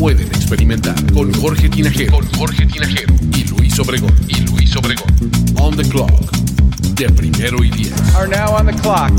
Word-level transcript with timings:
pueden 0.00 0.28
experimentar. 0.28 0.94
Con 1.12 1.30
Jorge 1.34 1.68
Tinajero. 1.68 2.12
Con 2.12 2.26
Jorge 2.38 2.64
Tinajero. 2.64 3.14
Y 3.36 3.44
Luis 3.50 3.78
Obregón. 3.78 4.14
Y 4.28 4.40
Luis 4.50 4.74
Obregón. 4.74 5.14
On 5.60 5.76
the 5.76 5.86
clock. 5.86 6.10
De 6.96 7.06
primero 7.10 7.62
y 7.62 7.70
diez. 7.70 7.92
Are 8.16 8.26
now 8.26 8.56
on 8.56 8.66
the 8.66 8.72
clock. 8.80 9.12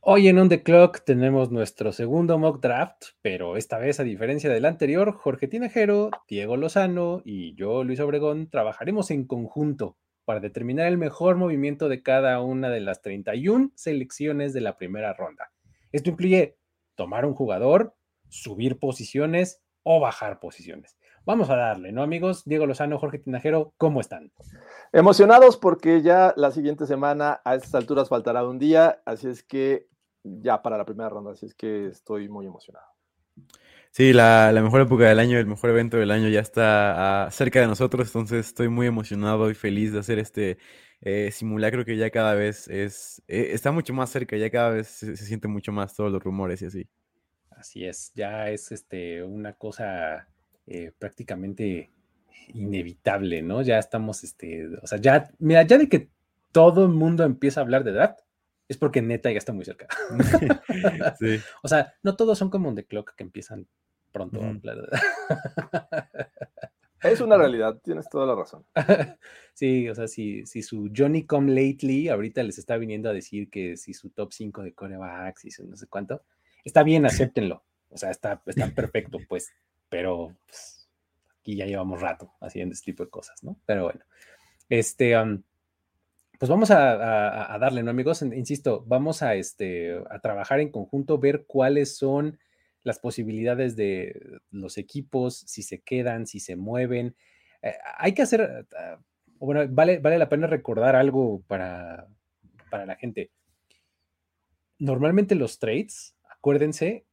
Hoy 0.00 0.28
en 0.28 0.38
On 0.38 0.50
The 0.50 0.62
Clock 0.62 1.00
tenemos 1.06 1.50
nuestro 1.50 1.90
segundo 1.90 2.36
mock 2.36 2.60
draft, 2.60 3.04
pero 3.22 3.56
esta 3.56 3.78
vez, 3.78 3.98
a 3.98 4.02
diferencia 4.02 4.50
del 4.50 4.66
anterior, 4.66 5.12
Jorge 5.12 5.48
Tinajero, 5.48 6.10
Diego 6.28 6.58
Lozano 6.58 7.22
y 7.24 7.54
yo, 7.54 7.82
Luis 7.82 8.00
Obregón, 8.00 8.50
trabajaremos 8.50 9.10
en 9.10 9.26
conjunto 9.26 9.96
para 10.26 10.40
determinar 10.40 10.88
el 10.88 10.98
mejor 10.98 11.36
movimiento 11.36 11.88
de 11.88 12.02
cada 12.02 12.42
una 12.42 12.68
de 12.68 12.80
las 12.80 13.00
31 13.00 13.70
selecciones 13.74 14.52
de 14.52 14.60
la 14.60 14.76
primera 14.76 15.14
ronda. 15.14 15.53
Esto 15.94 16.10
incluye 16.10 16.58
tomar 16.96 17.24
un 17.24 17.34
jugador, 17.34 17.94
subir 18.28 18.80
posiciones 18.80 19.62
o 19.84 20.00
bajar 20.00 20.40
posiciones. 20.40 20.98
Vamos 21.24 21.50
a 21.50 21.56
darle, 21.56 21.92
¿no, 21.92 22.02
amigos? 22.02 22.42
Diego 22.44 22.66
Lozano, 22.66 22.98
Jorge 22.98 23.20
Tinajero, 23.20 23.74
¿cómo 23.76 24.00
están? 24.00 24.32
Emocionados 24.92 25.56
porque 25.56 26.02
ya 26.02 26.34
la 26.36 26.50
siguiente 26.50 26.88
semana 26.88 27.40
a 27.44 27.54
estas 27.54 27.76
alturas 27.76 28.08
faltará 28.08 28.44
un 28.44 28.58
día, 28.58 29.02
así 29.06 29.28
es 29.28 29.44
que 29.44 29.86
ya 30.24 30.60
para 30.62 30.76
la 30.76 30.84
primera 30.84 31.10
ronda, 31.10 31.30
así 31.30 31.46
es 31.46 31.54
que 31.54 31.86
estoy 31.86 32.28
muy 32.28 32.46
emocionado. 32.46 32.86
Sí, 33.92 34.12
la, 34.12 34.50
la 34.50 34.62
mejor 34.62 34.80
época 34.80 35.04
del 35.04 35.20
año, 35.20 35.38
el 35.38 35.46
mejor 35.46 35.70
evento 35.70 35.96
del 35.96 36.10
año 36.10 36.28
ya 36.28 36.40
está 36.40 37.26
ah, 37.26 37.30
cerca 37.30 37.60
de 37.60 37.68
nosotros, 37.68 38.08
entonces 38.08 38.48
estoy 38.48 38.66
muy 38.68 38.88
emocionado 38.88 39.48
y 39.48 39.54
feliz 39.54 39.92
de 39.92 40.00
hacer 40.00 40.18
este 40.18 40.58
eh, 41.04 41.30
simulacro 41.30 41.84
que 41.84 41.96
ya 41.96 42.10
cada 42.10 42.34
vez 42.34 42.66
es, 42.68 43.22
eh, 43.28 43.50
está 43.52 43.70
mucho 43.70 43.92
más 43.92 44.08
cerca, 44.10 44.36
ya 44.36 44.50
cada 44.50 44.70
vez 44.70 44.88
se, 44.88 45.16
se 45.16 45.26
siente 45.26 45.48
mucho 45.48 45.70
más 45.70 45.94
todos 45.94 46.10
los 46.10 46.22
rumores 46.22 46.62
y 46.62 46.66
así. 46.66 46.88
Así 47.50 47.84
es, 47.84 48.12
ya 48.14 48.50
es 48.50 48.72
este, 48.72 49.22
una 49.22 49.52
cosa 49.52 50.26
eh, 50.66 50.92
prácticamente 50.98 51.90
inevitable, 52.54 53.42
¿no? 53.42 53.60
Ya 53.60 53.78
estamos, 53.78 54.24
este, 54.24 54.66
o 54.82 54.86
sea, 54.86 54.98
ya, 54.98 55.30
mira, 55.38 55.62
ya 55.62 55.76
de 55.76 55.88
que 55.88 56.08
todo 56.52 56.84
el 56.84 56.92
mundo 56.92 57.24
empieza 57.24 57.60
a 57.60 57.64
hablar 57.64 57.84
de 57.84 57.92
draft, 57.92 58.20
es 58.66 58.78
porque 58.78 59.02
neta 59.02 59.30
ya 59.30 59.38
está 59.38 59.52
muy 59.52 59.64
cerca. 59.64 59.86
Sí. 61.18 61.38
O 61.62 61.68
sea, 61.68 61.94
no 62.02 62.16
todos 62.16 62.38
son 62.38 62.48
como 62.48 62.70
on 62.70 62.74
the 62.74 62.84
clock 62.84 63.14
que 63.14 63.24
empiezan 63.24 63.66
pronto 64.14 64.40
a 64.42 64.54
Es 67.04 67.20
una 67.20 67.36
realidad, 67.36 67.78
tienes 67.84 68.08
toda 68.08 68.26
la 68.26 68.34
razón. 68.34 68.64
Sí, 69.56 69.88
o 69.88 69.94
sea, 69.94 70.08
si, 70.08 70.44
si 70.46 70.62
su 70.62 70.90
Johnny 70.92 71.26
Come 71.26 71.52
Lately 71.52 72.08
ahorita 72.08 72.42
les 72.42 72.58
está 72.58 72.76
viniendo 72.76 73.08
a 73.08 73.12
decir 73.12 73.48
que 73.50 73.76
si 73.76 73.94
su 73.94 74.10
top 74.10 74.32
5 74.32 74.64
de 74.64 74.74
corebacks 74.74 75.44
y 75.44 75.52
su 75.52 75.64
no 75.64 75.76
sé 75.76 75.86
cuánto, 75.86 76.24
está 76.64 76.82
bien, 76.82 77.06
acéptenlo. 77.32 77.62
O 77.90 77.96
sea, 77.96 78.10
está, 78.10 78.42
está 78.46 78.66
perfecto, 78.74 79.18
pues, 79.28 79.52
pero 79.88 80.34
pues, 80.48 80.88
aquí 81.38 81.54
ya 81.54 81.66
llevamos 81.66 82.00
rato 82.00 82.32
haciendo 82.40 82.72
este 82.72 82.86
tipo 82.90 83.04
de 83.04 83.10
cosas, 83.10 83.44
¿no? 83.44 83.56
Pero 83.64 83.84
bueno, 83.84 84.00
este, 84.68 85.14
pues 86.38 86.48
vamos 86.50 86.70
a, 86.72 86.94
a- 86.94 87.54
a 87.54 87.58
darle, 87.58 87.82
¿no, 87.84 87.90
amigos? 87.92 88.22
In- 88.22 88.32
Insisto, 88.32 88.82
vamos 88.86 89.22
a, 89.22 89.34
este, 89.36 89.96
a 90.10 90.18
trabajar 90.18 90.58
en 90.60 90.70
conjunto, 90.72 91.18
ver 91.18 91.44
cuáles 91.46 91.96
son 91.96 92.38
las 92.84 92.98
posibilidades 92.98 93.74
de 93.74 94.40
los 94.50 94.78
equipos, 94.78 95.38
si 95.46 95.62
se 95.62 95.80
quedan, 95.80 96.26
si 96.26 96.38
se 96.38 96.54
mueven. 96.54 97.16
Eh, 97.62 97.74
hay 97.98 98.12
que 98.12 98.22
hacer, 98.22 98.66
ah, 98.78 99.00
bueno, 99.38 99.66
vale, 99.68 99.98
vale 99.98 100.18
la 100.18 100.28
pena 100.28 100.46
recordar 100.46 100.94
algo 100.94 101.42
para, 101.46 102.06
para 102.70 102.86
la 102.86 102.94
gente. 102.94 103.30
Normalmente 104.78 105.34
los 105.34 105.58
trades, 105.58 106.14
acuérdense 106.28 107.06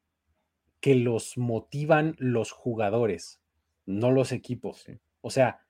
que 0.82 0.96
los 0.96 1.38
motivan 1.38 2.16
los 2.18 2.52
jugadores, 2.52 3.40
no 3.86 4.12
los 4.12 4.32
equipos. 4.32 4.86
O 5.22 5.30
sea, 5.30 5.62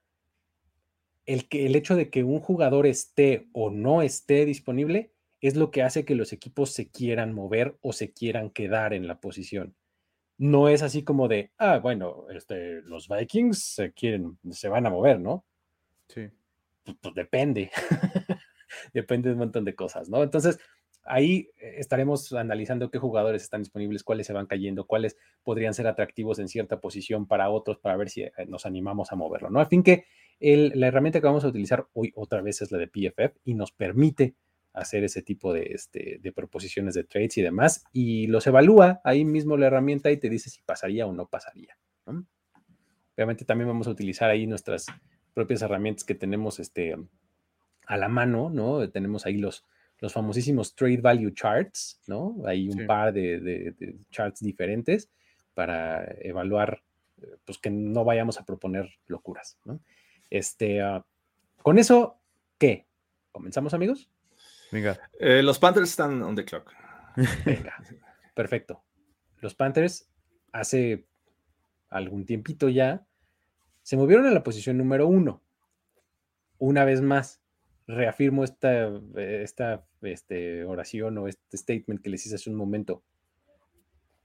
el, 1.26 1.48
que, 1.48 1.66
el 1.66 1.76
hecho 1.76 1.94
de 1.94 2.10
que 2.10 2.24
un 2.24 2.40
jugador 2.40 2.86
esté 2.86 3.48
o 3.52 3.70
no 3.70 4.02
esté 4.02 4.44
disponible 4.46 5.12
es 5.40 5.56
lo 5.56 5.70
que 5.70 5.82
hace 5.82 6.04
que 6.04 6.14
los 6.14 6.32
equipos 6.32 6.70
se 6.70 6.90
quieran 6.90 7.34
mover 7.34 7.76
o 7.82 7.92
se 7.92 8.12
quieran 8.12 8.50
quedar 8.50 8.94
en 8.94 9.06
la 9.06 9.20
posición. 9.20 9.74
No 10.38 10.68
es 10.68 10.82
así 10.82 11.04
como 11.04 11.28
de, 11.28 11.50
ah, 11.58 11.78
bueno, 11.78 12.26
este, 12.30 12.82
los 12.82 13.08
Vikings 13.08 13.62
se 13.62 13.92
quieren, 13.92 14.38
se 14.50 14.68
van 14.68 14.86
a 14.86 14.90
mover, 14.90 15.20
¿no? 15.20 15.44
Sí. 16.08 16.28
Pues, 16.84 16.96
pues 17.00 17.14
depende. 17.14 17.70
depende 18.92 19.28
de 19.28 19.34
un 19.34 19.38
montón 19.40 19.64
de 19.64 19.74
cosas, 19.74 20.08
¿no? 20.08 20.22
Entonces, 20.22 20.58
ahí 21.04 21.48
eh, 21.58 21.74
estaremos 21.78 22.32
analizando 22.32 22.90
qué 22.90 22.98
jugadores 22.98 23.42
están 23.42 23.62
disponibles, 23.62 24.02
cuáles 24.04 24.26
se 24.26 24.32
van 24.32 24.46
cayendo, 24.46 24.86
cuáles 24.86 25.16
podrían 25.42 25.74
ser 25.74 25.86
atractivos 25.86 26.38
en 26.38 26.48
cierta 26.48 26.80
posición 26.80 27.26
para 27.26 27.50
otros, 27.50 27.78
para 27.78 27.96
ver 27.96 28.08
si 28.10 28.22
eh, 28.22 28.32
nos 28.48 28.66
animamos 28.66 29.12
a 29.12 29.16
moverlo, 29.16 29.50
¿no? 29.50 29.60
Al 29.60 29.66
fin 29.66 29.82
que 29.82 30.04
el- 30.40 30.72
la 30.74 30.88
herramienta 30.88 31.20
que 31.20 31.26
vamos 31.26 31.44
a 31.44 31.48
utilizar 31.48 31.86
hoy 31.92 32.12
otra 32.16 32.40
vez 32.42 32.62
es 32.62 32.72
la 32.72 32.78
de 32.78 32.88
PFF 32.88 33.38
y 33.44 33.54
nos 33.54 33.70
permite 33.72 34.34
hacer 34.72 35.04
ese 35.04 35.22
tipo 35.22 35.52
de, 35.52 35.64
este, 35.74 36.18
de 36.22 36.32
proposiciones 36.32 36.94
de 36.94 37.04
trades 37.04 37.36
y 37.38 37.42
demás, 37.42 37.84
y 37.92 38.26
los 38.28 38.46
evalúa 38.46 39.00
ahí 39.04 39.24
mismo 39.24 39.56
la 39.56 39.66
herramienta 39.66 40.10
y 40.10 40.16
te 40.16 40.30
dice 40.30 40.48
si 40.50 40.62
pasaría 40.62 41.06
o 41.06 41.12
no 41.12 41.26
pasaría. 41.26 41.76
¿no? 42.06 42.24
Obviamente 43.16 43.44
también 43.44 43.68
vamos 43.68 43.86
a 43.86 43.90
utilizar 43.90 44.30
ahí 44.30 44.46
nuestras 44.46 44.86
propias 45.34 45.62
herramientas 45.62 46.04
que 46.04 46.14
tenemos 46.14 46.58
este, 46.58 46.96
a 47.86 47.96
la 47.96 48.08
mano, 48.08 48.48
¿no? 48.50 48.88
Tenemos 48.90 49.26
ahí 49.26 49.36
los, 49.36 49.64
los 49.98 50.12
famosísimos 50.12 50.74
Trade 50.74 50.98
Value 51.02 51.32
Charts, 51.32 52.00
¿no? 52.06 52.36
Hay 52.46 52.68
un 52.68 52.78
Sí. 52.78 52.84
par 52.86 53.12
de, 53.12 53.40
de- 53.40 53.72
de 53.72 53.96
charts 54.10 54.40
diferentes 54.42 55.10
para 55.54 56.04
evaluar, 56.22 56.82
pues 57.44 57.58
que 57.58 57.70
no 57.70 58.04
vayamos 58.04 58.40
a 58.40 58.44
proponer 58.46 58.88
locuras, 59.06 59.58
¿no? 59.66 59.80
Este, 60.30 60.80
ah, 60.80 61.04
con 61.62 61.78
eso, 61.78 62.18
¿qué? 62.58 62.86
¿Comenzamos, 63.30 63.74
amigos? 63.74 64.08
Venga. 64.72 64.98
Eh, 65.20 65.42
los 65.42 65.58
Panthers 65.58 65.90
están 65.90 66.22
on 66.22 66.34
the 66.34 66.44
clock. 66.44 66.72
Venga, 67.44 67.76
perfecto. 68.34 68.82
Los 69.40 69.54
Panthers 69.54 70.10
hace 70.50 71.06
algún 71.90 72.24
tiempito 72.24 72.68
ya 72.70 73.06
se 73.82 73.96
movieron 73.96 74.26
a 74.26 74.30
la 74.30 74.42
posición 74.42 74.78
número 74.78 75.06
uno. 75.06 75.42
Una 76.58 76.84
vez 76.84 77.02
más, 77.02 77.42
reafirmo 77.86 78.44
esta, 78.44 78.88
esta 79.16 79.84
este, 80.00 80.64
oración 80.64 81.18
o 81.18 81.28
este 81.28 81.56
statement 81.56 82.00
que 82.00 82.10
les 82.10 82.24
hice 82.24 82.36
hace 82.36 82.50
un 82.50 82.56
momento. 82.56 83.02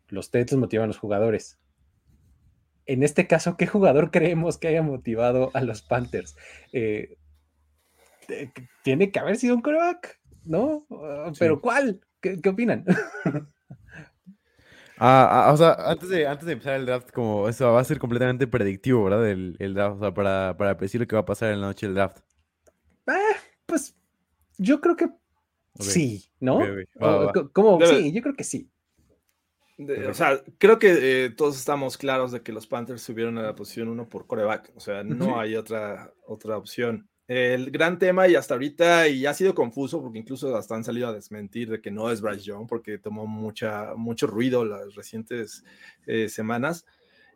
Los 0.08 0.32
los 0.34 0.54
motivan 0.54 0.86
a 0.86 0.88
los 0.88 1.00
jugadores. 1.00 1.60
En 2.86 3.04
este 3.04 3.28
caso, 3.28 3.58
¿qué 3.58 3.68
jugador 3.68 4.12
creemos 4.12 4.58
que 4.58 4.70
haya 4.70 4.84
motivado 4.84 5.52
a 5.54 5.62
los 5.62 5.82
Panthers? 5.82 6.38
Eh, 6.72 7.18
eh, 8.30 8.52
tiene 8.84 9.12
que 9.12 9.20
haber 9.20 9.36
sido 9.38 9.56
un 9.56 9.62
coreback, 9.62 10.20
¿no? 10.48 10.86
Uh, 10.90 11.32
¿Pero 11.38 11.56
Sí. 11.56 11.62
cuál? 11.62 12.02
¿Qué, 12.22 12.42
qué 12.42 12.50
opinan? 12.50 12.86
Ah, 15.00 15.46
ah, 15.50 15.54
o 15.54 15.58
sea, 15.58 15.74
antes 15.74 16.10
de, 16.10 16.26
antes 16.26 16.48
de 16.48 16.54
empezar 16.54 16.74
el 16.80 16.88
draft, 16.88 17.12
como 17.12 17.48
eso 17.48 17.72
va 17.72 17.80
a 17.82 17.84
ser 17.84 18.00
completamente 18.00 18.48
predictivo, 18.48 19.04
¿verdad? 19.04 19.30
El, 19.30 19.56
el 19.60 19.76
draft, 19.76 19.98
o 19.98 20.00
sea, 20.00 20.14
para, 20.14 20.58
para 20.58 20.76
predecir 20.76 21.00
lo 21.02 21.06
que 21.08 21.16
va 21.16 21.22
a 21.22 21.26
pasar 21.26 21.52
en 21.54 21.62
la 21.62 21.68
noche 21.68 21.86
del 21.86 21.94
draft. 21.96 22.18
Ah, 23.06 23.36
pues 23.68 23.96
yo 24.58 24.82
creo 24.82 24.96
que 24.96 25.10
sí, 25.80 26.26
¿no? 26.40 26.56
Ok, 26.58 26.64
ok. 26.64 27.04
Va, 27.04 27.08
O- 27.16 27.20
va, 27.20 27.26
va. 27.28 27.32
co- 27.34 27.52
¿Cómo? 27.52 27.78
Debe- 27.78 27.98
Sí, 28.00 28.12
yo 28.12 28.24
creo 28.24 28.34
que 28.36 28.44
sí. 28.44 28.72
De- 29.78 30.08
o 30.08 30.16
sea, 30.16 30.42
creo 30.58 30.80
que 30.80 31.26
eh, 31.26 31.30
todos 31.30 31.58
estamos 31.60 31.96
claros 32.00 32.32
de 32.32 32.42
que 32.42 32.52
los 32.52 32.66
Panthers 32.66 33.04
subieron 33.04 33.38
a 33.38 33.44
la 33.44 33.54
posición 33.54 33.90
1 33.90 34.10
por 34.10 34.26
coreback. 34.26 34.72
O 34.76 34.80
sea, 34.80 35.04
no 35.04 35.40
hay 35.40 35.56
otra, 35.56 36.12
otra 36.26 36.58
opción. 36.58 37.08
El 37.28 37.72
gran 37.72 38.00
tema, 38.00 38.28
y 38.28 38.36
hasta 38.36 38.54
ahorita, 38.54 39.10
y 39.10 39.26
ha 39.26 39.34
sido 39.34 39.54
confuso, 39.54 40.02
porque 40.02 40.20
incluso 40.20 40.56
hasta 40.56 40.76
han 40.76 40.86
salido 40.86 41.10
a 41.10 41.14
desmentir 41.14 41.70
de 41.70 41.82
que 41.82 41.92
no 41.92 42.10
es 42.10 42.22
Bryce 42.22 42.44
Young, 42.44 42.68
porque 42.68 42.98
tomó 42.98 43.28
mucha, 43.28 43.96
mucho 43.96 44.28
ruido 44.28 44.64
las 44.64 44.96
recientes 44.96 45.64
eh, 46.06 46.30
semanas. 46.30 46.86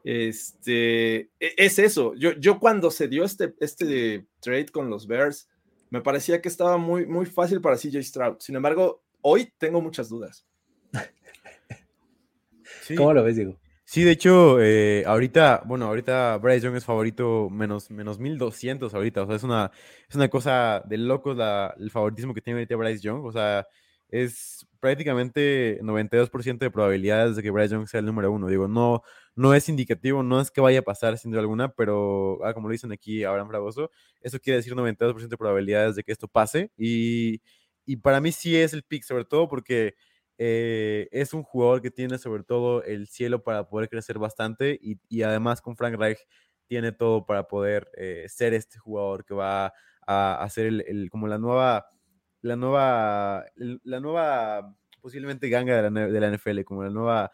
Este, 0.04 1.30
e- 1.40 1.56
es 1.58 1.78
eso. 1.78 2.16
Yo, 2.16 2.32
yo 2.34 2.60
cuando 2.60 2.90
se 2.90 3.10
dio 3.10 3.26
este, 3.26 3.54
este 3.60 4.26
trade 4.40 4.68
con 4.68 4.90
los 4.90 5.08
Bears, 5.08 5.50
me 5.90 6.02
parecía 6.02 6.42
que 6.42 6.48
estaba 6.48 6.78
muy, 6.78 7.06
muy 7.06 7.26
fácil 7.26 7.60
para 7.60 7.76
CJ 7.76 8.02
Stroud. 8.02 8.38
Sin 8.40 8.56
embargo, 8.56 9.04
hoy 9.20 9.52
tengo 9.58 9.82
muchas 9.82 10.08
dudas. 10.08 10.46
¿Cómo 12.98 13.14
lo 13.14 13.24
ves, 13.24 13.36
Diego? 13.36 13.61
Sí, 13.92 14.04
de 14.04 14.12
hecho, 14.12 14.62
eh, 14.62 15.04
ahorita, 15.06 15.64
bueno, 15.66 15.86
ahorita 15.88 16.38
Bryce 16.38 16.62
Young 16.62 16.78
es 16.78 16.86
favorito 16.86 17.50
menos, 17.50 17.92
menos 17.92 18.20
1200 18.20 18.94
ahorita, 18.94 19.24
o 19.24 19.28
sea, 19.28 19.36
es 19.36 19.44
una, 19.44 19.70
es 20.08 20.16
una 20.16 20.30
cosa 20.30 20.82
de 20.86 20.98
locos 20.98 21.38
el 21.78 21.92
favoritismo 21.92 22.34
que 22.34 22.42
tiene 22.42 22.60
ahorita 22.60 22.76
Bryce 22.78 23.02
Young, 23.02 23.26
o 23.26 23.32
sea, 23.34 23.68
es 24.08 24.66
prácticamente 24.80 25.80
92% 25.82 26.66
de 26.66 26.72
probabilidades 26.72 27.36
de 27.36 27.44
que 27.44 27.52
Bryce 27.52 27.74
Young 27.76 27.88
sea 27.88 28.00
el 28.00 28.06
número 28.06 28.32
uno. 28.32 28.48
Digo, 28.48 28.68
no, 28.68 29.04
no 29.36 29.54
es 29.54 29.70
indicativo, 29.70 30.24
no 30.24 30.40
es 30.42 30.52
que 30.52 30.62
vaya 30.62 30.80
a 30.80 30.84
pasar 30.84 31.18
sin 31.18 31.32
duda 31.32 31.42
alguna, 31.42 31.70
pero 31.74 32.44
ah, 32.46 32.54
como 32.54 32.68
lo 32.68 32.74
dicen 32.74 32.92
aquí 32.94 33.24
Abraham 33.26 33.50
Fragoso, 33.50 33.92
eso 34.22 34.40
quiere 34.40 34.58
decir 34.58 34.74
92% 34.76 35.36
de 35.36 35.38
probabilidades 35.38 35.96
de 35.96 36.04
que 36.04 36.12
esto 36.12 36.28
pase. 36.28 36.72
Y, 36.78 37.42
y 37.86 37.98
para 37.98 38.22
mí 38.22 38.32
sí 38.32 38.56
es 38.58 38.74
el 38.74 38.84
pick, 38.84 39.04
sobre 39.04 39.26
todo 39.26 39.48
porque 39.48 39.96
eh, 40.44 41.08
es 41.12 41.36
un 41.36 41.44
jugador 41.44 41.84
que 41.84 41.92
tiene 41.92 42.18
sobre 42.18 42.44
todo 42.44 42.84
el 42.84 43.08
cielo 43.08 43.44
para 43.44 43.70
poder 43.70 43.90
crecer 43.90 44.18
bastante 44.18 44.80
y, 44.82 45.22
además 45.22 45.62
con 45.62 45.76
Frank 45.76 45.96
Reich 46.00 46.18
tiene 46.66 46.92
todo 46.92 47.28
para 47.28 47.48
poder 47.48 47.92
eh, 47.96 48.26
ser 48.28 48.56
este 48.56 48.80
jugador 48.80 49.24
que 49.24 49.36
va 49.36 49.72
a 50.08 50.42
hacer 50.42 50.66
el, 50.66 50.82
el, 50.88 51.10
como 51.12 51.28
la 51.28 51.38
nueva 51.38 51.86
la 52.42 52.56
nueva, 52.56 53.46
la 53.56 54.00
nueva 54.00 54.76
posiblemente 55.00 55.48
ganga 55.48 55.80
de 55.80 55.92
la, 55.92 56.08
de 56.08 56.20
la 56.20 56.36
NFL, 56.36 56.62
como 56.64 56.82
la 56.82 56.90
nueva 56.90 57.32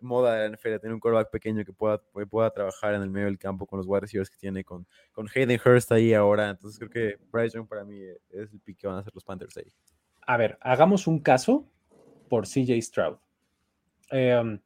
moda 0.00 0.34
de 0.34 0.48
la 0.48 0.56
NFL, 0.56 0.80
tener 0.80 0.94
un 0.94 1.00
quarterback 1.00 1.30
pequeño 1.30 1.62
que 1.62 1.74
pueda, 1.74 2.00
pueda 2.30 2.50
trabajar 2.50 2.94
en 2.94 3.02
el 3.02 3.10
medio 3.10 3.26
del 3.26 3.38
campo 3.38 3.66
con 3.66 3.76
los 3.76 3.86
wide 3.86 4.00
receivers 4.00 4.30
que 4.30 4.38
tiene, 4.38 4.64
con, 4.64 4.86
con 5.12 5.28
Hayden 5.34 5.60
Hurst 5.62 5.92
ahí 5.92 6.14
ahora. 6.14 6.48
Entonces 6.48 6.78
creo 6.78 6.90
que 6.90 7.18
Bryce 7.30 7.58
Young 7.58 7.68
para 7.68 7.84
mí 7.84 8.00
es 8.30 8.50
el 8.50 8.60
pick 8.60 8.78
que 8.78 8.86
van 8.86 8.96
a 8.96 9.00
hacer 9.00 9.12
los 9.14 9.24
Panthers 9.24 9.58
ahí. 9.58 9.70
A 10.22 10.38
ver, 10.38 10.56
hagamos 10.62 11.06
un 11.06 11.20
caso 11.20 11.70
por 12.28 12.46
CJ 12.46 12.80
Stroud. 12.82 13.16
Eh, 14.10 14.58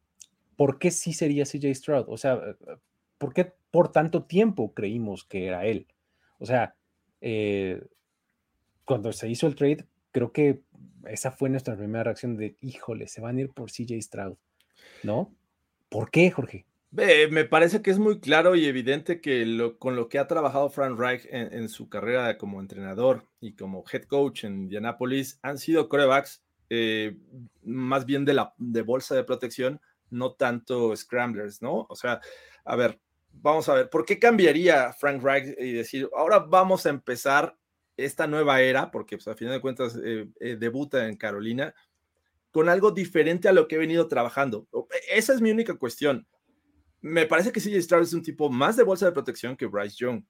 ¿Por 0.57 0.79
qué 0.79 0.91
sí 0.91 1.13
sería 1.13 1.45
CJ 1.45 1.75
Stroud? 1.75 2.05
O 2.09 2.19
sea, 2.19 2.41
¿por 3.19 3.33
qué 3.33 3.53
por 3.71 3.93
tanto 3.93 4.25
tiempo 4.25 4.75
creímos 4.75 5.25
que 5.25 5.47
era 5.47 5.65
él? 5.65 5.87
O 6.39 6.47
sea, 6.47 6.75
eh, 7.21 7.83
cuando 8.85 9.13
se 9.13 9.29
hizo 9.29 9.47
el 9.47 9.55
trade, 9.55 9.87
creo 10.13 10.33
que 10.33 10.63
esa 11.07 11.31
fue 11.31 11.49
nuestra 11.49 11.77
primera 11.77 12.05
reacción 12.05 12.37
de, 12.37 12.57
híjole, 12.61 13.09
se 13.09 13.21
van 13.21 13.39
a 13.39 13.41
ir 13.41 13.51
por 13.51 13.71
CJ 13.71 14.01
Stroud, 14.03 14.37
¿no? 15.03 15.35
¿Por 15.89 16.11
qué, 16.11 16.31
Jorge? 16.31 16.67
Me 16.91 17.45
parece 17.45 17.83
que 17.83 17.91
es 17.91 18.01
muy 18.01 18.19
claro 18.19 18.57
y 18.57 18.67
evidente 18.67 19.21
que 19.21 19.75
con 19.79 19.95
lo 19.95 20.09
que 20.09 20.19
ha 20.19 20.27
trabajado 20.27 20.71
Frank 20.71 20.99
Reich 20.99 21.25
en, 21.31 21.53
en, 21.53 21.69
su 21.69 21.89
carrera 21.89 22.37
como 22.37 22.61
entrenador 22.61 23.29
y 23.41 23.53
como 23.53 23.85
head 23.93 24.03
coach 24.03 24.43
en 24.43 24.63
Indianapolis 24.63 25.39
han 25.43 25.59
sido 25.59 25.89
corebacks 25.89 26.43
eh, 26.71 27.17
más 27.65 28.07
bien 28.07 28.25
de 28.25 28.35
la 28.35 28.55
de 28.57 28.83
bolsa 28.83 29.15
de 29.15 29.25
protección, 29.25 29.81
no 30.09 30.33
tanto 30.33 30.97
scramblers, 30.97 31.61
¿no? 31.61 31.87
O 31.89 31.97
sea, 31.97 32.21
a 32.65 32.77
ver, 32.77 33.01
vamos 33.33 33.69
a 33.69 33.75
ver, 33.75 33.91
¿por 33.91 34.05
qué 34.05 34.19
cambiaría 34.19 34.93
Frank 34.93 35.23
Reich 35.23 35.57
y 35.59 35.73
decir, 35.73 36.09
ahora 36.17 36.39
vamos 36.39 36.87
a 36.87 36.91
empezar 36.91 37.57
esta 37.97 38.27
nueva 38.27 38.61
era, 38.61 38.91
porque 38.91 39.17
pues, 39.17 39.29
a 39.29 39.35
final 39.35 39.55
de 39.55 39.61
cuentas 39.61 39.99
eh, 40.03 40.29
eh, 40.41 40.57
debuta 40.59 41.07
en 41.07 41.17
Carolina, 41.17 41.75
con 42.51 42.69
algo 42.69 42.91
diferente 42.91 43.49
a 43.49 43.53
lo 43.53 43.69
que 43.69 43.77
he 43.77 43.79
venido 43.79 44.09
trabajando. 44.09 44.67
Esa 45.11 45.35
es 45.35 45.41
mi 45.41 45.51
única 45.51 45.75
cuestión. 45.75 46.27
Me 47.01 47.27
parece 47.27 47.53
que 47.53 47.61
CJ 47.61 47.83
Stroud 47.83 48.03
es 48.03 48.13
un 48.13 48.23
tipo 48.23 48.51
más 48.51 48.77
de 48.77 48.83
bolsa 48.83 49.07
de 49.07 49.13
protección 49.13 49.57
que 49.57 49.67
Bryce 49.67 49.97
Young. 49.99 50.25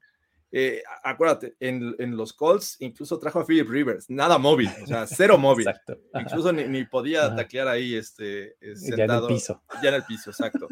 Eh, 0.53 0.83
acuérdate, 1.05 1.55
en, 1.61 1.95
en, 1.99 2.17
los 2.17 2.33
Colts 2.33 2.77
incluso 2.81 3.21
trajo 3.21 3.39
a 3.39 3.47
Philip 3.47 3.69
Rivers, 3.69 4.11
nada 4.11 4.37
móvil, 4.37 4.69
o 4.83 4.87
sea, 4.87 5.07
cero 5.07 5.39
móvil. 5.39 5.69
Incluso 6.15 6.53
ni, 6.53 6.65
ni, 6.65 6.85
podía 6.85 7.27
Ajá. 7.27 7.37
taclear 7.37 7.69
ahí 7.69 7.95
este, 7.95 8.57
sentado. 8.75 8.97
Ya 8.97 9.05
en 9.05 9.11
el 9.11 9.27
piso. 9.29 9.63
Ya 9.81 9.89
en 9.91 9.95
el 9.95 10.05
piso, 10.05 10.31
exacto. 10.31 10.69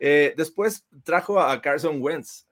Eh, 0.00 0.34
después 0.36 0.84
trajo 1.04 1.40
a 1.40 1.60
Carson 1.60 2.02
Wentz, 2.02 2.46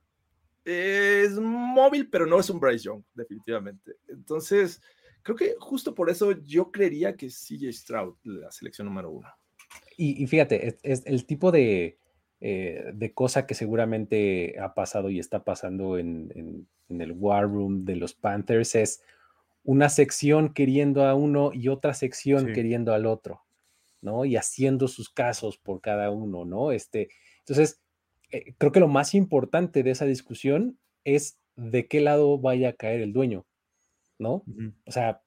es 0.64 1.32
móvil, 1.32 2.08
pero 2.08 2.26
no 2.26 2.38
es 2.38 2.48
un 2.50 2.60
Bryce 2.60 2.84
Young, 2.84 3.02
definitivamente. 3.14 3.96
Entonces, 4.08 4.80
creo 5.22 5.36
que 5.36 5.54
justo 5.58 5.94
por 5.94 6.08
eso 6.08 6.32
yo 6.44 6.70
creería 6.70 7.16
que 7.16 7.28
CJ 7.28 7.72
Stroud, 7.72 8.14
la 8.22 8.50
selección 8.52 8.86
número 8.86 9.10
uno. 9.10 9.28
Y, 9.96 10.22
y 10.22 10.26
fíjate, 10.26 10.68
es, 10.68 10.78
es, 10.82 11.02
el 11.06 11.26
tipo 11.26 11.50
de, 11.50 11.98
eh, 12.40 12.90
de 12.94 13.12
cosa 13.12 13.46
que 13.46 13.54
seguramente 13.54 14.58
ha 14.58 14.74
pasado 14.74 15.10
y 15.10 15.18
está 15.18 15.44
pasando 15.44 15.98
en, 15.98 16.32
en, 16.34 16.66
en, 16.88 17.00
el 17.02 17.12
War 17.12 17.44
Room 17.44 17.84
de 17.84 17.96
los 17.96 18.14
Panthers 18.14 18.74
es 18.74 19.02
una 19.62 19.90
sección 19.90 20.54
queriendo 20.54 21.04
a 21.04 21.14
uno 21.14 21.50
y 21.52 21.68
otra 21.68 21.92
sección 21.92 22.46
sí. 22.46 22.52
queriendo 22.52 22.94
al 22.94 23.04
otro, 23.04 23.42
¿no? 24.00 24.24
Y 24.24 24.36
haciendo 24.36 24.88
sus 24.88 25.10
casos 25.10 25.58
por 25.58 25.80
cada 25.82 26.10
uno, 26.10 26.44
¿no? 26.46 26.72
Este, 26.72 27.08
entonces, 27.40 27.82
eh, 28.30 28.54
creo 28.56 28.72
que 28.72 28.80
lo 28.80 28.88
más 28.88 29.14
importante 29.14 29.82
de 29.82 29.90
esa 29.90 30.06
discusión 30.06 30.78
es 31.04 31.38
de 31.56 31.88
qué 31.88 32.00
lado 32.00 32.38
vaya 32.38 32.70
a 32.70 32.72
caer 32.72 33.02
el 33.02 33.12
dueño, 33.12 33.44
¿no? 34.18 34.36
Uh 34.36 34.44
-huh. 34.46 34.74
O 34.86 34.92
sea, 34.92 35.22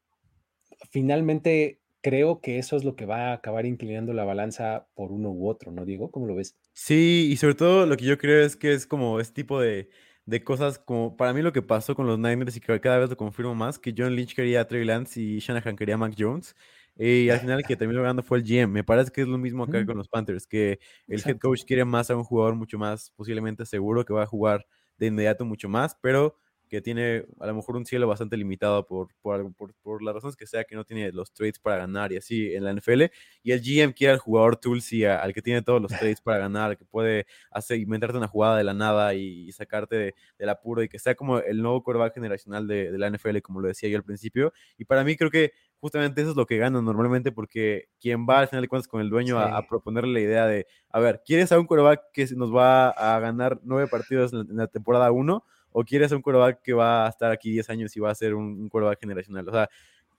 finalmente 0.89 1.79
creo 2.01 2.41
que 2.41 2.57
eso 2.57 2.75
es 2.75 2.83
lo 2.83 2.95
que 2.95 3.05
va 3.05 3.29
a 3.29 3.33
acabar 3.33 3.65
inclinando 3.65 4.13
la 4.13 4.25
balanza 4.25 4.87
por 4.95 5.11
uno 5.11 5.31
u 5.31 5.47
otro, 5.47 5.71
¿no, 5.71 5.85
Diego? 5.85 6.11
¿Cómo 6.11 6.25
lo 6.25 6.35
ves? 6.35 6.57
Sí, 6.73 7.29
y 7.31 7.37
sobre 7.37 7.55
todo 7.55 7.85
lo 7.85 7.95
que 7.97 8.05
yo 8.05 8.17
creo 8.17 8.43
es 8.43 8.55
que 8.55 8.73
es 8.73 8.87
como 8.87 9.19
este 9.19 9.33
tipo 9.35 9.59
de, 9.61 9.89
de 10.25 10.43
cosas 10.43 10.79
como 10.79 11.15
para 11.15 11.31
mí 11.33 11.41
lo 11.41 11.53
que 11.53 11.61
pasó 11.61 11.95
con 11.95 12.07
los 12.07 12.17
Niners 12.17 12.55
y 12.57 12.59
que 12.61 12.81
cada 12.81 12.97
vez 12.97 13.09
lo 13.09 13.17
confirmo 13.17 13.53
más, 13.53 13.77
que 13.77 13.93
John 13.95 14.15
Lynch 14.15 14.35
quería 14.35 14.61
a 14.61 14.67
Trey 14.67 14.83
Lance 14.83 15.21
y 15.21 15.39
Shanahan 15.39 15.75
quería 15.75 15.95
a 15.95 15.97
Mac 15.99 16.15
Jones. 16.17 16.55
Y 16.95 17.29
al 17.29 17.39
final 17.39 17.59
el 17.59 17.65
que 17.65 17.75
terminó 17.75 18.01
ganando 18.01 18.21
fue 18.21 18.37
el 18.37 18.43
GM. 18.43 18.71
Me 18.71 18.83
parece 18.83 19.11
que 19.11 19.21
es 19.21 19.27
lo 19.27 19.37
mismo 19.37 19.63
acá 19.63 19.81
mm. 19.81 19.85
con 19.85 19.97
los 19.97 20.07
Panthers, 20.07 20.45
que 20.45 20.79
el 21.07 21.19
Exacto. 21.19 21.29
head 21.29 21.39
coach 21.39 21.63
quiere 21.65 21.85
más 21.85 22.09
a 22.11 22.15
un 22.15 22.23
jugador 22.23 22.55
mucho 22.55 22.77
más 22.77 23.11
posiblemente 23.15 23.65
seguro, 23.65 24.05
que 24.05 24.13
va 24.13 24.23
a 24.23 24.27
jugar 24.27 24.65
de 24.97 25.07
inmediato 25.07 25.43
mucho 25.45 25.69
más, 25.69 25.97
pero 26.01 26.37
que 26.73 26.81
tiene 26.81 27.23
a 27.39 27.45
lo 27.45 27.53
mejor 27.53 27.75
un 27.75 27.85
cielo 27.85 28.07
bastante 28.07 28.35
limitado 28.35 28.83
por, 28.87 29.09
por, 29.21 29.53
por, 29.53 29.75
por, 29.75 30.01
las 30.01 30.15
razones 30.15 30.35
que 30.35 30.47
sea, 30.47 30.63
que 30.63 30.75
no 30.75 30.83
tiene 30.83 31.11
los 31.11 31.31
trades 31.31 31.59
para 31.59 31.77
ganar 31.77 32.11
y 32.11 32.17
así 32.17 32.51
en 32.51 32.63
la 32.63 32.73
NFL. 32.73 33.03
Y 33.43 33.51
el 33.51 33.61
GM 33.61 33.93
quiere 33.93 34.13
al 34.13 34.17
jugador 34.17 34.55
Tulsi, 34.55 35.05
al 35.05 35.35
que 35.35 35.43
tiene 35.43 35.61
todos 35.61 35.79
los 35.79 35.91
trades 35.99 36.19
para 36.19 36.39
ganar, 36.39 36.75
que 36.75 36.83
puede 36.83 37.27
hacer, 37.51 37.77
inventarte 37.77 38.17
una 38.17 38.27
jugada 38.27 38.57
de 38.57 38.63
la 38.63 38.73
nada 38.73 39.13
y, 39.13 39.47
y 39.47 39.51
sacarte 39.51 39.95
de, 39.95 40.15
del 40.39 40.49
apuro 40.49 40.81
y 40.81 40.89
que 40.89 40.97
sea 40.97 41.13
como 41.13 41.37
el 41.37 41.61
nuevo 41.61 41.83
quarterback 41.83 42.15
generacional 42.15 42.67
de, 42.67 42.91
de, 42.91 42.97
la 42.97 43.07
NFL, 43.07 43.37
como 43.43 43.61
lo 43.61 43.67
decía 43.67 43.87
yo 43.87 43.97
al 43.97 44.03
principio. 44.03 44.51
Y 44.75 44.85
para 44.85 45.03
mí 45.03 45.15
creo 45.15 45.29
que 45.29 45.53
justamente 45.79 46.21
eso 46.21 46.31
es 46.31 46.35
lo 46.35 46.47
que 46.47 46.57
gana 46.57 46.81
normalmente 46.81 47.31
porque 47.31 47.89
quien 48.01 48.25
va 48.27 48.39
al 48.39 48.47
final 48.47 48.63
de 48.63 48.67
cuentas 48.67 48.87
con 48.87 48.99
el 48.99 49.11
dueño 49.11 49.37
sí. 49.37 49.43
a, 49.43 49.57
a, 49.57 49.67
proponerle 49.67 50.11
la 50.11 50.19
idea 50.21 50.47
de, 50.47 50.65
a 50.89 50.99
ver, 50.99 51.21
¿quieres 51.23 51.51
a 51.51 51.59
un 51.59 51.67
quarterback 51.67 52.01
que 52.11 52.25
nos 52.35 52.51
va 52.51 52.89
a 52.89 53.19
ganar 53.19 53.59
nueve 53.61 53.87
partidos 53.87 54.33
en 54.33 54.39
la, 54.39 54.45
en 54.49 54.57
la 54.57 54.67
temporada 54.67 55.11
1? 55.11 55.45
O 55.73 55.83
quieres 55.83 56.11
un 56.11 56.21
quarterback 56.21 56.61
que 56.61 56.73
va 56.73 57.05
a 57.05 57.09
estar 57.09 57.31
aquí 57.31 57.51
10 57.51 57.69
años 57.69 57.97
y 57.97 57.99
va 57.99 58.11
a 58.11 58.15
ser 58.15 58.33
un, 58.33 58.45
un 58.61 58.69
quarterback 58.69 58.99
generacional. 59.01 59.47
O 59.49 59.51
sea, 59.51 59.69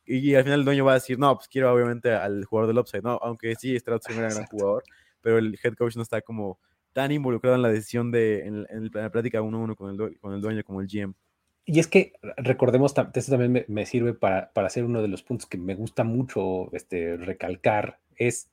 y, 0.06 0.34
al 0.34 0.44
final 0.44 0.60
el 0.60 0.64
dueño 0.64 0.84
va 0.84 0.92
a 0.92 0.94
decir, 0.94 1.18
no, 1.18 1.34
pues 1.34 1.48
quiero 1.48 1.72
obviamente 1.72 2.12
al 2.12 2.44
jugador 2.44 2.68
del 2.68 2.78
upside, 2.78 3.02
¿no? 3.02 3.18
Aunque 3.22 3.54
sí, 3.56 3.78
Stroud 3.78 4.00
es 4.06 4.14
un 4.14 4.22
gran 4.22 4.46
jugador, 4.46 4.84
pero 5.22 5.38
el 5.38 5.58
head 5.62 5.74
coach 5.74 5.96
no 5.96 6.02
está 6.02 6.20
como 6.20 6.58
tan 6.92 7.10
involucrado 7.10 7.56
en 7.56 7.62
la 7.62 7.70
decisión 7.70 8.10
de, 8.10 8.46
en, 8.46 8.66
en 8.68 8.90
la 8.92 9.10
plática 9.10 9.40
uno 9.42 9.58
a 9.58 9.60
uno 9.62 9.76
con 9.76 9.90
el, 9.90 10.18
con 10.20 10.34
el 10.34 10.40
dueño 10.40 10.62
como 10.62 10.80
el 10.80 10.88
GM. 10.88 11.14
Y 11.66 11.80
es 11.80 11.86
que 11.86 12.12
recordemos, 12.36 12.94
esto 13.14 13.30
también 13.30 13.52
me, 13.52 13.64
me 13.68 13.86
sirve 13.86 14.12
para, 14.12 14.52
para, 14.52 14.66
hacer 14.66 14.84
uno 14.84 15.00
de 15.00 15.08
los 15.08 15.22
puntos 15.22 15.48
que 15.48 15.56
me 15.56 15.74
gusta 15.74 16.04
mucho 16.04 16.70
este, 16.74 17.16
recalcar, 17.16 17.98
es 18.16 18.50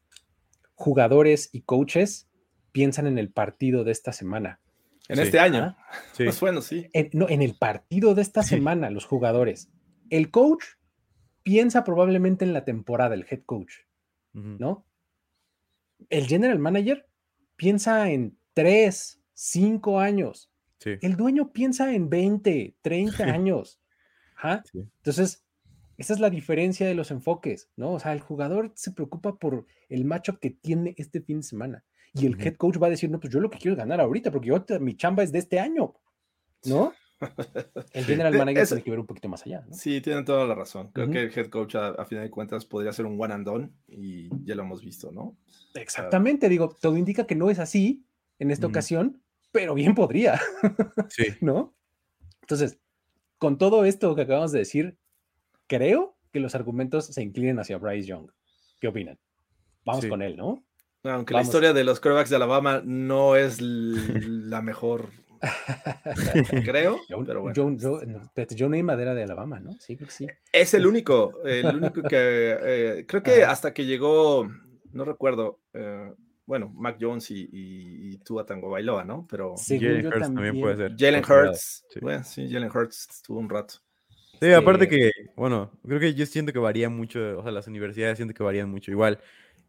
jugadores 0.75 1.49
y 1.51 1.61
coaches 1.61 2.29
piensan 2.71 3.07
en 3.07 3.17
el 3.17 3.29
partido 3.29 3.83
de 3.83 3.91
esta 3.91 4.13
semana. 4.13 4.59
En 5.11 5.17
sí. 5.17 5.23
este 5.23 5.39
año. 5.39 5.63
¿Ah? 5.63 5.77
Sí. 6.13 6.23
Pues 6.23 6.39
bueno, 6.39 6.61
sí. 6.61 6.87
En, 6.93 7.09
no, 7.13 7.27
en 7.29 7.41
el 7.41 7.55
partido 7.55 8.15
de 8.15 8.21
esta 8.21 8.43
semana, 8.43 8.89
los 8.89 9.05
jugadores. 9.05 9.69
El 10.09 10.31
coach 10.31 10.63
piensa 11.43 11.83
probablemente 11.83 12.45
en 12.45 12.53
la 12.53 12.63
temporada, 12.65 13.15
el 13.15 13.25
head 13.29 13.41
coach, 13.45 13.73
uh 14.33 14.39
-huh. 14.39 14.57
¿no? 14.59 14.85
El 16.09 16.27
general 16.27 16.59
manager 16.59 17.07
piensa 17.55 18.09
en 18.09 18.37
tres, 18.53 19.21
cinco 19.33 19.99
años. 19.99 20.49
Sí. 20.79 20.91
El 21.01 21.15
dueño 21.15 21.51
piensa 21.51 21.93
en 21.93 22.09
20, 22.09 22.77
30 22.81 23.23
años. 23.35 23.79
¿Ah? 24.37 24.63
Sí. 24.65 24.79
Entonces, 24.79 25.45
esa 25.97 26.13
es 26.13 26.19
la 26.19 26.29
diferencia 26.29 26.87
de 26.87 26.95
los 26.95 27.11
enfoques, 27.11 27.69
¿no? 27.75 27.93
O 27.93 27.99
sea, 27.99 28.13
el 28.13 28.21
jugador 28.21 28.71
se 28.75 28.91
preocupa 28.91 29.37
por 29.37 29.67
el 29.89 30.05
matchup 30.05 30.39
que 30.39 30.49
tiene 30.49 30.95
este 30.97 31.21
fin 31.21 31.37
de 31.37 31.43
semana. 31.43 31.83
Y 32.13 32.25
el 32.25 32.39
head 32.41 32.55
coach 32.55 32.77
va 32.81 32.87
a 32.87 32.89
decir, 32.89 33.09
no, 33.09 33.19
pues 33.19 33.33
yo 33.33 33.39
lo 33.39 33.49
que 33.49 33.57
quiero 33.57 33.73
es 33.73 33.77
ganar 33.77 34.01
ahorita, 34.01 34.31
porque 34.31 34.49
yo, 34.49 34.63
mi 34.79 34.95
chamba 34.95 35.23
es 35.23 35.31
de 35.31 35.39
este 35.39 35.59
año, 35.59 35.93
¿no? 36.65 36.93
El 37.93 38.05
general 38.05 38.35
manager 38.35 38.67
tiene 38.67 38.83
que 38.83 38.89
ver 38.89 38.99
un 38.99 39.05
poquito 39.05 39.29
más 39.29 39.45
allá. 39.45 39.63
¿no? 39.67 39.73
Sí, 39.75 40.01
tienen 40.01 40.25
toda 40.25 40.45
la 40.45 40.55
razón. 40.55 40.89
Creo 40.91 41.05
uh 41.05 41.09
-huh. 41.09 41.13
que 41.13 41.21
el 41.21 41.37
head 41.37 41.49
coach, 41.49 41.75
a, 41.75 41.89
a, 41.89 42.05
final 42.05 42.23
de 42.23 42.31
cuentas, 42.31 42.65
podría 42.65 42.91
ser 42.93 43.05
un 43.05 43.21
one 43.21 43.33
and 43.33 43.45
done 43.45 43.69
y 43.87 44.27
ya 44.43 44.55
lo 44.55 44.63
hemos 44.63 44.83
visto, 44.83 45.11
¿no? 45.11 45.37
Exactamente, 45.75 46.49
digo, 46.49 46.75
todo 46.81 46.97
indica 46.97 47.27
que 47.27 47.35
no 47.35 47.49
es 47.49 47.59
así 47.59 48.03
en 48.39 48.49
esta 48.49 48.65
uh 48.65 48.69
-huh. 48.69 48.73
ocasión, 48.73 49.21
pero 49.51 49.73
bien 49.73 49.95
podría. 49.95 50.39
Sí. 51.09 51.25
¿No? 51.41 51.75
Entonces, 52.41 52.79
con 53.37 53.57
todo 53.57 53.85
esto 53.85 54.15
que 54.15 54.23
acabamos 54.23 54.51
de 54.51 54.59
decir, 54.59 54.97
creo 55.67 56.17
que 56.31 56.39
los 56.39 56.55
argumentos 56.55 57.05
se 57.05 57.21
inclinen 57.21 57.59
hacia 57.59 57.77
Bryce 57.77 58.07
Young. 58.07 58.31
¿Qué 58.79 58.87
opinan? 58.87 59.19
Vamos 59.85 60.03
sí. 60.03 60.09
con 60.09 60.21
él, 60.21 60.35
¿no? 60.37 60.63
Aunque 61.03 61.33
la 61.33 61.41
historia 61.41 61.73
de 61.73 61.83
los 61.83 61.99
quarterbacks 61.99 62.29
de 62.29 62.35
Alabama 62.35 62.81
no 62.85 63.35
es 63.35 63.59
la 63.59 64.61
mejor, 64.61 65.09
creo. 66.63 66.99
John, 67.09 67.25
pero 67.25 67.41
bueno. 67.41 67.53
John, 67.55 67.77
John, 67.81 68.29
John 68.57 68.73
A. 68.75 68.83
Madera 68.83 69.15
de 69.15 69.23
Alabama, 69.23 69.59
¿no? 69.59 69.71
Sí, 69.79 69.95
creo 69.95 70.07
que 70.07 70.13
sí. 70.13 70.27
Es 70.51 70.73
el 70.73 70.85
único, 70.85 71.43
el 71.43 71.65
único 71.75 72.03
que 72.03 72.57
eh, 72.61 73.05
creo 73.07 73.23
que 73.23 73.43
hasta 73.43 73.73
que 73.73 73.85
llegó, 73.85 74.47
no 74.91 75.05
recuerdo, 75.05 75.59
eh, 75.73 76.13
bueno, 76.45 76.69
Mac 76.75 76.97
Jones 76.99 77.31
y, 77.31 77.49
y, 77.51 78.13
y 78.13 78.17
Tua 78.19 78.45
Tango 78.45 78.69
Bailoa, 78.69 79.03
¿no? 79.03 79.25
Pero 79.29 79.55
Jalen 79.57 80.03
yo 80.03 80.09
Hurts 80.09 80.19
también. 80.19 80.35
también 80.35 80.61
puede 80.61 80.77
ser. 80.77 80.95
Jalen 80.97 81.23
Hurts, 81.23 81.85
sí. 81.89 81.99
bueno, 81.99 82.23
sí, 82.23 82.51
Jalen 82.51 82.69
Hurts 82.69 83.07
estuvo 83.09 83.39
un 83.39 83.49
rato. 83.49 83.75
Sí, 84.39 84.51
aparte 84.51 84.87
que, 84.87 85.11
bueno, 85.35 85.71
creo 85.85 85.99
que 85.99 86.13
yo 86.15 86.25
siento 86.25 86.51
que 86.51 86.57
varía 86.59 86.89
mucho, 86.89 87.39
o 87.39 87.43
sea, 87.43 87.51
las 87.51 87.67
universidades 87.67 88.17
siento 88.17 88.33
que 88.33 88.41
varían 88.41 88.69
mucho. 88.69 88.91
Igual, 88.91 89.19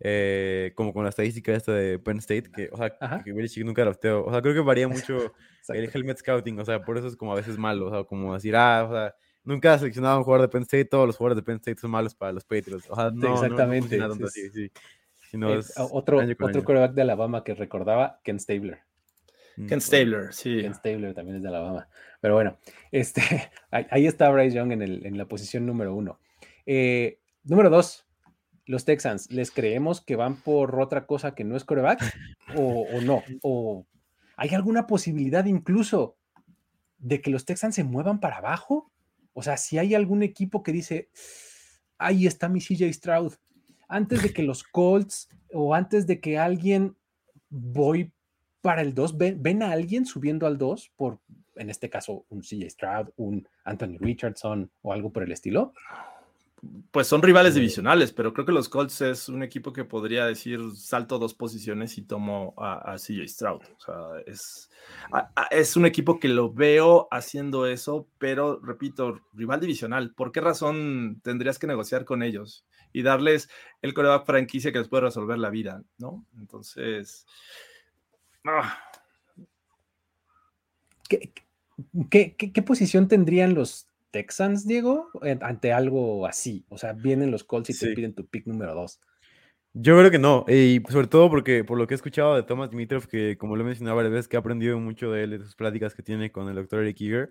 eh, 0.01 0.73
como 0.75 0.93
con 0.93 1.05
la 1.05 1.11
estadística 1.11 1.53
esta 1.53 1.73
de 1.73 1.99
Penn 1.99 2.19
State, 2.19 2.51
que, 2.55 2.69
o 2.73 2.77
sea, 2.77 2.97
Ajá. 3.01 3.23
que 3.23 3.33
Belichick 3.33 3.65
nunca 3.65 3.83
drafteó. 3.83 4.25
O 4.25 4.31
sea, 4.31 4.43
creo 4.43 4.55
que 4.55 4.61
varía 4.61 4.89
mucho 5.07 5.33
el 5.69 5.91
helmet 5.93 6.19
scouting, 6.19 6.59
o 6.59 6.65
sea, 6.65 6.83
por 6.85 6.99
eso 6.99 7.07
es 7.09 7.17
como 7.17 7.33
a 7.33 7.37
veces 7.37 7.57
malo, 7.59 7.87
o 7.87 7.91
sea, 7.91 8.05
como 8.05 8.35
decir, 8.35 8.57
ah, 8.57 8.85
o 8.89 8.93
sea, 8.93 9.15
nunca 9.45 9.75
ha 9.75 9.79
seleccionado 9.79 10.15
a 10.15 10.19
un 10.19 10.25
jugador 10.25 10.47
de 10.47 10.53
Penn 10.53 10.63
State, 10.63 10.85
todos 10.87 11.07
los 11.07 11.17
jugadores 11.17 11.37
de 11.37 11.43
Penn 11.45 11.57
State 11.57 11.81
son 11.81 11.91
malos 11.91 12.15
para 12.15 12.33
los 12.33 12.45
Patriots. 12.45 12.87
O 12.91 12.95
sea, 12.97 13.07
no, 13.07 13.11
no- 13.13 13.29
no 13.29 13.35
exactamente, 13.35 13.81
funciona 13.81 14.09
tanto 14.09 14.27
sí, 14.29 14.41
así, 14.47 14.51
sí. 14.51 14.73
Sino 15.31 15.51
Eh, 15.51 15.59
es 15.61 15.73
otro 15.77 16.21
año 16.21 16.33
otro 16.33 16.47
año. 16.49 16.63
quarterback 16.65 16.93
de 16.95 17.03
Alabama 17.03 17.43
que 17.45 17.55
recordaba, 17.55 18.21
Ken 18.23 18.39
Stabler. 18.39 18.81
Mm, 19.57 19.67
Ken 19.67 19.81
Stabler, 19.81 20.33
sí. 20.33 20.61
Ken 20.63 20.75
Stabler 20.75 21.15
también 21.15 21.37
es 21.39 21.43
de 21.43 21.49
Alabama. 21.49 21.89
Pero 22.21 22.35
bueno, 22.35 22.59
este, 22.93 23.23
ahí, 23.71 23.87
ahí 23.91 24.07
está 24.07 24.31
Bryce 24.31 24.57
Young 24.57 24.73
en, 24.73 24.83
el- 24.83 25.07
en 25.07 25.17
la 25.17 25.27
posición 25.27 25.65
número 25.67 25.95
uno. 25.95 26.19
Eh, 26.67 27.19
número 27.45 27.71
dos, 27.71 28.07
los 28.67 28.85
Texans. 28.85 29.31
¿Les 29.31 29.51
creemos 29.51 30.01
que 30.01 30.17
van 30.17 30.37
por 30.37 30.81
otra 30.81 31.07
cosa 31.07 31.35
que 31.35 31.45
no 31.45 31.57
es 31.57 31.65
coreback? 31.65 32.01
¿O, 32.57 32.87
o 32.93 33.01
no? 33.01 33.23
¿O 33.43 33.87
hay 34.37 34.51
alguna 34.51 34.87
posibilidad 34.87 35.45
incluso 35.45 36.17
de 36.99 37.21
que 37.21 37.31
los 37.31 37.45
Texans 37.45 37.75
se 37.75 37.85
muevan 37.85 38.21
para 38.21 38.39
abajo? 38.39 38.91
O 39.35 39.43
sea, 39.43 39.57
si 39.57 39.79
hay 39.79 39.95
algún 39.95 40.23
equipo 40.23 40.63
que 40.63 40.73
dice, 40.73 41.09
ahí 41.99 42.27
está 42.27 42.49
mi 42.49 42.61
CJ 42.61 42.93
Stroud, 42.93 43.35
antes 43.89 44.23
de 44.23 44.33
que 44.33 44.43
los 44.43 44.63
Colts 44.65 45.29
o 45.53 45.75
antes 45.75 46.07
de 46.07 46.21
que 46.21 46.39
alguien 46.39 46.97
voy 47.49 48.13
para 48.61 48.83
el 48.83 48.95
2, 48.95 49.19
¿ven, 49.19 49.43
ven 49.43 49.63
a 49.63 49.73
alguien 49.73 50.07
subiendo 50.07 50.47
al 50.47 50.57
2 50.57 50.93
por, 50.97 51.21
en 51.57 51.69
este 51.69 51.91
caso, 51.91 52.25
un 52.29 52.41
CJ 52.41 52.71
Stroud, 52.71 53.09
un 53.17 53.49
Anthony 53.65 53.99
Richardson 53.99 54.71
o 54.83 54.93
algo 54.93 55.13
por 55.13 55.23
el 55.23 55.33
estilo? 55.33 55.73
Pues 56.93 57.09
son 57.09 57.23
rivales 57.23 57.55
divisionales, 57.57 58.13
pero 58.13 58.33
creo 58.33 58.47
que 58.47 58.53
los 58.53 58.69
Colts 58.69 59.01
es 59.01 59.29
un 59.29 59.43
equipo 59.43 59.73
que 59.73 59.85
podría 59.85 60.27
decir 60.27 60.61
salto 60.77 61.19
dos 61.19 61.35
posiciones 61.35 61.99
y 61.99 62.03
tomo 62.03 62.55
a, 62.57 62.93
a 62.93 62.99
CJ 62.99 63.27
Stroud. 63.27 63.63
O 63.77 63.81
sea, 63.81 64.21
es, 64.27 64.71
a- 65.11 65.29
a- 65.35 65.47
es 65.51 65.77
un 65.77 65.87
equipo 65.87 66.21
que 66.21 66.29
lo 66.29 66.53
veo 66.53 67.09
haciendo 67.11 67.67
eso, 67.67 68.07
pero 68.19 68.61
repito, 68.63 69.21
rival 69.33 69.59
divisional. 69.59 70.15
¿Por 70.15 70.31
qué 70.31 70.41
razón 70.41 71.21
tendrías 71.25 71.59
que 71.59 71.67
negociar 71.67 72.05
con 72.05 72.23
ellos 72.23 72.65
y 72.93 73.03
darles 73.03 73.49
el 73.81 73.93
coreback 73.93 74.25
franquicia 74.25 74.71
que 74.71 74.79
les 74.79 74.89
puede 74.89 75.03
resolver 75.05 75.39
la 75.39 75.51
vida? 75.51 75.83
¿No? 75.99 76.25
Entonces. 76.39 77.27
ah, 78.45 78.79
¿Qué, 81.09 81.33
qué, 82.09 82.37
qué- 82.37 82.53
qué 82.53 82.63
posición 82.63 83.09
tendrían 83.09 83.55
los 83.55 83.89
Texans, 84.13 84.67
Diego, 84.67 85.11
ante 85.41 85.73
algo 85.73 86.27
así? 86.27 86.65
O 86.69 86.79
sea, 86.79 86.93
vienen 86.93 87.33
los 87.33 87.43
Colts 87.43 87.71
y 87.71 87.79
te 87.79 87.95
piden 87.95 88.15
tu 88.15 88.27
pick 88.27 88.47
número 88.47 88.75
2. 88.75 89.01
Yo 89.75 89.99
creo 89.99 90.11
que 90.11 90.19
no, 90.19 90.45
y 90.49 90.83
sobre 90.91 91.07
todo 91.07 91.31
porque 91.31 91.65
por 91.65 91.79
lo 91.79 91.87
que 91.87 91.95
he 91.95 91.97
escuchado 91.97 92.37
de 92.37 92.43
Thomas 92.43 92.71
Dimitrov, 92.71 93.09
que 93.09 93.39
como 93.39 93.57
lo 93.57 93.63
he 93.63 93.67
mencionado 93.67 93.97
varias 93.97 94.13
veces, 94.13 94.29
que 94.29 94.37
he 94.37 94.39
aprendido 94.39 94.79
mucho 94.79 95.11
de 95.11 95.25
él, 95.25 95.31
de 95.31 95.39
sus 95.39 95.57
pláticas 95.57 95.95
que 95.95 96.03
tiene 96.03 96.31
con 96.31 96.49
el 96.49 96.55
doctor 96.55 96.83
Eric 96.83 97.01
Eager, 97.01 97.31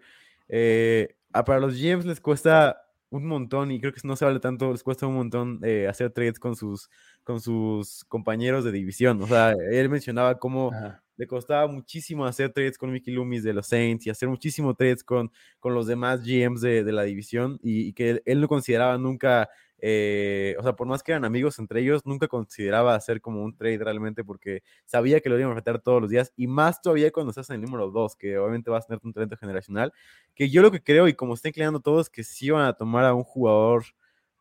eh, 0.49 1.15
para 1.31 1.59
los 1.59 1.79
GMs 1.79 2.05
les 2.05 2.19
cuesta 2.19 2.81
un 3.11 3.27
montón, 3.27 3.69
y 3.69 3.79
creo 3.79 3.93
que 3.93 4.01
no 4.03 4.15
se 4.15 4.25
vale 4.25 4.39
tanto, 4.39 4.71
les 4.71 4.81
cuesta 4.83 5.05
un 5.05 5.15
montón 5.15 5.59
eh, 5.63 5.87
hacer 5.87 6.09
trades 6.11 6.39
con 6.39 6.55
sus, 6.55 6.89
con 7.23 7.41
sus 7.41 8.05
compañeros 8.05 8.63
de 8.63 8.71
división. 8.71 9.21
O 9.21 9.27
sea, 9.27 9.51
él 9.71 9.89
mencionaba 9.89 10.39
cómo 10.39 10.71
Ajá. 10.73 11.03
Le 11.21 11.27
costaba 11.27 11.67
muchísimo 11.67 12.25
hacer 12.25 12.51
trades 12.51 12.79
con 12.79 12.91
Mickey 12.91 13.13
Loomis 13.13 13.43
de 13.43 13.53
los 13.53 13.67
Saints 13.67 14.07
y 14.07 14.09
hacer 14.09 14.27
muchísimo 14.27 14.73
trades 14.73 15.03
con, 15.03 15.31
con 15.59 15.75
los 15.75 15.85
demás 15.85 16.23
GMs 16.23 16.61
de, 16.61 16.83
de 16.83 16.91
la 16.91 17.03
división 17.03 17.59
y, 17.61 17.93
que 17.93 18.23
él, 18.25 18.41
no 18.41 18.47
consideraba 18.47 18.97
nunca, 18.97 19.47
eh, 19.77 20.55
o 20.57 20.63
sea, 20.63 20.75
por 20.75 20.87
más 20.87 21.03
que 21.03 21.11
eran 21.11 21.23
amigos 21.23 21.59
entre 21.59 21.81
ellos, 21.81 22.07
nunca 22.07 22.27
consideraba 22.27 22.95
hacer 22.95 23.21
como 23.21 23.43
un 23.43 23.55
trade 23.55 23.77
realmente 23.77 24.23
porque 24.23 24.63
sabía 24.85 25.19
que 25.19 25.29
lo 25.29 25.35
iban 25.37 25.49
a 25.49 25.51
enfrentar 25.51 25.79
todos 25.79 26.01
los 26.01 26.09
días 26.09 26.33
y 26.35 26.47
más 26.47 26.81
todavía 26.81 27.11
cuando 27.11 27.29
estás 27.29 27.51
en 27.51 27.57
el 27.57 27.61
número 27.61 27.91
2, 27.91 28.15
que 28.15 28.39
obviamente 28.39 28.71
vas 28.71 28.85
a 28.85 28.87
tener 28.87 29.01
un 29.03 29.13
talento 29.13 29.37
generacional, 29.37 29.93
que 30.33 30.49
yo 30.49 30.63
lo 30.63 30.71
que 30.71 30.81
creo 30.81 31.07
y 31.07 31.13
como 31.13 31.35
está 31.35 31.49
inclinando 31.49 31.81
todo 31.81 32.01
es 32.01 32.09
que 32.09 32.23
sí 32.23 32.49
van 32.49 32.65
a 32.65 32.73
tomar 32.73 33.05
a 33.05 33.13
un 33.13 33.23
jugador 33.23 33.83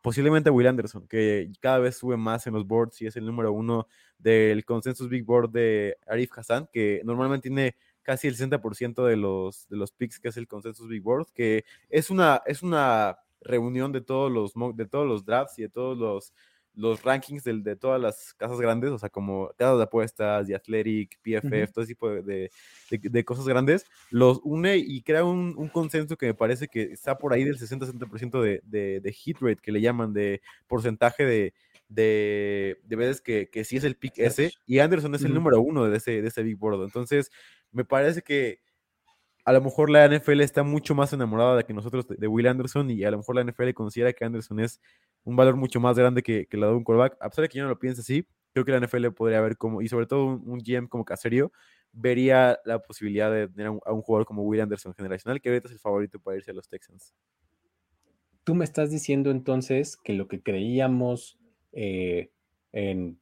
posiblemente 0.02 0.50
Will 0.50 0.66
Anderson, 0.66 1.07
que 1.07 1.50
cada 1.61 1.78
vez 1.78 1.97
sube 1.97 2.16
más 2.16 2.47
en 2.47 2.54
los 2.54 2.66
boards 2.66 3.00
y 3.02 3.07
es 3.07 3.16
el 3.16 3.26
número 3.26 3.52
uno 3.52 3.87
del 4.19 4.64
Consensus 4.64 5.09
Big 5.09 5.25
Board 5.25 5.50
de 5.50 5.97
Arif 6.07 6.30
Hassan, 6.37 6.69
que 6.73 7.02
normalmente 7.04 7.49
tiene 7.49 7.76
casi 8.02 8.28
el 8.28 8.37
60% 8.37 9.04
de 9.04 9.16
los, 9.16 9.69
de 9.69 9.76
los 9.76 9.92
picks 9.92 10.19
que 10.19 10.28
es 10.28 10.37
el 10.37 10.49
Consensus 10.49 10.88
Big 10.88 11.02
Board, 11.02 11.28
que 11.35 11.64
es 11.88 12.11
una, 12.11 12.42
es 12.47 12.62
una 12.62 13.19
reunión 13.40 13.92
de 13.92 14.00
todos 14.00 14.30
los, 14.30 14.52
de 14.76 14.87
todos 14.87 15.07
los 15.07 15.25
drafts 15.25 15.59
y 15.59 15.62
de 15.62 15.69
todos 15.69 15.97
los, 15.99 16.33
los 16.81 17.03
rankings 17.03 17.45
de, 17.45 17.77
todas 17.77 18.01
las 18.01 18.35
casas 18.35 18.61
grandes, 18.61 18.91
o 18.91 18.99
sea, 18.99 19.09
como 19.09 19.51
casas 19.57 19.77
de 19.79 19.85
apuestas, 19.85 20.47
The 20.47 20.55
Athletic, 20.55 21.19
PFF, 21.23 21.63
Ujú. 21.65 21.73
todo 21.73 21.85
ese 21.85 21.93
tipo 21.95 22.09
de, 22.09 22.23
de- 22.23 22.51
de- 22.91 23.09
de 23.11 23.25
cosas 23.25 23.47
grandes, 23.47 23.85
los 24.11 24.41
une 24.43 24.77
y 24.79 25.03
crea 25.03 25.25
un, 25.25 25.55
un 25.57 25.69
consenso 25.69 26.17
que 26.17 26.27
me 26.27 26.35
parece 26.35 26.69
que 26.69 26.83
está 26.83 27.17
por 27.19 27.33
ahí 27.33 27.45
del 27.45 27.59
60-70% 27.59 28.41
de, 28.43 28.61
de, 28.65 29.01
de 29.01 29.13
hit 29.13 29.39
rate, 29.41 29.61
que 29.63 29.73
le 29.73 29.81
llaman, 29.81 30.13
de 30.13 30.41
porcentaje 30.67 31.25
de, 31.25 31.55
de, 31.89 32.79
de 32.85 32.97
veces 32.97 33.21
que, 33.21 33.49
que 33.51 33.65
sí 33.65 33.77
es 33.77 33.85
el 33.85 33.97
pick 33.97 34.19
ese, 34.19 34.53
y 34.67 34.79
Anderson 34.79 35.15
es 35.15 35.23
el 35.25 35.35
número 35.35 35.61
uno 35.61 35.85
de 35.89 35.97
ese, 35.97 36.23
de 36.23 36.29
ese 36.29 36.43
Big 36.43 36.57
Board. 36.57 36.83
Entonces, 36.85 37.31
me 37.73 37.85
parece 37.85 38.23
que 38.23 38.61
a 39.45 39.53
lo 39.53 39.61
mejor 39.61 39.91
la 39.91 40.07
NFL 40.07 40.41
está 40.41 40.63
mucho 40.63 40.95
más 40.95 41.13
enamorada 41.13 41.57
de 41.57 41.65
que 41.65 41.73
nosotros 41.73 42.07
de, 42.09 42.27
Will 42.27 42.47
Anderson 42.47 42.91
y 42.91 43.05
a 43.05 43.11
lo 43.11 43.19
mejor 43.19 43.37
la 43.37 43.45
NFL 43.45 43.73
considera 43.73 44.13
que 44.13 44.25
Anderson 44.25 44.61
es 44.61 44.81
un 45.25 45.37
valor 45.37 45.57
mucho 45.57 45.81
más 45.81 45.97
grande 45.97 46.23
que, 46.23 46.47
que 46.47 46.57
la 46.57 46.67
de 46.69 46.75
un 46.75 46.85
quarterback. 46.85 47.17
A 47.21 47.29
pesar 47.31 47.43
de 47.43 47.49
que 47.49 47.59
yo 47.59 47.65
no 47.65 47.71
lo 47.71 47.79
piense 47.79 48.01
así, 48.03 48.27
creo 48.53 48.65
que 48.65 48.73
la 48.73 48.81
NFL 48.81 49.09
podría 49.09 49.41
ver 49.41 49.57
como, 49.57 49.83
y 49.83 49.89
sobre 49.89 50.07
todo 50.07 50.25
un, 50.25 50.43
un 50.47 50.59
GM 50.59 50.89
como 50.89 51.05
Caserio, 51.05 51.53
vería 51.93 52.59
la 52.65 52.81
posibilidad 52.81 53.31
de 53.31 53.49
tener 53.49 53.69
a 53.69 53.71
un, 53.73 53.81
a 53.85 53.93
un 53.93 54.03
jugador 54.03 54.27
como 54.27 54.43
Will 54.43 54.61
Anderson 54.61 54.95
generacional, 54.95 55.41
que 55.41 55.49
ahorita 55.49 55.69
es 55.69 55.73
el 55.75 55.81
favorito 55.81 56.21
para 56.21 56.37
irse 56.37 56.51
a 56.51 56.55
los 56.55 56.69
Texans. 56.69 57.15
Tú 58.45 58.55
me 58.55 58.65
estás 58.65 58.91
diciendo 58.91 59.31
entonces 59.31 59.97
que 59.97 60.13
lo 60.13 60.29
que 60.29 60.43
creíamos 60.43 61.39
eh, 61.73 62.31
en 62.73 63.21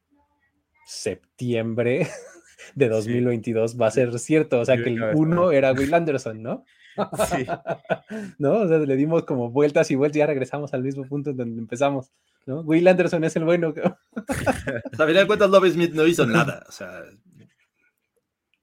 septiembre 0.85 2.07
de 2.75 2.89
2022 2.89 3.79
va 3.79 3.87
a 3.87 3.91
ser 3.91 4.17
cierto. 4.19 4.59
O 4.59 4.65
sea, 4.65 4.75
Yo 4.75 4.83
que 4.83 4.89
el 4.91 5.03
uno 5.15 5.51
era 5.51 5.73
Will 5.73 5.93
Anderson, 5.93 6.41
¿no? 6.41 6.65
Sí. 7.29 7.45
¿No? 8.39 8.59
O 8.59 8.67
sea, 8.67 8.79
le 8.79 8.95
dimos 8.95 9.23
como 9.23 9.49
vueltas 9.49 9.89
y 9.91 9.95
vueltas 9.95 10.17
y 10.17 10.19
ya 10.19 10.25
regresamos 10.25 10.73
al 10.73 10.83
mismo 10.83 11.05
punto 11.05 11.29
en 11.29 11.37
donde 11.37 11.59
empezamos. 11.61 12.11
¿no? 12.45 12.61
Will 12.61 12.87
Anderson 12.87 13.23
es 13.23 13.35
el 13.35 13.45
bueno. 13.45 13.73
O 14.91 14.95
sea, 14.95 15.05
a 15.05 15.07
final 15.07 15.23
de 15.23 15.27
cuentas, 15.27 15.49
Love 15.49 15.71
Smith 15.71 15.93
no 15.93 16.05
hizo 16.05 16.25
nada. 16.25 16.63
O 16.67 16.71
sea, 16.71 17.03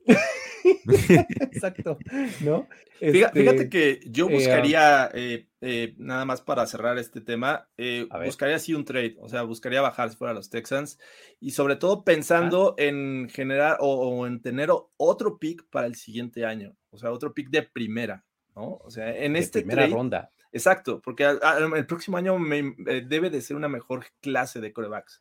Exacto. 1.40 1.98
¿No? 2.40 2.68
Este, 3.00 3.28
Fíjate 3.30 3.68
que 3.68 4.00
yo 4.06 4.28
eh, 4.28 4.32
buscaría, 4.34 5.10
eh, 5.14 5.46
eh, 5.60 5.94
nada 5.98 6.24
más 6.24 6.40
para 6.40 6.66
cerrar 6.66 6.98
este 6.98 7.20
tema, 7.20 7.68
eh, 7.76 8.06
buscaría 8.24 8.56
así 8.56 8.74
un 8.74 8.84
trade, 8.84 9.16
o 9.20 9.28
sea, 9.28 9.42
buscaría 9.42 9.80
bajar 9.80 10.10
si 10.10 10.16
fuera 10.16 10.32
los 10.34 10.48
Texans 10.50 10.98
y 11.40 11.50
sobre 11.50 11.76
todo 11.76 12.04
pensando 12.04 12.74
en 12.78 13.28
generar 13.30 13.76
o, 13.80 13.94
o 13.94 14.26
en 14.26 14.40
tener 14.40 14.70
otro 14.96 15.38
pick 15.38 15.64
para 15.70 15.86
el 15.86 15.94
siguiente 15.94 16.44
año, 16.46 16.74
o 16.90 16.98
sea, 16.98 17.10
otro 17.12 17.34
pick 17.34 17.50
de 17.50 17.62
primera, 17.62 18.24
¿no? 18.54 18.78
O 18.82 18.90
sea, 18.90 19.14
en 19.16 19.34
de 19.34 19.40
este 19.40 19.60
primera 19.60 19.82
trade, 19.82 19.94
ronda. 19.94 20.30
exacto, 20.52 21.00
porque 21.02 21.24
el 21.24 21.86
próximo 21.86 22.16
año 22.16 22.38
me- 22.38 22.74
debe 23.04 23.28
de 23.30 23.40
ser 23.42 23.56
una 23.56 23.68
mejor 23.68 24.06
clase 24.20 24.60
de 24.60 24.72
corebacks. 24.72 25.20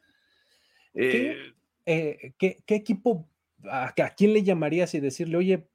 ¿qué, 0.94 1.54
qué 2.66 2.76
equipo, 2.76 3.28
a, 3.70 3.88
a 3.96 4.10
quién 4.16 4.34
le 4.34 4.44
llamarías 4.44 4.94
y 4.94 5.00
decirle, 5.00 5.38
oye, 5.38 5.68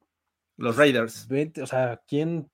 los 0.57 0.77
Raiders. 0.77 1.27
vente, 1.27 1.61
o 1.61 1.67
sea, 1.67 2.01
¿quién 2.07 2.49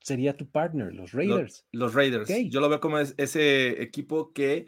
sería 0.00 0.36
tu 0.36 0.50
partner? 0.50 0.92
Los 0.92 1.12
Lo- 1.12 1.18
Raiders. 1.18 1.64
Los 1.72 1.94
Raiders. 1.94 2.28
Yo 2.50 2.60
lo 2.60 2.68
veo 2.68 2.80
como 2.80 2.98
es- 2.98 3.14
ese 3.18 3.82
equipo 3.82 4.32
que 4.32 4.66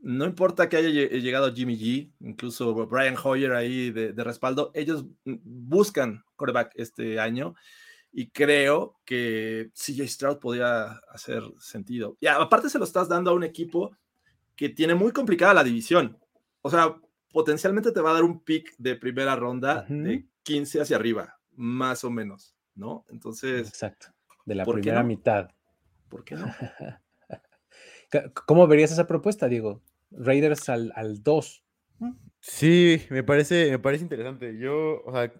no 0.00 0.24
importa 0.26 0.68
que 0.68 0.76
haya 0.76 0.88
lle- 0.90 1.08
llegado 1.20 1.54
Jimmy 1.54 1.78
G, 1.78 2.12
incluso 2.20 2.74
Brian 2.86 3.16
Hoyer 3.22 3.52
ahí 3.52 3.90
de, 3.90 4.12
de 4.12 4.24
respaldo, 4.24 4.70
ellos 4.74 5.06
buscan 5.24 6.24
quarterback 6.36 6.72
este 6.74 7.18
año 7.18 7.54
y 8.12 8.28
creo 8.30 8.98
que 9.04 9.70
CJ 9.74 10.06
Stroud 10.08 10.38
podría 10.38 11.00
hacer 11.10 11.42
sentido. 11.58 12.16
Y 12.20 12.26
aparte 12.26 12.68
se 12.68 12.78
lo 12.78 12.84
estás 12.84 13.08
dando 13.08 13.30
a 13.30 13.34
un 13.34 13.44
equipo 13.44 13.96
que 14.56 14.68
tiene 14.68 14.94
muy 14.94 15.10
complicada 15.12 15.54
la 15.54 15.64
división. 15.64 16.18
O 16.62 16.70
sea, 16.70 16.96
potencialmente 17.34 17.90
te 17.92 18.00
va 18.00 18.12
a 18.12 18.14
dar 18.14 18.22
un 18.22 18.40
pick 18.44 18.74
de 18.78 18.94
primera 18.94 19.34
ronda 19.34 19.82
de 19.88 20.16
Ujú. 20.18 20.28
15 20.44 20.80
hacia 20.80 20.96
arriba, 20.96 21.40
más 21.56 22.04
o 22.04 22.10
menos, 22.10 22.56
¿no? 22.76 23.04
Entonces, 23.10 23.68
Exacto. 23.68 24.06
De 24.46 24.54
la 24.54 24.64
¿por 24.64 24.76
qué 24.76 24.82
primera 24.82 25.02
no? 25.02 25.08
mitad. 25.08 25.48
¿por 26.08 26.24
qué 26.24 26.36
no? 26.36 26.46
¿Cómo 28.46 28.66
verías 28.68 28.92
esa 28.92 29.06
propuesta, 29.08 29.48
Diego? 29.48 29.82
Raiders 30.12 30.68
al, 30.68 30.92
al 30.94 31.22
2. 31.22 31.64
Sí, 32.40 33.02
me 33.10 33.24
parece, 33.24 33.70
me 33.70 33.78
parece 33.80 34.04
interesante. 34.04 34.56
Yo, 34.58 35.02
o 35.04 35.12
sea, 35.12 35.32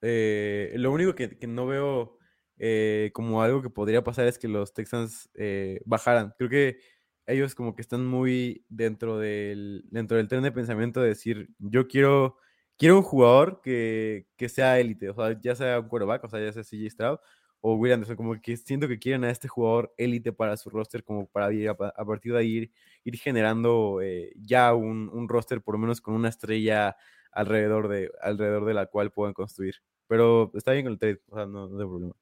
eh, 0.00 0.72
lo 0.76 0.90
único 0.90 1.14
que, 1.14 1.38
que 1.38 1.46
no 1.46 1.66
veo 1.66 2.18
eh, 2.58 3.10
como 3.14 3.42
algo 3.42 3.62
que 3.62 3.70
podría 3.70 4.02
pasar 4.02 4.26
es 4.26 4.38
que 4.38 4.48
los 4.48 4.72
Texans 4.72 5.30
eh, 5.34 5.80
bajaran. 5.84 6.34
Creo 6.38 6.50
que 6.50 6.78
ellos 7.26 7.54
como 7.54 7.74
que 7.74 7.82
están 7.82 8.06
muy 8.06 8.64
dentro 8.68 9.18
del, 9.18 9.84
dentro 9.90 10.16
del 10.16 10.28
tren 10.28 10.42
de 10.42 10.52
pensamiento 10.52 11.00
de 11.00 11.08
decir, 11.08 11.50
yo 11.58 11.86
quiero, 11.88 12.36
quiero 12.76 12.96
un 12.98 13.02
jugador 13.02 13.60
que, 13.62 14.26
que 14.36 14.48
sea 14.48 14.78
élite, 14.80 15.08
o 15.10 15.14
sea, 15.14 15.38
ya 15.40 15.54
sea 15.54 15.80
un 15.80 15.88
quarterback, 15.88 16.24
o 16.24 16.28
sea, 16.28 16.40
ya 16.40 16.52
sea 16.52 16.64
CJ 16.64 16.90
Stroud 16.90 17.18
o 17.60 17.74
Will 17.76 17.92
Anderson, 17.92 18.16
como 18.16 18.40
que 18.40 18.56
siento 18.56 18.88
que 18.88 18.98
quieren 18.98 19.22
a 19.24 19.30
este 19.30 19.46
jugador 19.46 19.94
élite 19.96 20.32
para 20.32 20.56
su 20.56 20.68
roster, 20.68 21.04
como 21.04 21.28
para 21.28 21.52
ir 21.52 21.68
a, 21.68 21.76
pa- 21.76 21.94
a 21.96 22.04
partir 22.04 22.32
de 22.32 22.38
ahí 22.40 22.48
ir, 22.56 22.72
ir 23.04 23.16
generando 23.18 24.00
eh, 24.02 24.32
ya 24.36 24.74
un, 24.74 25.08
un 25.12 25.28
roster 25.28 25.62
por 25.62 25.74
lo 25.76 25.78
menos 25.78 26.00
con 26.00 26.14
una 26.14 26.28
estrella 26.28 26.96
alrededor 27.30 27.86
de, 27.88 28.10
alrededor 28.20 28.64
de 28.64 28.74
la 28.74 28.86
cual 28.86 29.12
puedan 29.12 29.32
construir. 29.32 29.76
Pero 30.08 30.50
está 30.54 30.72
bien 30.72 30.86
con 30.86 30.92
el 30.94 30.98
trade, 30.98 31.22
o 31.28 31.36
sea, 31.36 31.46
no, 31.46 31.68
no 31.68 31.80
hay 31.80 31.86
problema. 31.86 32.14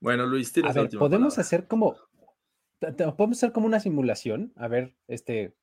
Bueno, 0.00 0.26
Luis, 0.26 0.48
A 0.48 0.52
tienes 0.52 0.74
ver, 0.74 0.84
última 0.84 1.00
podemos 1.00 1.34
palabra. 1.34 1.40
hacer 1.40 1.66
como. 1.68 1.96
Podemos 2.80 3.38
hacer 3.38 3.52
como 3.52 3.66
una 3.66 3.80
simulación. 3.80 4.52
A 4.56 4.68
ver, 4.68 4.94
este. 5.08 5.54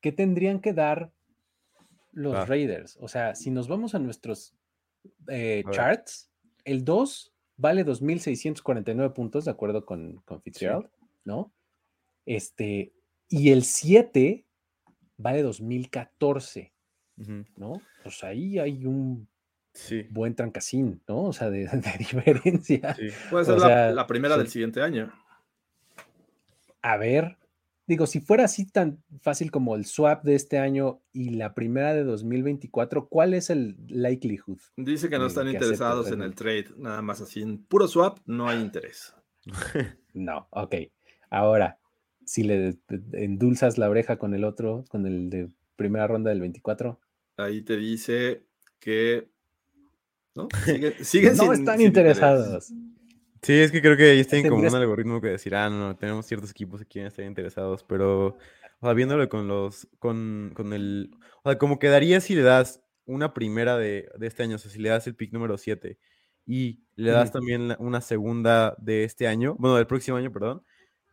¿Qué 0.00 0.12
tendrían 0.12 0.60
que 0.60 0.72
dar 0.72 1.12
los. 2.12 2.48
Raiders? 2.48 2.96
O 3.00 3.08
sea, 3.08 3.34
si 3.34 3.50
nos 3.50 3.68
vamos 3.68 3.94
a 3.94 3.98
nuestros 3.98 4.54
eh, 5.28 5.62
A 5.64 5.68
ver. 5.68 5.76
charts, 5.76 6.30
el 6.64 6.84
2 6.84 7.34
vale 7.56 7.84
2.649 7.84 9.12
puntos, 9.12 9.44
de 9.44 9.50
acuerdo 9.50 9.84
con, 9.84 10.16
con 10.24 10.40
Fitzgerald, 10.42 10.88
¿no? 11.24 11.52
Este. 12.26 12.92
Y 13.28 13.50
el 13.52 13.62
7 13.64 14.44
vale 15.16 15.42
2014, 15.42 16.72
Ujú, 17.18 17.44
¿no? 17.56 17.80
Pues 18.02 18.24
ahí 18.24 18.58
hay 18.58 18.86
un 18.86 19.28
Sí, 19.72 20.04
buen 20.10 20.34
trancasín, 20.34 21.00
¿no? 21.06 21.24
O 21.26 21.32
sea, 21.32 21.48
de, 21.48 21.66
de 21.66 21.98
diferencia. 21.98 22.94
sí. 22.94 23.08
Puede 23.30 23.44
ser 23.44 23.54
o 23.54 23.58
la, 23.92 24.06
primera 24.06 24.34
sí. 24.34 24.40
del 24.40 24.48
siguiente 24.48 24.82
año. 24.82 25.12
A 26.82 26.96
ver, 26.96 27.36
digo, 27.86 28.06
si 28.06 28.20
fuera 28.20 28.44
así 28.44 28.66
tan 28.66 29.02
fácil 29.20 29.50
como 29.50 29.74
el 29.76 29.84
swap 29.84 30.24
de 30.24 30.34
este 30.34 30.58
año 30.58 31.00
y 31.12 31.30
la 31.30 31.54
primera 31.54 31.94
de 31.94 32.04
2024, 32.04 33.08
¿cuál 33.08 33.34
es 33.34 33.50
el 33.50 33.76
likelihood? 33.88 34.58
Dice 34.76 35.08
que 35.10 35.18
no 35.18 35.26
están 35.26 35.46
que 35.46 35.52
interesados 35.52 36.10
en 36.12 36.22
el 36.22 36.34
trade, 36.34 36.66
nada 36.76 37.02
más 37.02 37.20
así. 37.20 37.42
En 37.42 37.58
puro 37.64 37.86
swap 37.88 38.18
no 38.26 38.48
hay 38.48 38.60
interés. 38.60 39.14
No, 40.12 40.48
ok. 40.50 40.74
Ahora, 41.30 41.78
si 42.24 42.42
le 42.42 42.76
endulzas 43.12 43.78
la 43.78 43.88
oreja 43.88 44.18
con 44.18 44.34
el 44.34 44.42
otro, 44.42 44.84
con 44.88 45.06
el 45.06 45.30
de 45.30 45.48
primera 45.76 46.08
ronda 46.08 46.30
del 46.30 46.40
24, 46.40 46.98
Ahí 47.36 47.62
te 47.62 47.76
dice 47.76 48.42
que. 48.80 49.30
¿No? 50.34 50.48
Siguen 51.02 51.36
no 51.36 51.44
sin- 51.44 51.52
están 51.52 51.78
sin 51.78 51.86
interesados. 51.86 52.72
Sí, 53.42 53.54
es 53.54 53.72
que 53.72 53.80
creo 53.80 53.96
que 53.96 54.10
ahí 54.10 54.24
tienen 54.24 54.46
como 54.46 54.66
un 54.66 54.74
algoritmo 54.74 55.20
que 55.20 55.28
decir, 55.28 55.54
ah, 55.54 55.70
no, 55.70 55.78
no, 55.78 55.96
tenemos 55.96 56.26
ciertos 56.26 56.50
equipos 56.50 56.80
que 56.80 56.86
quieren 56.86 57.08
estar 57.08 57.24
interesados, 57.24 57.82
pero, 57.84 58.26
o 58.80 58.86
sea, 58.86 58.92
viéndolo 58.92 59.26
con 59.30 59.48
los, 59.48 59.88
con, 59.98 60.52
con 60.54 60.74
el, 60.74 61.10
o 61.42 61.48
sea, 61.50 61.58
como 61.58 61.78
quedaría 61.78 62.20
si 62.20 62.34
le 62.34 62.42
das 62.42 62.82
una 63.06 63.32
primera 63.32 63.78
de, 63.78 64.10
de 64.18 64.26
este 64.26 64.42
año, 64.42 64.56
o 64.56 64.58
sea, 64.58 64.70
si 64.70 64.78
le 64.78 64.90
das 64.90 65.06
el 65.06 65.16
pick 65.16 65.32
número 65.32 65.56
7 65.56 65.98
y 66.44 66.84
le 66.96 67.12
das 67.12 67.30
Ujú. 67.30 67.32
también 67.32 67.74
una 67.78 68.02
interés 68.02 68.74
de 68.78 69.04
este 69.04 69.26
año, 69.26 69.56
bueno, 69.58 69.76
del 69.76 69.86
próximo 69.86 70.18
año, 70.18 70.30
perdón, 70.30 70.62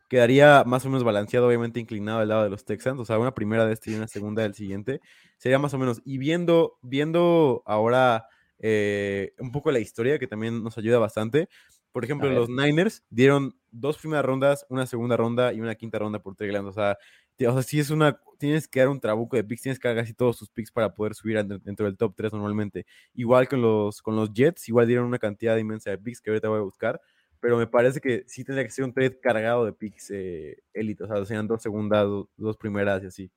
quedaría 0.08 0.64
más 0.64 0.84
o 0.86 0.88
menos 0.88 1.04
balanceado, 1.04 1.46
obviamente 1.48 1.80
inclinado 1.80 2.20
al 2.20 2.28
lado 2.28 2.44
de 2.44 2.50
los 2.50 2.64
Texans, 2.64 2.98
o 3.00 3.04
sea, 3.04 3.18
una 3.18 3.34
primera 3.34 3.66
de 3.66 3.74
este 3.74 3.90
y 3.90 3.94
una 3.94 4.08
segunda 4.08 4.42
del 4.42 4.54
siguiente, 4.54 5.00
sería 5.38 5.58
más 5.58 5.74
o 5.74 5.78
menos, 5.78 6.00
y 6.04 6.18
viendo, 6.18 6.78
viendo 6.82 7.62
ahora 7.66 8.26
eh, 8.58 9.34
un 9.38 9.52
poco 9.52 9.70
la 9.70 9.80
historia, 9.80 10.18
que 10.18 10.26
también 10.26 10.62
nos 10.62 10.78
ayuda 10.78 10.98
bastante, 10.98 11.48
por 11.92 12.04
ejemplo, 12.04 12.28
los 12.30 12.48
Niners 12.48 13.04
dieron 13.10 13.54
dos 13.70 13.98
primeras 13.98 14.24
rondas, 14.24 14.66
una 14.68 14.86
segunda 14.86 15.16
ronda 15.16 15.52
y 15.52 15.60
una 15.60 15.74
quinta 15.74 15.98
ronda 15.98 16.20
por 16.20 16.34
Trey. 16.36 16.54
O 16.54 16.72
sea, 16.72 16.98
o 17.46 17.52
sea, 17.52 17.62
sí 17.62 17.78
es 17.80 17.90
una. 17.90 18.20
Tienes 18.38 18.68
que 18.68 18.80
dar 18.80 18.88
un 18.88 19.00
trabuco 19.00 19.36
de 19.36 19.44
picks, 19.44 19.62
tienes 19.62 19.78
que 19.78 19.88
dar 19.88 19.96
casi 19.96 20.14
todos 20.14 20.38
tus 20.38 20.48
picks 20.50 20.70
para 20.70 20.94
poder 20.94 21.14
subir 21.14 21.44
dentro, 21.44 21.86
del 21.86 21.96
top 21.96 22.14
3 22.16 22.32
normalmente. 22.32 22.86
Igual 23.14 23.48
con 23.48 23.62
los, 23.62 24.00
con 24.02 24.14
los 24.16 24.32
Jets, 24.32 24.68
igual 24.68 24.86
dieron 24.86 25.06
una 25.06 25.18
cantidad 25.18 25.56
inmensa 25.56 25.90
de 25.90 25.98
picks 25.98 26.20
que 26.20 26.30
ahorita 26.30 26.48
voy 26.48 26.58
a 26.58 26.62
buscar. 26.62 27.00
Pero 27.40 27.56
me 27.56 27.66
parece 27.68 28.00
que 28.00 28.24
sí 28.26 28.44
tendría 28.44 28.64
que 28.64 28.70
ser 28.72 28.84
un 28.84 28.92
trade 28.92 29.18
cargado 29.20 29.64
de 29.64 29.72
picks 29.72 30.10
eh, 30.10 30.56
élite. 30.72 31.04
O 31.04 31.06
sea, 31.06 31.24
serían 31.24 31.46
dos 31.48 31.62
segundas, 31.62 32.04
do- 32.04 32.28
dos 32.36 32.56
primeras 32.56 33.02
y 33.02 33.06
así. 33.06 33.30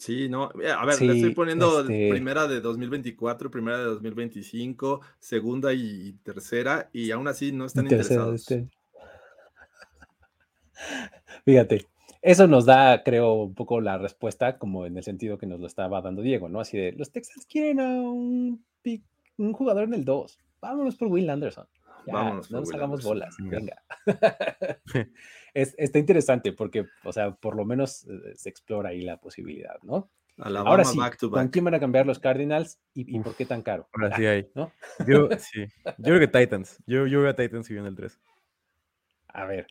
Sí, 0.00 0.30
no. 0.30 0.50
eh, 0.62 0.70
A 0.70 0.86
ver, 0.86 0.98
le 1.02 1.12
estoy 1.12 1.34
poniendo 1.34 1.80
este- 1.82 2.08
primera 2.08 2.48
de 2.48 2.62
2024, 2.62 3.50
primera 3.50 3.76
de 3.76 3.84
2025, 3.84 5.02
segunda 5.18 5.74
y 5.74 6.14
tercera, 6.22 6.88
y 6.94 7.10
aún 7.10 7.28
así 7.28 7.52
no 7.52 7.66
están 7.66 7.86
Tercera 7.86 8.22
interesados. 8.24 8.40
este- 8.50 8.68
Fíjate, 11.44 11.86
eso 12.22 12.46
nos 12.46 12.64
da, 12.64 13.02
creo, 13.02 13.34
un 13.34 13.54
poco 13.54 13.80
la 13.82 13.98
respuesta, 13.98 14.56
como 14.58 14.86
en 14.86 14.96
el 14.96 15.02
sentido 15.04 15.36
que 15.36 15.46
nos 15.46 15.60
lo 15.60 15.66
estaba 15.66 16.00
dando 16.00 16.22
Diego, 16.22 16.48
¿no? 16.48 16.60
Así 16.60 16.78
de, 16.78 16.92
los 16.92 17.10
Texans 17.10 17.44
quieren 17.46 17.80
a 17.80 17.86
un, 18.00 18.64
pick- 18.82 19.04
un 19.36 19.52
jugador 19.52 19.84
en 19.84 19.94
el 19.94 20.04
2. 20.06 20.38
Vámonos 20.62 20.96
por 20.96 21.08
Will 21.08 21.28
Anderson. 21.28 21.66
Ya, 22.06 22.12
Vámonos 22.12 22.50
no 22.50 22.60
nos 22.60 22.72
hagamos 22.74 23.04
Anderson, 23.06 23.10
bolas. 23.10 23.36
venga. 23.40 23.82
Es- 25.54 25.74
está 25.78 25.98
interesante 25.98 26.52
porque, 26.52 26.86
o 27.04 27.12
sea, 27.12 27.32
por 27.34 27.56
lo 27.56 27.64
menos 27.64 28.04
eh, 28.08 28.32
se 28.36 28.48
explora 28.48 28.90
ahí 28.90 29.02
la 29.02 29.20
posibilidad, 29.20 29.76
¿no? 29.82 30.10
Alabama 30.38 30.70
Ahora 30.70 30.84
sí, 30.84 30.96
back 30.98 31.16
to 31.18 31.28
¿con 31.30 31.42
back. 31.44 31.52
quién 31.52 31.64
van 31.64 31.74
a 31.74 31.80
cambiar 31.80 32.06
los 32.06 32.18
Cardinals 32.18 32.78
y, 32.94 33.16
y 33.16 33.20
por 33.20 33.34
qué 33.36 33.44
tan 33.46 33.62
caro? 33.62 33.88
Ahora 33.92 34.10
Ah, 34.12 34.16
sí 34.16 34.26
hay. 34.26 34.48
¿no? 34.54 34.72
Yo, 35.06 35.28
sí. 35.38 35.66
Yo 35.98 36.04
creo 36.04 36.20
que 36.20 36.28
Titans. 36.28 36.78
Yo, 36.86 37.06
yo 37.06 37.20
veo 37.20 37.30
a 37.30 37.34
Titans 37.36 37.66
subiendo 37.66 37.88
el 37.90 37.96
3. 37.96 38.18
A 39.28 39.44
ver, 39.44 39.66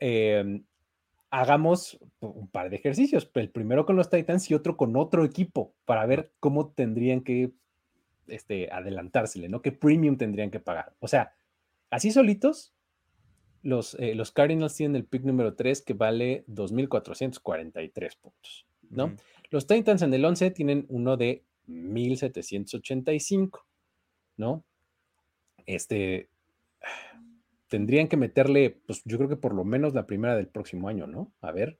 eh, 0.00 0.62
hagamos 1.30 1.98
un 2.20 2.48
par 2.48 2.70
de 2.70 2.76
ejercicios. 2.76 3.30
El 3.34 3.50
primero 3.50 3.84
con 3.86 3.96
los 3.96 4.10
Titans 4.10 4.50
y 4.50 4.54
otro 4.54 4.76
con 4.76 4.96
otro 4.96 5.24
equipo 5.24 5.74
para 5.86 6.06
ver 6.06 6.30
cómo 6.40 6.72
tendrían 6.72 7.22
que 7.22 7.52
este, 8.28 8.70
adelantársele, 8.70 9.48
¿no? 9.48 9.62
¿Qué 9.62 9.72
premium 9.72 10.16
tendrían 10.16 10.50
que 10.50 10.60
pagar? 10.60 10.94
O 11.00 11.08
sea, 11.08 11.34
así 11.90 12.10
solitos, 12.10 12.74
los, 13.62 13.94
eh, 13.98 14.14
los 14.14 14.30
Cardinals 14.30 14.74
tienen 14.74 14.96
el 14.96 15.04
pick 15.04 15.24
número 15.24 15.54
3 15.54 15.82
que 15.82 15.94
vale 15.94 16.44
2.443 16.48 18.18
puntos, 18.20 18.66
¿no? 18.90 19.16
Los 19.50 19.66
Titans 19.66 20.02
en 20.02 20.12
el 20.12 20.24
11 20.24 20.50
tienen 20.50 20.86
uno 20.88 21.16
de 21.16 21.44
1.785, 21.68 23.64
¿no? 24.36 24.64
Este, 25.66 26.28
tendrían 27.68 28.08
que 28.08 28.16
meterle, 28.16 28.70
pues 28.86 29.02
yo 29.04 29.16
creo 29.16 29.28
que 29.28 29.36
por 29.36 29.54
lo 29.54 29.64
menos 29.64 29.94
la 29.94 30.06
primera 30.06 30.36
del 30.36 30.48
próximo 30.48 30.88
año, 30.88 31.06
¿no? 31.06 31.32
A 31.40 31.52
ver, 31.52 31.78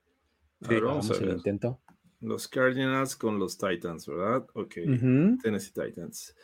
vamos 0.59 1.11
a 1.11 1.15
el 1.15 1.25
ver. 1.25 1.37
intento. 1.37 1.79
Los 2.27 2.47
Cardinals 2.47 3.15
con 3.15 3.39
los 3.39 3.57
Titans, 3.57 4.07
¿verdad? 4.07 4.45
Ok. 4.53 4.77
Ujú. 4.87 5.37
Tennessee 5.41 5.71
Titans. 5.73 6.35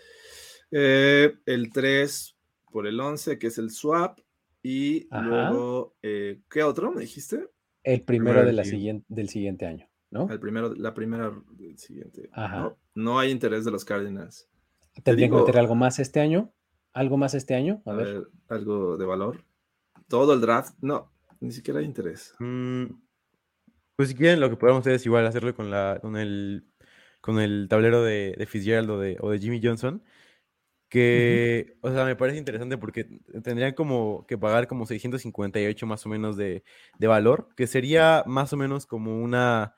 Eh, 0.71 1.33
el 1.45 1.71
3 1.71 2.37
por 2.71 2.87
el 2.87 2.99
11, 2.99 3.37
que 3.39 3.47
es 3.47 3.57
el 3.57 3.71
swap. 3.71 4.19
Y 4.63 5.07
Ajá. 5.09 5.23
luego, 5.25 5.95
eh, 6.03 6.41
¿qué 6.49 6.61
otro 6.63 6.91
me 6.91 7.01
dijiste? 7.01 7.49
El 7.83 8.01
primero 8.03 8.05
Primero 8.05 8.39
de 8.41 8.45
del 8.47 8.55
la 8.57 8.63
siguiente. 8.63 9.05
del 9.09 9.27
siguiente 9.29 9.65
año, 9.65 9.89
¿no? 10.11 10.29
El 10.29 10.39
primero, 10.39 10.73
la 10.75 10.93
primera 10.93 11.31
del 11.49 11.79
siguiente. 11.79 12.29
Ajá. 12.31 12.59
No, 12.61 12.77
no 12.93 13.19
hay 13.19 13.31
interés 13.31 13.65
de 13.65 13.71
los 13.71 13.83
Cardinals. 13.83 14.47
¿Tendrían 15.03 15.31
que 15.31 15.37
meter 15.37 15.57
algo 15.57 15.73
más 15.73 15.97
este 15.97 16.19
año? 16.19 16.53
¿Algo 16.93 17.17
más 17.17 17.33
este 17.33 17.55
año? 17.55 17.81
A, 17.85 17.91
A 17.91 17.93
ver. 17.95 18.05
ver, 18.13 18.27
algo 18.49 18.97
de 18.97 19.05
valor. 19.05 19.43
Todo 20.07 20.33
el 20.33 20.41
draft, 20.41 20.75
no, 20.81 21.11
ni 21.39 21.51
siquiera 21.51 21.79
hay 21.79 21.85
interés. 21.85 22.35
Mm, 22.39 22.85
pues 24.01 24.09
si 24.09 24.15
quieren, 24.15 24.39
lo 24.39 24.49
que 24.49 24.55
podemos 24.55 24.79
hacer 24.79 24.93
es 24.93 25.05
igual 25.05 25.27
hacerlo 25.27 25.53
con 25.53 25.69
la, 25.69 25.99
con 26.01 26.17
el, 26.17 26.65
con 27.21 27.39
el 27.39 27.67
tablero 27.69 28.01
de, 28.01 28.33
de 28.35 28.47
Fitzgerald 28.47 28.89
o 28.89 28.99
de, 28.99 29.15
o 29.19 29.29
de 29.29 29.37
Jimmy 29.37 29.61
Johnson. 29.63 30.03
Que, 30.89 31.77
o 31.81 31.91
sea, 31.91 32.05
me 32.05 32.15
parece 32.15 32.39
interesante 32.39 32.79
porque 32.79 33.05
tendrían 33.43 33.73
como 33.75 34.25
que 34.25 34.39
pagar 34.39 34.65
como 34.65 34.87
658 34.87 35.85
más 35.85 36.03
o 36.07 36.09
menos 36.09 36.35
de, 36.35 36.63
de 36.97 37.07
valor, 37.07 37.49
que 37.55 37.67
sería 37.67 38.23
más 38.25 38.53
o 38.53 38.57
menos 38.57 38.87
como 38.87 39.21
una 39.21 39.75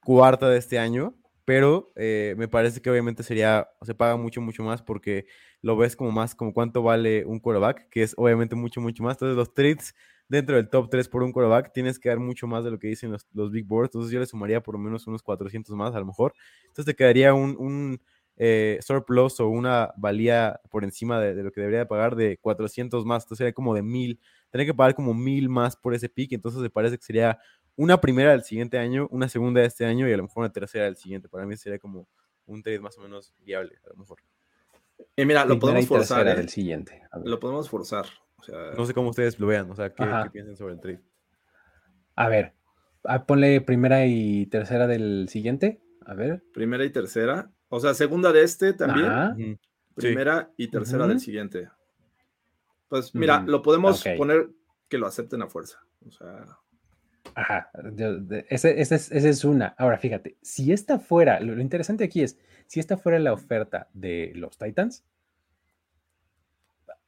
cuarta 0.00 0.48
de 0.48 0.56
este 0.56 0.78
año, 0.78 1.14
pero 1.44 1.92
eh, 1.96 2.34
me 2.38 2.48
parece 2.48 2.80
que 2.80 2.90
obviamente 2.90 3.24
sería, 3.24 3.68
se 3.82 3.94
paga 3.94 4.16
mucho, 4.16 4.40
mucho 4.40 4.62
más 4.62 4.80
porque 4.80 5.26
lo 5.60 5.76
ves 5.76 5.96
como 5.96 6.12
más 6.12 6.34
como 6.34 6.54
cuánto 6.54 6.82
vale 6.82 7.26
un 7.26 7.40
quarterback, 7.40 7.90
que 7.90 8.04
es 8.04 8.14
obviamente 8.16 8.56
mucho, 8.56 8.80
mucho 8.80 9.02
más. 9.02 9.16
Entonces 9.16 9.36
los 9.36 9.52
trades 9.52 9.94
dentro 10.28 10.56
del 10.56 10.68
top 10.68 10.88
3 10.90 11.08
por 11.08 11.22
un 11.22 11.32
quarterback, 11.32 11.72
tienes 11.72 11.98
que 11.98 12.08
dar 12.08 12.18
mucho 12.18 12.46
más 12.46 12.64
de 12.64 12.70
lo 12.70 12.78
que 12.78 12.88
dicen 12.88 13.12
los, 13.12 13.26
los 13.32 13.50
big 13.50 13.66
boards. 13.66 13.88
Entonces 13.88 14.12
yo 14.12 14.20
le 14.20 14.26
sumaría 14.26 14.62
por 14.62 14.74
lo 14.74 14.78
menos 14.78 15.06
unos 15.06 15.22
400 15.22 15.74
más 15.76 15.94
a 15.94 16.00
lo 16.00 16.06
mejor. 16.06 16.34
Entonces 16.62 16.86
te 16.86 16.94
quedaría 16.94 17.34
un, 17.34 17.56
un 17.58 18.00
eh, 18.36 18.78
surplus 18.82 19.40
o 19.40 19.48
una 19.48 19.92
valía 19.96 20.60
por 20.70 20.84
encima 20.84 21.20
de, 21.20 21.34
de, 21.34 21.42
lo 21.42 21.52
que 21.52 21.60
debería 21.60 21.80
de 21.80 21.86
pagar 21.86 22.16
de 22.16 22.38
400 22.38 23.04
más. 23.04 23.24
Entonces 23.24 23.38
sería 23.38 23.52
como 23.52 23.74
de 23.74 23.82
1000. 23.82 24.20
Tendría 24.50 24.72
que 24.72 24.76
pagar 24.76 24.94
como 24.94 25.14
1000 25.14 25.48
más 25.48 25.76
por 25.76 25.94
ese 25.94 26.08
pick. 26.08 26.32
Entonces 26.32 26.60
me 26.60 26.70
parece 26.70 26.98
que 26.98 27.04
sería 27.04 27.38
una 27.76 28.00
primera 28.00 28.32
del 28.32 28.42
siguiente 28.42 28.78
año, 28.78 29.06
una 29.10 29.28
segunda 29.28 29.60
de 29.60 29.66
este 29.66 29.84
año 29.84 30.08
y 30.08 30.12
a 30.12 30.16
lo 30.16 30.24
mejor 30.24 30.40
una 30.40 30.52
tercera 30.52 30.86
del 30.86 30.96
siguiente. 30.96 31.28
Para 31.28 31.46
mí 31.46 31.56
sería 31.56 31.78
como 31.78 32.08
un 32.46 32.62
trade 32.62 32.80
más 32.80 32.96
o 32.98 33.02
menos 33.02 33.34
viable, 33.40 33.78
a 33.84 33.90
lo 33.90 33.96
mejor. 33.96 34.18
Y 35.14 35.24
mira, 35.24 35.44
lo 35.44 35.58
podemos 35.58 35.86
forzar. 35.86 36.26
¿eh? 36.26 36.34
del 36.34 36.48
siguiente. 36.48 37.02
Lo 37.24 37.38
podemos 37.38 37.68
forzar. 37.68 38.06
O 38.36 38.42
sea... 38.42 38.72
No 38.76 38.86
sé 38.86 38.94
cómo 38.94 39.10
ustedes 39.10 39.38
lo 39.38 39.46
vean, 39.46 39.70
o 39.70 39.74
sea, 39.74 39.90
¿qué, 39.90 40.04
¿qué, 40.04 40.30
piensan 40.30 40.56
sobre 40.56 40.74
el 40.74 40.80
trade? 40.80 41.00
A 42.14 42.28
ver, 42.28 42.54
ah, 43.04 43.26
ponle 43.26 43.60
primera 43.60 44.06
y 44.06 44.46
tercera 44.46 44.86
del 44.86 45.28
siguiente. 45.28 45.80
A 46.04 46.14
ver. 46.14 46.42
Primera 46.52 46.84
y 46.84 46.90
tercera. 46.90 47.50
O 47.68 47.80
sea, 47.80 47.94
segunda 47.94 48.32
de 48.32 48.42
este 48.42 48.72
también. 48.72 49.06
Ajá. 49.06 49.36
Primera 49.94 50.50
sí. 50.56 50.64
y 50.64 50.68
tercera 50.68 51.04
uh 51.04 51.06
-huh. 51.06 51.10
del 51.10 51.20
siguiente. 51.20 51.68
Pues 52.88 53.14
mira, 53.14 53.40
mm, 53.40 53.48
lo 53.48 53.62
podemos 53.62 54.00
okay. 54.00 54.16
poner 54.16 54.50
que 54.88 54.98
lo 54.98 55.06
acepten 55.06 55.42
a 55.42 55.48
fuerza. 55.48 55.80
O 56.06 56.10
sea. 56.10 56.58
Ajá, 57.34 57.70
ese, 58.48 58.80
ese, 58.80 58.94
es, 58.94 59.10
ese, 59.10 59.28
es, 59.28 59.44
una. 59.44 59.74
Ahora, 59.78 59.98
fíjate, 59.98 60.36
si 60.42 60.72
esta 60.72 61.00
fuera, 61.00 61.40
lo, 61.40 61.56
lo, 61.56 61.60
interesante 61.60 62.04
aquí 62.04 62.22
es, 62.22 62.38
si 62.66 62.78
esta 62.78 62.96
fuera 62.96 63.18
la 63.18 63.32
oferta 63.32 63.88
de 63.92 64.32
los 64.36 64.56
Titans, 64.56 65.04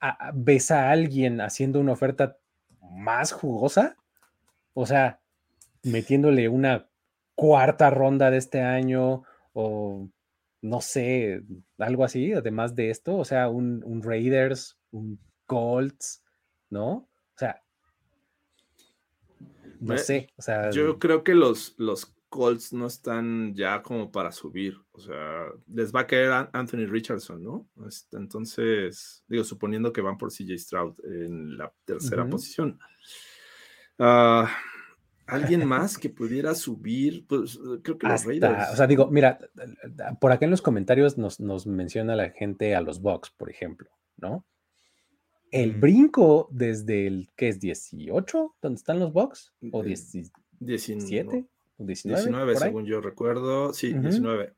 a, 0.00 0.28
a, 0.28 0.32
¿ves 0.34 0.70
a 0.70 0.90
alguien 0.90 1.40
haciendo 1.40 1.80
una 1.80 1.92
oferta 1.92 2.38
más 2.80 3.32
jugosa? 3.32 3.96
O 4.74 4.86
sea, 4.86 5.20
metiéndole 5.82 6.48
una 6.48 6.88
cuarta 7.34 7.90
ronda 7.90 8.30
de 8.30 8.38
este 8.38 8.62
año 8.62 9.22
o 9.52 10.08
no 10.60 10.80
sé, 10.80 11.42
algo 11.78 12.04
así, 12.04 12.32
además 12.32 12.74
de 12.74 12.90
esto, 12.90 13.16
o 13.16 13.24
sea, 13.24 13.48
un, 13.48 13.82
un 13.84 14.02
Raiders, 14.02 14.76
un 14.90 15.20
Colts, 15.46 16.24
¿no? 16.68 16.90
O 16.90 17.36
sea, 17.36 17.62
no 19.80 19.96
sé, 19.98 20.32
o 20.36 20.42
sea. 20.42 20.70
Yo 20.70 20.98
creo 20.98 21.22
que 21.22 21.34
los, 21.34 21.74
los 21.78 22.12
Colts 22.28 22.72
no 22.72 22.86
están 22.86 23.54
ya 23.54 23.82
como 23.82 24.10
para 24.10 24.32
subir, 24.32 24.76
o 24.92 25.00
sea, 25.00 25.46
les 25.66 25.94
va 25.94 26.00
a 26.00 26.06
caer 26.06 26.48
Anthony 26.52 26.86
Richardson, 26.86 27.42
¿no? 27.42 27.68
Este, 27.86 28.16
entonces, 28.16 29.24
digo, 29.26 29.44
suponiendo 29.44 29.92
que 29.92 30.00
van 30.00 30.18
por 30.18 30.30
CJ 30.30 30.58
Stroud 30.58 30.94
en 31.04 31.56
la 31.56 31.72
tercera 31.84 32.24
uh 32.24 32.26
-huh. 32.26 32.30
posición. 32.30 32.78
Uh, 33.98 34.46
alguien 35.26 35.66
más 35.68 35.96
que 35.96 36.10
pudiera 36.10 36.54
subir, 36.54 37.26
pues 37.26 37.58
creo 37.82 37.98
que 37.98 38.06
los 38.06 38.14
Hasta, 38.14 38.28
Raiders. 38.28 38.72
O 38.72 38.76
sea, 38.76 38.86
digo, 38.86 39.10
mira, 39.10 39.38
por 40.20 40.32
acá 40.32 40.44
en 40.44 40.50
los 40.50 40.62
comentarios 40.62 41.16
nos, 41.16 41.40
nos 41.40 41.66
menciona 41.66 42.14
la 42.14 42.30
gente 42.30 42.74
a 42.74 42.80
los 42.80 43.00
Bucks, 43.00 43.30
por 43.30 43.50
ejemplo, 43.50 43.90
¿no? 44.16 44.44
El 45.50 45.76
mm. 45.76 45.80
brinco 45.80 46.48
desde 46.50 47.06
el, 47.06 47.30
¿qué 47.36 47.48
es? 47.48 47.60
¿18? 47.60 48.52
¿Dónde 48.60 48.76
están 48.76 48.98
los 48.98 49.12
Bucks? 49.12 49.54
¿O 49.72 49.82
17? 49.82 51.48
19, 51.78 52.20
¿O 52.20 52.24
19, 52.24 52.52
19 52.52 52.56
según 52.56 52.84
yo 52.84 53.00
recuerdo. 53.00 53.72
Sí, 53.72 53.92
uh 53.92 53.96
-huh. 53.96 54.02
19. 54.02 54.52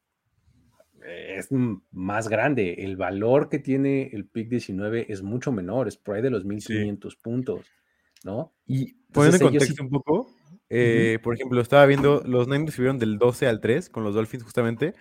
Es 1.02 1.48
más 1.90 2.28
grande. 2.28 2.74
El 2.78 2.96
valor 2.96 3.48
que 3.48 3.58
tiene 3.58 4.10
el 4.12 4.26
pick 4.26 4.48
19 4.48 5.06
es 5.12 5.22
mucho 5.22 5.52
menor. 5.52 5.88
Es 5.88 5.96
por 5.96 6.16
ahí 6.16 6.22
de 6.22 6.30
los 6.30 6.44
1500 6.44 7.12
sí. 7.12 7.18
puntos, 7.22 7.66
¿no? 8.24 8.52
Y 8.66 8.94
poniendo 9.12 9.36
en 9.36 9.42
contexto 9.42 9.74
sí... 9.74 9.82
un 9.82 9.90
poco, 9.90 10.30
eh, 10.68 11.16
uh 11.16 11.18
-huh. 11.18 11.22
por 11.22 11.34
ejemplo, 11.34 11.60
estaba 11.60 11.86
viendo, 11.86 12.22
los 12.26 12.48
Niners 12.48 12.74
subieron 12.74 12.98
del 12.98 13.18
12 13.18 13.46
al 13.46 13.60
3 13.60 13.88
con 13.88 14.04
los 14.04 14.14
Dolphins 14.14 14.44
justamente. 14.44 14.94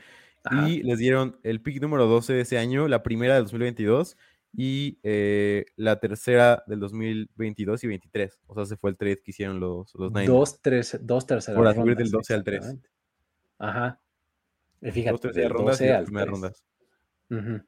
Ajá. 0.44 0.70
Y 0.70 0.82
les 0.84 1.00
dieron 1.00 1.38
el 1.44 1.62
pick 1.62 1.82
número 1.82 2.08
12 2.08 2.34
de 2.34 2.42
ese 2.42 2.58
año, 2.58 2.88
la 2.88 3.04
primera 3.04 3.36
del 3.36 3.44
2022 3.44 4.16
y 4.54 5.00
eh, 5.04 5.66
la 5.76 6.00
tercera 6.00 6.64
del 6.68 6.80
2022 6.80 7.84
y 7.84 7.88
23. 7.88 8.42
O 8.48 8.56
sea, 8.56 8.66
se 8.66 8.78
fue 8.78 8.90
el 8.90 8.98
trade 8.98 9.18
que 9.18 9.32
hicieron 9.32 9.60
los, 9.60 9.94
los 9.96 10.12
Niners. 10.12 10.28
Dos, 10.28 10.62
tres, 10.62 11.00
dos 11.02 11.26
terceras 11.26 11.58
Por 11.58 11.76
subir 11.76 11.96
del 11.96 12.12
12 12.12 12.34
al 12.34 12.44
3. 12.44 12.76
Ajá. 13.60 14.00
Y 14.82 14.92
fíjate, 14.92 15.12
dos 15.12 15.22
terceras 15.22 15.52
rondas 15.52 15.82
y 15.82 15.88
al 15.88 16.06
primeras 16.06 16.30
rondas. 16.30 16.64
Uh 17.30 17.36
-huh. 17.36 17.66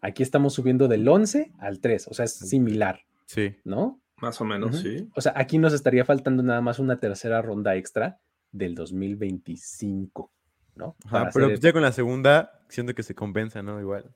Aquí 0.00 0.22
estamos 0.22 0.54
subiendo 0.54 0.88
del 0.88 1.06
11 1.06 1.52
al 1.58 1.80
3, 1.80 2.08
o 2.08 2.14
sea, 2.14 2.24
es 2.24 2.34
similar. 2.34 3.00
Sí. 3.26 3.56
¿No? 3.64 4.00
Más 4.16 4.40
o 4.40 4.44
menos, 4.44 4.74
uh 4.74 4.78
-huh. 4.78 4.98
sí. 4.98 5.10
O 5.14 5.20
sea, 5.20 5.32
aquí 5.36 5.58
nos 5.58 5.72
estaría 5.72 6.04
faltando 6.04 6.42
nada 6.42 6.60
más 6.60 6.78
una 6.78 6.98
tercera 6.98 7.40
ronda 7.42 7.76
extra 7.76 8.20
del 8.50 8.74
2025, 8.74 10.32
¿no? 10.74 10.96
Ajá, 11.06 11.30
pero 11.32 11.48
pues 11.48 11.60
ya 11.60 11.72
con 11.72 11.82
la 11.82 11.92
segunda, 11.92 12.60
siento 12.68 12.94
que 12.94 13.02
se 13.02 13.14
compensa, 13.14 13.62
¿no? 13.62 13.80
Igual. 13.80 14.14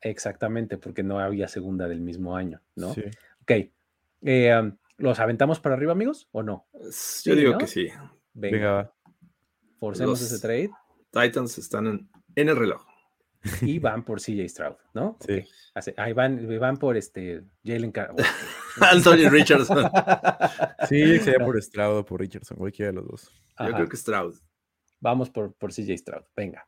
Exactamente, 0.00 0.78
porque 0.78 1.02
no 1.02 1.18
había 1.18 1.48
segunda 1.48 1.88
del 1.88 2.00
mismo 2.00 2.36
año, 2.36 2.62
¿no? 2.74 2.94
Sí. 2.94 3.02
Ok. 3.42 3.70
Eh, 4.22 4.58
um, 4.58 4.76
¿Los 4.98 5.20
aventamos 5.20 5.60
para 5.60 5.74
arriba, 5.74 5.92
amigos, 5.92 6.28
o 6.32 6.42
no? 6.42 6.66
Yo 6.72 6.88
sí, 6.90 7.34
digo 7.34 7.52
¿no? 7.52 7.58
que 7.58 7.66
sí. 7.66 7.88
Venga. 8.32 8.56
Venga. 8.56 8.92
Forcemos 9.78 10.20
Los 10.20 10.32
ese 10.32 10.40
trade. 10.40 10.70
Titans 11.10 11.58
están 11.58 11.86
en, 11.86 12.10
en, 12.34 12.48
el 12.48 12.56
reloj. 12.56 12.82
Y 13.60 13.78
van 13.78 14.04
por 14.04 14.20
CJ 14.20 14.48
Stroud, 14.48 14.76
¿no? 14.94 15.18
Sí. 15.20 15.44
Okay. 15.74 15.94
Ahí 15.98 16.12
van, 16.12 16.58
van 16.58 16.78
por 16.78 16.96
este 16.96 17.44
Jalen 17.64 17.92
Car 17.92 18.14
Anthony 18.80 19.28
Richardson. 19.28 19.90
sí, 20.88 21.18
sería 21.18 21.44
por 21.44 21.60
Stroud 21.62 21.98
o 21.98 22.04
por 22.04 22.20
Richardson, 22.20 22.56
cualquiera 22.56 22.90
de 22.90 22.96
los 22.96 23.06
dos. 23.06 23.32
Yo 23.60 23.72
creo 23.72 23.88
que 23.88 23.96
Stroud. 23.96 24.36
Vamos 25.00 25.30
por, 25.30 25.54
por 25.54 25.72
CJ 25.72 25.98
Stroud, 25.98 26.24
venga. 26.34 26.66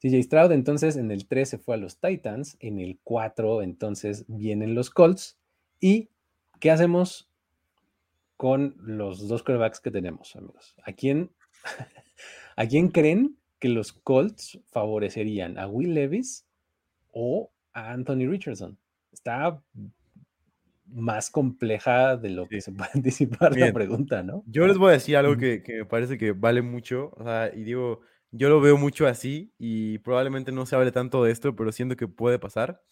CJ 0.00 0.22
Stroud 0.22 0.52
entonces 0.52 0.96
en 0.96 1.10
el 1.10 1.26
3 1.26 1.48
se 1.48 1.58
fue 1.58 1.74
a 1.74 1.78
los 1.78 1.98
Titans, 1.98 2.56
en 2.60 2.78
el 2.78 2.98
4 3.02 3.62
entonces 3.62 4.24
vienen 4.28 4.74
los 4.74 4.90
Colts. 4.90 5.38
¿Y 5.80 6.08
qué 6.60 6.70
hacemos 6.70 7.28
con 8.36 8.76
los 8.78 9.26
dos 9.28 9.42
quarterbacks 9.42 9.80
que 9.80 9.90
tenemos, 9.90 10.36
amigos? 10.36 10.74
¿A 10.84 10.92
quién, 10.92 11.30
¿A 12.56 12.66
quién 12.66 12.88
creen 12.88 13.36
que 13.58 13.68
los 13.68 13.92
Colts 13.92 14.60
favorecerían? 14.70 15.58
¿A 15.58 15.66
Will 15.66 15.94
Levis 15.94 16.46
o 17.12 17.50
a 17.72 17.92
Anthony 17.92 18.28
Richardson? 18.28 18.78
Está 19.12 19.60
más 20.86 21.30
compleja 21.30 22.16
de 22.16 22.30
lo 22.30 22.48
que 22.48 22.60
se 22.60 22.70
puede 22.72 22.90
anticipar 22.94 23.52
Bien. 23.54 23.68
la 23.68 23.72
pregunta, 23.72 24.22
¿no? 24.22 24.44
Yo 24.46 24.66
les 24.68 24.78
voy 24.78 24.90
a 24.90 24.92
decir 24.92 25.16
algo 25.16 25.36
que, 25.36 25.62
que 25.62 25.78
me 25.78 25.84
parece 25.84 26.18
que 26.18 26.30
vale 26.32 26.62
mucho, 26.62 27.12
o 27.16 27.24
sea, 27.24 27.52
y 27.52 27.64
digo, 27.64 28.00
yo 28.30 28.48
lo 28.48 28.60
veo 28.60 28.76
mucho 28.76 29.06
así 29.06 29.52
y 29.58 29.98
probablemente 29.98 30.52
no 30.52 30.66
se 30.66 30.76
hable 30.76 30.92
tanto 30.92 31.24
de 31.24 31.32
esto, 31.32 31.56
pero 31.56 31.72
siento 31.72 31.96
que 31.96 32.08
puede 32.08 32.38
pasar. 32.38 32.82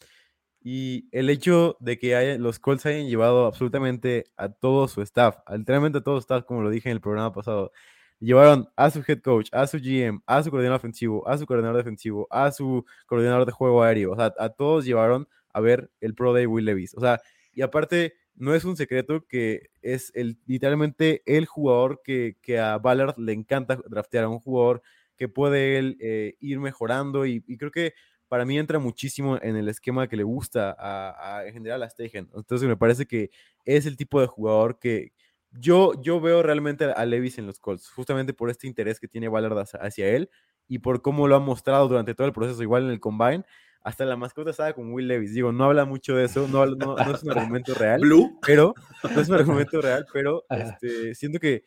Y 0.62 1.08
el 1.12 1.30
hecho 1.30 1.76
de 1.80 1.98
que 1.98 2.16
haya, 2.16 2.38
los 2.38 2.58
Colts 2.58 2.86
hayan 2.86 3.06
llevado 3.08 3.46
absolutamente 3.46 4.24
a 4.36 4.48
todo 4.48 4.88
su 4.88 5.02
staff, 5.02 5.38
literalmente 5.56 5.98
a 5.98 6.00
todo 6.02 6.16
su 6.16 6.20
staff, 6.22 6.44
como 6.44 6.62
lo 6.62 6.70
dije 6.70 6.88
en 6.88 6.94
el 6.94 7.00
programa 7.00 7.32
pasado, 7.32 7.72
llevaron 8.18 8.68
a 8.76 8.90
su 8.90 9.02
head 9.06 9.20
coach, 9.20 9.48
a 9.52 9.66
su 9.66 9.78
GM, 9.78 10.22
a 10.26 10.42
su 10.42 10.50
coordinador 10.50 10.78
ofensivo, 10.78 11.28
a 11.28 11.38
su 11.38 11.46
coordinador 11.46 11.76
defensivo, 11.76 12.26
a 12.30 12.50
su 12.50 12.84
coordinador 13.06 13.46
de 13.46 13.52
juego 13.52 13.82
aéreo, 13.82 14.12
o 14.12 14.16
sea, 14.16 14.34
a 14.38 14.48
todos 14.50 14.84
llevaron 14.84 15.28
a 15.52 15.60
ver 15.60 15.90
el 16.00 16.14
Pro 16.14 16.32
Day 16.32 16.46
Will 16.46 16.64
Levis. 16.64 16.94
O 16.96 17.00
sea, 17.00 17.20
y 17.52 17.62
aparte, 17.62 18.14
no 18.34 18.54
es 18.54 18.64
un 18.64 18.76
secreto 18.76 19.26
que 19.26 19.70
es 19.82 20.12
el, 20.14 20.38
literalmente 20.46 21.22
el 21.26 21.46
jugador 21.46 22.02
que, 22.04 22.36
que 22.42 22.58
a 22.58 22.78
Ballard 22.78 23.18
le 23.18 23.32
encanta 23.32 23.78
draftear 23.88 24.24
a 24.24 24.28
un 24.28 24.40
jugador 24.40 24.82
que 25.16 25.28
puede 25.28 25.78
él 25.78 25.96
eh, 26.00 26.36
ir 26.40 26.58
mejorando 26.60 27.26
y, 27.26 27.42
y, 27.46 27.56
creo 27.56 27.70
que 27.70 27.94
para 28.28 28.44
mí 28.44 28.58
entra 28.58 28.78
muchísimo 28.78 29.38
en 29.40 29.56
el 29.56 29.68
esquema 29.68 30.08
que 30.08 30.16
le 30.16 30.24
gusta 30.24 30.76
a, 30.78 31.38
a 31.38 31.46
en 31.46 31.54
general 31.54 31.82
a 31.82 31.90
Stegen. 31.90 32.28
Entonces 32.34 32.68
me 32.68 32.76
parece 32.76 33.06
que 33.06 33.30
es 33.64 33.86
el 33.86 33.96
tipo 33.96 34.20
de 34.20 34.26
jugador 34.26 34.78
que 34.78 35.12
yo, 35.52 36.00
yo 36.02 36.20
veo 36.20 36.42
realmente 36.42 36.84
a 36.84 37.04
Levis 37.06 37.38
en 37.38 37.46
los 37.46 37.60
Colts, 37.60 37.90
justamente 37.90 38.34
por 38.34 38.50
este 38.50 38.66
interés 38.66 39.00
que 39.00 39.08
tiene 39.08 39.28
Ballard 39.28 39.66
hacia 39.80 40.08
él 40.08 40.30
y 40.68 40.78
por 40.80 41.02
cómo 41.02 41.28
lo 41.28 41.36
ha 41.36 41.40
mostrado 41.40 41.88
durante 41.88 42.14
todo 42.14 42.26
el 42.26 42.32
proceso, 42.32 42.62
igual 42.62 42.84
en 42.84 42.90
el 42.90 43.00
combine. 43.00 43.44
Hasta 43.82 44.04
la 44.04 44.16
mascota 44.16 44.50
estaba 44.50 44.72
con 44.72 44.92
Will 44.92 45.06
Levis. 45.06 45.32
Digo, 45.32 45.52
no 45.52 45.64
habla 45.64 45.84
mucho 45.84 46.16
de 46.16 46.24
eso, 46.24 46.48
no, 46.48 46.66
no, 46.66 46.96
no 46.96 47.14
es 47.14 47.22
un 47.22 47.30
argumento 47.30 47.72
real. 47.72 48.00
Blue. 48.00 48.36
Pero, 48.44 48.74
no 49.14 49.20
es 49.20 49.28
un 49.28 49.34
argumento 49.36 49.80
real, 49.80 50.04
pero 50.12 50.44
este, 50.50 51.14
siento 51.14 51.38
que 51.38 51.62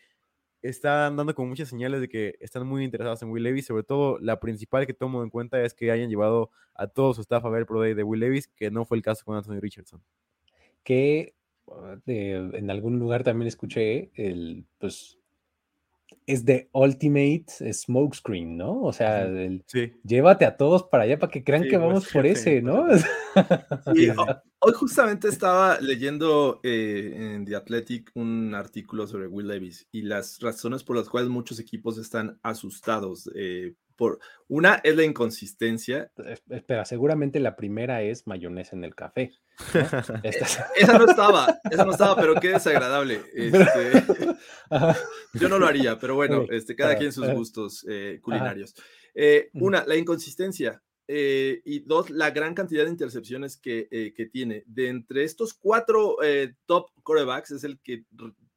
están 0.61 1.15
dando 1.15 1.35
con 1.35 1.47
muchas 1.47 1.69
señales 1.69 2.01
de 2.01 2.09
que 2.09 2.35
están 2.39 2.65
muy 2.67 2.83
interesados 2.83 3.21
en 3.21 3.29
Will 3.29 3.43
Levis. 3.43 3.65
Sobre 3.65 3.83
todo, 3.83 4.19
la 4.19 4.39
principal 4.39 4.87
que 4.87 4.93
tomo 4.93 5.23
en 5.23 5.29
cuenta 5.29 5.61
es 5.63 5.73
que 5.73 5.91
hayan 5.91 6.09
llevado 6.09 6.51
a 6.73 6.87
todo 6.87 7.13
su 7.13 7.21
staff 7.21 7.45
a 7.45 7.49
ver 7.49 7.61
el 7.61 7.65
Pro 7.65 7.81
Day 7.81 7.93
de 7.93 8.03
Will 8.03 8.19
Levis, 8.19 8.47
que 8.47 8.71
no 8.71 8.85
fue 8.85 8.97
el 8.97 9.03
caso 9.03 9.23
con 9.25 9.35
Anthony 9.35 9.59
Richardson. 9.59 10.01
Que 10.83 11.35
eh, 12.07 12.49
en 12.53 12.69
algún 12.71 12.99
lugar 12.99 13.23
también 13.23 13.47
escuché 13.47 14.11
el, 14.15 14.65
pues, 14.79 15.18
es 16.25 16.45
de 16.45 16.69
Ultimate 16.73 17.45
Smokescreen, 17.73 18.57
¿no? 18.57 18.81
O 18.83 18.93
sea, 18.93 19.23
el- 19.25 19.63
Sí. 19.67 19.93
llévate 20.03 20.45
a 20.45 20.57
todos 20.57 20.83
para 20.83 21.03
allá 21.03 21.17
para 21.19 21.31
que 21.31 21.43
crean 21.43 21.63
Sí, 21.63 21.69
que 21.69 21.77
pues, 21.77 21.87
vamos 21.87 22.07
por 22.11 22.25
sí, 22.25 22.31
ese, 22.31 22.61
¿no? 22.61 22.85
Sí, 23.95 24.09
hoy 24.59 24.73
justamente 24.73 25.27
estaba 25.27 25.79
leyendo 25.79 26.59
eh, 26.63 27.13
en 27.35 27.45
The 27.45 27.55
Athletic 27.55 28.11
un 28.15 28.53
artículo 28.55 29.07
sobre 29.07 29.27
Will 29.27 29.47
Levis 29.47 29.87
y 29.91 30.01
las 30.03 30.39
razones 30.39 30.83
por 30.83 30.95
las 30.97 31.09
cuales 31.09 31.29
muchos 31.29 31.59
equipos 31.59 31.97
están 31.97 32.39
asustados. 32.43 33.29
eh, 33.35 33.73
por 33.99 34.19
una 34.47 34.79
es 34.83 34.95
la 34.95 35.03
inconsistencia. 35.03 36.09
Es- 36.25 36.41
Espera, 36.49 36.85
seguramente 36.85 37.39
la 37.41 37.55
primera 37.57 38.01
es 38.01 38.25
mayonesa 38.25 38.75
en 38.77 38.85
el 38.85 38.95
café. 38.95 39.33
¿no? 39.73 39.79
Esta 40.23 40.45
es- 40.45 40.59
Esa 40.77 40.97
no 40.97 41.05
estaba, 41.05 41.59
esa 41.69 41.83
no 41.85 41.91
estaba, 41.91 42.15
pero 42.15 42.35
qué 42.35 42.49
desagradable. 42.49 43.21
Este, 43.35 44.03
yo 45.33 45.49
no 45.49 45.59
lo 45.59 45.67
haría, 45.67 45.99
pero 45.99 46.15
bueno, 46.15 46.45
este, 46.49 46.75
cada 46.75 46.97
quien 46.97 47.11
sus 47.11 47.29
gustos 47.33 47.85
eh, 47.89 48.19
culinarios. 48.21 48.73
Eh, 49.13 49.49
una, 49.53 49.83
la 49.85 49.95
inconsistencia. 49.97 50.81
eh, 51.07 51.61
y 51.65 51.79
dos, 51.81 52.09
la 52.09 52.29
gran 52.31 52.53
cantidad 52.53 52.85
de 52.85 52.91
intercepciones 52.91 53.57
que, 53.57 54.13
que 54.15 54.25
tiene. 54.27 54.63
De 54.67 54.87
entre 54.87 55.23
estos 55.25 55.53
cuatro 55.53 56.17
top 56.65 56.87
quarterbacks 57.03 57.51
es 57.51 57.63
el 57.63 57.79
que 57.81 58.05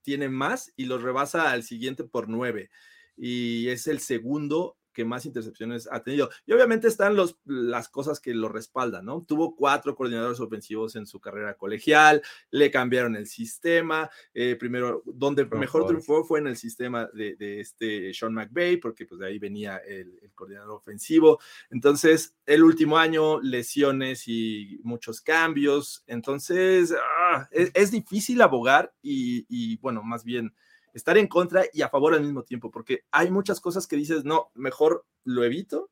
tiene 0.03 0.29
más 0.29 0.73
y 0.77 0.85
los 0.85 1.03
rebasa 1.03 1.51
al 1.51 1.63
siguiente 1.65 2.05
por 2.05 2.29
nueve. 2.29 2.71
Y 3.17 3.69
es 3.69 3.87
el 3.87 4.01
segundo 4.01 4.77
que 4.93 5.05
más 5.05 5.27
intercepciones 5.27 5.89
ha 5.91 6.03
tenido. 6.03 6.31
Y 6.47 6.53
obviamente 6.53 6.89
están 6.89 7.17
los, 7.17 7.39
las 7.45 7.89
cosas 7.89 8.21
que 8.21 8.35
lo 8.35 8.49
respaldan, 8.49 9.07
¿no? 9.07 9.25
Tuvo 9.27 9.57
cuatro 9.57 9.95
coordinadores 9.95 10.41
ofensivos 10.41 10.97
en 10.97 11.07
su 11.07 11.21
carrera 11.21 11.55
colegial, 11.55 12.23
le 12.51 12.71
cambiaron 12.71 13.17
el 13.17 13.27
sistema, 13.27 14.11
eh, 14.35 14.57
primero, 14.57 15.03
donde 15.07 15.47
mejor 15.47 15.87
triunfó 15.87 16.25
fue 16.25 16.41
en 16.41 16.47
el 16.47 16.57
sistema 16.57 17.09
de, 17.13 17.37
de 17.37 17.61
este 17.61 18.13
Sean 18.15 18.35
McVay, 18.35 18.77
porque 18.77 19.07
pues 19.07 19.21
de 19.21 19.27
ahí 19.27 19.39
venía 19.39 19.79
el, 19.79 20.19
el 20.23 20.33
coordinador 20.35 20.71
ofensivo. 20.71 21.41
Entonces, 21.71 22.37
el 22.47 22.63
último 22.63 22.99
año, 22.99 23.41
lesiones 23.41 24.29
y 24.29 24.81
muchos 24.83 25.21
cambios. 25.21 26.05
Entonces, 26.07 26.95
ah, 26.95 27.49
es, 27.51 27.71
es 27.75 27.91
difícil 27.91 28.41
abogar 28.43 28.93
y, 29.03 29.47
y, 29.49 29.77
bueno, 29.79 30.03
más 30.03 30.25
bien 30.25 30.55
estar 30.93 31.17
en 31.19 31.27
contra 31.27 31.65
y 31.73 31.83
a 31.83 31.89
favor 31.89 32.15
al 32.15 32.23
mismo 32.23 32.43
tiempo, 32.43 32.71
porque 32.71 33.01
hay 33.11 33.31
muchas 33.31 33.61
cosas 33.61 33.87
que 33.87 33.97
dices, 33.97 34.25
no, 34.25 34.51
mejor 34.55 35.05
lo 35.25 35.45
evito, 35.45 35.91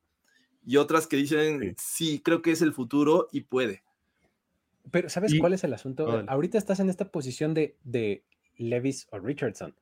y 0.65 0.77
otras 0.77 1.07
que 1.07 1.17
dicen, 1.17 1.75
sí, 1.79 2.21
creo 2.23 2.43
que 2.43 2.51
es 2.53 2.61
el 2.63 2.73
futuro 2.73 3.29
y 3.33 3.43
puede. 3.43 3.83
Pero 4.91 5.09
¿sabes 5.09 5.33
Y- 5.33 5.39
cuál 5.39 5.53
es 5.55 5.65
el 5.65 5.73
asunto? 5.75 6.25
Ahorita 6.29 6.59
estás 6.59 6.81
en 6.81 6.91
esta 6.91 7.11
posición 7.11 7.55
de, 7.55 7.77
de 7.85 8.25
Levis 8.57 9.07
o 9.11 9.19
Richardson. 9.19 9.75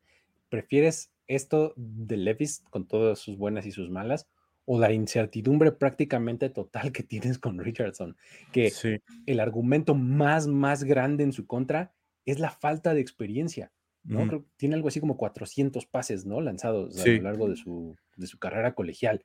¿Prefieres 0.50 1.10
esto 1.26 1.72
de 1.76 2.16
Levis 2.16 2.62
con 2.70 2.86
todas 2.86 3.18
sus 3.18 3.36
buenas 3.36 3.66
y 3.66 3.72
sus 3.72 3.90
malas? 3.90 4.28
O 4.66 4.78
la 4.78 4.92
incertidumbre 4.92 5.72
prácticamente 5.72 6.50
total 6.50 6.92
que 6.92 7.02
tienes 7.02 7.38
con 7.38 7.58
Richardson. 7.58 8.16
Que 8.52 8.70
Sí. 8.70 8.98
el 9.26 9.40
argumento 9.40 9.94
más, 9.94 10.46
más 10.46 10.84
grande 10.84 11.24
en 11.24 11.32
su 11.32 11.46
contra 11.46 11.92
es 12.26 12.38
la 12.38 12.50
falta 12.50 12.92
de 12.94 13.00
experiencia. 13.00 13.72
¿No? 14.08 14.20
Ujú. 14.20 14.28
Creo 14.28 14.40
que 14.42 14.48
tiene 14.56 14.74
algo 14.74 14.88
así 14.88 15.00
como 15.00 15.16
400 15.16 15.86
pases, 15.86 16.24
¿no? 16.26 16.40
Lanzados 16.40 16.98
a 16.98 17.06
lo 17.06 17.22
largo 17.22 17.48
de 17.48 17.56
su, 17.56 17.96
de 18.16 18.26
su 18.26 18.38
carrera 18.38 18.74
colegial. 18.74 19.24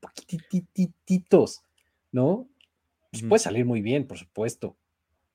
Poquitititos, 0.00 1.64
¿no? 2.12 2.48
Pues 3.10 3.24
puede 3.24 3.40
salir 3.40 3.64
muy 3.64 3.82
bien, 3.82 4.06
por 4.06 4.18
supuesto, 4.18 4.76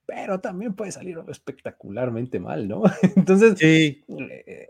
pero 0.05 0.39
también 0.39 0.73
puede 0.73 0.91
salir 0.91 1.19
espectacularmente 1.27 2.39
mal, 2.39 2.67
¿no? 2.67 2.84
Entonces, 3.15 3.57
Sí, 3.57 4.03
eh, 4.07 4.69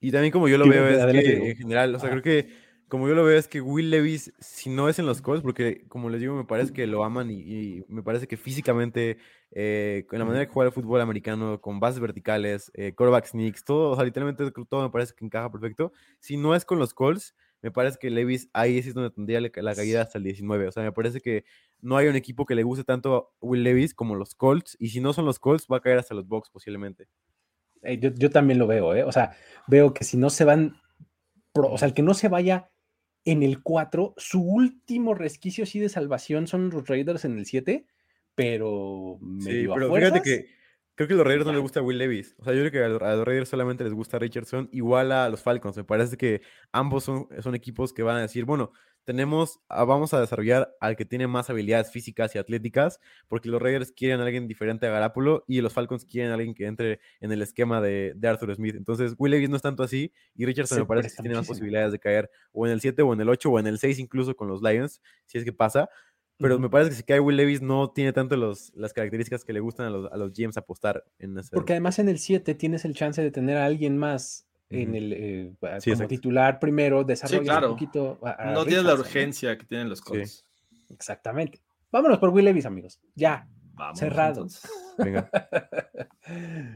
y 0.00 0.10
también 0.10 0.32
como 0.32 0.48
yo 0.48 0.56
lo 0.58 0.66
veo 0.66 0.88
es 0.88 1.12
que 1.12 1.50
en 1.50 1.56
general, 1.56 1.94
o 1.94 1.98
sea, 2.00 2.10
creo 2.10 2.22
que 2.22 2.48
como 2.90 3.08
yo 3.08 3.14
lo 3.14 3.24
veo 3.24 3.38
es 3.38 3.48
que 3.48 3.60
Will 3.62 3.88
Levis, 3.90 4.32
si 4.40 4.68
no 4.70 4.88
es 4.90 4.98
en 4.98 5.06
los 5.06 5.22
Colts, 5.22 5.42
porque 5.42 5.86
como 5.88 6.10
les 6.10 6.20
digo, 6.20 6.34
me 6.36 6.44
parece 6.44 6.72
que 6.74 6.86
lo 6.86 7.04
aman 7.04 7.30
y, 7.30 7.36
y 7.40 7.84
me 7.88 8.02
parece 8.02 8.26
que 8.28 8.36
físicamente, 8.36 9.16
eh, 9.52 10.04
con 10.08 10.18
la 10.18 10.26
manera 10.26 10.44
de 10.46 10.52
jugar 10.52 10.66
el 10.68 10.72
fútbol 10.74 11.00
americano, 11.00 11.60
con 11.60 11.80
bases 11.80 12.00
verticales, 12.00 12.70
eh, 12.74 12.92
quarterback 12.94 13.26
sneaks, 13.26 13.64
todo, 13.64 13.90
o 13.92 13.96
sea, 13.96 14.04
literalmente 14.04 14.50
todo 14.68 14.82
me 14.82 14.90
parece 14.90 15.14
que 15.14 15.24
encaja 15.24 15.50
perfecto. 15.50 15.92
Si 16.18 16.36
no 16.36 16.54
es 16.54 16.64
con 16.66 16.78
los 16.78 16.92
Colts, 16.92 17.34
me 17.62 17.70
parece 17.70 17.98
que 18.00 18.10
Levis 18.10 18.48
ahí 18.52 18.78
es 18.78 18.92
donde 18.94 19.10
tendría 19.10 19.40
la 19.40 19.74
caída 19.74 20.02
hasta 20.02 20.18
el 20.18 20.24
19. 20.24 20.68
O 20.68 20.72
sea, 20.72 20.82
me 20.82 20.92
parece 20.92 21.20
que 21.20 21.44
no 21.80 21.96
hay 21.96 22.08
un 22.08 22.16
equipo 22.16 22.46
que 22.46 22.54
le 22.54 22.62
guste 22.62 22.84
tanto 22.84 23.14
a 23.16 23.46
Will 23.46 23.62
Levis 23.62 23.94
como 23.94 24.14
los 24.16 24.34
Colts, 24.34 24.76
y 24.80 24.88
si 24.90 25.00
no 25.00 25.12
son 25.12 25.24
los 25.26 25.38
Colts, 25.38 25.66
va 25.70 25.78
a 25.78 25.80
caer 25.80 25.98
hasta 25.98 26.14
los 26.14 26.26
Bucks 26.28 26.50
posiblemente. 26.50 27.08
yo, 27.82 28.10
yo 28.14 28.30
también 28.30 28.58
lo 28.58 28.66
veo, 28.66 28.94
¿eh? 28.94 29.04
O 29.04 29.12
sea, 29.12 29.32
veo 29.66 29.94
que 29.94 30.04
si 30.04 30.16
no 30.16 30.30
se 30.30 30.44
van, 30.44 30.76
pro- 31.52 31.72
o 31.72 31.78
sea, 31.78 31.88
el 31.88 31.94
que 31.94 32.02
no 32.02 32.14
se 32.14 32.28
vaya 32.28 32.70
en 33.24 33.42
el 33.42 33.62
4, 33.62 34.14
su 34.16 34.42
último 34.42 35.14
resquicio 35.14 35.66
sí 35.66 35.78
de 35.78 35.88
salvación 35.88 36.46
son 36.46 36.70
los 36.70 36.88
Raiders 36.88 37.24
en 37.24 37.38
el 37.38 37.46
7, 37.46 37.86
pero 38.34 39.18
Sí, 39.38 39.50
medio 39.54 39.72
a 39.74 39.74
pero 39.74 39.90
fíjate 39.92 40.20
fuerzas. 40.20 40.22
que 40.22 40.46
creo 40.94 41.08
que 41.08 41.14
a 41.14 41.16
los 41.18 41.26
Raiders 41.26 41.46
no 41.46 41.52
les 41.52 41.60
gusta 41.62 41.82
Will 41.82 41.98
Levis. 41.98 42.34
O 42.38 42.44
sea, 42.44 42.52
yo 42.54 42.60
creo 42.60 42.70
que 42.72 42.84
a 42.84 42.88
los, 42.88 43.02
a 43.02 43.16
los 43.16 43.26
Raiders 43.26 43.48
solamente 43.48 43.84
les 43.84 43.92
gusta 43.94 44.18
Richardson, 44.18 44.68
igual 44.72 45.12
a 45.12 45.28
los 45.28 45.42
Falcons. 45.42 45.76
Me 45.76 45.84
parece 45.84 46.16
que 46.16 46.42
ambos 46.72 47.04
son, 47.04 47.28
son 47.40 47.54
equipos 47.54 47.92
que 47.92 48.02
van 48.02 48.16
a 48.16 48.22
decir, 48.22 48.44
bueno, 48.44 48.72
tenemos, 49.10 49.58
a- 49.68 49.82
vamos 49.82 50.14
a 50.14 50.20
desarrollar 50.20 50.72
al 50.80 50.94
que 50.94 51.04
tiene 51.04 51.26
más 51.26 51.50
habilidades 51.50 51.90
físicas 51.90 52.32
y 52.36 52.38
atléticas, 52.38 53.00
porque 53.26 53.48
los 53.48 53.60
Raiders 53.60 53.90
quieren 53.90 54.20
a 54.20 54.22
alguien 54.24 54.46
diferente 54.46 54.86
a 54.86 54.90
Garápulo 54.90 55.44
y 55.48 55.60
los 55.62 55.72
Falcons 55.72 56.04
quieren 56.04 56.30
a 56.30 56.34
alguien 56.34 56.54
que 56.54 56.66
entre 56.66 57.00
en 57.18 57.32
el 57.32 57.42
esquema 57.42 57.80
de, 57.80 58.12
de 58.14 58.28
Arthur 58.28 58.54
Smith. 58.54 58.76
Entonces, 58.76 59.14
Will 59.18 59.32
Levis 59.32 59.50
no 59.50 59.56
es 59.56 59.62
tanto 59.62 59.82
así 59.82 60.12
y 60.36 60.46
Richardson 60.46 60.78
me 60.78 60.86
parece 60.86 61.08
que 61.08 61.22
tiene 61.22 61.34
más 61.34 61.46
posibilidades 61.48 61.90
de 61.90 61.98
caer 61.98 62.30
o 62.52 62.66
en 62.66 62.72
el 62.72 62.80
7 62.80 63.02
o 63.02 63.12
en 63.12 63.20
el 63.20 63.28
8 63.28 63.50
o 63.50 63.58
en 63.58 63.66
el 63.66 63.78
6 63.80 63.98
incluso 63.98 64.36
con 64.36 64.46
los 64.46 64.62
Lions, 64.62 65.02
si 65.26 65.38
es 65.38 65.44
que 65.44 65.52
pasa. 65.52 65.88
Pero 66.38 66.58
me 66.58 66.70
parece 66.70 66.90
que 66.90 66.96
si 66.96 67.02
cae 67.02 67.20
Will 67.20 67.36
Levis 67.36 67.60
no 67.60 67.90
tiene 67.90 68.12
tanto 68.14 68.34
los, 68.36 68.72
las 68.74 68.92
características 68.94 69.44
que 69.44 69.52
le 69.52 69.60
gustan 69.60 69.86
a 69.86 69.90
los, 69.90 70.10
a 70.10 70.16
los 70.16 70.32
GMs 70.32 70.56
apostar 70.56 71.04
en 71.18 71.36
ese. 71.36 71.50
Porque 71.54 71.72
además 71.74 71.98
en 71.98 72.08
el 72.08 72.18
7 72.18 72.54
tienes 72.54 72.84
el 72.86 72.94
chance 72.94 73.20
de 73.20 73.30
tener 73.30 73.56
a 73.58 73.66
alguien 73.66 73.98
más 73.98 74.46
en 74.70 74.94
el 74.94 75.12
eh, 75.12 75.50
Sí, 75.50 75.56
como 75.60 75.74
exacto. 75.76 76.06
titular 76.08 76.58
primero, 76.58 77.04
desarrollar 77.04 77.42
claro. 77.44 77.66
un 77.68 77.72
poquito. 77.74 78.18
a- 78.22 78.50
a 78.50 78.52
No 78.52 78.64
tienes 78.64 78.84
la 78.84 78.94
urgencia 78.94 79.58
que 79.58 79.66
tienen 79.66 79.88
los 79.88 80.00
Colts. 80.00 80.46
Exactamente. 80.88 81.60
Vámonos 81.92 82.18
por 82.18 82.30
Will 82.30 82.44
Levis, 82.44 82.66
amigos. 82.66 83.00
Ya. 83.14 83.48
Vamos, 83.74 83.98
Cerrado. 83.98 84.32
entonces. 84.42 84.70
Venga. 84.98 85.30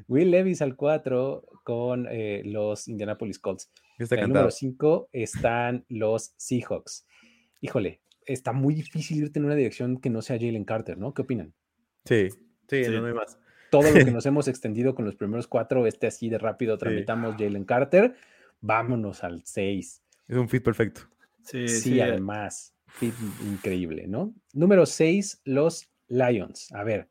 Will 0.09 0.31
Levis 0.31 0.63
al 0.63 0.75
4 0.77 1.45
con 1.63 2.07
eh, 2.11 2.43
los 2.45 2.89
Indianapolis 2.89 3.39
Colts. 3.39 3.71
Está 3.99 4.17
En 4.17 4.23
el 4.23 4.29
número 4.29 4.51
5 4.51 5.09
están 5.13 5.85
los 5.89 6.35
Seahawks. 6.37 7.07
Híjole, 7.61 8.01
está 8.27 8.53
muy 8.53 8.75
difícil 8.75 9.19
irte 9.19 9.39
en 9.39 9.45
una 9.45 9.55
dirección 9.55 10.01
que 10.01 10.11
no 10.11 10.23
sea 10.23 10.37
Jalen 10.39 10.65
Carter, 10.65 10.99
¿no? 10.99 11.15
¿Qué 11.15 11.23
opinan? 11.23 11.55
Sí, 12.05 12.29
sí, 12.69 12.85
Sí. 12.85 12.91
no 12.91 13.07
hay 13.07 13.15
más. 13.15 13.39
Todo 13.75 13.91
lo 13.91 14.05
que 14.05 14.11
nos 14.13 14.25
hemos 14.25 14.47
extendido 14.47 14.95
con 14.95 15.05
los 15.05 15.17
primeros 15.17 15.49
cuatro, 15.49 15.85
este 15.89 16.07
así 16.07 16.29
de 16.29 16.39
rápido 16.39 16.79
tramitamos 16.79 17.35
Jalen 17.37 17.65
Carter. 17.65 18.15
Vámonos 18.61 19.25
al 19.25 19.43
6. 19.45 20.03
Es 20.29 20.37
un 20.37 20.49
fit 20.49 20.63
perfecto. 20.63 21.01
Sí, 21.43 21.67
Sí, 21.67 21.81
sí, 21.81 22.01
además, 22.01 22.73
fit 22.87 23.15
increíble, 23.43 24.07
¿no? 24.07 24.33
Número 24.53 24.87
6, 24.87 25.41
los 25.47 25.91
Lions. 26.07 26.71
A 26.71 26.85
ver, 26.85 27.09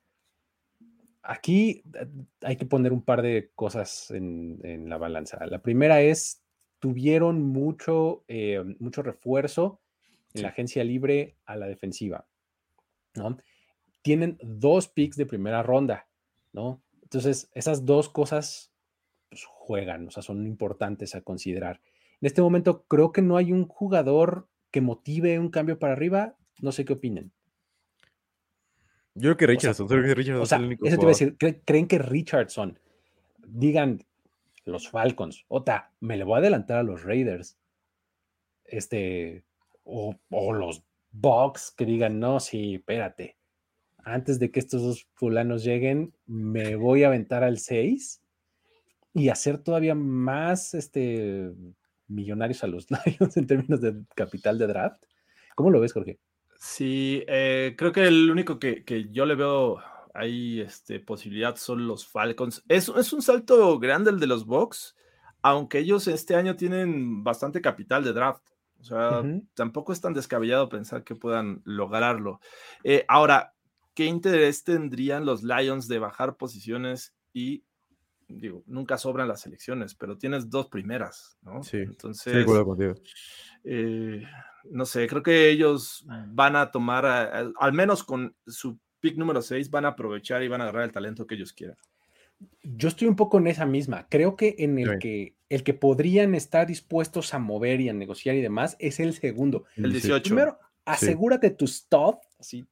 aquí 1.22 1.84
eh, 1.96 2.08
hay 2.40 2.56
que 2.56 2.66
poner 2.66 2.94
un 2.94 3.02
par 3.02 3.22
de 3.22 3.52
cosas 3.56 4.10
en, 4.12 4.62
en 4.64 4.88
la 4.88 4.98
balanza. 4.98 5.46
La 5.46 5.62
primera 5.62 6.02
es, 6.02 6.42
tuvieron 6.80 7.42
mucho, 7.42 8.24
eh, 8.30 8.64
mucho 8.80 9.02
refuerzo 9.04 9.82
en 10.34 10.44
la 10.44 10.48
agencia 10.48 10.86
libre 10.86 11.36
a 11.46 11.58
la 11.58 11.68
defensiva, 11.68 12.26
¿no? 13.16 13.38
Tienen 14.02 14.38
dos 14.42 14.88
picks 14.88 15.18
de 15.18 15.26
primera 15.26 15.62
ronda, 15.62 16.08
¿no? 16.54 16.82
Entonces, 17.02 17.50
esas 17.54 17.86
dos 17.86 18.10
cosas 18.10 18.72
pues, 19.30 19.44
juegan, 19.46 20.08
o 20.08 20.12
sea, 20.12 20.24
son 20.24 20.46
importantes 20.48 21.14
a 21.16 21.22
considerar. 21.22 21.82
En 22.22 22.28
este 22.28 22.42
momento 22.42 22.86
creo 22.86 23.12
que 23.12 23.22
no 23.22 23.36
hay 23.38 23.52
un 23.52 23.68
jugador 23.68 24.48
que 24.72 24.82
motive 24.82 25.38
un 25.40 25.50
cambio 25.50 25.78
para 25.78 25.94
arriba. 25.94 26.36
No 26.62 26.72
sé 26.72 26.86
qué 26.86 26.94
opinen. 26.94 27.32
Yo 29.16 29.22
creo 29.22 29.38
que 29.38 29.48
Richardson, 29.48 29.88
creo 29.88 30.04
que 30.04 30.16
Richardson 30.16 30.40
O 30.40 30.44
es 30.44 30.50
sea, 30.50 30.58
el 30.58 30.66
único 30.66 30.86
eso 30.88 30.96
te 30.98 31.02
iba 31.04 31.10
a 31.10 31.14
decir. 31.14 31.38
¿cre- 31.38 31.62
¿Creen 31.66 31.88
que 31.88 32.00
Richardson, 32.00 32.80
digan 33.46 34.04
los 34.66 34.90
Falcons, 34.90 35.46
Ota, 35.50 35.92
me 36.00 36.18
le 36.18 36.24
voy 36.24 36.36
a 36.36 36.38
adelantar 36.38 36.78
a 36.80 36.84
los 36.84 37.04
Raiders, 37.04 37.58
este, 38.66 39.44
o, 39.84 40.16
o 40.32 40.54
los 40.54 40.84
Bucks 41.12 41.72
que 41.78 41.86
digan, 41.86 42.20
no, 42.20 42.40
sí, 42.40 42.76
espérate, 42.76 43.38
antes 44.04 44.40
de 44.40 44.52
que 44.52 44.60
estos 44.60 44.82
dos 44.82 45.08
fulanos 45.14 45.64
lleguen, 45.64 46.14
me 46.26 46.76
voy 46.76 47.04
a 47.04 47.08
aventar 47.08 47.44
al 47.44 47.58
6 47.58 48.22
y 49.14 49.30
hacer 49.30 49.58
todavía 49.60 49.96
más 49.96 50.74
este, 50.74 51.52
millonarios 52.08 52.64
a 52.64 52.68
los 52.68 52.88
Lions 53.06 53.38
en 53.38 53.48
términos 53.48 53.82
de 53.82 53.96
capital 54.16 54.58
de 54.58 54.68
draft. 54.68 55.04
¿Cómo 55.56 55.70
lo 55.70 55.80
ves, 55.80 55.94
Jorge? 55.94 56.20
Sí, 56.56 57.24
eh, 57.28 57.76
creo 57.78 57.92
que 57.92 58.08
el 58.08 58.32
único 58.32 58.58
que, 58.60 58.84
que 58.84 59.10
yo 59.12 59.26
le 59.26 59.36
veo 59.36 59.80
ahí 60.14 60.62
este, 60.62 61.00
posibilidad 61.00 61.56
son 61.56 61.88
los 61.88 62.08
Falcons. 62.08 62.64
Es, 62.68 62.90
es 62.90 63.14
un 63.14 63.22
salto 63.22 63.80
grande 63.80 64.12
el 64.12 64.20
de 64.20 64.28
los 64.28 64.46
Bucks. 64.46 64.96
aunque 65.42 65.80
ellos 65.80 66.08
este 66.08 66.36
año 66.36 66.56
tienen 66.56 67.24
bastante 67.24 67.62
capital 67.62 68.04
de 68.04 68.14
draft. 68.14 68.44
O 68.80 68.84
sea, 68.86 69.22
Ujú. 69.22 69.46
tampoco 69.54 69.94
es 69.94 70.02
tan 70.02 70.14
descabellado 70.14 70.70
pensar 70.70 71.04
que 71.04 71.16
puedan 71.16 71.62
lograrlo. 71.66 72.40
Eh, 72.84 73.06
ahora, 73.08 73.53
¿qué 73.94 74.06
interés 74.06 74.64
tendrían 74.64 75.26
los 75.26 75.44
Lions 75.44 75.88
de 75.88 76.00
bajar 76.00 76.36
posiciones 76.38 77.14
y, 77.34 77.64
digo, 78.28 78.64
nunca 78.66 78.98
sobran 78.98 79.28
las 79.28 79.46
elecciones, 79.46 79.94
pero 79.96 80.18
tienes 80.18 80.50
dos 80.50 80.68
primeras, 80.68 81.38
¿no? 81.42 81.64
Sí, 81.64 81.78
Entonces, 81.78 82.28
Estoy 82.28 82.34
de 82.40 82.42
acuerdo 82.44 82.66
contigo. 82.66 82.94
eh, 83.64 84.24
no 84.72 84.86
sé, 84.86 85.08
creo 85.08 85.22
que 85.24 85.50
ellos 85.50 86.06
van 86.28 86.56
a 86.56 86.72
tomar, 86.72 87.06
a- 87.06 87.40
a- 87.42 87.52
al 87.60 87.74
menos 87.74 88.04
con 88.04 88.36
su 88.48 88.80
pick 89.00 89.18
número 89.18 89.42
6, 89.42 89.70
van 89.70 89.86
a 89.86 89.90
aprovechar 89.90 90.42
y 90.44 90.48
van 90.48 90.62
a 90.62 90.66
agarrar 90.66 90.84
el 90.84 90.92
talento 90.92 91.28
que 91.28 91.36
ellos 91.36 91.52
quieran. 91.54 91.78
Yo 92.64 92.88
estoy 92.90 93.08
un 93.08 93.16
poco 93.16 93.38
en 93.38 93.48
esa 93.48 93.66
misma. 93.66 94.08
Creo 94.10 94.36
que 94.36 94.56
en 94.60 94.80
el 94.80 94.90
Sí. 94.94 95.00
que 95.00 95.36
el 95.50 95.64
que 95.64 95.74
podrían 95.76 96.34
estar 96.34 96.66
dispuestos 96.66 97.34
a 97.34 97.40
mover 97.40 97.80
y 97.80 97.90
a 97.90 97.94
negociar 97.94 98.36
y 98.36 98.42
demás 98.42 98.76
es 98.80 99.00
el 99.00 99.14
segundo. 99.14 99.66
El 99.76 99.86
Sí. 99.92 99.92
18. 100.08 100.24
Primero, 100.24 100.58
asegúrate 100.84 101.52
tu 101.52 101.68
stuff, 101.68 102.16
así, 102.40 102.66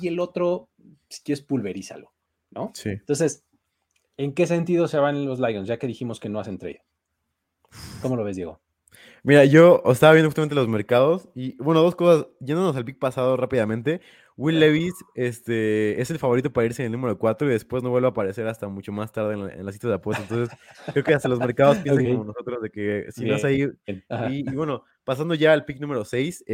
y 0.00 0.08
el 0.08 0.20
otro, 0.20 0.68
si 1.08 1.22
quieres, 1.22 1.42
pulverízalo, 1.44 2.12
¿no? 2.50 2.72
Sí. 2.74 2.90
Entonces, 2.90 3.44
¿en 4.16 4.34
qué 4.34 4.46
sentido 4.46 4.88
se 4.88 4.98
van 4.98 5.24
los 5.24 5.40
Lions? 5.40 5.68
Ya 5.68 5.78
que 5.78 5.86
dijimos 5.86 6.20
que 6.20 6.28
no 6.28 6.40
hacen 6.40 6.58
trade. 6.58 6.82
¿Cómo 8.02 8.16
lo 8.16 8.24
ves, 8.24 8.36
Diego? 8.36 8.60
Mira, 9.22 9.44
yo 9.44 9.82
estaba 9.86 10.12
viendo 10.12 10.28
justamente 10.28 10.54
los 10.54 10.68
mercados 10.68 11.28
y, 11.34 11.56
bueno, 11.56 11.80
dos 11.80 11.96
cosas, 11.96 12.26
yéndonos 12.40 12.76
al 12.76 12.84
pick 12.84 12.98
pasado 12.98 13.36
rápidamente. 13.36 14.00
Will 14.36 14.58
Levis 14.58 14.94
este, 15.14 16.00
es 16.00 16.10
el 16.10 16.18
favorito 16.18 16.52
para 16.52 16.66
irse 16.66 16.82
en 16.82 16.86
el 16.86 16.92
número 16.92 17.16
4 17.18 17.48
y 17.48 17.52
después 17.52 17.82
no 17.82 17.90
vuelve 17.90 18.08
a 18.08 18.10
aparecer 18.10 18.46
hasta 18.48 18.66
mucho 18.68 18.90
más 18.90 19.12
tarde 19.12 19.34
en 19.34 19.46
la, 19.46 19.52
en 19.52 19.64
la 19.64 19.70
cita 19.72 19.86
de 19.88 19.94
apuestas. 19.94 20.28
Entonces, 20.28 20.58
creo 20.92 21.04
que 21.04 21.14
hasta 21.14 21.28
los 21.28 21.38
mercados 21.38 21.78
piensan 21.78 22.04
Ok. 22.04 22.10
como 22.12 22.24
nosotros 22.24 22.60
de 22.62 22.70
que 22.70 23.06
si 23.12 23.24
no 23.24 23.36
ahí. 23.36 23.68
Bien, 23.86 24.04
ajá. 24.08 24.30
Y, 24.30 24.40
y 24.40 24.54
bueno, 24.56 24.84
pasando 25.04 25.34
ya 25.34 25.52
al 25.52 25.64
pick 25.64 25.78
número 25.80 26.04
6, 26.04 26.44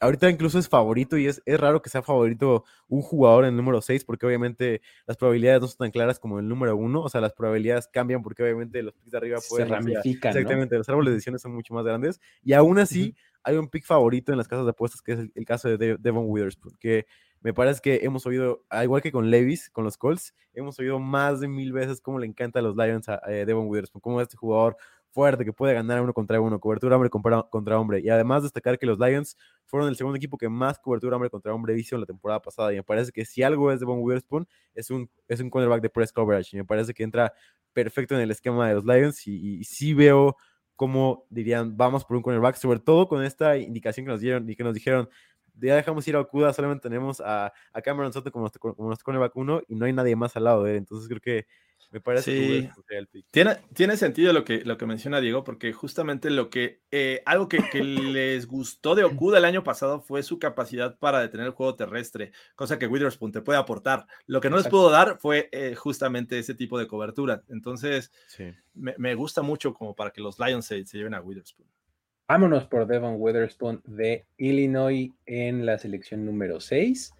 ahorita 0.00 0.28
incluso 0.28 0.58
es 0.58 0.68
favorito 0.68 1.16
y 1.16 1.26
es, 1.26 1.42
es 1.46 1.58
raro 1.58 1.80
que 1.80 1.88
sea 1.88 2.02
favorito 2.02 2.64
un 2.88 3.00
jugador 3.00 3.44
en 3.44 3.50
el 3.50 3.56
número 3.56 3.80
6 3.80 4.04
porque 4.04 4.26
obviamente 4.26 4.82
las 5.06 5.16
probabilidades 5.16 5.60
no 5.62 5.68
son 5.68 5.78
tan 5.78 5.90
claras 5.90 6.18
como 6.18 6.38
el 6.38 6.46
número 6.46 6.76
1. 6.76 7.00
O 7.00 7.08
sea, 7.08 7.20
las 7.20 7.32
probabilidades 7.32 7.88
cambian 7.88 8.22
porque 8.22 8.42
obviamente 8.42 8.82
los 8.82 8.92
picks 8.94 9.10
de 9.12 9.18
arriba 9.18 9.38
Se 9.38 9.48
pueden 9.48 9.72
a- 9.72 9.76
ramifican, 9.76 10.32
¿no? 10.34 10.38
Exactamente, 10.38 10.76
los 10.76 10.88
árboles 10.88 11.10
de 11.10 11.14
decisiones 11.14 11.40
son 11.40 11.54
mucho 11.54 11.72
más 11.72 11.84
grandes. 11.84 12.20
Y 12.44 12.52
aún 12.52 12.78
así, 12.78 13.14
hay 13.46 13.56
un 13.56 13.68
pick 13.68 13.84
favorito 13.84 14.32
en 14.32 14.38
las 14.38 14.48
casas 14.48 14.66
de 14.66 14.70
apuestas, 14.70 15.00
que 15.00 15.12
es 15.12 15.18
el, 15.32 15.44
caso 15.44 15.68
de 15.68 15.78
De- 15.78 15.96
Devon 15.98 16.24
Witherspoon, 16.26 16.76
que 16.80 17.06
me 17.40 17.54
parece 17.54 17.80
que 17.80 18.00
hemos 18.02 18.26
oído, 18.26 18.64
al 18.68 18.84
igual 18.84 19.02
que 19.02 19.12
con 19.12 19.30
Levis, 19.30 19.70
con 19.70 19.84
los 19.84 19.96
Colts, 19.96 20.34
hemos 20.52 20.76
oído 20.80 20.98
más 20.98 21.38
de 21.38 21.46
mil 21.46 21.72
veces 21.72 22.00
cómo 22.00 22.18
le 22.18 22.26
encanta 22.26 22.58
a 22.58 22.62
los 22.62 22.74
Lions 22.76 23.08
a, 23.08 23.20
eh, 23.28 23.46
Devon 23.46 23.68
Witherspoon, 23.68 24.00
cómo 24.00 24.20
este 24.20 24.36
jugador 24.36 24.76
fuerte 25.10 25.44
que 25.44 25.52
puede 25.52 25.74
ganar 25.74 26.02
uno 26.02 26.12
contra 26.12 26.40
uno, 26.40 26.58
cobertura 26.58 26.96
hombre 26.96 27.08
contra, 27.08 27.78
hombre. 27.78 28.00
Y 28.00 28.08
además 28.08 28.42
destacar 28.42 28.78
que 28.80 28.86
los 28.86 28.98
Lions 28.98 29.36
fueron 29.64 29.88
el 29.88 29.96
segundo 29.96 30.16
equipo 30.16 30.36
que 30.36 30.48
más 30.48 30.80
cobertura 30.80 31.14
hombre 31.14 31.30
contra 31.30 31.54
hombre 31.54 31.78
hizo 31.78 31.94
en 31.94 32.00
la 32.00 32.06
temporada 32.06 32.42
pasada. 32.42 32.72
Y 32.72 32.76
me 32.76 32.82
parece 32.82 33.12
que 33.12 33.24
si 33.24 33.44
algo 33.44 33.70
es 33.70 33.78
Devon 33.78 34.00
Witherspoon, 34.00 34.48
es 34.74 34.90
un, 34.90 35.08
es 35.28 35.40
un 35.40 35.50
cornerback 35.50 35.82
de 35.82 35.88
press 35.88 36.12
coverage. 36.12 36.56
Y 36.56 36.58
me 36.58 36.64
parece 36.64 36.92
que 36.92 37.04
entra 37.04 37.32
perfecto 37.72 38.16
en 38.16 38.22
el 38.22 38.30
esquema 38.32 38.68
de 38.68 38.74
los 38.74 38.84
Lions 38.84 39.26
y 39.26 39.62
sí 39.64 39.94
veo 39.94 40.36
cómo 40.76 41.26
dirían, 41.30 41.76
vamos 41.76 42.04
por 42.04 42.16
un 42.16 42.22
cornerback, 42.22 42.56
sobre 42.56 42.78
todo 42.78 43.08
con 43.08 43.24
esta 43.24 43.56
indicación 43.56 44.06
que 44.06 44.12
nos 44.12 44.20
dieron 44.20 44.48
y 44.48 44.54
que 44.54 44.64
nos 44.64 44.74
dijeron, 44.74 45.08
ya 45.54 45.74
dejamos 45.74 46.06
ir 46.06 46.16
a 46.16 46.20
Okuda, 46.20 46.52
solamente 46.52 46.82
tenemos 46.82 47.20
a, 47.20 47.52
a 47.72 47.82
Cameron 47.82 48.12
Soto 48.12 48.30
como 48.30 48.42
nuestro, 48.42 48.74
como 48.74 48.88
nuestro 48.88 49.04
cornerback 49.04 49.34
1 49.34 49.62
y 49.68 49.74
no 49.74 49.86
hay 49.86 49.92
nadie 49.92 50.14
más 50.14 50.36
al 50.36 50.44
lado 50.44 50.64
de 50.64 50.72
él. 50.72 50.76
Entonces 50.78 51.08
creo 51.08 51.20
que 51.20 51.46
me 51.90 52.00
parece 52.00 52.30
que 52.32 52.36
Sí. 52.40 52.46
Witherspoon 52.52 52.84
sería 52.86 52.98
el 53.00 53.06
pick. 53.08 53.26
Tiene, 53.30 53.56
tiene 53.74 53.96
sentido 53.96 54.32
lo 54.32 54.44
que, 54.44 54.64
lo 54.64 54.76
que 54.76 54.86
menciona 54.86 55.20
Diego, 55.20 55.44
porque 55.44 55.72
justamente 55.72 56.30
lo 56.30 56.50
que, 56.50 56.80
eh, 56.90 57.22
algo 57.26 57.48
que, 57.48 57.58
que 57.70 57.82
les 57.84 58.46
gustó 58.46 58.94
de 58.94 59.04
Okuda 59.24 59.38
el 59.38 59.44
año 59.44 59.62
pasado 59.64 60.00
fue 60.00 60.22
su 60.22 60.38
capacidad 60.38 60.98
para 60.98 61.20
detener 61.20 61.46
el 61.46 61.52
juego 61.52 61.74
terrestre, 61.76 62.32
cosa 62.54 62.78
que 62.78 62.86
Witherspoon 62.86 63.32
te 63.32 63.40
puede 63.42 63.58
aportar. 63.58 64.06
Lo 64.26 64.40
que 64.40 64.50
no 64.50 64.56
les 64.56 64.68
pudo 64.68 64.90
dar 64.90 65.18
fue 65.20 65.48
eh, 65.52 65.74
justamente 65.74 66.38
ese 66.38 66.54
tipo 66.54 66.78
de 66.78 66.86
cobertura. 66.86 67.42
Entonces, 67.48 68.10
Sí. 68.28 68.52
me, 68.74 68.94
me 68.98 69.14
gusta 69.14 69.42
mucho 69.42 69.72
como 69.74 69.94
para 69.94 70.10
que 70.10 70.20
los 70.20 70.38
Lions 70.38 70.66
se, 70.66 70.84
se 70.84 70.98
lleven 70.98 71.14
a 71.14 71.20
Witherspoon. 71.20 71.68
Vámonos 72.28 72.66
por 72.66 72.88
Devon 72.88 73.14
Witherspoon 73.18 73.82
de 73.84 74.26
Illinois 74.36 75.10
en 75.26 75.64
la 75.64 75.78
selección 75.78 76.24
número 76.26 76.58
6 76.58 77.12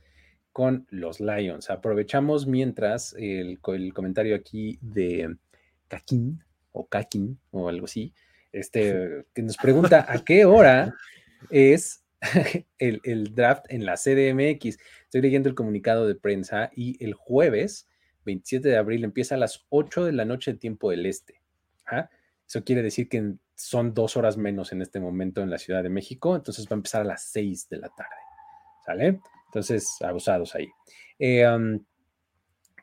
con 0.57 0.87
los 0.88 1.21
Lions. 1.21 1.69
Aprovechamos 1.69 2.47
mientras 2.47 3.14
el, 3.19 3.59
el 3.62 3.92
comentario 3.92 4.35
aquí 4.35 4.79
de 4.81 5.37
Kakin 5.87 6.42
o 6.73 6.87
Kakin 6.87 7.38
o 7.51 7.69
algo 7.69 7.85
así, 7.85 8.14
este, 8.53 9.27
que 9.35 9.42
nos 9.42 9.59
pregunta 9.59 10.07
a 10.09 10.25
qué 10.25 10.47
hora 10.47 10.95
es 11.51 12.03
el, 12.79 13.03
el 13.05 13.35
draft 13.35 13.66
en 13.69 13.85
la 13.85 13.97
CDMX. 13.97 14.79
Estoy 15.05 15.21
leyendo 15.21 15.51
el 15.51 15.55
comunicado 15.55 16.09
de 16.09 16.14
prensa 16.14 16.71
y 16.75 16.97
el 17.05 17.12
jueves 17.12 17.87
27 18.25 18.66
de 18.66 18.79
abril 18.79 19.05
empieza 19.05 19.35
a 19.35 19.38
las 19.38 19.66
8 19.69 20.07
de 20.07 20.12
la 20.12 20.25
noche 20.25 20.53
en 20.53 20.59
tiempo 20.59 20.90
del 20.90 21.05
este. 21.05 21.42
Ajá. 21.85 22.09
Eso 22.49 22.64
quiere 22.64 22.81
decir 22.81 23.11
que 23.11 23.35
son 23.57 23.92
dos 23.92 24.16
horas 24.16 24.38
menos 24.38 24.73
en 24.73 24.81
este 24.81 25.01
momento 25.01 25.42
en 25.42 25.51
la 25.51 25.59
Ciudad 25.59 25.83
de 25.83 25.90
México, 25.90 26.35
entonces 26.35 26.64
va 26.64 26.77
a 26.77 26.77
empezar 26.77 27.03
a 27.03 27.05
las 27.05 27.25
6 27.25 27.69
de 27.69 27.77
la 27.77 27.90
tarde. 27.90 28.16
¿Sale? 28.87 29.21
Entonces, 29.57 29.88
abusados 30.03 30.55
ahí. 30.55 30.69
Eh, 31.19 31.49
um, 31.49 31.83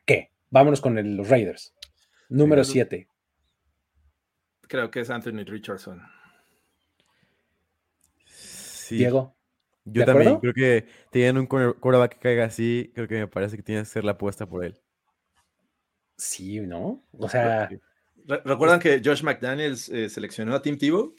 ¿Qué? 0.04 0.32
Vámonos 0.50 0.80
con 0.80 0.98
el- 0.98 1.16
los 1.16 1.28
Raiders. 1.28 1.72
Número 2.28 2.62
Raiders. 2.62 2.72
7. 2.72 3.08
Creo 4.62 4.90
que 4.90 4.98
es 4.98 5.08
Anthony 5.10 5.44
Richardson. 5.46 6.02
Sí. 8.26 8.96
Diego. 8.96 9.36
Yo 9.84 10.00
¿de 10.00 10.06
también 10.06 10.28
acuerdo? 10.32 10.52
creo 10.52 10.54
que 10.54 10.88
teniendo 11.12 11.40
un 11.42 11.46
quarterback 11.46 12.14
que 12.14 12.18
caiga 12.18 12.44
así, 12.46 12.90
creo 12.92 13.06
que 13.06 13.18
me 13.20 13.28
parece 13.28 13.54
que 13.56 13.62
tiene 13.62 13.82
que 13.82 13.86
ser 13.86 14.02
la 14.04 14.12
apuesta 14.12 14.44
por 14.46 14.64
él. 14.64 14.76
Sí, 16.16 16.58
¿no? 16.60 17.06
O 17.12 17.28
sea, 17.28 17.68
¿Recuerdan 18.26 18.80
que 18.80 19.00
Josh 19.04 19.22
McDaniels 19.22 19.88
eh, 19.90 20.08
seleccionó 20.08 20.54
a 20.56 20.62
Tim 20.62 20.76
Tebow? 20.76 21.14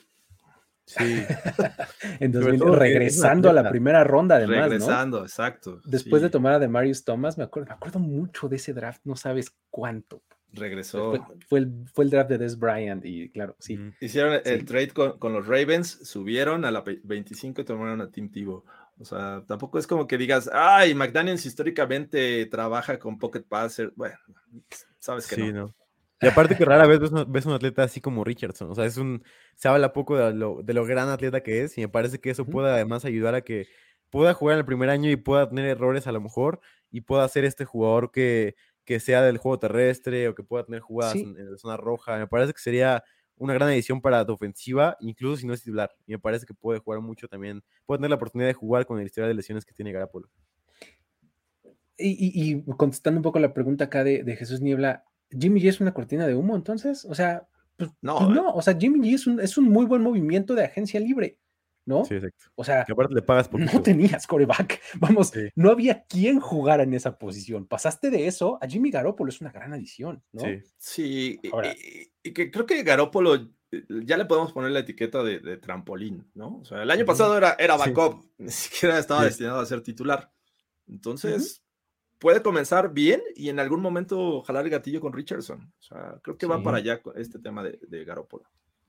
Sí, 0.87 1.23
en 2.19 2.31
sobre 2.33 2.57
2000, 2.57 2.59
todo 2.59 2.59
que 2.59 2.59
es 2.59 2.61
un 2.61 2.79
regresando 2.79 3.49
a 3.49 3.53
la 3.53 3.69
primera 3.69 4.03
ronda, 4.03 4.35
además, 4.35 4.55
¿no? 4.57 4.63
Regresando, 4.69 5.21
exacto. 5.23 5.81
Después 5.85 6.21
de 6.21 6.29
tomar 6.29 6.53
a 6.53 6.59
de 6.59 6.67
Marius 6.67 7.03
Thomas, 7.03 7.37
me 7.37 7.43
acuerdo, 7.43 7.69
me 7.69 7.73
acuerdo 7.75 7.99
mucho 7.99 8.47
de 8.47 8.57
ese 8.57 8.73
draft, 8.73 9.01
no 9.03 9.15
sabes 9.15 9.55
cuánto. 9.71 10.21
Regresó. 10.51 11.09
Fue, 11.09 11.21
fue 11.49 11.59
el, 11.59 11.73
fue 11.91 12.03
el 12.05 12.11
draft 12.11 12.29
de 12.29 12.37
Des 12.37 12.57
Bryant 12.57 13.03
y 13.03 13.29
claro, 13.29 13.55
sí. 13.59 13.77
Hicieron 13.99 14.39
el 14.45 14.63
trade 14.63 14.89
con, 14.91 15.17
con 15.19 15.33
los 15.33 15.47
Ravens, 15.47 15.89
subieron 16.03 16.63
a 16.65 16.71
la 16.71 16.81
ve- 16.81 17.01
25 17.03 17.61
y 17.61 17.65
tomaron 17.65 17.99
a 18.01 18.09
Tim 18.11 18.31
Tebow. 18.31 18.63
O 18.97 19.03
sea, 19.03 19.43
tampoco 19.45 19.77
es 19.79 19.87
como 19.87 20.07
que 20.07 20.17
digas, 20.17 20.49
ay, 20.53 20.93
McDaniels 20.95 21.45
históricamente 21.45 22.45
trabaja 22.45 22.97
con 22.97 23.17
Pocket 23.19 23.41
Passer. 23.41 23.91
Bueno, 23.97 24.15
sabes 24.99 25.27
que 25.27 25.35
Sí, 25.35 25.51
no. 25.51 25.65
no. 25.65 25.75
Y 26.21 26.27
aparte 26.27 26.55
que 26.55 26.65
rara 26.65 26.87
vez 26.87 26.99
ves, 27.01 27.11
un- 27.11 27.31
ves 27.31 27.45
un 27.45 27.53
atleta 27.53 27.83
así 27.83 28.01
como 28.01 28.23
Richardson. 28.23 28.71
O 28.71 28.75
sea, 28.75 28.85
es 28.85 28.97
un. 28.97 29.23
Se 29.55 29.67
habla 29.67 29.93
poco 29.93 30.17
de 30.17 30.33
lo, 30.33 30.61
de 30.63 30.73
lo 30.73 30.85
gran 30.85 31.09
atleta 31.09 31.41
que 31.43 31.63
es. 31.63 31.77
Y 31.77 31.81
me 31.81 31.89
parece 31.89 32.19
que 32.19 32.29
eso 32.29 32.45
puede 32.45 32.69
además 32.71 33.05
ayudar 33.05 33.35
a 33.35 33.41
que 33.41 33.67
pueda 34.09 34.33
jugar 34.33 34.53
en 34.55 34.59
el 34.59 34.65
primer 34.65 34.89
año 34.89 35.09
y 35.11 35.15
pueda 35.17 35.49
tener 35.49 35.65
errores 35.65 36.07
a 36.07 36.11
lo 36.11 36.21
mejor. 36.21 36.61
Y 36.91 37.01
pueda 37.01 37.27
ser 37.27 37.43
este 37.45 37.65
jugador 37.65 38.11
que, 38.11 38.55
que 38.85 38.99
sea 38.99 39.21
del 39.21 39.37
juego 39.37 39.59
terrestre 39.59 40.27
o 40.29 40.35
que 40.35 40.43
pueda 40.43 40.63
tener 40.65 40.79
jugadas 40.81 41.13
Sí. 41.13 41.21
en, 41.23 41.37
en 41.37 41.51
la 41.51 41.57
zona 41.57 41.75
roja. 41.77 42.17
Me 42.17 42.27
parece 42.27 42.53
que 42.53 42.59
sería 42.59 43.03
una 43.37 43.53
gran 43.53 43.69
edición 43.71 43.99
para 43.99 44.25
tu 44.25 44.31
ofensiva, 44.31 44.95
incluso 45.01 45.35
si 45.35 45.45
no 45.45 45.53
es 45.53 45.61
titular. 45.61 45.91
Y 46.07 46.13
me 46.13 46.19
parece 46.19 46.45
que 46.45 46.53
puede 46.53 46.79
jugar 46.79 47.01
mucho 47.01 47.27
también. 47.27 47.61
Puede 47.85 47.97
tener 47.97 48.11
la 48.11 48.15
oportunidad 48.15 48.47
de 48.47 48.53
jugar 48.53 48.85
con 48.85 48.97
el 48.99 49.05
historial 49.05 49.29
de 49.29 49.33
lesiones 49.35 49.65
que 49.65 49.73
tiene 49.73 49.91
Garapolo. 49.91 50.29
Y, 51.97 52.09
y- 52.09 52.53
y 52.53 52.63
contestando 52.77 53.19
un 53.19 53.23
poco 53.23 53.39
la 53.39 53.53
pregunta 53.53 53.85
acá 53.85 54.03
de, 54.05 54.23
de 54.23 54.35
Jesús 54.37 54.61
Niebla, 54.61 55.03
¿Jimmy 55.29 55.61
G 55.61 55.69
es 55.69 55.81
una 55.81 55.93
cortina 55.93 56.25
de 56.27 56.35
humo 56.35 56.55
entonces? 56.55 57.05
O 57.05 57.15
sea, 57.15 57.47
pues 57.77 57.89
No, 58.01 58.17
pues 58.19 58.29
eh. 58.29 58.33
no, 58.33 58.49
o 58.53 58.61
sea, 58.61 58.77
Jimmy 58.77 59.09
G 59.11 59.15
es 59.15 59.27
un, 59.27 59.39
es 59.39 59.57
un 59.57 59.65
muy 59.65 59.85
buen 59.85 60.01
movimiento 60.01 60.55
de 60.55 60.63
agencia 60.65 60.99
libre, 60.99 61.39
¿no? 61.85 62.05
Sí, 62.05 62.15
exacto. 62.15 62.45
O 62.55 62.63
sea, 62.63 62.85
Que 62.85 62.93
aparte 62.93 63.13
le 63.15 63.21
pagas 63.21 63.47
poquito. 63.49 63.71
no 63.73 63.81
tenías 63.81 64.25
coreback. 64.27 64.79
Vamos, 64.99 65.29
Sí. 65.29 65.41
no 65.55 65.71
había 65.71 66.03
quien 66.05 66.39
jugara 66.39 66.83
en 66.83 66.93
esa 66.93 67.17
posición. 67.17 67.67
Pasaste 67.67 68.09
de 68.09 68.27
eso 68.27 68.57
a 68.61 68.67
Jimmy 68.67 68.91
Garoppolo, 68.91 69.29
es 69.29 69.41
una 69.41 69.51
gran 69.51 69.73
adición, 69.73 70.23
¿no? 70.31 70.41
Sí. 70.43 70.59
Sí, 70.77 71.39
y- 71.43 71.49
Ahora- 71.51 71.73
y, 71.73 72.11
y 72.23 72.33
que 72.33 72.49
creo 72.51 72.65
que 72.65 72.81
Garópolo 72.83 73.35
eh, 73.35 73.83
ya 74.05 74.15
le 74.17 74.25
podemos 74.25 74.53
poner 74.53 74.71
la 74.71 74.79
etiqueta 74.79 75.21
de, 75.23 75.39
de 75.39 75.57
trampolín, 75.57 76.29
¿no? 76.33 76.59
O 76.59 76.65
sea, 76.65 76.83
el 76.83 76.91
año 76.91 77.03
pasado 77.05 77.35
era, 77.37 77.55
era 77.59 77.77
Sí. 77.77 77.89
backup, 77.89 78.23
ni 78.37 78.49
siquiera 78.51 78.97
estaba 78.99 79.21
Sí. 79.21 79.25
destinado 79.27 79.59
a 79.59 79.65
ser 79.65 79.81
titular. 79.81 80.31
Entonces, 80.87 81.63
puede 82.19 82.41
comenzar 82.41 82.93
bien 82.93 83.21
y 83.35 83.49
en 83.49 83.59
algún 83.59 83.81
momento 83.81 84.41
jalar 84.43 84.65
el 84.65 84.71
gatillo 84.71 85.01
con 85.01 85.13
Richardson. 85.13 85.73
O 85.79 85.83
sea, 85.83 86.19
creo 86.21 86.37
que 86.37 86.45
va 86.47 86.63
para 86.63 86.77
allá 86.77 87.01
este 87.15 87.39
tema 87.39 87.63
de, 87.63 87.79
de 87.87 88.05
Garópolo. 88.05 88.45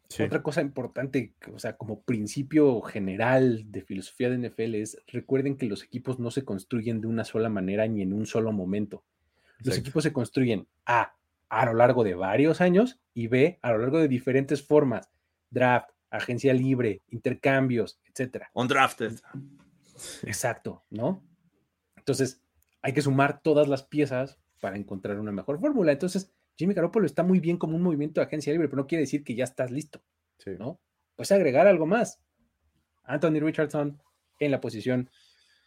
Sí. 0.08 0.22
Otra 0.22 0.42
cosa 0.42 0.60
importante, 0.60 1.34
o 1.52 1.58
sea, 1.58 1.76
como 1.76 2.02
principio 2.02 2.80
general 2.80 3.64
de 3.72 3.82
filosofía 3.82 4.30
de 4.30 4.48
NFL 4.48 4.76
es, 4.76 4.98
recuerden 5.08 5.56
que 5.56 5.66
los 5.66 5.82
equipos 5.82 6.20
no 6.20 6.30
se 6.30 6.44
construyen 6.44 7.00
de 7.00 7.08
una 7.08 7.24
sola 7.24 7.48
manera 7.48 7.86
ni 7.88 8.02
en 8.02 8.12
un 8.12 8.24
solo 8.24 8.52
momento. 8.52 9.04
Los 9.58 9.68
Exacto. 9.68 9.80
equipos 9.80 10.02
se 10.04 10.12
construyen 10.12 10.68
A, 10.84 11.16
a 11.48 11.66
lo 11.66 11.74
largo 11.74 12.04
de 12.04 12.14
varios 12.14 12.60
años 12.60 13.00
y 13.14 13.26
B, 13.26 13.58
a 13.62 13.72
lo 13.72 13.78
largo 13.78 13.98
de 13.98 14.06
diferentes 14.06 14.64
formas, 14.64 15.10
draft, 15.50 15.90
agencia 16.10 16.54
libre, 16.54 17.02
intercambios, 17.08 17.98
etcétera. 18.08 18.50
Undrafted. 18.54 19.12
Exacto, 20.22 20.84
¿no? 20.90 21.24
Entonces, 21.96 22.42
hay 22.82 22.92
que 22.92 23.02
sumar 23.02 23.40
todas 23.42 23.68
las 23.68 23.82
piezas 23.82 24.38
para 24.60 24.76
encontrar 24.76 25.18
una 25.18 25.32
mejor 25.32 25.58
fórmula. 25.60 25.92
Entonces, 25.92 26.32
Jimmy 26.56 26.74
Garoppolo 26.74 27.06
está 27.06 27.22
muy 27.22 27.40
bien 27.40 27.56
como 27.58 27.76
un 27.76 27.82
movimiento 27.82 28.20
de 28.20 28.26
agencia 28.26 28.52
libre, 28.52 28.68
pero 28.68 28.82
no 28.82 28.86
quiere 28.86 29.02
decir 29.02 29.24
que 29.24 29.34
ya 29.34 29.44
estás 29.44 29.70
listo, 29.70 30.02
Sí. 30.38 30.52
¿no? 30.58 30.80
Puedes 31.14 31.32
agregar 31.32 31.66
algo 31.66 31.86
más. 31.86 32.20
Anthony 33.04 33.40
Richardson 33.40 34.00
en 34.38 34.50
la 34.50 34.60
posición 34.60 35.10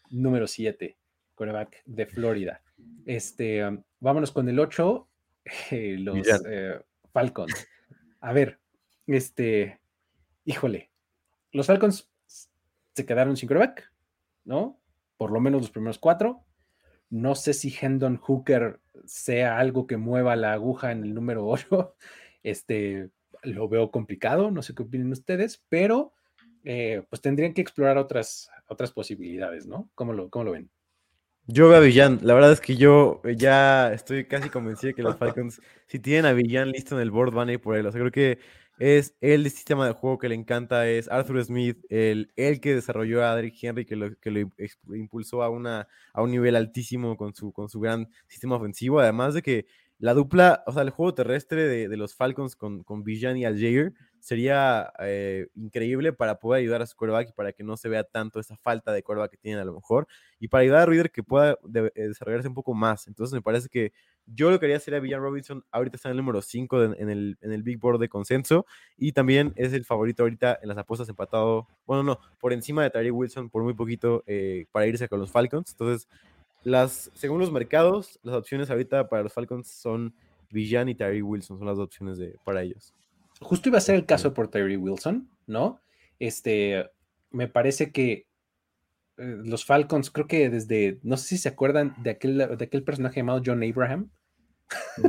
número 0.09 0.47
7, 0.47 0.97
quarterback 1.35 1.81
de 1.85 2.05
Florida. 2.05 2.61
Este, 3.05 3.65
um, 3.65 3.81
vámonos 3.99 4.31
con 4.31 4.47
el 4.49 4.59
8, 4.59 5.07
los 5.71 6.15
Villan. 6.15 6.41
eh, 6.47 6.79
Falcons. 7.11 7.67
A 8.21 8.33
ver, 8.33 8.59
este, 9.07 9.79
híjole, 10.45 10.91
los 11.51 11.67
Falcons 11.67 12.09
se 12.25 13.05
quedaron 13.05 13.37
sin 13.37 13.47
quarterback, 13.47 13.91
¿no? 14.43 14.79
Por 15.17 15.31
lo 15.31 15.39
menos 15.39 15.61
los 15.61 15.71
primeros 15.71 15.97
cuatro. 15.99 16.43
No 17.09 17.35
sé 17.35 17.53
si 17.53 17.73
Hendon 17.79 18.17
Hooker 18.17 18.79
sea 19.05 19.57
algo 19.57 19.87
que 19.87 19.97
mueva 19.97 20.35
la 20.35 20.53
aguja 20.53 20.91
en 20.91 21.03
el 21.03 21.13
número 21.13 21.47
8. 21.47 21.95
Este, 22.43 23.09
lo 23.43 23.67
veo 23.67 23.91
complicado, 23.91 24.51
no 24.51 24.61
sé 24.61 24.73
qué 24.75 24.83
opinen 24.83 25.11
ustedes, 25.11 25.63
pero 25.69 26.13
eh, 26.63 27.03
pues 27.09 27.21
tendrían 27.21 27.53
que 27.53 27.61
explorar 27.61 27.97
otras, 27.97 28.49
otras 28.67 28.91
posibilidades, 28.91 29.65
¿no? 29.65 29.89
¿Cómo 29.95 30.13
lo, 30.13 30.29
cómo 30.29 30.45
lo 30.45 30.51
ven? 30.51 30.69
Yo 31.47 31.67
veo 31.67 31.77
a 31.77 31.81
Villan. 31.81 32.19
La 32.21 32.35
verdad 32.35 32.51
es 32.51 32.61
que 32.61 32.75
yo 32.75 33.21
eh, 33.23 33.35
ya 33.35 33.91
estoy 33.91 34.25
casi 34.25 34.49
convencido 34.49 34.89
de 34.89 34.93
que 34.93 35.01
los 35.01 35.17
Falcons, 35.17 35.61
si 35.87 35.99
tienen 35.99 36.25
a 36.25 36.33
Villan 36.33 36.69
listo 36.69 36.95
en 36.95 37.01
el 37.01 37.11
board, 37.11 37.33
van 37.33 37.49
a 37.49 37.53
ir 37.53 37.61
por 37.61 37.75
él. 37.75 37.85
O 37.85 37.91
sea, 37.91 37.99
creo 37.99 38.11
que 38.11 38.39
es 38.79 39.15
el 39.21 39.49
sistema 39.51 39.85
de 39.85 39.93
juego 39.93 40.17
que 40.17 40.29
le 40.29 40.35
encanta, 40.35 40.87
es 40.87 41.09
Arthur 41.09 41.43
Smith, 41.43 41.77
el, 41.89 42.31
el 42.35 42.61
que 42.61 42.73
desarrolló 42.75 43.23
a 43.25 43.35
Derrick 43.35 43.61
Henry, 43.61 43.85
que 43.85 43.95
lo, 43.97 44.15
que 44.19 44.31
lo 44.31 44.39
impulsó 44.95 45.43
a, 45.43 45.49
una, 45.49 45.87
a 46.13 46.21
un 46.23 46.31
nivel 46.31 46.55
altísimo 46.55 47.17
con 47.17 47.35
su, 47.35 47.51
con 47.51 47.69
su 47.69 47.79
gran 47.81 48.09
sistema 48.27 48.55
ofensivo. 48.55 48.99
Además 49.01 49.33
de 49.33 49.41
que 49.41 49.65
la 49.99 50.13
dupla, 50.13 50.63
o 50.65 50.71
sea, 50.71 50.83
el 50.83 50.91
juego 50.91 51.13
terrestre 51.13 51.63
de, 51.67 51.89
de 51.89 51.97
los 51.97 52.15
Falcons 52.15 52.55
con, 52.55 52.83
con 52.83 53.03
Villan 53.03 53.35
y 53.37 53.45
Algier 53.45 53.93
sería 54.21 54.91
eh, 54.99 55.47
increíble 55.55 56.13
para 56.13 56.39
poder 56.39 56.61
ayudar 56.61 56.81
a 56.81 56.87
su 56.87 56.95
quarterback 56.95 57.29
y 57.29 57.33
para 57.33 57.51
que 57.53 57.63
no 57.63 57.75
se 57.77 57.89
vea 57.89 58.03
tanto 58.05 58.39
esa 58.39 58.55
falta 58.57 58.91
de 58.93 59.03
quarterback 59.03 59.31
que 59.31 59.37
tienen 59.37 59.59
a 59.61 59.65
lo 59.65 59.73
mejor 59.73 60.07
y 60.39 60.47
para 60.47 60.61
ayudar 60.61 60.81
a 60.83 60.85
Reader 60.85 61.11
que 61.11 61.23
pueda 61.23 61.57
eh, 61.73 61.91
desarrollarse 62.07 62.47
un 62.47 62.53
poco 62.53 62.73
más. 62.73 63.07
Entonces 63.07 63.33
me 63.33 63.41
parece 63.41 63.67
que 63.69 63.91
yo 64.33 64.51
lo 64.51 64.59
que 64.59 64.65
haría 64.65 64.79
sería 64.79 64.99
Villan 64.99 65.21
Robinson, 65.21 65.63
ahorita 65.71 65.95
está 65.95 66.09
en 66.09 66.11
el 66.11 66.17
número 66.17 66.41
5 66.41 66.83
en, 66.83 67.09
el, 67.09 67.37
en 67.41 67.51
el 67.51 67.63
Big 67.63 67.79
Board 67.79 67.99
de 67.99 68.09
consenso 68.09 68.65
y 68.97 69.11
también 69.11 69.53
es 69.55 69.73
el 69.73 69.85
favorito 69.85 70.23
ahorita 70.23 70.59
en 70.61 70.69
las 70.69 70.77
apuestas 70.77 71.09
empatado, 71.09 71.67
bueno, 71.85 72.03
no, 72.03 72.19
por 72.39 72.53
encima 72.53 72.83
de 72.83 72.89
Tyree 72.89 73.11
Wilson 73.11 73.49
por 73.49 73.63
muy 73.63 73.73
poquito 73.73 74.23
eh, 74.27 74.65
para 74.71 74.87
irse 74.87 75.07
con 75.07 75.19
los 75.19 75.31
Falcons. 75.31 75.71
Entonces, 75.71 76.07
las, 76.63 77.11
según 77.13 77.39
los 77.39 77.51
mercados, 77.51 78.19
las 78.23 78.35
opciones 78.35 78.69
ahorita 78.69 79.09
para 79.09 79.23
los 79.23 79.33
Falcons 79.33 79.67
son 79.67 80.13
Villan 80.51 80.89
y 80.89 80.95
Tyree 80.95 81.21
Wilson, 81.21 81.57
son 81.57 81.67
las 81.67 81.77
dos 81.77 81.85
opciones 81.85 82.17
de, 82.17 82.35
para 82.43 82.61
ellos. 82.61 82.93
Justo 83.41 83.69
iba 83.69 83.77
a 83.77 83.81
ser 83.81 83.95
el 83.95 84.05
caso 84.05 84.33
por 84.33 84.49
Tyree 84.49 84.77
Wilson, 84.77 85.29
¿no? 85.47 85.79
Este, 86.19 86.89
me 87.31 87.47
parece 87.47 87.91
que 87.91 88.27
eh, 89.17 89.37
los 89.43 89.65
Falcons, 89.65 90.11
creo 90.11 90.27
que 90.27 90.49
desde, 90.49 90.99
no 91.03 91.17
sé 91.17 91.29
si 91.29 91.37
se 91.37 91.49
acuerdan 91.49 91.95
de 92.03 92.11
aquel, 92.11 92.37
de 92.37 92.65
aquel 92.65 92.83
personaje 92.83 93.19
llamado 93.21 93.41
John 93.45 93.63
Abraham, 93.63 94.09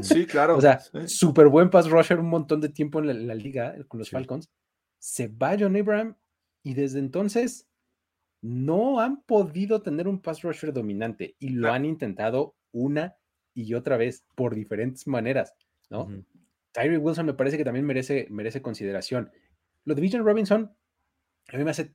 Sí, 0.03 0.27
claro. 0.27 0.57
o 0.57 0.61
sea, 0.61 0.79
sí. 0.81 1.07
súper 1.09 1.49
buen 1.49 1.69
pass 1.71 1.89
rusher 1.91 2.19
un 2.19 2.29
montón 2.29 2.61
de 2.61 2.69
tiempo 2.71 2.99
en 3.01 3.07
la, 3.07 3.13
en 3.13 3.27
la 3.29 3.35
liga 3.35 3.75
eh, 3.77 3.85
con 3.87 3.99
los 3.99 4.09
Sí. 4.09 4.13
Falcons. 4.13 4.51
Se 4.99 5.29
va 5.29 5.57
John 5.59 5.77
Abraham 5.77 6.17
y 6.63 6.75
desde 6.75 6.99
entonces 6.99 7.69
no 8.43 9.01
han 9.01 9.23
podido 9.23 9.83
tener 9.83 10.09
un 10.09 10.21
pass 10.23 10.43
rusher 10.43 10.73
dominante 10.73 11.37
y 11.39 11.51
lo 11.51 11.69
Ah. 11.71 11.75
han 11.75 11.85
intentado 11.85 12.57
una 12.73 13.17
y 13.55 13.75
otra 13.75 13.97
vez 13.97 14.25
por 14.35 14.55
diferentes 14.55 15.07
maneras, 15.07 15.55
¿no? 15.91 16.09
Tyree 16.73 16.99
Wilson 16.99 17.27
me 17.27 17.35
parece 17.35 17.59
que 17.59 17.65
también 17.65 17.85
merece, 17.85 18.27
merece 18.31 18.63
consideración. 18.63 19.31
Lo 19.85 19.95
de 19.95 20.01
Bijan 20.03 20.25
Robinson, 20.25 20.75
a 21.53 21.57
mí 21.59 21.65
me 21.65 21.71
hace 21.73 21.95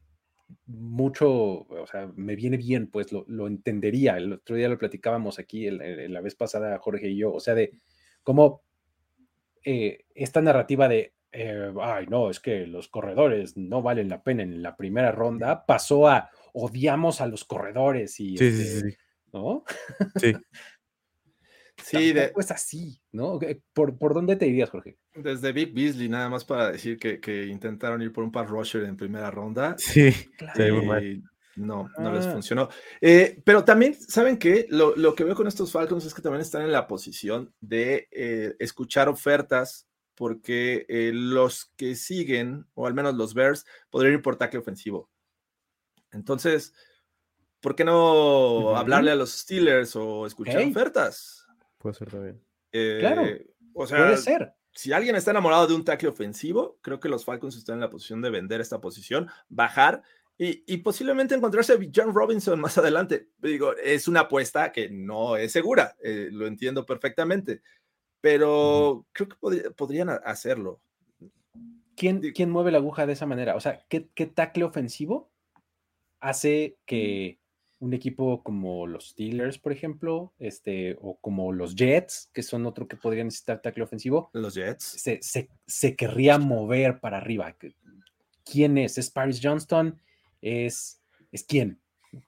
mucho, 0.67 1.29
o 1.31 1.87
sea, 1.87 2.09
me 2.15 2.35
viene 2.35 2.57
bien, 2.57 2.87
pues 2.87 3.11
lo, 3.11 3.25
lo 3.27 3.47
entendería. 3.47 4.17
El 4.17 4.33
otro 4.33 4.55
día 4.55 4.69
lo 4.69 4.77
platicábamos 4.77 5.39
aquí, 5.39 5.67
el- 5.67 5.81
el- 5.81 6.13
la 6.13 6.21
vez 6.21 6.35
pasada, 6.35 6.77
Jorge 6.79 7.09
y 7.09 7.17
yo, 7.17 7.33
o 7.33 7.39
sea, 7.39 7.55
de 7.55 7.71
cómo 8.23 8.61
eh, 9.63 10.05
esta 10.13 10.41
narrativa 10.41 10.87
de, 10.87 11.13
eh, 11.31 11.73
ay, 11.81 12.05
no, 12.07 12.29
es 12.29 12.39
que 12.39 12.67
los 12.67 12.87
corredores 12.87 13.57
no 13.57 13.81
valen 13.81 14.09
la 14.09 14.21
pena 14.23 14.43
en 14.43 14.61
la 14.61 14.75
primera 14.75 15.11
ronda, 15.11 15.65
pasó 15.65 16.07
a 16.07 16.29
odiamos 16.53 17.19
a 17.21 17.27
los 17.27 17.45
corredores 17.45 18.19
y, 18.19 18.37
Sí, 18.37 18.51
sí, 18.51 18.61
este, 18.61 18.81
sí, 18.81 18.91
sí. 18.91 18.97
¿no? 19.33 19.63
Sí. 20.17 20.33
Sí, 21.83 22.11
de- 22.13 22.21
Tampoco 22.21 22.39
es 22.41 22.51
así, 22.51 23.01
¿no? 23.11 23.39
¿Por, 23.73 23.97
¿Por 23.97 24.13
dónde 24.13 24.35
te 24.35 24.45
dirías, 24.45 24.69
Jorge? 24.69 24.97
desde 25.15 25.51
Big 25.53 25.73
Beasley, 25.73 26.09
nada 26.09 26.27
más 26.29 26.43
para 26.43 26.71
decir 26.73 26.97
que, 26.99 27.19
que 27.21 27.45
intentaron 27.45 28.01
ir 28.01 28.11
por 28.11 28.23
un 28.23 28.31
pass 28.31 28.49
rusher 28.49 28.83
en 28.83 28.97
primera 28.97 29.31
ronda. 29.31 29.75
Sí, 29.77 30.11
Claro. 30.37 30.81
no, 31.55 31.89
no 31.97 32.11
les 32.13 32.25
Ah. 32.27 32.31
funcionó. 32.33 32.67
Eh, 32.99 33.41
pero 33.45 33.63
también, 33.63 33.93
¿saben 33.93 34.37
qué? 34.37 34.65
Lo, 34.69 34.93
lo 34.97 35.15
que 35.15 35.23
veo 35.23 35.35
con 35.35 35.47
estos 35.47 35.71
Falcons 35.71 36.03
es 36.03 36.13
que 36.13 36.21
también 36.21 36.41
están 36.41 36.63
en 36.63 36.71
la 36.73 36.85
posición 36.85 37.53
de 37.61 38.09
eh, 38.11 38.55
escuchar 38.59 39.07
ofertas, 39.07 39.87
porque 40.15 40.85
eh, 40.89 41.11
los 41.13 41.71
que 41.77 41.95
siguen, 41.95 42.65
o 42.73 42.85
al 42.87 42.93
menos 42.93 43.15
los 43.15 43.33
Bears, 43.33 43.65
podrían 43.89 44.15
ir 44.15 44.21
por 44.21 44.35
tackle 44.37 44.59
ofensivo. 44.59 45.09
Entonces, 46.11 46.73
¿por 47.61 47.75
qué 47.75 47.83
no 47.85 48.75
hablarle 48.77 49.11
a 49.11 49.15
los 49.15 49.31
Steelers 49.31 49.95
o 49.95 50.25
escuchar 50.25 50.61
ofertas? 50.63 51.44
Puede 51.85 51.93
ser 51.97 52.09
también. 52.09 52.41
Eh, 52.71 52.97
Claro, 52.99 53.21
O 53.75 53.85
sea, 53.85 53.97
Puede 53.99 54.17
ser. 54.17 54.53
si 54.71 54.91
alguien 54.91 55.15
está 55.15 55.29
enamorado 55.29 55.67
de 55.67 55.75
un 55.75 55.85
tackle 55.85 56.09
ofensivo, 56.09 56.79
creo 56.81 56.99
que 56.99 57.09
los 57.09 57.23
Falcons 57.25 57.55
están 57.57 57.75
en 57.75 57.81
la 57.81 57.91
posición 57.91 58.23
de 58.23 58.31
vender 58.31 58.59
esta 58.59 58.81
posición, 58.81 59.27
bajar 59.49 60.01
y, 60.35 60.63
y 60.65 60.77
posiblemente 60.77 61.35
encontrarse 61.35 61.73
a 61.73 61.77
John 61.93 62.11
Robinson 62.15 62.59
más 62.59 62.75
adelante. 62.79 63.29
Digo, 63.37 63.75
es 63.75 64.07
una 64.07 64.21
apuesta 64.21 64.71
que 64.71 64.89
no 64.89 65.37
es 65.37 65.51
segura, 65.51 65.95
eh, 66.01 66.29
lo 66.31 66.47
entiendo 66.47 66.87
perfectamente, 66.87 67.61
pero 68.19 69.05
creo 69.11 69.29
que 69.29 69.35
podría- 69.35 69.69
podrían 69.69 70.09
ha- 70.09 70.15
hacerlo. 70.15 70.81
¿Quién, 71.95 72.19
Digo- 72.19 72.33
quién 72.35 72.49
mueve 72.49 72.71
la 72.71 72.79
aguja 72.79 73.05
de 73.05 73.13
esa 73.13 73.27
manera? 73.27 73.55
O 73.55 73.59
sea, 73.59 73.85
¿qué, 73.89 74.09
qué 74.15 74.25
tackle 74.25 74.63
ofensivo 74.63 75.29
hace 76.19 76.77
que 76.87 77.37
un 77.85 77.93
equipo 77.93 78.43
como 78.43 78.87
los 78.87 79.09
Steelers, 79.09 79.59
por 79.59 79.71
ejemplo, 79.71 80.33
este, 80.39 80.97
o 81.01 81.17
como 81.21 81.53
los 81.53 81.75
Jets, 81.75 82.29
que 82.33 82.43
son 82.43 82.65
otro 82.65 82.87
que 82.87 82.97
podría 82.97 83.23
necesitar 83.23 83.61
tackle 83.61 83.83
ofensivo, 83.83 84.31
Los 84.33 84.53
Jets. 84.55 84.83
se, 84.83 85.19
se- 85.21 85.49
se 85.67 85.95
querría 85.95 86.37
mover 86.37 86.99
para 86.99 87.17
arriba? 87.17 87.55
¿Quién 88.45 88.77
es? 88.77 88.97
¿Es 88.97 89.09
Paris 89.11 89.39
Johnston? 89.43 89.99
¿Es, 90.41 91.01
¿es 91.31 91.43
quién? 91.43 91.79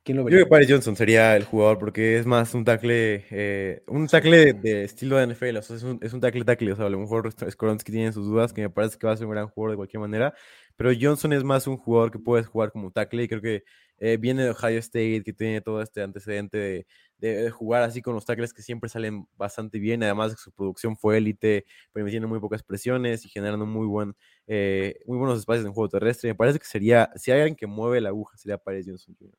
¿Quién 0.04 0.18
lo 0.18 0.24
Yo 0.24 0.26
vería? 0.26 0.36
creo 0.36 0.46
que 0.46 0.50
Paris 0.50 0.68
Johnson 0.70 0.96
sería 0.98 1.38
el 1.38 1.46
jugador 1.46 1.80
porque 1.80 2.18
es 2.18 2.26
más 2.26 2.54
un 2.54 2.66
tackle, 2.66 3.26
eh, 3.32 3.84
un 3.88 4.08
tackle 4.08 4.54
de 4.54 4.84
estilo 4.84 5.16
de 5.16 5.24
NFL, 5.24 5.58
o 5.58 5.62
sea, 5.62 5.78
es 5.78 5.84
un, 5.84 6.00
es 6.02 6.12
un 6.12 6.20
tackle 6.20 6.44
tackle, 6.44 6.74
o 6.74 6.76
sea, 6.76 6.86
a 6.88 6.90
lo 6.90 7.00
mejor 7.00 7.32
Skoronsky 7.32 7.94
tiene 7.94 8.12
sus 8.12 8.26
dudas, 8.28 8.52
que 8.52 8.62
me 8.62 8.70
parece 8.70 8.98
que 8.98 9.08
va 9.08 9.14
a 9.14 9.18
ser 9.18 9.26
un 9.26 9.32
gran 9.32 9.48
jugador 9.48 9.72
de 9.72 9.78
cualquier 9.78 10.02
manera, 10.02 10.34
pero 10.76 10.92
Johnson 11.00 11.32
es 11.32 11.46
más 11.46 11.66
un 11.68 11.78
jugador 11.78 12.12
que 12.12 12.20
puedes 12.20 12.46
jugar 12.48 12.72
como 12.74 12.92
tackle 12.92 13.24
y 13.24 13.28
creo 13.30 13.42
que 13.42 13.64
eh, 14.00 14.18
viene 14.18 14.44
de 14.44 14.52
Ohio 14.52 14.80
State, 14.80 15.24
que 15.24 15.34
tiene 15.34 15.62
todo 15.62 15.82
este 15.82 16.02
antecedente 16.02 16.58
de, 16.58 16.88
de- 17.18 17.44
de 17.44 17.50
jugar 17.52 17.84
así 17.84 18.02
con 18.02 18.14
los 18.14 18.26
tackles 18.26 18.54
que 18.54 18.62
siempre 18.62 18.90
salen 18.90 19.28
bastante 19.36 19.80
bien, 19.80 20.04
además 20.04 20.32
de 20.32 20.36
que 20.36 20.42
su 20.44 20.52
producción 20.52 20.96
fue 20.98 21.18
élite, 21.18 21.66
permitiendo 21.92 22.28
muy 22.28 22.40
pocas 22.40 22.64
presiones 22.64 23.26
y 23.26 23.30
generando 23.30 23.66
muy, 23.66 23.88
buen, 23.88 24.16
eh, 24.48 25.00
muy 25.08 25.18
buenos 25.18 25.40
espacios 25.40 25.66
en 25.66 25.74
juego 25.74 25.90
terrestre, 25.90 26.30
me 26.30 26.36
parece 26.36 26.60
que 26.60 26.66
sería, 26.66 27.12
si 27.16 27.32
hay 27.32 27.40
alguien 27.42 27.56
que 27.56 27.68
mueve 27.68 28.02
la 28.02 28.10
aguja, 28.10 28.38
sería 28.38 28.58
Paris 28.58 28.86
Johnson 28.88 29.16
Jr. 29.20 29.38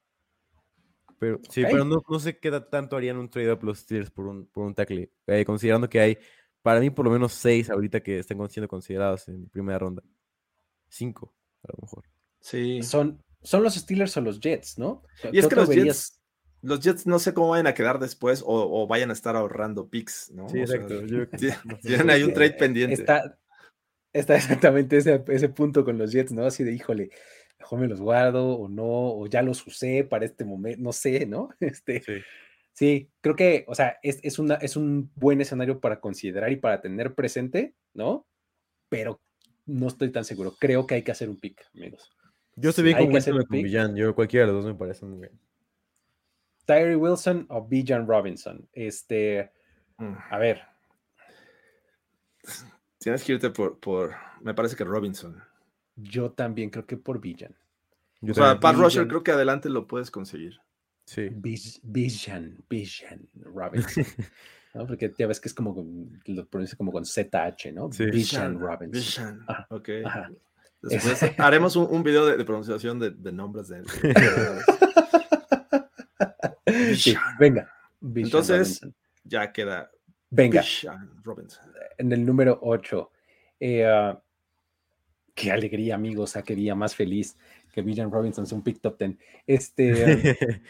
Pero, 1.18 1.40
sí, 1.50 1.62
pero 1.64 1.84
no, 1.84 2.02
no 2.08 2.18
sé 2.20 2.38
qué 2.38 2.50
tanto 2.70 2.96
harían 2.96 3.16
un 3.16 3.28
trade-up 3.28 3.62
los 3.64 3.80
Steelers 3.80 4.10
por 4.10 4.26
un, 4.28 4.46
por 4.46 4.64
un 4.64 4.74
tackle, 4.74 5.10
eh, 5.26 5.44
considerando 5.44 5.88
que 5.88 5.98
hay, 5.98 6.18
para 6.62 6.78
mí, 6.80 6.90
por 6.90 7.04
lo 7.04 7.10
menos 7.10 7.32
seis 7.32 7.70
ahorita 7.70 8.00
que 8.00 8.20
están 8.20 8.48
siendo 8.48 8.68
considerados 8.68 9.26
en 9.28 9.48
primera 9.48 9.78
ronda. 9.78 10.02
Cinco, 10.88 11.34
a 11.64 11.72
lo 11.72 11.78
mejor. 11.82 12.04
Sí. 12.40 12.82
Son, 12.82 13.20
son 13.42 13.62
los 13.62 13.74
Steelers 13.74 14.16
o 14.16 14.20
los 14.20 14.40
Jets, 14.40 14.78
¿no? 14.78 15.02
Y 15.32 15.38
es 15.38 15.46
que 15.46 15.56
los 15.56 15.68
Jets, 15.68 16.20
los 16.62 16.80
Jets 16.80 17.06
no 17.06 17.18
sé 17.18 17.34
cómo 17.34 17.50
vayan 17.50 17.66
a 17.66 17.74
quedar 17.74 17.98
después 17.98 18.42
o, 18.42 18.46
o 18.82 18.86
vayan 18.86 19.10
a 19.10 19.12
estar 19.12 19.36
ahorrando 19.36 19.88
picks, 19.88 20.30
¿no? 20.32 20.48
Sí, 20.48 20.62
O 20.62 20.66
sea, 20.66 20.76
exacto. 20.76 21.06
yo- 21.06 21.24
sé. 21.38 21.56
tienen 21.82 22.10
ahí 22.10 22.22
un 22.22 22.32
trade 22.32 22.50
eh, 22.50 22.56
pendiente. 22.58 22.94
Está, 22.94 23.38
está 24.12 24.36
exactamente 24.36 24.96
ese, 24.96 25.22
ese 25.28 25.48
punto 25.48 25.84
con 25.84 25.98
los 25.98 26.12
Jets, 26.12 26.32
¿no? 26.32 26.44
Así 26.46 26.64
de, 26.64 26.72
híjole, 26.72 27.10
mejor 27.58 27.78
me 27.80 27.88
los 27.88 28.00
guardo 28.00 28.52
o 28.56 28.68
no, 28.68 28.84
o 28.84 29.26
ya 29.26 29.42
los 29.42 29.66
usé 29.66 30.04
para 30.04 30.24
este 30.24 30.44
momento, 30.44 30.82
no 30.82 30.92
sé, 30.92 31.26
¿no? 31.26 31.50
Este, 31.60 32.02
Sí. 32.02 32.12
Sí, 32.72 33.10
creo 33.20 33.34
que, 33.34 33.64
o 33.66 33.74
sea, 33.74 33.98
es, 34.04 34.20
es, 34.22 34.38
una, 34.38 34.54
es 34.54 34.76
un 34.76 35.10
buen 35.16 35.40
escenario 35.40 35.80
para 35.80 35.98
considerar 35.98 36.52
y 36.52 36.56
para 36.56 36.80
tener 36.80 37.12
presente, 37.16 37.74
¿no? 37.92 38.24
Pero 38.88 39.20
no 39.66 39.88
estoy 39.88 40.12
tan 40.12 40.24
seguro. 40.24 40.54
Creo 40.60 40.86
que 40.86 40.94
hay 40.94 41.02
que 41.02 41.10
hacer 41.10 41.28
un 41.28 41.40
pick, 41.40 41.60
amigos. 41.74 42.08
Yo 42.60 42.70
estoy 42.70 42.84
bien 42.84 42.96
con 42.98 43.12
Wilson 43.12 43.38
con 43.44 43.62
Villan. 43.62 43.96
Yo 43.96 44.14
cualquiera 44.14 44.46
de 44.46 44.52
los 44.52 44.64
dos 44.64 44.72
me 44.72 44.78
parece 44.78 45.04
muy 45.06 45.18
bien. 45.20 45.38
Tyree 46.66 46.96
Wilson 46.96 47.46
o 47.48 47.66
Bijan 47.66 48.06
Robinson. 48.06 48.68
Este, 48.72 49.52
Mm. 49.98 50.14
a 50.30 50.38
ver, 50.38 50.62
Tienes 52.98 53.22
que 53.24 53.32
irte 53.34 53.50
por, 53.50 53.78
por, 53.78 54.14
me 54.40 54.54
parece 54.54 54.74
que 54.76 54.84
Robinson. 54.84 55.40
yo 55.96 56.32
también 56.32 56.70
creo 56.70 56.86
que 56.86 56.96
por 56.96 57.20
Bijan. 57.20 57.54
O 58.28 58.34
sea. 58.34 58.58
Pat 58.58 58.76
Rusher 58.76 59.06
creo 59.06 59.22
que 59.22 59.30
adelante 59.32 59.68
lo 59.68 59.86
puedes 59.86 60.10
conseguir. 60.10 60.60
Sí. 61.04 61.28
Bij- 61.30 61.80
Bijan, 61.82 62.64
Bijan 62.68 63.28
Robinson. 63.34 64.04
¿no? 64.74 64.86
Porque 64.86 65.12
ya 65.16 65.26
ves 65.26 65.40
que 65.40 65.48
es 65.48 65.54
como, 65.54 65.74
lo 66.26 66.46
pronuncia 66.48 66.76
como 66.76 66.92
con 66.92 67.04
ZH, 67.04 67.72
¿no? 67.72 67.90
Sí. 67.92 68.06
Bijan 68.06 68.58
Robinson. 68.58 69.44
Ajá, 69.46 69.66
ok. 69.70 69.88
ajá. 70.04 70.30
Después 70.82 71.20
haremos 71.38 71.76
un, 71.76 71.86
un 71.90 72.02
video 72.02 72.26
de, 72.26 72.36
de 72.36 72.44
pronunciación 72.44 72.98
de, 72.98 73.10
de 73.10 73.32
nombres 73.32 73.68
de, 73.68 73.82
de- 73.82 74.62
Sí, 76.96 77.14
venga. 77.38 77.70
Bijan 78.00 78.26
Entonces, 78.28 78.80
Robinson. 78.80 78.94
ya 79.24 79.52
queda 79.52 79.90
venga. 80.30 80.62
Robinson. 81.22 81.64
en 81.98 82.12
el 82.12 82.24
número 82.24 82.58
8. 82.62 83.10
qué 83.58 85.50
alegría, 85.50 85.94
amigos, 85.96 86.36
a 86.36 86.42
qué 86.42 86.54
día 86.54 86.74
más 86.74 86.94
feliz 86.94 87.36
que 87.72 87.82
Villan 87.82 88.10
Robinson 88.10 88.46
sea 88.46 88.56
un 88.56 88.64
pick 88.64 88.80
top 88.80 88.98
10. 88.98 89.16
Este, 89.46 90.60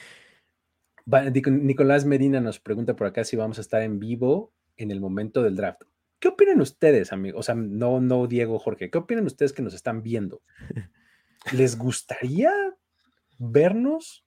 Nic- 1.06 1.50
Nicolás 1.50 2.04
Medina 2.04 2.40
nos 2.40 2.58
pregunta 2.60 2.94
por 2.96 3.06
acá 3.06 3.24
si 3.24 3.36
vamos 3.36 3.58
a 3.58 3.62
estar 3.62 3.82
en 3.82 3.98
vivo 3.98 4.52
en 4.76 4.90
el 4.90 5.00
momento 5.00 5.42
del 5.42 5.56
draft. 5.56 5.82
¿Qué 6.20 6.28
opinan 6.28 6.60
ustedes, 6.60 7.12
amigos? 7.12 7.40
O 7.40 7.42
sea, 7.42 7.54
no, 7.54 8.00
no 8.00 8.26
Diego, 8.26 8.58
Jorge. 8.58 8.90
¿Qué 8.90 8.98
opinan 8.98 9.26
ustedes 9.26 9.52
que 9.52 9.62
nos 9.62 9.74
están 9.74 10.02
viendo? 10.02 10.42
¿Les 11.52 11.78
gustaría 11.78 12.52
vernos? 13.38 14.24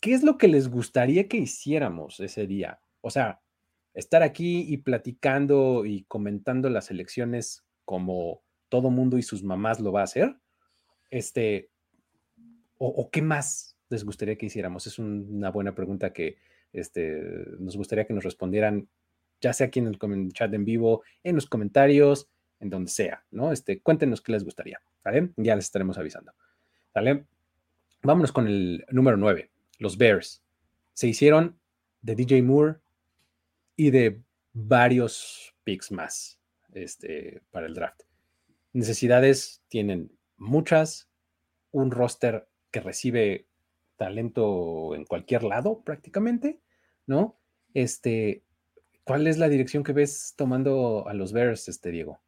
¿Qué 0.00 0.14
es 0.14 0.22
lo 0.22 0.38
que 0.38 0.48
les 0.48 0.68
gustaría 0.68 1.28
que 1.28 1.36
hiciéramos 1.36 2.18
ese 2.20 2.46
día? 2.46 2.80
O 3.02 3.10
sea, 3.10 3.40
estar 3.94 4.22
aquí 4.22 4.64
y 4.66 4.78
platicando 4.78 5.84
y 5.84 6.04
comentando 6.04 6.70
las 6.70 6.90
elecciones 6.90 7.64
como 7.84 8.42
todo 8.68 8.90
mundo 8.90 9.18
y 9.18 9.22
sus 9.22 9.42
mamás 9.42 9.80
lo 9.80 9.92
va 9.92 10.00
a 10.00 10.04
hacer. 10.04 10.36
Este, 11.10 11.70
o, 12.78 12.88
o 12.88 13.10
qué 13.10 13.20
más 13.20 13.76
les 13.90 14.02
gustaría 14.04 14.36
que 14.38 14.46
hiciéramos? 14.46 14.86
Es 14.86 14.98
un- 14.98 15.26
una 15.30 15.50
buena 15.50 15.74
pregunta 15.74 16.12
que 16.12 16.38
este, 16.72 17.20
nos 17.58 17.76
gustaría 17.76 18.06
que 18.06 18.14
nos 18.14 18.24
respondieran, 18.24 18.88
ya 19.42 19.52
sea 19.52 19.66
aquí 19.66 19.80
en 19.80 19.88
el 19.88 20.32
chat 20.32 20.54
en 20.54 20.64
vivo, 20.64 21.02
en 21.22 21.34
los 21.34 21.46
comentarios, 21.46 22.30
en 22.60 22.70
donde 22.70 22.90
sea, 22.90 23.24
¿no? 23.30 23.52
Este, 23.52 23.80
cuéntenos 23.80 24.22
qué 24.22 24.32
les 24.32 24.44
gustaría, 24.44 24.80
¿vale? 25.04 25.32
Ya 25.36 25.56
les 25.56 25.66
estaremos 25.66 25.98
avisando, 25.98 26.32
¿vale? 26.94 27.26
Vámonos 28.02 28.32
con 28.32 28.46
el 28.46 28.86
número 28.90 29.16
9, 29.16 29.50
los 29.78 29.98
Bears. 29.98 30.42
Se 30.94 31.08
hicieron 31.08 31.58
de 32.00 32.14
DJ 32.14 32.42
Moore 32.42 32.78
y 33.76 33.90
de 33.90 34.22
varios 34.52 35.54
picks 35.64 35.90
más 35.90 36.40
este, 36.72 37.42
para 37.50 37.66
el 37.66 37.74
draft. 37.74 38.02
Necesidades 38.72 39.62
tienen 39.68 40.12
muchas, 40.36 41.08
un 41.72 41.90
roster 41.90 42.48
que 42.70 42.80
recibe 42.80 43.46
talento 43.96 44.94
en 44.94 45.04
cualquier 45.04 45.42
lado 45.42 45.82
prácticamente, 45.82 46.60
¿no? 47.06 47.38
Este, 47.74 48.44
¿cuál 49.04 49.26
es 49.26 49.38
la 49.38 49.48
dirección 49.48 49.84
que 49.84 49.92
ves 49.92 50.34
tomando 50.36 51.06
a 51.08 51.14
los 51.14 51.32
Bears, 51.32 51.68
este 51.68 51.90
Diego? 51.90 52.20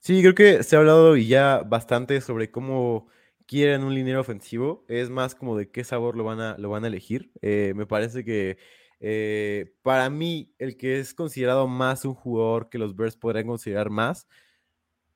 Sí, 0.00 0.20
creo 0.20 0.34
que 0.34 0.62
se 0.62 0.76
ha 0.76 0.80
hablado 0.80 1.16
ya 1.16 1.62
bastante 1.62 2.20
sobre 2.20 2.50
cómo 2.50 3.08
quieren 3.46 3.84
un 3.84 3.94
liniero 3.94 4.20
ofensivo. 4.20 4.84
Es 4.88 5.10
más 5.10 5.34
como 5.34 5.56
de 5.56 5.70
qué 5.70 5.84
sabor 5.84 6.16
lo 6.16 6.24
van 6.24 6.40
a, 6.40 6.56
lo 6.58 6.70
van 6.70 6.84
a 6.84 6.88
elegir. 6.88 7.30
Eh, 7.40 7.72
me 7.76 7.86
parece 7.86 8.24
que 8.24 8.58
eh, 9.04 9.74
para 9.82 10.08
mí, 10.10 10.54
el 10.58 10.76
que 10.76 11.00
es 11.00 11.14
considerado 11.14 11.66
más 11.68 12.04
un 12.04 12.14
jugador 12.14 12.68
que 12.68 12.78
los 12.78 12.96
Bears 12.96 13.16
podrían 13.16 13.46
considerar 13.46 13.90
más, 13.90 14.26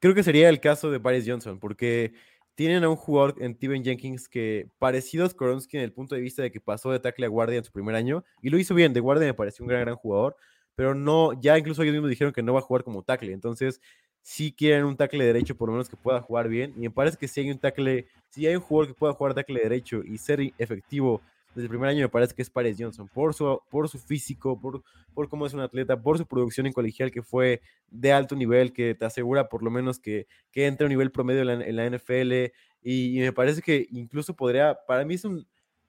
creo 0.00 0.14
que 0.14 0.22
sería 0.22 0.48
el 0.48 0.60
caso 0.60 0.90
de 0.90 1.00
Paris 1.00 1.24
Johnson, 1.26 1.58
porque 1.60 2.14
tienen 2.56 2.84
a 2.84 2.88
un 2.88 2.96
jugador 2.96 3.36
en 3.40 3.54
Steven 3.54 3.84
Jenkins 3.84 4.28
que 4.28 4.68
parecido 4.78 5.24
a 5.24 5.28
Skoronsky 5.28 5.76
en 5.76 5.84
el 5.84 5.92
punto 5.92 6.14
de 6.14 6.20
vista 6.20 6.42
de 6.42 6.50
que 6.50 6.60
pasó 6.60 6.90
de 6.90 7.00
tackle 7.00 7.26
a 7.26 7.28
guardia 7.28 7.58
en 7.58 7.64
su 7.64 7.72
primer 7.72 7.94
año 7.94 8.24
y 8.42 8.50
lo 8.50 8.58
hizo 8.58 8.74
bien. 8.74 8.92
De 8.92 9.00
guardia 9.00 9.26
me 9.26 9.34
pareció 9.34 9.64
un 9.64 9.68
gran, 9.68 9.82
gran 9.82 9.96
jugador, 9.96 10.36
pero 10.76 10.94
no, 10.94 11.32
ya 11.40 11.58
incluso 11.58 11.82
ellos 11.82 11.94
mismos 11.94 12.10
dijeron 12.10 12.32
que 12.32 12.42
no 12.42 12.52
va 12.52 12.60
a 12.60 12.62
jugar 12.62 12.84
como 12.84 13.02
tackle. 13.02 13.32
Entonces, 13.32 13.80
si 14.22 14.52
quieren 14.52 14.84
un 14.84 14.96
tackle 14.96 15.24
derecho, 15.24 15.56
por 15.56 15.68
lo 15.68 15.72
menos 15.72 15.88
que 15.88 15.96
pueda 15.96 16.20
jugar 16.20 16.48
bien. 16.48 16.74
Y 16.76 16.80
me 16.80 16.90
parece 16.90 17.16
que 17.16 17.26
si 17.26 17.40
hay 17.40 17.50
un 17.50 17.58
tackle, 17.58 18.06
si 18.28 18.46
hay 18.46 18.56
un 18.56 18.60
jugador 18.60 18.88
que 18.88 18.94
pueda 18.94 19.14
jugar 19.14 19.34
tackle 19.34 19.60
derecho 19.60 20.02
y 20.04 20.18
ser 20.18 20.40
efectivo 20.58 21.22
desde 21.54 21.62
el 21.62 21.70
primer 21.70 21.88
año, 21.88 22.02
me 22.02 22.08
parece 22.10 22.34
que 22.34 22.42
es 22.42 22.50
Paris 22.50 22.76
Johnson, 22.78 23.08
por 23.08 23.32
su, 23.32 23.58
por 23.70 23.88
su 23.88 23.98
físico, 23.98 24.60
por, 24.60 24.82
por 25.14 25.30
cómo 25.30 25.46
es 25.46 25.54
un 25.54 25.60
atleta, 25.60 26.02
por 26.02 26.18
su 26.18 26.26
producción 26.26 26.66
en 26.66 26.74
colegial 26.74 27.10
que 27.10 27.22
fue 27.22 27.62
de 27.88 28.12
alto 28.12 28.36
nivel, 28.36 28.74
que 28.74 28.94
te 28.94 29.06
asegura 29.06 29.48
por 29.48 29.62
lo 29.62 29.70
menos 29.70 29.98
que, 29.98 30.26
que 30.52 30.66
entre 30.66 30.84
a 30.84 30.86
un 30.86 30.90
nivel 30.90 31.10
promedio 31.10 31.50
en 31.50 31.76
la, 31.76 31.86
NFL. 31.88 32.52
Y, 32.82 33.20
me 33.20 33.32
parece 33.32 33.62
que 33.62 33.86
incluso 33.90 34.36
podría, 34.36 34.76
para 34.86 35.06
mí 35.06 35.14
es 35.14 35.24
un 35.24 35.46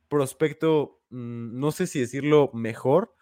prospecto, 0.07 1.01
mmm, 1.09 1.59
no 1.59 1.71
sé 1.71 1.85
si 1.85 1.99
decirlo 1.99 2.49
mejor, 2.53 3.13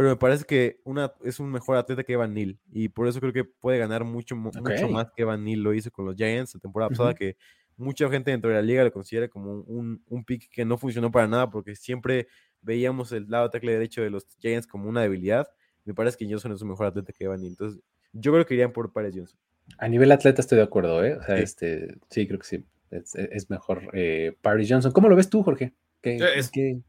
pero 0.00 0.12
me 0.12 0.16
parece 0.16 0.46
que 0.46 0.80
una, 0.84 1.12
es 1.22 1.40
un 1.40 1.50
mejor 1.50 1.76
atleta 1.76 2.02
que 2.02 2.14
Evan 2.14 2.32
Neal 2.32 2.58
y 2.72 2.88
por 2.88 3.06
eso 3.06 3.20
creo 3.20 3.34
que 3.34 3.44
puede 3.44 3.76
ganar 3.76 4.02
mucho, 4.02 4.34
okay. 4.34 4.62
mucho 4.62 4.88
más 4.88 5.10
que 5.14 5.20
Evan 5.20 5.44
Neal 5.44 5.60
lo 5.60 5.74
hizo 5.74 5.90
con 5.90 6.06
los 6.06 6.16
Giants 6.16 6.54
la 6.54 6.60
temporada 6.60 6.88
uh 6.88 6.94
-huh. 6.94 6.96
pasada, 6.96 7.14
que 7.14 7.36
mucha 7.76 8.08
gente 8.08 8.30
dentro 8.30 8.48
de 8.48 8.56
la 8.56 8.62
liga 8.62 8.82
lo 8.82 8.90
considera 8.92 9.28
como 9.28 9.60
un, 9.60 10.02
un, 10.08 10.24
pick 10.24 10.48
que 10.48 10.64
no 10.64 10.78
funcionó 10.78 11.10
para 11.10 11.28
nada 11.28 11.50
porque 11.50 11.76
siempre 11.76 12.28
veíamos 12.62 13.12
el 13.12 13.28
lado 13.28 13.50
tackle 13.50 13.72
derecho 13.72 14.00
de 14.00 14.08
los 14.08 14.26
Giants 14.38 14.66
como 14.66 14.88
una 14.88 15.02
debilidad. 15.02 15.46
Me 15.84 15.92
parece 15.92 16.16
que 16.16 16.24
Johnson 16.24 16.52
es 16.52 16.62
un 16.62 16.70
mejor 16.70 16.86
atleta 16.86 17.12
que 17.12 17.24
Evan 17.24 17.42
Neal, 17.42 17.50
entonces 17.50 17.82
yo 18.14 18.32
creo 18.32 18.46
que 18.46 18.54
irían 18.54 18.72
por 18.72 18.94
Paris 18.94 19.14
Johnson. 19.14 19.38
A 19.76 19.86
nivel 19.86 20.10
atleta 20.12 20.40
estoy 20.40 20.56
de 20.56 20.64
acuerdo, 20.64 21.04
¿eh? 21.04 21.18
O 21.18 21.22
sea, 21.22 21.36
sí, 21.36 21.42
este, 21.42 21.98
sí 22.08 22.26
creo 22.26 22.38
que 22.38 22.46
sí, 22.46 22.64
es, 22.90 23.14
es 23.16 23.50
mejor 23.50 23.90
eh, 23.92 24.34
Paris 24.40 24.66
Johnson. 24.66 24.92
¿Cómo 24.92 25.10
lo 25.10 25.16
ves 25.16 25.28
tú, 25.28 25.42
Jorge? 25.42 25.74
¿Qué, 26.00 26.16
es, 26.36 26.50
qué, 26.50 26.80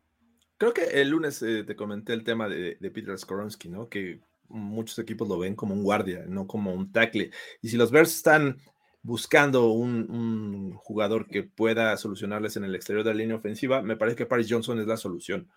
Creo 0.61 0.75
que 0.75 1.01
el 1.01 1.09
lunes 1.09 1.41
eh, 1.41 1.63
te 1.63 1.75
comenté 1.75 2.13
el 2.13 2.23
tema 2.23 2.47
de, 2.47 2.77
de, 2.79 2.91
Peter 2.91 3.17
Skoronsky, 3.17 3.67
¿no? 3.67 3.89
Que 3.89 4.19
muchos 4.47 4.99
equipos 4.99 5.27
lo 5.27 5.39
ven 5.39 5.55
como 5.55 5.73
un 5.73 5.81
guardia, 5.81 6.23
no 6.27 6.45
como 6.45 6.71
un 6.71 6.91
tackle. 6.91 7.31
Y 7.63 7.69
si 7.69 7.77
los 7.77 7.89
Bears 7.89 8.15
están 8.15 8.59
buscando 9.01 9.71
un, 9.71 10.07
un, 10.11 10.73
jugador 10.73 11.25
que 11.25 11.41
pueda 11.41 11.97
solucionarles 11.97 12.57
en 12.57 12.63
el 12.63 12.75
exterior 12.75 13.03
de 13.03 13.09
la 13.09 13.17
línea 13.17 13.37
ofensiva, 13.37 13.81
me 13.81 13.95
parece 13.95 14.17
que 14.17 14.27
Paris 14.27 14.45
Johnson 14.51 14.79
es 14.79 14.85
la 14.85 14.97
solución, 14.97 15.49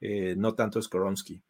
eh, 0.00 0.34
no 0.36 0.56
tanto 0.56 0.82
Skoronsky. 0.82 1.40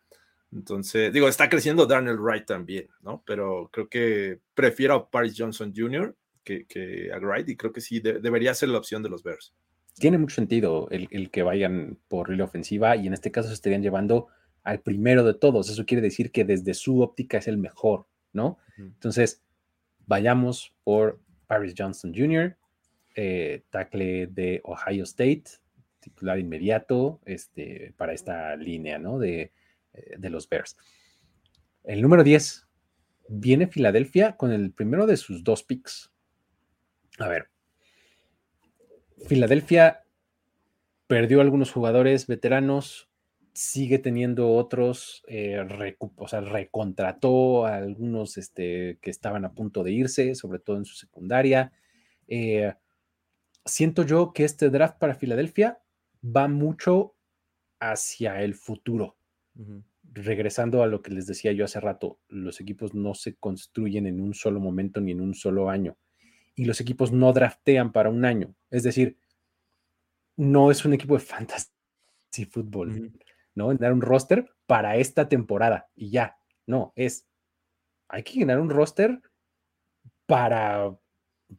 Entonces, 0.53 1.11
digo, 1.11 1.27
está 1.27 1.49
creciendo 1.49 1.87
Darnell 1.87 2.21
Wright 2.21 2.45
también, 2.45 2.91
¿no? 3.01 3.23
Pero 3.25 3.71
creo 3.73 3.89
que 3.89 4.41
prefiero 4.53 4.95
a 4.95 5.11
Paris 5.11 5.37
Johnson 5.39 5.73
Jr. 5.75 6.15
que, 6.45 6.67
que 6.67 7.11
a 7.15 7.19
Wright 7.19 7.49
y 7.49 7.57
creo 7.57 7.73
que 7.73 7.81
sí 7.81 7.99
de, 7.99 8.21
debería 8.21 8.53
ser 8.53 8.69
la 8.69 8.77
opción 8.77 9.03
de 9.03 9.09
los 9.09 9.23
Bears 9.23 9.55
tiene 9.99 10.19
mucho 10.19 10.37
sentido 10.37 10.89
el, 10.91 11.09
el, 11.11 11.31
que 11.31 11.43
vayan 11.43 11.99
por 12.09 12.35
la 12.35 12.45
ofensiva 12.45 12.97
y 12.97 13.07
en 13.07 13.15
este 13.15 13.31
caso 13.31 13.49
se 13.49 13.55
estarían 13.55 13.83
llevando 13.83 14.29
al 14.63 14.81
primero 14.81 15.25
de 15.25 15.35
todos. 15.35 15.69
Eso 15.71 15.87
quiere 15.87 16.03
decir 16.03 16.33
que 16.33 16.45
desde 16.45 16.75
su 16.75 17.01
óptica 17.01 17.39
es 17.39 17.49
el 17.49 17.59
mejor, 17.59 18.07
¿no? 18.33 18.59
Uh 18.79 18.83
-huh. 18.83 18.87
Entonces, 18.95 19.43
vayamos 20.07 20.75
por 20.85 21.21
Paris 21.47 21.75
Johnson 21.77 22.13
Jr., 22.15 22.57
eh, 23.17 23.65
tackle 23.71 24.29
de 24.29 24.61
Ohio 24.65 25.05
State, 25.05 25.45
titular 26.01 26.39
inmediato 26.39 27.21
este, 27.27 27.93
para 27.97 28.13
esta 28.13 28.57
línea, 28.57 28.99
¿no? 28.99 29.19
De, 29.19 29.53
eh, 29.93 30.17
de 30.19 30.31
los 30.31 30.49
Bears. 30.49 30.77
El 31.85 32.03
número 32.03 32.25
10 32.25 32.67
viene 33.29 33.67
Filadelfia 33.67 34.37
con 34.37 34.53
el 34.53 34.73
primero 34.73 35.07
de 35.07 35.17
sus 35.17 35.45
dos 35.45 35.63
picks. 35.63 36.13
A 37.19 37.29
ver, 37.29 37.50
Filadelfia 39.27 40.05
perdió 41.07 41.41
algunos 41.41 41.73
jugadores 41.73 42.27
veteranos, 42.27 43.09
sigue 43.53 43.99
teniendo 43.99 44.53
otros, 44.53 45.23
eh, 45.27 45.59
o 46.17 46.29
sea, 46.29 46.41
recontrató 46.41 47.67
a 47.67 47.77
algunos 47.77 48.39
este, 48.39 48.99
que 49.03 49.11
estaban 49.11 49.45
a 49.45 49.53
punto 49.53 49.83
de 49.83 49.93
irse, 49.93 50.35
sobre 50.35 50.61
todo 50.61 50.77
en 50.77 50.85
su 50.85 50.95
secundaria. 50.95 51.73
Eh, 52.29 52.75
siento 53.65 54.05
yo 54.05 54.33
que 54.33 54.45
este 54.45 54.71
draft 54.71 54.99
para 54.99 55.15
Filadelfia 55.15 55.81
va 56.25 56.49
mucho 56.49 57.17
hacia 57.81 58.43
el 58.43 58.55
futuro. 58.55 59.17
Uh 59.57 59.63
-huh. 59.63 59.83
Regresando 60.13 60.83
a 60.83 60.87
lo 60.87 61.03
que 61.03 61.13
les 61.13 61.27
decía 61.27 61.53
yo 61.53 61.65
hace 61.65 61.81
rato, 61.81 62.19
los 62.29 62.61
equipos 62.61 62.95
no 62.95 63.15
se 63.15 63.35
construyen 63.37 64.07
en 64.07 64.21
un 64.21 64.35
solo 64.35 64.61
momento 64.61 65.01
ni 65.01 65.13
en 65.13 65.21
un 65.21 65.35
solo 65.35 65.71
año 65.71 65.97
y 66.55 66.65
los 66.65 66.81
equipos 66.81 67.13
no 67.13 67.33
draftean 67.33 67.93
para 67.93 68.11
un 68.11 68.25
año. 68.25 68.55
Es 68.71 68.83
decir, 68.83 69.19
no 70.37 70.71
es 70.71 70.85
un 70.85 70.95
equipo 70.95 71.15
de 71.15 71.21
fantasy 71.21 71.71
fútbol. 72.51 72.91
Uh 72.91 72.95
-huh. 72.95 73.21
¿no? 73.55 73.73
Llenar 73.73 73.93
un 73.93 74.01
roster 74.01 74.49
para 74.67 74.97
esta 74.97 75.29
temporada 75.29 75.89
y 75.95 76.11
ya. 76.11 76.39
No, 76.67 76.93
es, 76.97 77.27
hay 78.09 78.23
que 78.23 78.35
llenar 78.35 78.61
un 78.61 78.71
roster 78.71 79.21
para 80.27 80.97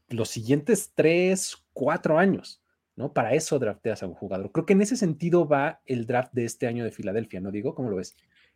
los 0.07 0.29
siguientes 0.29 0.93
tres, 0.95 1.57
cuatro 1.73 2.17
años, 2.17 2.63
¿no? 2.95 3.13
Para 3.13 3.33
eso 3.33 3.59
drafteas 3.59 4.03
a 4.03 4.07
un 4.07 4.13
jugador. 4.13 4.51
Creo 4.51 4.65
que 4.65 4.73
en 4.73 4.81
ese 4.81 4.95
sentido 4.95 5.47
va 5.47 5.81
el 5.85 6.05
draft 6.05 6.33
de 6.33 6.45
este 6.45 6.67
año 6.67 6.83
de 6.83 6.91
Filadelfia, 6.91 7.41
¿no 7.41 7.51
digo? 7.51 7.75
¿Cómo 7.75 7.89
lo 7.89 7.97
ves? 7.97 8.15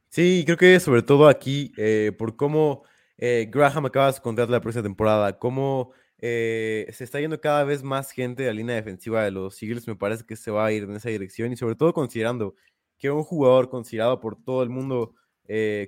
Sí, 0.10 0.44
creo 0.46 0.58
que 0.58 0.80
sobre 0.80 1.02
todo 1.02 1.28
aquí, 1.28 1.74
eh, 1.76 2.14
por 2.18 2.38
cómo 2.38 2.84
eh, 3.18 3.50
Graham 3.52 3.88
acaba 3.88 4.14
su 4.14 4.22
contrato 4.22 4.52
la 4.52 4.62
próxima 4.62 4.84
temporada, 4.84 5.38
cómo 5.38 5.92
eh, 6.20 6.88
se 6.94 7.04
está 7.04 7.20
yendo 7.20 7.40
cada 7.42 7.64
vez 7.64 7.84
más 7.84 8.12
gente 8.12 8.44
de 8.44 8.50
la 8.50 8.56
línea 8.56 8.76
defensiva 8.76 9.24
de 9.24 9.32
los 9.32 9.62
Eagles, 9.62 9.88
me 9.88 9.96
parece 9.96 10.26
que 10.26 10.36
se 10.36 10.52
va 10.52 10.66
a 10.66 10.72
ir 10.72 10.84
en 10.84 10.92
esa 10.96 11.10
dirección 11.10 11.52
y 11.52 11.58
sobre 11.58 11.76
todo 11.76 11.94
considerando 11.94 12.56
que 12.98 13.12
un 13.12 13.24
jugador 13.24 13.70
considerado 13.70 14.20
por 14.20 14.42
todo 14.42 14.64
el 14.64 14.70
mundo 14.70 15.16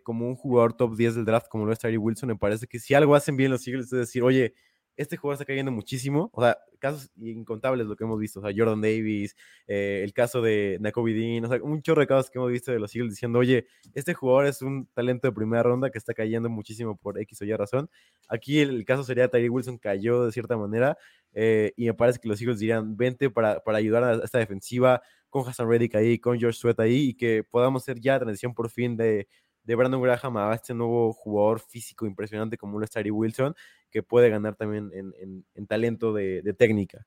como 0.03 0.28
un 0.28 0.36
jugador 0.36 0.73
top 0.73 0.95
10 0.95 1.15
del 1.15 1.25
draft 1.25 1.47
como 1.49 1.65
lo 1.65 1.73
es 1.73 1.80
Tyree 1.80 1.97
Wilson, 1.97 2.30
me 2.30 2.36
parece 2.36 2.67
que 2.67 2.80
si 2.80 2.93
algo 2.93 3.15
hacen 3.15 3.38
bien 3.38 3.49
los 3.51 3.67
Eagles 3.67 3.86
es 3.86 3.99
decir, 3.99 4.21
oye, 4.23 4.53
este 4.97 5.15
jugador 5.15 5.35
está 5.35 5.45
cayendo 5.45 5.71
muchísimo. 5.71 6.29
O 6.33 6.41
sea, 6.41 6.57
casos 6.79 7.11
incontables 7.17 7.87
lo 7.87 7.95
que 7.95 8.03
hemos 8.03 8.19
visto. 8.19 8.39
O 8.39 8.43
sea, 8.43 8.51
Jordan 8.55 8.81
Davis, 8.81 9.35
eh, 9.67 10.01
el 10.03 10.11
caso 10.13 10.41
de 10.41 10.77
Nakobe 10.81 11.41
o 11.43 11.47
sea, 11.47 11.63
un 11.63 11.81
chorro 11.81 12.01
de 12.01 12.07
casos 12.07 12.29
que 12.29 12.39
hemos 12.39 12.51
visto 12.51 12.71
de 12.71 12.79
los 12.79 12.93
Eagles 12.95 13.13
diciendo, 13.13 13.39
oye, 13.39 13.67
este 13.93 14.13
jugador 14.13 14.47
es 14.47 14.61
un 14.61 14.87
talento 14.87 15.27
de 15.27 15.31
primera 15.33 15.63
ronda 15.63 15.89
que 15.91 15.97
está 15.97 16.13
cayendo 16.13 16.49
muchísimo 16.49 16.97
por 16.97 17.19
X 17.21 17.41
o 17.41 17.45
Y 17.45 17.53
razón. 17.53 17.89
Aquí 18.27 18.59
el, 18.59 18.83
caso 18.85 19.03
sería 19.03 19.29
Tyree 19.29 19.49
Wilson 19.49 19.77
cayó 19.77 20.25
de 20.25 20.31
cierta 20.31 20.57
manera 20.57 20.97
eh, 21.33 21.73
y 21.77 21.85
me 21.85 21.93
parece 21.93 22.19
que 22.19 22.27
los 22.27 22.41
Eagles 22.41 22.59
dirían, 22.59 22.97
vente 22.97 23.29
para, 23.29 23.59
para 23.59 23.77
ayudar 23.77 24.03
a 24.03 24.13
esta 24.23 24.39
defensiva 24.39 25.01
con 25.29 25.47
Hassan 25.47 25.69
Reddick 25.69 25.95
ahí, 25.95 26.19
con 26.19 26.39
George 26.39 26.57
Sweat 26.57 26.79
ahí 26.79 27.09
y 27.09 27.13
que 27.13 27.43
podamos 27.43 27.83
hacer 27.83 27.99
ya 27.99 28.19
transición 28.19 28.53
por 28.53 28.69
fin 28.69 28.97
de 28.97 29.27
de 29.68 29.76
Brandon 29.76 30.01
Graham 30.01 30.38
a 30.38 30.55
este 30.55 30.74
nuevo 30.74 31.11
jugador 31.11 31.59
físico 31.59 32.07
impresionante 32.07 32.57
como 32.57 32.80
lo 32.80 32.86
es 32.86 32.89
Tyree 32.89 33.11
Wilson, 33.11 33.53
que 33.91 34.01
puede 34.01 34.30
ganar 34.30 34.55
también 34.55 34.91
en, 34.93 35.68
talento 35.68 36.13
de, 36.13 36.41
técnica. 36.57 37.05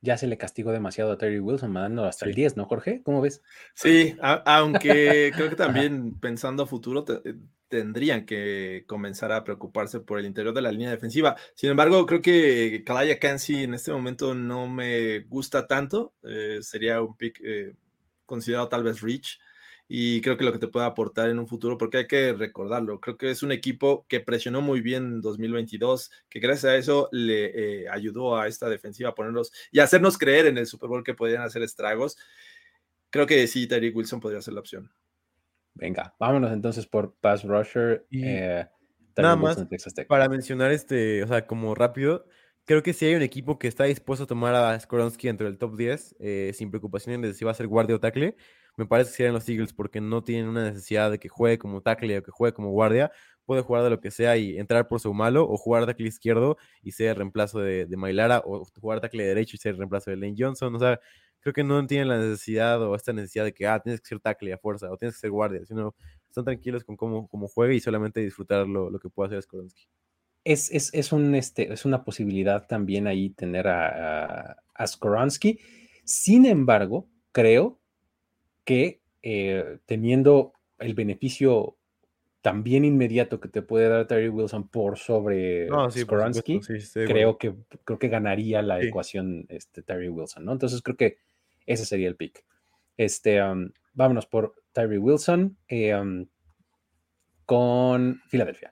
Ya 0.00 0.18
se 0.18 0.26
le 0.26 0.36
castigó 0.36 0.72
demasiado 0.72 1.12
a 1.12 1.18
Terry 1.18 1.38
Wilson, 1.38 1.72
mandando 1.72 2.04
hasta 2.04 2.26
el 2.26 2.34
10, 2.34 2.56
¿no, 2.56 2.64
Jorge? 2.66 3.00
¿Cómo 3.04 3.20
ves? 3.20 3.42
Sí, 3.74 4.16
aunque 4.20 5.32
creo 5.34 5.50
que 5.50 5.56
también 5.56 6.18
pensando 6.18 6.64
a 6.64 6.66
futuro 6.66 7.04
eh, 7.24 7.34
tendrían 7.68 8.26
que 8.26 8.84
comenzar 8.88 9.30
a 9.30 9.44
preocuparse 9.44 10.00
por 10.00 10.18
el 10.18 10.26
interior 10.26 10.54
de 10.54 10.62
la 10.62 10.72
línea 10.72 10.90
defensiva. 10.90 11.36
Sin 11.54 11.70
embargo, 11.70 12.06
creo 12.06 12.22
que 12.22 12.82
Kalaya 12.84 13.20
Kansi 13.20 13.64
en 13.64 13.74
este 13.74 13.92
momento 13.92 14.34
no 14.34 14.66
me 14.66 15.20
gusta 15.20 15.68
tanto. 15.68 16.14
Eh, 16.24 16.58
sería 16.60 17.00
un 17.02 17.16
pick 17.16 17.40
eh, 17.44 17.74
considerado 18.26 18.68
tal 18.68 18.82
vez 18.82 19.00
rich 19.00 19.38
y 19.90 20.20
creo 20.20 20.36
que 20.36 20.44
lo 20.44 20.52
que 20.52 20.58
te 20.58 20.68
puede 20.68 20.84
aportar 20.84 21.30
en 21.30 21.38
un 21.38 21.48
futuro, 21.48 21.78
porque 21.78 21.98
hay 21.98 22.06
que 22.06 22.34
recordarlo, 22.34 23.00
creo 23.00 23.16
que 23.16 23.30
es 23.30 23.42
un 23.42 23.52
equipo 23.52 24.04
que 24.06 24.20
presionó 24.20 24.60
muy 24.60 24.82
bien 24.82 25.04
en 25.04 25.20
2022, 25.22 26.10
que 26.28 26.40
gracias 26.40 26.64
a 26.66 26.76
eso 26.76 27.08
le 27.10 27.84
eh, 27.84 27.88
ayudó 27.88 28.36
a 28.36 28.48
esta 28.48 28.68
defensiva 28.68 29.10
a 29.10 29.14
ponerlos 29.14 29.50
y 29.72 29.78
hacernos 29.78 30.18
creer 30.18 30.46
en 30.46 30.58
el 30.58 30.66
Super 30.66 30.90
Bowl 30.90 31.02
que 31.02 31.14
podían 31.14 31.42
hacer 31.42 31.62
estragos. 31.62 32.18
Creo 33.08 33.26
que 33.26 33.46
sí, 33.46 33.66
Terry 33.66 33.88
Wilson 33.88 34.20
podría 34.20 34.42
ser 34.42 34.54
la 34.54 34.60
opción. 34.60 34.92
Venga, 35.72 36.14
vámonos 36.18 36.52
entonces 36.52 36.86
por 36.86 37.14
Pass 37.14 37.44
Rusher. 37.44 38.04
Eh, 38.10 38.66
nada 39.16 39.36
más 39.36 39.66
para 40.06 40.28
mencionar 40.28 40.70
este, 40.70 41.22
o 41.22 41.28
sea, 41.28 41.46
como 41.46 41.74
rápido, 41.74 42.26
creo 42.66 42.82
que 42.82 42.92
si 42.92 43.06
hay 43.06 43.14
un 43.14 43.22
equipo 43.22 43.58
que 43.58 43.68
está 43.68 43.84
dispuesto 43.84 44.24
a 44.24 44.26
tomar 44.26 44.54
a 44.54 44.78
Skoronsky 44.78 45.28
entre 45.28 45.46
el 45.46 45.56
top 45.56 45.76
10, 45.76 46.16
eh, 46.20 46.52
sin 46.54 46.70
preocupación 46.70 47.22
de 47.22 47.32
si 47.32 47.46
va 47.46 47.52
a 47.52 47.54
ser 47.54 47.68
guardia 47.68 47.96
o 47.96 48.00
tackle, 48.00 48.36
me 48.78 48.86
parece 48.86 49.10
que 49.10 49.16
serían 49.16 49.34
los 49.34 49.48
Eagles 49.48 49.72
porque 49.72 50.00
no 50.00 50.22
tienen 50.22 50.48
una 50.48 50.62
necesidad 50.70 51.10
de 51.10 51.18
que 51.18 51.28
juegue 51.28 51.58
como 51.58 51.82
tackle 51.82 52.18
o 52.18 52.22
que 52.22 52.30
juegue 52.30 52.54
como 52.54 52.70
guardia. 52.70 53.10
Puede 53.44 53.62
jugar 53.62 53.82
de 53.82 53.90
lo 53.90 54.00
que 54.00 54.12
sea 54.12 54.36
y 54.36 54.56
entrar 54.56 54.86
por 54.86 55.00
su 55.00 55.12
malo 55.12 55.48
o 55.48 55.56
jugar 55.56 55.84
tackle 55.84 56.06
izquierdo 56.06 56.56
y 56.80 56.92
ser 56.92 57.08
el 57.08 57.16
reemplazo 57.16 57.58
de, 57.58 57.86
de 57.86 57.96
Mailara 57.96 58.40
o 58.44 58.64
jugar 58.80 59.00
tackle 59.00 59.24
derecho 59.24 59.56
y 59.56 59.58
ser 59.58 59.72
el 59.72 59.78
reemplazo 59.78 60.10
de 60.10 60.16
Lane 60.16 60.36
Johnson. 60.38 60.76
O 60.76 60.78
sea, 60.78 61.00
creo 61.40 61.52
que 61.52 61.64
no 61.64 61.84
tienen 61.88 62.06
la 62.06 62.18
necesidad 62.18 62.80
o 62.80 62.94
esta 62.94 63.12
necesidad 63.12 63.44
de 63.44 63.52
que, 63.52 63.66
ah, 63.66 63.80
tienes 63.80 64.00
que 64.00 64.06
ser 64.06 64.20
tackle 64.20 64.52
a 64.52 64.58
fuerza 64.58 64.92
o 64.92 64.96
tienes 64.96 65.16
que 65.16 65.22
ser 65.22 65.30
guardia, 65.30 65.66
sino 65.66 65.96
están 66.28 66.44
tranquilos 66.44 66.84
con 66.84 66.96
cómo, 66.96 67.26
cómo 67.26 67.50
y 67.72 67.80
solamente 67.80 68.20
disfrutar 68.20 68.68
lo, 68.68 68.90
lo 68.90 69.00
que 69.00 69.08
puede 69.08 69.28
hacer 69.28 69.42
Skoronsky. 69.42 69.88
Es, 70.44 70.70
es, 70.70 70.94
es, 70.94 71.10
un, 71.10 71.34
este, 71.34 71.72
es 71.72 71.84
una 71.84 72.04
posibilidad 72.04 72.64
también 72.68 73.08
ahí 73.08 73.30
tener 73.30 73.66
a, 73.66 74.50
a, 74.50 74.56
a 74.72 74.86
Skoronsky. 74.86 75.58
Sin 76.04 76.46
embargo, 76.46 77.08
creo 77.32 77.80
que 78.68 79.00
eh, 79.22 79.78
teniendo 79.86 80.52
el 80.78 80.92
beneficio 80.92 81.78
también 82.42 82.84
inmediato 82.84 83.40
que 83.40 83.48
te 83.48 83.62
puede 83.62 83.88
dar 83.88 84.06
Terry 84.06 84.28
Wilson 84.28 84.68
por 84.68 84.98
sobre 84.98 85.68
no, 85.68 85.88
creo, 86.92 87.38
que, 87.38 87.54
creo 87.84 87.98
que 87.98 88.08
ganaría 88.08 88.60
la 88.60 88.78
ecuación 88.82 89.46
este, 89.48 89.80
Terry 89.80 90.10
Wilson, 90.10 90.44
¿no? 90.44 90.52
Entonces 90.52 90.82
creo 90.82 90.98
que 90.98 91.16
ese 91.64 91.86
sería 91.86 92.08
el 92.08 92.16
pick. 92.16 92.44
Este, 92.98 93.40
vámonos 93.94 94.26
por 94.26 94.54
Terry 94.72 94.98
Wilson 94.98 95.56
eh, 95.66 96.26
con 97.46 98.20
Filadelfia. 98.28 98.70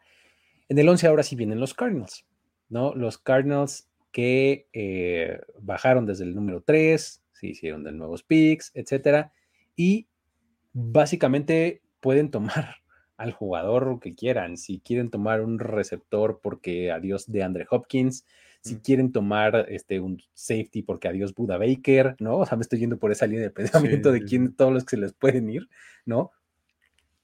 En 0.68 0.78
el 0.78 0.90
11 0.90 1.06
ahora 1.06 1.22
sí 1.22 1.36
vienen 1.36 1.58
los 1.58 1.72
Cardinals, 1.72 2.26
¿no? 2.68 2.94
Los 2.94 3.16
Cardinals 3.16 3.88
que 4.12 4.68
eh, 4.74 5.40
bajaron 5.58 6.04
desde 6.04 6.24
el 6.24 6.34
número 6.34 6.60
3, 6.60 7.22
se 7.32 7.46
hicieron 7.46 7.82
de 7.82 7.92
nuevos 7.92 8.22
picks, 8.22 8.72
etcétera 8.74 9.32
y 9.76 10.08
básicamente 10.72 11.82
pueden 12.00 12.30
tomar 12.30 12.76
al 13.16 13.32
jugador 13.32 14.00
que 14.00 14.14
quieran. 14.14 14.56
Si 14.56 14.80
quieren 14.80 15.10
tomar 15.10 15.40
un 15.42 15.58
receptor 15.58 16.40
porque 16.42 16.90
adiós 16.90 17.30
de 17.30 17.42
Andre 17.42 17.66
Hopkins, 17.70 18.24
si 18.62 18.76
mm. 18.76 18.80
quieren 18.80 19.12
tomar 19.12 19.66
este, 19.68 20.00
un 20.00 20.22
safety 20.34 20.82
porque 20.82 21.08
adiós 21.08 21.34
Buda 21.34 21.58
Baker, 21.58 22.16
¿no? 22.18 22.38
O 22.38 22.46
sea, 22.46 22.56
me 22.56 22.62
estoy 22.62 22.80
yendo 22.80 22.98
por 22.98 23.12
esa 23.12 23.26
línea 23.26 23.42
de 23.42 23.50
pensamiento 23.50 24.12
de 24.12 24.22
quién, 24.22 24.54
todos 24.54 24.72
los 24.72 24.84
que 24.84 24.90
se 24.90 24.96
les 24.98 25.12
pueden 25.12 25.48
ir, 25.48 25.68
¿no? 26.04 26.32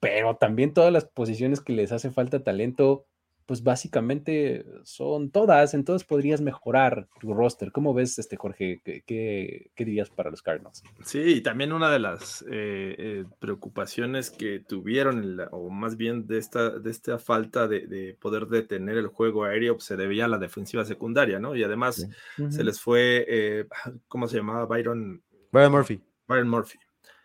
Pero 0.01 0.37
también 0.37 0.73
todas 0.73 0.93
las 0.93 1.05
posiciones 1.05 1.61
que 1.61 1.73
les 1.73 1.93
hace 1.93 2.11
falta 2.11 2.43
talento, 2.43 3.07
pues 3.53 3.63
básicamente 3.63 4.65
son 4.83 5.31
todas, 5.31 5.75
entonces 5.75 6.09
podrías 6.09 6.41
mejorar 6.41 7.07
tu 7.21 7.35
roster. 7.35 7.71
¿Cómo 7.71 7.93
ves, 7.93 8.19
este 8.19 8.39
Jorge? 8.39 8.81
¿Qué, 8.83 9.71
dirías 9.77 10.09
para 10.09 10.31
los 10.31 10.41
Cardinals? 10.41 10.83
Sí, 11.05 11.21
y 11.21 11.41
también 11.43 11.75
una 11.75 11.91
de 11.91 11.99
las 11.99 12.41
eh, 12.49 12.97
eh, 12.99 13.25
preocupaciones 13.41 14.31
que 14.31 14.61
tuvieron, 14.61 15.39
o 15.51 15.69
más 15.69 15.99
bien 15.99 16.27
de 16.27 16.39
esta, 16.39 16.71
de 16.71 16.91
esta 16.91 17.19
falta 17.19 17.69
de, 17.69 18.17
poder 18.19 18.47
detener 18.47 18.97
el 18.97 19.09
juego 19.09 19.45
aéreo, 19.45 19.75
pues, 19.75 19.85
se 19.85 19.99
debía 19.99 20.25
a 20.25 20.29
la 20.29 20.39
defensiva 20.39 20.87
secundaria, 20.87 21.39
¿no? 21.39 21.55
Y 21.55 21.63
además 21.63 22.09
se 22.49 22.65
les 22.65 22.81
fue, 22.81 23.27
eh, 23.29 23.67
¿cómo 24.09 24.29
se 24.29 24.39
llamaba? 24.39 24.65
Byron. 24.65 25.23
Byron 25.53 25.73
Murphy. 25.73 26.01
Byron 26.27 26.49
Murphy. 26.49 26.79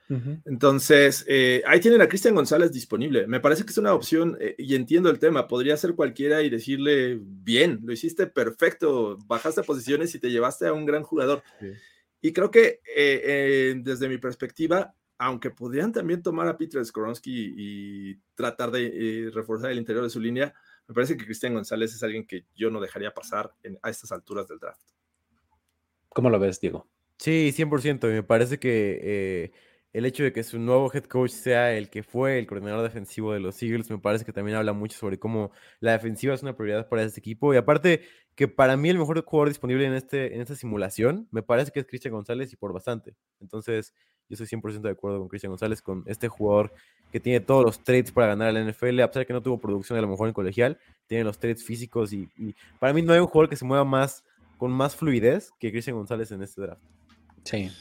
Entonces, 0.10 1.26
eh, 1.28 1.62
ahí 1.68 1.80
tienen 1.80 2.02
a 2.02 2.08
Cristian 2.08 2.36
González 2.36 2.72
disponible. 2.72 3.28
Me 3.28 3.40
parece 3.40 3.66
que 3.66 3.72
es 3.72 3.78
una 3.78 3.94
opción 3.94 4.38
eh, 4.40 4.56
y 4.58 4.76
entiendo 4.76 5.10
el 5.10 5.20
tema. 5.20 5.48
Podría 5.48 5.76
ser 5.76 5.96
cualquiera 5.96 6.42
y 6.44 6.50
decirle, 6.50 7.20
bien, 7.22 7.82
lo 7.84 7.92
hiciste 7.92 8.28
perfecto, 8.28 9.18
bajaste 9.26 9.64
posiciones 9.64 10.16
y 10.16 10.20
te 10.20 10.32
llevaste 10.32 10.68
a 10.68 10.74
un 10.74 10.86
gran 10.86 11.04
jugador. 11.04 11.44
Y 12.22 12.32
creo 12.32 12.52
que 12.52 12.82
eh, 12.96 13.76
desde 13.84 14.08
mi 14.08 14.18
perspectiva, 14.18 14.96
aunque 15.18 15.50
podrían 15.50 15.92
también 15.92 16.22
tomar 16.22 16.48
a 16.48 16.58
Peter 16.58 16.84
Skoronsky 16.84 17.54
y 17.58 18.16
tratar 18.36 18.72
de 18.72 19.30
reforzar 19.34 19.72
el 19.72 19.78
interior 19.78 20.04
de 20.04 20.10
su 20.10 20.22
línea, 20.22 20.54
me 20.88 20.96
parece 20.96 21.18
que 21.18 21.26
Cristian 21.26 21.54
González 21.54 21.94
es 21.94 22.02
alguien 22.02 22.26
que 22.26 22.46
yo 22.56 22.72
no 22.72 22.80
dejaría 22.80 23.14
pasar 23.14 23.54
a 23.82 23.90
estas 23.90 24.14
alturas 24.14 24.48
del 24.48 24.60
draft. 24.60 24.82
¿Cómo 26.10 26.30
lo 26.30 26.40
ves, 26.40 26.62
Diego? 26.62 26.88
Sí, 27.18 27.52
100%. 27.52 28.08
Me 28.08 28.24
parece 28.24 28.58
que 28.58 29.52
el 29.98 30.06
hecho 30.06 30.24
de 30.24 30.32
que 30.32 30.44
su 30.44 30.60
nuevo 30.60 30.92
head 30.94 31.06
coach 31.06 31.32
sea 31.32 31.74
el 31.74 31.90
que 31.90 32.04
fue 32.04 32.38
el 32.38 32.46
coordinador 32.46 32.84
defensivo 32.84 33.34
de 33.34 33.40
los 33.40 33.64
Eagles 33.64 33.90
me 33.90 33.98
parece 33.98 34.26
que 34.26 34.32
también 34.32 34.56
habla 34.56 34.72
mucho 34.72 34.96
sobre 34.96 35.18
cómo 35.18 35.50
la 35.80 35.94
defensiva 35.94 36.36
es 36.36 36.44
una 36.44 36.56
prioridad 36.56 36.88
para 36.88 37.02
este 37.02 37.20
equipo. 37.20 37.52
Y 37.52 37.58
aparte 37.58 38.02
que 38.36 38.48
para 38.48 38.78
mí 38.78 38.90
el 38.90 39.00
mejor 39.00 39.26
jugador 39.26 39.48
disponible 39.48 39.88
en, 39.88 39.94
este, 39.94 40.36
en 40.36 40.42
esta 40.42 40.54
simulación 40.54 41.28
me 41.32 41.42
parece 41.42 41.72
que 41.72 41.80
es 41.80 41.88
Cristian 41.88 42.14
González 42.14 42.54
y 42.54 42.58
por 42.58 42.74
bastante. 42.74 43.16
Entonces 43.40 43.96
yo 44.30 44.36
estoy 44.36 44.46
100% 44.46 44.82
de 44.82 44.92
acuerdo 44.92 45.18
con 45.18 45.30
Cristian 45.30 45.50
González, 45.50 45.82
con 45.82 46.04
este 46.06 46.28
jugador 46.28 46.72
que 47.12 47.20
tiene 47.20 47.40
todos 47.40 47.66
los 47.66 47.84
traits 47.84 48.12
para 48.12 48.28
ganar 48.28 48.54
la 48.54 48.64
NFL, 48.64 49.00
a 49.00 49.08
pesar 49.08 49.22
de 49.22 49.26
que 49.26 49.34
no 49.34 49.42
tuvo 49.42 49.60
producción 49.60 49.98
a 49.98 50.02
lo 50.04 50.08
mejor 50.08 50.28
en 50.28 50.36
colegial, 50.36 50.78
tiene 51.08 51.24
los 51.24 51.40
traits 51.40 51.64
físicos 51.64 52.14
y, 52.14 52.30
y 52.38 52.54
para 52.78 52.94
mí 52.94 53.02
no 53.02 53.14
hay 53.14 53.20
un 53.20 53.26
jugador 53.26 53.50
que 53.50 53.56
se 53.56 53.66
mueva 53.66 53.84
más 53.84 54.24
con 54.60 54.72
más 54.72 54.96
fluidez 54.96 55.52
que 55.60 55.72
Cristian 55.72 55.96
González 55.96 56.32
en 56.32 56.44
este 56.44 56.62
draft. 56.62 56.84
Sí. 57.48 57.72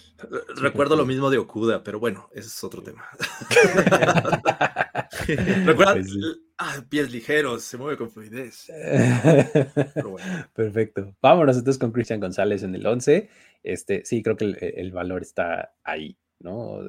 Recuerdo 0.57 0.95
lo 0.95 1.05
mismo 1.05 1.29
de 1.29 1.39
Okuda, 1.39 1.83
pero 1.83 1.99
bueno, 1.99 2.29
ese 2.33 2.47
es 2.47 2.63
otro 2.65 2.85
tema. 2.85 3.05
Recuerda, 5.65 5.95
pues 5.95 6.17
ah, 6.57 6.85
pies 6.89 7.11
ligeros, 7.11 7.65
se 7.65 7.77
mueve 7.77 7.97
con 7.97 8.11
fluidez. 8.13 8.69
Perfecto. 10.55 11.17
Vámonos 11.21 11.59
entonces 11.59 11.81
con 11.81 11.91
Cristian 11.91 12.21
González 12.21 12.63
en 12.63 12.77
el 12.77 12.87
11. 12.87 13.29
Este, 13.65 14.05
sí, 14.05 14.23
creo 14.23 14.37
que 14.37 14.45
el, 14.77 14.93
valor 14.93 15.23
está 15.23 15.75
ahí, 15.83 16.17
¿no? 16.39 16.81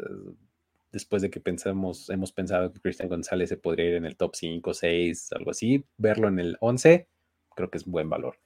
después 0.92 1.24
de 1.24 1.32
que 1.32 1.40
pensamos, 1.40 2.10
hemos 2.12 2.32
pensado 2.32 2.72
que 2.72 2.80
Christian 2.80 3.10
González 3.10 3.50
se 3.50 3.58
podría 3.58 3.88
ir 3.88 3.96
en 3.96 4.06
el 4.06 4.16
top 4.16 4.36
5, 4.36 4.74
6, 4.74 5.34
algo 5.34 5.52
así, 5.52 5.84
verlo 5.98 6.28
en 6.28 6.40
el 6.40 6.58
11, 6.60 7.08
creo 7.56 7.70
que 7.72 7.78
es 7.78 7.86
buen 7.86 8.10
valor. 8.10 8.38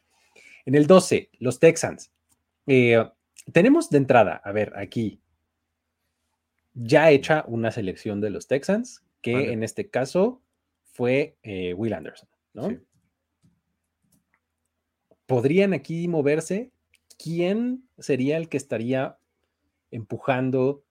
En 0.66 0.76
el 0.76 0.88
12, 0.88 1.30
los 1.40 1.60
Texans. 1.60 2.12
Eh, 2.68 3.04
tenemos 3.52 3.90
de 3.90 3.98
entrada, 3.98 4.42
a 4.44 4.52
ver, 4.52 4.74
aquí, 4.76 5.22
ya 6.74 7.12
hecha 7.12 7.44
una 7.48 7.72
selección 7.72 8.22
de 8.22 8.30
los 8.30 8.48
Texans, 8.48 9.04
que 9.22 9.34
Vale. 9.34 9.54
en 9.54 9.64
este 9.64 9.90
caso 9.90 10.42
fue 10.84 11.38
eh, 11.44 11.74
Will 11.74 11.94
Anderson, 11.94 12.30
¿no? 12.54 12.70
Sí. 12.70 12.80
¿Podrían 15.26 15.74
aquí 15.74 16.08
moverse? 16.08 16.72
¿Quién 17.18 17.88
sería 17.98 18.38
el 18.38 18.50
que 18.50 18.58
estaría 18.58 19.18
empujando 19.90 20.84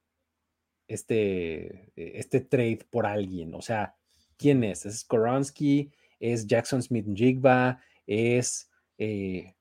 este, 0.89 1.93
eh, 1.97 2.13
este 2.15 2.41
trade 2.41 2.87
por 2.89 3.07
alguien? 3.07 3.55
O 3.55 3.63
sea, 3.63 3.97
¿quién 4.37 4.65
es? 4.65 4.87
¿Es 4.87 5.01
Skoronsky? 5.01 5.91
¿Es 6.21 6.47
Jackson 6.47 6.83
Smith 6.83 7.07
Jigba? 7.15 7.81
¿Es 8.07 8.71
eh, 8.99 9.55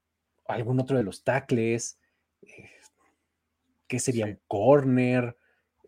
algún 0.45 0.79
otro 0.79 0.97
de 0.97 1.03
los 1.03 1.23
tackles? 1.23 1.99
Eh, 2.41 2.69
¿Qué 3.89 3.99
sería 3.99 4.25
Sí. 4.27 4.31
un 4.31 4.39
corner? 4.47 5.35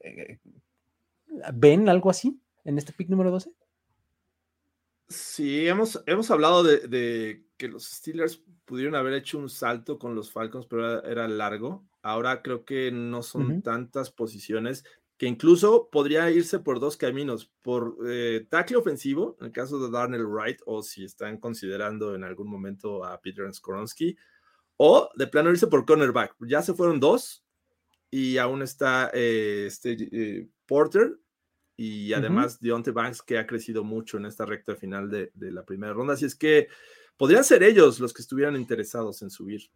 Eh, 0.01 0.39
¿Ven 1.53 1.87
algo 1.87 2.09
así 2.09 2.37
en 2.65 2.77
este 2.77 2.91
pick 2.91 3.07
número 3.07 3.31
12? 3.31 3.51
Sí, 5.07 5.67
hemos, 5.67 6.01
hemos 6.05 6.31
hablado 6.31 6.63
de, 6.63 6.87
de 6.87 7.45
que 7.57 7.67
los 7.67 7.83
Steelers 7.85 8.43
pudieron 8.65 8.95
haber 8.95 9.13
hecho 9.13 9.37
un 9.37 9.49
salto 9.49 9.99
con 9.99 10.15
los 10.15 10.31
Falcons, 10.31 10.65
pero 10.67 10.99
era, 10.99 11.09
era 11.09 11.27
largo. 11.27 11.85
Ahora 12.01 12.41
creo 12.41 12.63
que 12.65 12.91
no 12.91 13.21
son 13.21 13.61
tantas 13.61 14.09
posiciones 14.09 14.83
que 15.17 15.27
incluso 15.27 15.89
podría 15.91 16.31
irse 16.31 16.59
por 16.59 16.79
dos 16.79 16.97
caminos, 16.97 17.51
por 17.61 17.97
eh, 18.07 18.47
tackle 18.49 18.77
ofensivo, 18.77 19.37
en 19.39 19.47
el 19.47 19.51
caso 19.51 19.77
de 19.79 19.91
Darnell 19.91 20.25
Wright, 20.25 20.61
o 20.65 20.81
si 20.81 21.03
están 21.03 21.37
considerando 21.37 22.15
en 22.15 22.23
algún 22.23 22.47
momento 22.49 23.03
a 23.03 23.21
Peter 23.21 23.53
Skoronsky, 23.53 24.17
o 24.77 25.09
de 25.15 25.27
plano 25.27 25.51
irse 25.51 25.67
por 25.67 25.85
cornerback. 25.85 26.35
Ya 26.39 26.63
se 26.63 26.73
fueron 26.73 26.99
dos 26.99 27.43
y 28.11 28.37
aún 28.37 28.61
está 28.61 29.09
eh, 29.13 29.65
este, 29.67 29.97
eh, 30.11 30.49
Porter 30.67 31.17
y 31.77 32.13
además 32.13 32.59
Deontay 32.59 32.93
Banks 32.93 33.21
que 33.23 33.39
ha 33.39 33.47
crecido 33.47 33.83
mucho 33.83 34.17
en 34.17 34.25
esta 34.25 34.45
recta 34.45 34.75
final 34.75 35.09
de, 35.09 35.31
de 35.33 35.51
la 35.51 35.63
primera 35.63 35.93
ronda. 35.93 36.13
Así 36.13 36.25
es 36.25 36.35
que 36.35 36.67
podrían 37.17 37.43
ser 37.43 37.63
ellos 37.63 37.99
los 37.99 38.13
que 38.13 38.21
estuvieran 38.21 38.55
interesados 38.55 39.21
en 39.23 39.31
subir. 39.31 39.71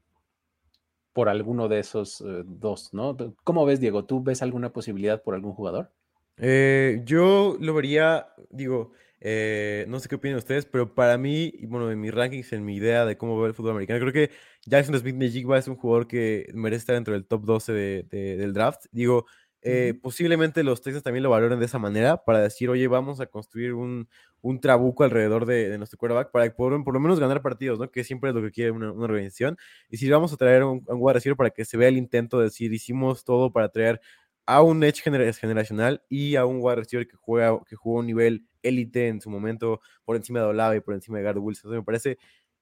por 1.16 1.30
alguno 1.30 1.70
de 1.70 1.80
esos 1.80 2.20
eh, 2.20 2.44
dos, 2.46 2.94
¿no? 2.94 3.16
¿Cómo 3.46 3.66
ves, 3.66 3.80
Diego? 3.80 4.04
¿Tú 4.04 4.22
ves 4.22 4.42
alguna 4.42 4.74
posibilidad 4.74 5.24
por 5.24 5.34
algún 5.34 5.54
jugador? 5.54 5.94
Eh, 6.36 7.04
yo 7.06 7.56
lo 7.62 7.74
vería, 7.74 8.28
digo, 8.50 8.92
eh, 9.22 9.86
no 9.88 10.00
sé 10.00 10.10
qué 10.10 10.16
opinan 10.16 10.38
ustedes, 10.38 10.66
pero 10.66 10.94
para 10.94 11.18
mí, 11.18 11.52
y 11.54 11.66
bueno, 11.66 11.92
en 11.92 12.00
mis 12.02 12.14
rankings, 12.14 12.54
en 12.54 12.66
mi 12.66 12.76
idea 12.76 13.06
de 13.06 13.18
cómo 13.18 13.38
veo 13.38 13.48
el 13.48 13.54
fútbol 13.54 13.72
americano, 13.72 14.00
creo 14.00 14.14
que 14.14 14.32
Jackson 14.66 14.98
Smith 15.00 15.16
Njigba 15.16 15.58
es 15.58 15.68
un 15.68 15.76
jugador 15.76 16.08
que 16.08 16.48
merece 16.54 16.80
estar 16.82 16.96
dentro 16.96 17.14
del 17.14 17.26
top 17.26 17.44
12 17.46 17.74
de- 17.74 18.04
de- 18.10 18.38
del 18.38 18.54
draft. 18.54 18.86
Digo, 18.92 19.26
eh, 19.62 19.96
posiblemente 20.02 20.64
los 20.64 20.82
Texans 20.82 21.04
también 21.04 21.24
lo 21.24 21.30
valoren 21.32 21.60
de 21.60 21.66
esa 21.66 21.80
manera 21.80 22.24
para 22.24 22.40
decir, 22.42 22.70
oye, 22.70 22.88
vamos 22.88 23.20
a 23.20 23.26
construir 23.26 23.74
un, 23.74 24.08
un 24.42 24.60
trabuco 24.62 25.04
alrededor 25.04 25.46
de, 25.48 25.70
de 25.70 25.78
nuestro 25.80 25.98
quarterback 25.98 26.32
para 26.32 26.54
poder 26.56 26.84
por 26.84 26.94
lo 26.94 27.00
menos 27.00 27.20
ganar 27.20 27.42
partidos, 27.42 27.80
¿no? 27.80 27.90
Que 27.90 28.04
siempre 28.04 28.30
es 28.30 28.36
lo 28.36 28.44
que 28.44 28.52
quiere 28.52 28.70
una, 28.72 28.92
una 28.92 29.06
organización. 29.06 29.58
Y 29.90 29.98
si 29.98 30.08
vamos 30.10 30.32
a 30.34 30.38
traer 30.38 30.64
un, 30.64 30.84
un 30.88 31.36
para 31.36 31.50
que 31.50 31.66
se 31.66 31.78
vea 31.78 31.88
el 31.90 31.98
intento 31.98 32.38
de 32.38 32.46
decir, 32.46 32.72
hicimos 32.74 33.24
todo 33.24 33.52
para 33.52 33.70
traer 33.70 34.02
a 34.46 34.62
un 34.62 34.84
edge 34.84 35.02
gener- 35.04 35.34
generacional 35.36 36.04
y 36.10 36.36
a 36.36 36.46
un 36.46 36.58
wide 36.62 36.76
receiver 36.78 37.08
que 37.08 37.16
juega 37.18 37.60
que 37.68 37.76
jugó 37.76 37.98
a 37.98 38.00
un 38.02 38.08
nivel 38.08 38.46
élite 38.64 39.08
en 39.08 39.22
su 39.22 39.30
momento 39.30 39.82
por 40.06 40.16
encima 40.16 40.40
de 40.40 40.46
Olave 40.46 40.78
y 40.78 40.80
por 40.82 40.94
encima 40.94 41.18
de 41.18 41.24
Garrett 41.24 41.44
Wilson. 41.44 41.70
Entonces 41.70 41.82
me 41.82 41.86
parece 41.86 42.18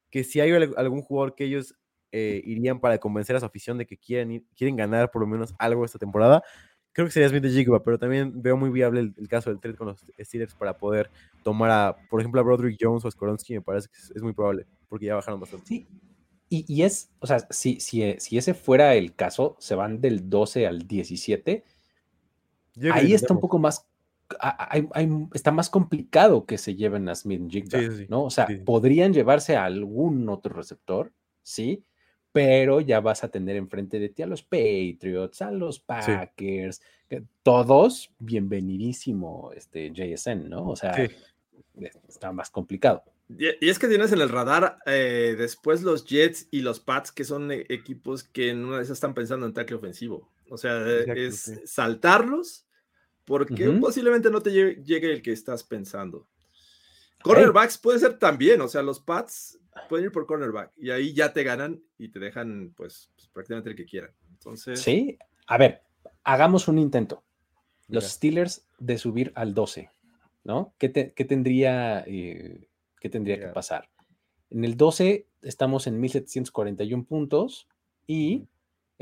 que 0.10 0.24
si 0.24 0.40
hay 0.40 0.52
al- 0.52 0.74
algún 0.78 1.02
jugador 1.02 1.36
que 1.36 1.46
ellos 1.46 1.76
eh, 2.12 2.42
irían 2.46 2.80
para 2.80 3.00
convencer 3.00 3.36
a 3.36 3.40
su 3.40 3.46
afición 3.48 3.78
de 3.78 3.88
que 3.88 3.98
quieren, 3.98 4.32
ir- 4.32 4.46
quieren 4.56 4.76
ganar 4.76 5.10
por 5.12 5.22
lo 5.22 5.28
menos 5.28 5.56
algo 5.58 5.84
esta 5.84 5.98
temporada, 6.00 6.44
creo 6.92 7.08
que 7.08 7.12
sería 7.12 7.28
Smith 7.30 7.42
de 7.42 7.50
Jigba, 7.50 7.84
pero 7.84 7.98
también 7.98 8.42
veo 8.42 8.56
muy 8.56 8.70
viable 8.70 9.00
el, 9.18 9.28
caso 9.28 9.50
del 9.50 9.60
trade 9.60 9.76
con 9.76 9.88
los 9.88 10.06
Steelers 10.20 10.54
para 10.54 10.78
poder 10.78 11.10
tomar 11.44 11.72
a, 11.72 11.96
por 12.10 12.22
ejemplo, 12.22 12.40
a 12.40 12.44
Broderick 12.44 12.78
Jones 12.80 13.04
o 13.04 13.08
a 13.08 13.12
Skoronsky, 13.12 13.56
me 13.56 13.62
parece 13.62 13.90
que 13.90 13.98
es, 13.98 14.12
es 14.16 14.22
muy 14.22 14.34
probable, 14.34 14.68
porque 14.88 15.08
ya 15.08 15.16
bajaron 15.16 15.40
bastante. 15.40 15.66
Sí. 15.66 15.88
Y, 16.50 16.66
y 16.72 16.84
es, 16.84 17.10
o 17.18 17.26
sea, 17.26 17.40
si, 17.50 17.80
si, 17.80 18.04
eh, 18.04 18.18
si 18.20 18.38
ese 18.38 18.54
fuera 18.54 18.94
el 18.94 19.16
caso, 19.16 19.56
se 19.60 19.74
van 19.74 20.00
del 20.02 20.30
12 20.30 20.68
al 20.68 20.88
17, 20.88 21.64
Yo 22.76 22.94
ahí 22.94 23.14
está 23.14 23.34
un 23.34 23.40
poco 23.40 23.60
más, 23.60 23.86
a- 24.40 24.68
hay- 24.72 24.88
hay- 24.94 25.10
está 25.34 25.52
más 25.52 25.70
complicado 25.70 26.46
que 26.46 26.58
se 26.58 26.76
lleven 26.76 27.08
a 27.10 27.16
Smith 27.16 27.42
Jigba, 27.50 27.80
Sí, 27.80 27.86
sí, 27.92 27.98
sí. 27.98 28.06
¿no? 28.10 28.24
O 28.24 28.30
sea, 28.30 28.48
Sí, 28.48 28.56
podrían 28.58 29.14
llevarse 29.14 29.56
a 29.56 29.66
algún 29.66 30.28
otro 30.30 30.56
receptor, 30.56 31.12
sí, 31.44 31.84
pero 32.32 32.82
ya 32.82 33.00
vas 33.00 33.24
a 33.24 33.28
tener 33.30 33.56
enfrente 33.58 34.00
de 34.00 34.10
ti 34.10 34.24
a 34.24 34.28
los 34.28 34.42
Patriots, 34.42 35.42
a 35.44 35.52
los 35.52 35.80
Packers, 35.80 36.82
que 37.08 37.24
todos, 37.44 38.12
bienvenidísimo, 38.64 39.52
este 39.56 39.92
JSN, 39.92 40.50
¿no? 40.50 40.68
O 40.70 40.76
sea, 40.76 40.94
Sí. 40.96 41.14
Ah, 41.84 41.90
está 42.08 42.32
más 42.32 42.52
complicado. 42.52 43.04
Y, 43.30 43.46
y 43.66 43.70
es 43.70 43.80
que 43.80 43.88
tienes 43.88 44.12
en 44.12 44.22
el 44.22 44.30
radar 44.30 44.78
eh, 44.86 45.34
después 45.38 45.82
los 45.82 46.06
Jets 46.06 46.48
y 46.52 46.62
los 46.62 46.80
Pats, 46.80 47.12
que 47.12 47.24
son 47.24 47.52
eh, 47.52 47.66
equipos 47.70 48.24
que 48.24 48.50
en 48.50 48.64
una 48.64 48.78
de 48.78 48.84
esas 48.84 48.98
están 48.98 49.16
pensando 49.16 49.46
en 49.48 49.54
tackle 49.54 49.78
ofensivo. 49.78 50.30
O 50.50 50.58
sea, 50.58 50.78
eh, 50.88 51.00
Exacto, 51.02 51.22
es 51.22 51.40
sí. 51.42 51.54
saltarlos 51.66 52.66
porque 53.26 53.70
posiblemente 53.80 54.30
no 54.30 54.42
te 54.42 54.52
llegue, 54.52 55.12
el 55.14 55.22
que 55.22 55.32
estás 55.32 55.64
pensando. 55.64 56.28
Cornerbacks 57.24 57.78
puede 57.78 58.00
ser 58.00 58.20
también, 58.20 58.60
o 58.62 58.68
sea, 58.68 58.82
los 58.82 59.00
Pats 59.00 59.58
pueden 59.88 60.06
ir 60.06 60.12
por 60.12 60.26
cornerback 60.26 60.72
y 60.78 60.90
ahí 60.92 61.14
ya 61.14 61.32
te 61.32 61.44
ganan 61.44 61.82
y 61.98 62.10
te 62.10 62.20
dejan 62.20 62.74
pues, 62.76 63.10
pues, 63.16 63.28
prácticamente 63.30 63.70
el 63.70 63.76
que 63.78 63.86
quieran. 63.86 64.12
Entonces, 64.34 64.82
Sí, 64.82 65.18
a 65.48 65.58
ver, 65.58 65.82
hagamos 66.24 66.68
un 66.68 66.80
intento. 66.80 67.24
Los. 67.88 68.06
Steelers 68.06 68.68
de 68.80 68.98
subir 68.98 69.32
al 69.36 69.54
12, 69.54 69.90
¿no? 70.44 70.74
¿Qué, 70.78 70.90
te- 70.90 71.14
qué 71.14 71.26
tendría, 71.26 72.04
eh, 72.08 72.68
qué 73.00 73.10
tendría 73.10 73.40
que 73.40 73.48
pasar? 73.48 73.90
En 74.50 74.66
el 74.66 74.76
12 74.76 75.28
estamos 75.42 75.88
en 75.88 76.00
1741 76.00 77.06
puntos 77.06 77.68
y 78.08 78.48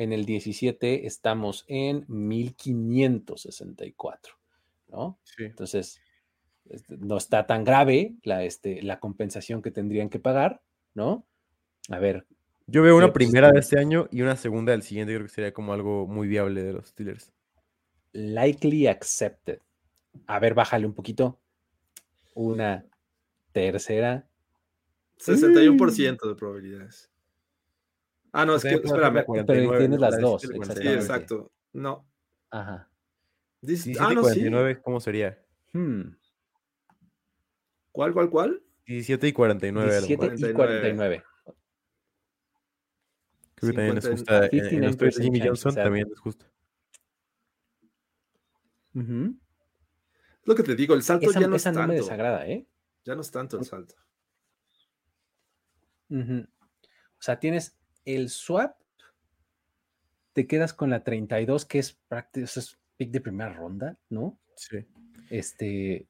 en 0.01 0.13
el 0.13 0.25
17 0.25 1.05
estamos 1.05 1.65
en 1.67 2.05
1564, 2.07 4.33
¿no? 4.89 5.19
Sí. 5.23 5.43
Entonces, 5.45 6.01
este, 6.69 6.97
no 6.97 7.17
está 7.17 7.45
tan 7.47 7.63
grave 7.63 8.15
la, 8.23 8.43
este, 8.43 8.81
la 8.81 8.99
compensación 8.99 9.61
que 9.61 9.71
tendrían 9.71 10.09
que 10.09 10.19
pagar, 10.19 10.61
¿no? 10.93 11.25
A 11.89 11.99
ver, 11.99 12.25
Yo 12.67 12.83
veo 12.83 12.95
una 12.95 13.11
pues, 13.11 13.25
primera 13.25 13.51
de 13.51 13.59
este- 13.59 13.75
este 13.75 13.79
año 13.79 14.07
y 14.11 14.21
una 14.21 14.35
segunda 14.37 14.71
del 14.71 14.83
siguiente. 14.83 15.13
Creo 15.13 15.25
que 15.27 15.33
sería 15.33 15.53
como 15.53 15.73
algo 15.73 16.07
muy 16.07 16.27
viable 16.27 16.63
de 16.63 16.73
los 16.73 16.87
Steelers. 16.87 17.31
likely 18.13 18.87
accepted. 18.87 19.59
A 20.27 20.39
ver, 20.39 20.53
bájale 20.53 20.85
un 20.85 20.93
poquito. 20.93 21.39
Una 22.33 22.85
tercera. 23.51 24.27
61% 25.17 26.29
de 26.29 26.35
probabilidades. 26.35 27.10
Ah, 28.33 28.45
no, 28.45 28.55
es 28.55 28.63
que, 28.63 28.69
espérame. 28.75 29.25
49, 29.25 29.77
tienes 29.79 29.99
¿no? 29.99 30.09
las 30.09 30.19
dos, 30.21 30.41
17 30.41 30.55
y 30.55 30.59
la 30.59 30.65
Sí, 30.65 30.71
49. 30.73 31.01
exacto. 31.01 31.51
No. 31.73 32.07
Ajá. 32.49 32.89
Dice- 33.61 33.89
17 33.89 33.99
ah, 34.03 34.11
y 34.11 34.15
no, 34.15 34.21
sí. 34.23 34.27
49, 34.39 34.81
¿cómo 34.81 34.99
sería? 34.99 35.43
Hmm, 35.73 36.01
¿Cuál, 37.91 38.13
cuál, 38.13 38.29
cuál? 38.29 38.63
17 38.85 39.27
y 39.27 39.33
49. 39.33 39.89
a 39.97 40.01
lo 40.01 40.07
17 40.07 40.29
mejor. 40.31 40.49
y 40.49 40.53
49. 40.53 41.23
49. 41.23 41.23
Creo 43.55 43.71
que 43.71 43.75
también 43.75 43.97
es 43.97 44.03
50 44.05 44.17
justa. 44.41 44.45
En, 44.57 44.65
en 44.75 44.81
los 44.81 44.91
59% 44.93 44.97
trades 44.97 45.15
de 45.17 45.23
Jimmy 45.23 45.39
Johnson 45.41 45.75
también 45.75 46.09
es 46.11 46.19
justo. 46.19 46.45
Ujú. 48.95 49.35
Es 50.41 50.47
lo 50.47 50.55
que 50.55 50.63
te 50.63 50.75
digo, 50.75 50.95
el 50.95 51.03
salto 51.03 51.29
Esa, 51.29 51.39
ya 51.41 51.47
no 51.47 51.55
esa 51.55 51.69
es 51.69 51.75
no 51.75 51.81
me 51.81 51.87
tanto. 51.89 52.03
desagrada, 52.03 52.47
¿eh? 52.47 52.65
Ya 53.05 53.15
no 53.15 53.21
es 53.21 53.31
tanto 53.31 53.57
el 53.59 53.65
salto. 53.65 53.95
Ujú. 56.09 56.39
O 56.43 57.21
sea, 57.21 57.39
tienes 57.39 57.77
el 58.05 58.29
swap, 58.29 58.75
te 60.33 60.47
quedas 60.47 60.73
con 60.73 60.89
la 60.89 61.03
32, 61.03 61.65
que 61.65 61.79
es 61.79 61.93
prácticamente 62.07 62.59
es 62.59 62.79
pick 62.97 63.11
de 63.11 63.21
primera 63.21 63.51
ronda, 63.53 63.97
¿no? 64.09 64.39
Sí. 64.55 64.85
Este, 65.29 66.07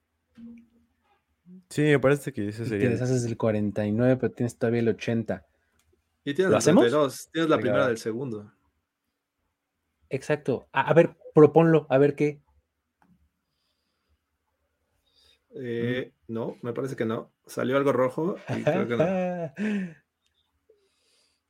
Sí, 1.70 1.82
me 1.84 2.00
parece 2.00 2.32
que 2.34 2.48
ese 2.50 2.64
te 2.64 2.70
sería. 2.70 2.88
el- 2.88 2.94
deshaces 2.94 3.24
del 3.24 3.38
49, 3.38 4.18
pero 4.18 4.34
tienes 4.34 4.58
todavía 4.58 4.80
el 4.82 4.90
80. 4.90 5.46
Y 6.24 6.34
tienes 6.34 6.52
¿Lo 6.52 6.56
el 6.56 6.60
hacemos? 6.60 6.82
32, 6.84 7.30
tienes 7.32 7.50
la 7.50 7.56
Venga, 7.58 7.62
primera 7.64 7.88
del 7.88 7.98
segundo. 7.98 8.52
Exacto. 10.10 10.68
A, 10.72 10.82
a 10.90 10.94
ver, 10.94 11.16
proponlo, 11.34 11.88
a 11.90 11.98
ver 11.98 12.16
qué. 12.16 12.42
Eh, 15.56 16.14
No, 16.28 16.58
me 16.62 16.74
parece 16.74 16.96
que 16.96 17.06
no. 17.06 17.34
Salió 17.46 17.76
algo 17.78 17.92
rojo 17.92 18.38
y 18.58 18.64
creo 18.64 18.88
que 18.88 18.96
no. 18.98 19.06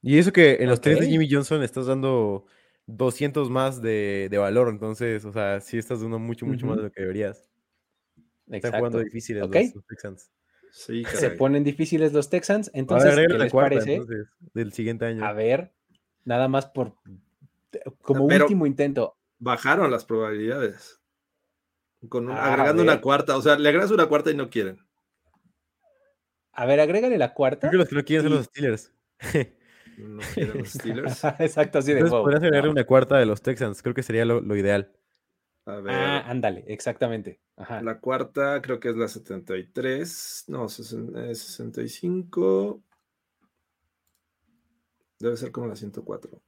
Y 0.02 0.18
eso 0.18 0.32
que 0.34 0.56
en 0.62 0.70
los 0.70 0.82
trades 0.82 1.02
de. 1.02 1.08
Jimmy 1.08 1.30
Johnson 1.32 1.62
estás 1.64 1.86
dando 1.88 2.46
200 2.88 3.50
más 3.50 3.82
de, 3.82 4.28
de 4.32 4.38
valor. 4.38 4.70
Entonces, 4.70 5.24
o 5.26 5.32
sea, 5.32 5.62
sí 5.62 5.78
estás 5.78 6.02
dando 6.02 6.18
mucho, 6.20 6.46
mucho 6.46 6.66
más 6.66 6.78
de 6.78 6.84
lo 6.84 6.92
que 6.92 7.02
deberías. 7.02 7.50
Están 8.46 8.56
Exacto. 8.56 8.78
jugando 8.80 9.00
difíciles 9.00 9.44
Ok. 9.44 9.56
los, 9.56 9.76
los 9.76 9.86
Texans. 9.86 10.32
Sí, 10.72 11.04
Se 11.14 11.30
ponen 11.32 11.64
difíciles 11.64 12.14
los 12.14 12.30
Texans. 12.30 12.72
Entonces, 12.74 13.16
¿qué 13.16 13.28
les 13.38 13.52
cuarta, 13.52 13.76
parece? 13.76 13.94
entonces, 13.96 14.28
del 14.54 14.74
siguiente 14.74 15.06
año. 15.06 15.24
A 15.26 15.34
ver, 15.34 15.72
nada 16.26 16.48
más 16.48 16.66
por 16.66 16.96
como 18.02 18.28
Pero- 18.28 18.46
último 18.46 18.66
intento. 18.66 19.16
Bajaron 19.40 19.90
las 19.92 20.06
probabilidades. 20.06 21.00
Con 22.10 22.26
un- 22.28 22.32
Ah, 22.32 22.54
agregando 22.54 22.84
ver. 22.84 22.92
una 22.94 23.02
cuarta. 23.02 23.38
O 23.38 23.42
sea, 23.42 23.58
le 23.58 23.70
agregas 23.70 23.92
una 23.92 24.08
cuarta 24.08 24.32
y 24.32 24.36
no 24.36 24.50
quieren. 24.50 24.80
A 26.54 26.66
ver, 26.66 26.80
agrégale 26.80 27.18
la 27.18 27.34
cuarta. 27.34 27.70
Creo 27.70 27.72
que 27.72 27.78
los 27.78 27.90
que 27.90 27.96
no 27.96 28.04
quieren 28.04 28.24
son 28.28 28.34
los 28.38 28.46
Steelers. 28.48 28.92
No 30.02 30.22
los 30.54 30.70
Steelers. 30.70 31.24
Exacto, 31.40 31.80
así 31.80 31.92
de 31.94 32.00
Entonces 32.00 32.12
wow. 32.12 32.24
podrías 32.24 32.44
agregarle 32.44 32.68
no. 32.68 32.74
una 32.74 32.86
cuarta 32.86 33.18
de 33.18 33.26
los 33.26 33.42
Texans. 33.42 33.82
Creo 33.82 33.94
que 33.94 34.04
sería 34.04 34.26
lo, 34.26 34.42
lo 34.42 34.56
ideal. 34.56 34.92
A 35.66 35.76
ver. 35.76 35.94
Ah, 35.94 36.30
ándale, 36.30 36.64
exactamente. 36.68 37.40
Ajá. 37.56 37.82
La 37.82 38.00
cuarta 38.00 38.62
creo 38.62 38.80
que 38.80 38.90
es 38.90 38.96
la 38.96 39.08
73. 39.08 40.46
No, 40.48 40.66
sesen- 40.66 41.16
eh, 41.30 41.36
65. 41.36 42.82
Debe 45.20 45.38
ser 45.38 45.52
como 45.52 45.68
la 45.68 45.76
104. 45.76 46.42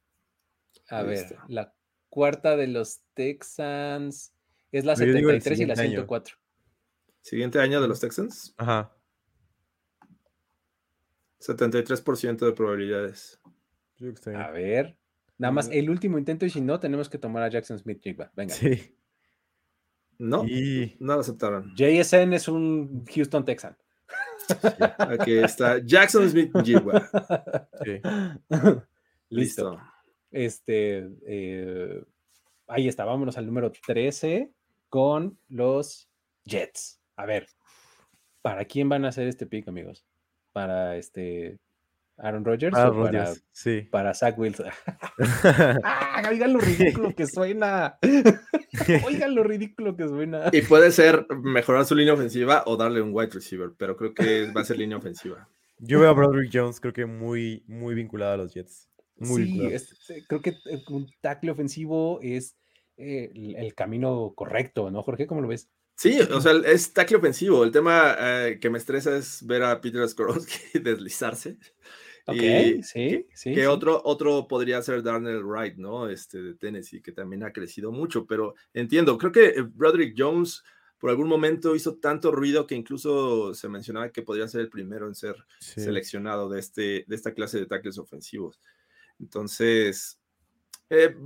A 0.90 0.98
ahí 0.98 1.06
ver, 1.06 1.14
está. 1.14 1.44
la 1.48 1.72
cuarta 2.08 2.56
de 2.56 2.66
los 2.66 3.00
Texans 3.14 4.34
es 4.72 4.84
la 4.84 4.94
yo 4.94 5.04
digo 5.04 5.30
el 5.30 5.40
73 5.40 5.60
y 5.60 5.66
la 5.66 5.76
siguiente 5.76 5.82
año. 5.82 6.06
104. 6.06 6.36
Siguiente 7.20 7.60
año 7.60 7.80
de 7.80 7.88
los 7.88 8.00
Texans. 8.00 8.54
Ajá. 8.56 8.92
73% 11.46 12.46
de 12.46 12.52
probabilidades. 12.52 13.40
A 14.34 14.50
ver, 14.50 14.96
nada 15.38 15.52
más 15.52 15.68
el 15.70 15.90
último 15.90 16.18
intento 16.18 16.46
y 16.46 16.50
si 16.50 16.60
no, 16.60 16.80
tenemos 16.80 17.08
que 17.08 17.18
tomar 17.18 17.42
a 17.42 17.48
Jackson 17.48 17.78
Smith 17.78 18.00
Jigba. 18.02 18.32
Venga. 18.34 18.54
Sí. 18.54 18.96
No, 20.18 20.44
Y 20.44 20.96
no 21.00 21.14
lo 21.14 21.20
aceptaron. 21.20 21.74
JSN 21.76 22.34
es 22.34 22.48
un 22.48 23.04
Houston 23.06 23.44
Texan. 23.44 23.76
Aquí 24.98 25.38
está 25.38 25.78
Jackson 25.78 26.28
Smith 26.28 26.52
Jigba. 26.64 27.08
sí. 27.84 28.00
Listo. 29.30 29.70
Listo. 29.72 29.80
Este, 30.30 31.08
eh, 31.26 32.04
ahí 32.66 32.88
está, 32.88 33.04
vámonos 33.04 33.38
al 33.38 33.46
número 33.46 33.70
13 33.70 34.50
con 34.88 35.38
los 35.48 36.08
Jets. 36.44 37.00
A 37.16 37.24
ver, 37.26 37.46
¿para 38.42 38.64
quién 38.64 38.88
van 38.88 39.04
a 39.04 39.08
hacer 39.08 39.28
este 39.28 39.46
pick, 39.46 39.68
amigos? 39.68 40.04
¿Para 40.54 40.96
este 40.96 41.58
Aaron 42.16 42.44
Rodgers 42.44 42.76
Ah, 42.78 42.90
o 42.90 43.02
para, 43.02 43.32
Sí. 43.50 43.82
para 43.90 44.14
Zach 44.14 44.38
Wilson? 44.38 44.66
¡Ah! 45.84 46.22
Oigan 46.30 46.52
lo 46.52 46.60
ridículo 46.60 47.12
que 47.14 47.26
suena. 47.26 47.98
Oigan 49.04 49.34
lo 49.34 49.42
ridículo 49.42 49.96
que 49.96 50.06
suena. 50.08 50.50
Y 50.52 50.62
puede 50.62 50.92
ser 50.92 51.26
mejorar 51.42 51.84
su 51.84 51.94
línea 51.94 52.14
ofensiva 52.14 52.62
o 52.66 52.76
darle 52.76 53.02
un 53.02 53.10
wide 53.12 53.30
receiver, 53.32 53.70
pero 53.76 53.96
creo 53.96 54.14
que 54.14 54.50
va 54.52 54.60
a 54.60 54.64
ser 54.64 54.78
línea 54.78 54.96
ofensiva. 54.96 55.48
Yo 55.78 55.98
veo 56.00 56.08
a 56.08 56.12
Broderick 56.12 56.50
Jones, 56.52 56.80
creo 56.80 56.92
que 56.92 57.04
muy, 57.04 57.64
muy 57.66 57.94
vinculado 57.96 58.32
a 58.34 58.36
los 58.36 58.54
Jets. 58.54 58.88
Muy 59.16 59.44
sí, 59.44 59.66
es- 59.66 60.10
eh, 60.10 60.22
creo 60.28 60.40
que 60.40 60.50
eh, 60.50 60.82
un 60.88 61.08
tackle 61.20 61.50
ofensivo 61.50 62.20
es 62.22 62.56
eh, 62.96 63.30
el, 63.34 63.56
el 63.56 63.74
camino 63.74 64.32
correcto, 64.36 64.90
¿no, 64.92 65.02
Jorge? 65.02 65.26
¿Cómo 65.26 65.40
lo 65.40 65.48
ves? 65.48 65.68
Sí, 65.96 66.18
o 66.20 66.40
sea, 66.40 66.52
es 66.64 66.92
tackle 66.92 67.18
ofensivo. 67.18 67.62
El 67.64 67.70
tema 67.70 68.16
eh, 68.18 68.58
que 68.60 68.68
me 68.70 68.78
estresa 68.78 69.16
es 69.16 69.46
ver 69.46 69.62
a 69.62 69.80
Peter 69.80 70.06
Skoronsky 70.08 70.78
deslizarse. 70.80 71.58
Ok, 72.26 72.36
Y 72.36 72.82
sí, 72.82 73.26
sí. 73.34 73.54
que 73.54 73.60
sí. 73.60 73.66
otro, 73.66 74.00
otro 74.04 74.48
podría 74.48 74.80
ser 74.82 75.02
Darnell 75.02 75.44
Wright, 75.44 75.76
¿no? 75.76 76.08
Este 76.08 76.40
de 76.42 76.54
Tennessee, 76.54 77.02
que 77.02 77.12
también 77.12 77.42
ha 77.44 77.52
crecido 77.52 77.92
mucho, 77.92 78.26
pero 78.26 78.54
entiendo, 78.72 79.18
creo 79.18 79.30
que 79.30 79.46
eh, 79.48 79.62
Broderick 79.62 80.14
Jones 80.16 80.62
por 80.98 81.10
algún 81.10 81.28
momento 81.28 81.76
hizo 81.76 81.96
tanto 81.98 82.32
ruido 82.32 82.66
que 82.66 82.74
incluso 82.74 83.52
se 83.52 83.68
mencionaba 83.68 84.10
que 84.10 84.22
podría 84.22 84.48
ser 84.48 84.62
el 84.62 84.70
primero 84.70 85.06
en 85.06 85.14
ser 85.14 85.36
Sí. 85.58 85.82
seleccionado 85.82 86.48
de, 86.48 86.60
este, 86.60 87.04
de 87.06 87.14
esta 87.14 87.34
clase 87.34 87.58
de 87.58 87.66
tackles 87.66 87.98
ofensivos. 87.98 88.58
Entonces, 89.20 90.18
eh, 90.94 91.16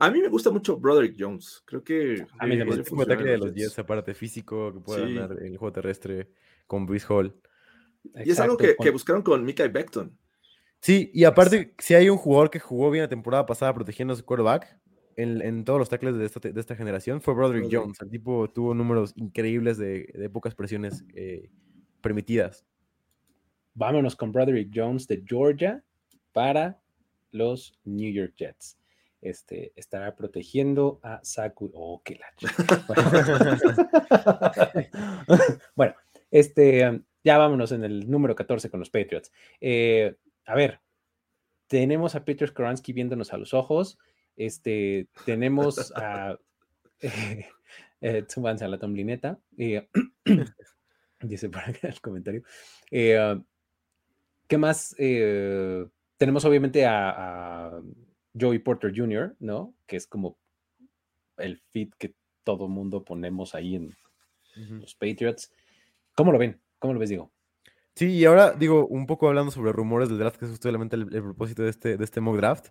a 0.00 0.10
mí 0.10 0.20
me 0.20 0.28
gusta 0.28 0.50
mucho 0.50 0.76
Broderick 0.78 1.16
Jones. 1.18 1.62
Creo 1.64 1.82
que 1.82 2.26
A 2.38 2.46
mí 2.46 2.54
Sí, 2.54 2.58
también. 2.58 2.84
un 2.92 3.02
ataque 3.02 3.24
de 3.24 3.38
los 3.38 3.54
Jets, 3.54 3.78
aparte 3.78 4.14
físico, 4.14 4.72
que 4.72 4.80
puede 4.80 5.06
Sí. 5.06 5.14
ganar 5.14 5.36
el 5.42 5.56
juego 5.56 5.72
terrestre 5.72 6.28
con 6.66 6.86
Brees 6.86 7.08
Hall. 7.10 7.34
Y 8.24 8.30
es 8.30 8.40
algo 8.40 8.56
que, 8.56 8.76
con- 8.76 8.84
que 8.84 8.90
buscaron 8.90 9.22
con 9.22 9.44
Mika 9.44 9.66
Beckton. 9.68 10.16
Sí, 10.80 11.10
y 11.14 11.24
aparte, 11.24 11.74
si 11.78 11.94
hay 11.94 12.10
un 12.10 12.18
jugador 12.18 12.50
que 12.50 12.60
jugó 12.60 12.90
bien 12.90 13.02
la 13.04 13.08
temporada 13.08 13.46
pasada 13.46 13.72
protegiendo 13.72 14.12
a 14.12 14.16
su 14.16 14.24
quarterback 14.24 14.78
en, 15.16 15.40
en 15.40 15.64
todos 15.64 15.78
los 15.78 15.88
tackles 15.88 16.16
de 16.18 16.26
esta, 16.26 16.40
de 16.40 16.60
esta 16.60 16.76
generación, 16.76 17.22
fue 17.22 17.32
Broderick. 17.34 17.68
Jones. 17.72 17.98
El 18.02 18.10
tipo 18.10 18.50
tuvo 18.50 18.74
números 18.74 19.12
increíbles 19.16 19.78
de, 19.78 20.10
de 20.12 20.28
pocas 20.28 20.54
presiones 20.54 21.04
eh, 21.14 21.48
permitidas. 22.02 22.66
Vámonos 23.74 24.14
con 24.14 24.30
Broderick 24.32 24.70
Jones 24.74 25.06
de 25.08 25.22
Georgia 25.26 25.82
para 26.32 26.80
los 27.32 27.72
New 27.84 28.12
York 28.12 28.34
Jets. 28.36 28.76
Este 29.24 29.72
estará 29.74 30.14
protegiendo 30.14 31.00
a 31.02 31.18
Saku. 31.24 31.70
Oh, 31.72 32.02
qué 32.04 32.20
chica. 32.36 32.84
bueno, 35.74 35.94
este, 36.30 37.02
ya 37.24 37.38
vámonos 37.38 37.72
en 37.72 37.84
el 37.84 38.10
número 38.10 38.34
14 38.34 38.68
con 38.68 38.80
los 38.80 38.90
Patriots. 38.90 39.32
Eh, 39.62 40.14
a 40.44 40.54
ver, 40.54 40.80
tenemos 41.68 42.14
a 42.14 42.26
Peter 42.26 42.46
Skoransky 42.46 42.92
viéndonos 42.92 43.32
a 43.32 43.38
los 43.38 43.54
ojos. 43.54 43.98
Este, 44.36 45.08
tenemos 45.24 45.90
a. 45.96 46.38
Eh, 47.00 47.46
eh, 48.00 48.24
a 48.46 48.68
la 48.68 48.78
tomblineta. 48.78 49.38
eh, 49.58 49.88
dice 51.20 51.50
por 51.50 51.62
acá 51.62 51.88
el 51.88 52.00
comentario. 52.00 52.42
¿Qué 52.90 54.58
más? 54.58 54.94
Tenemos 54.96 56.44
obviamente 56.44 56.86
a 56.86 57.82
Joey 58.38 58.58
Porter 58.58 58.92
Jr., 58.94 59.36
¿no? 59.38 59.74
Que 59.86 59.96
es 59.96 60.06
como 60.06 60.38
el 61.36 61.58
fit 61.72 61.92
que 61.98 62.14
todo 62.44 62.68
mundo 62.68 63.04
ponemos 63.04 63.54
ahí 63.54 63.76
en 63.76 63.96
los 64.80 64.94
Patriots. 64.94 65.52
¿Cómo 66.14 66.32
lo 66.32 66.38
ven? 66.38 66.60
¿Cómo 66.78 66.94
lo 66.94 67.00
ves, 67.00 67.08
Diego? 67.08 67.32
Sí, 67.96 68.06
y 68.06 68.24
ahora 68.24 68.52
digo, 68.52 68.86
un 68.88 69.06
poco 69.06 69.28
hablando 69.28 69.52
sobre 69.52 69.70
rumores 69.72 70.08
del 70.08 70.18
draft, 70.18 70.36
que 70.36 70.46
es 70.46 70.50
justamente 70.50 70.96
el, 70.96 71.02
el 71.14 71.22
propósito 71.22 71.62
de 71.62 71.70
este, 71.70 71.96
de 71.96 72.04
este 72.04 72.20
mock 72.20 72.36
draft. 72.36 72.68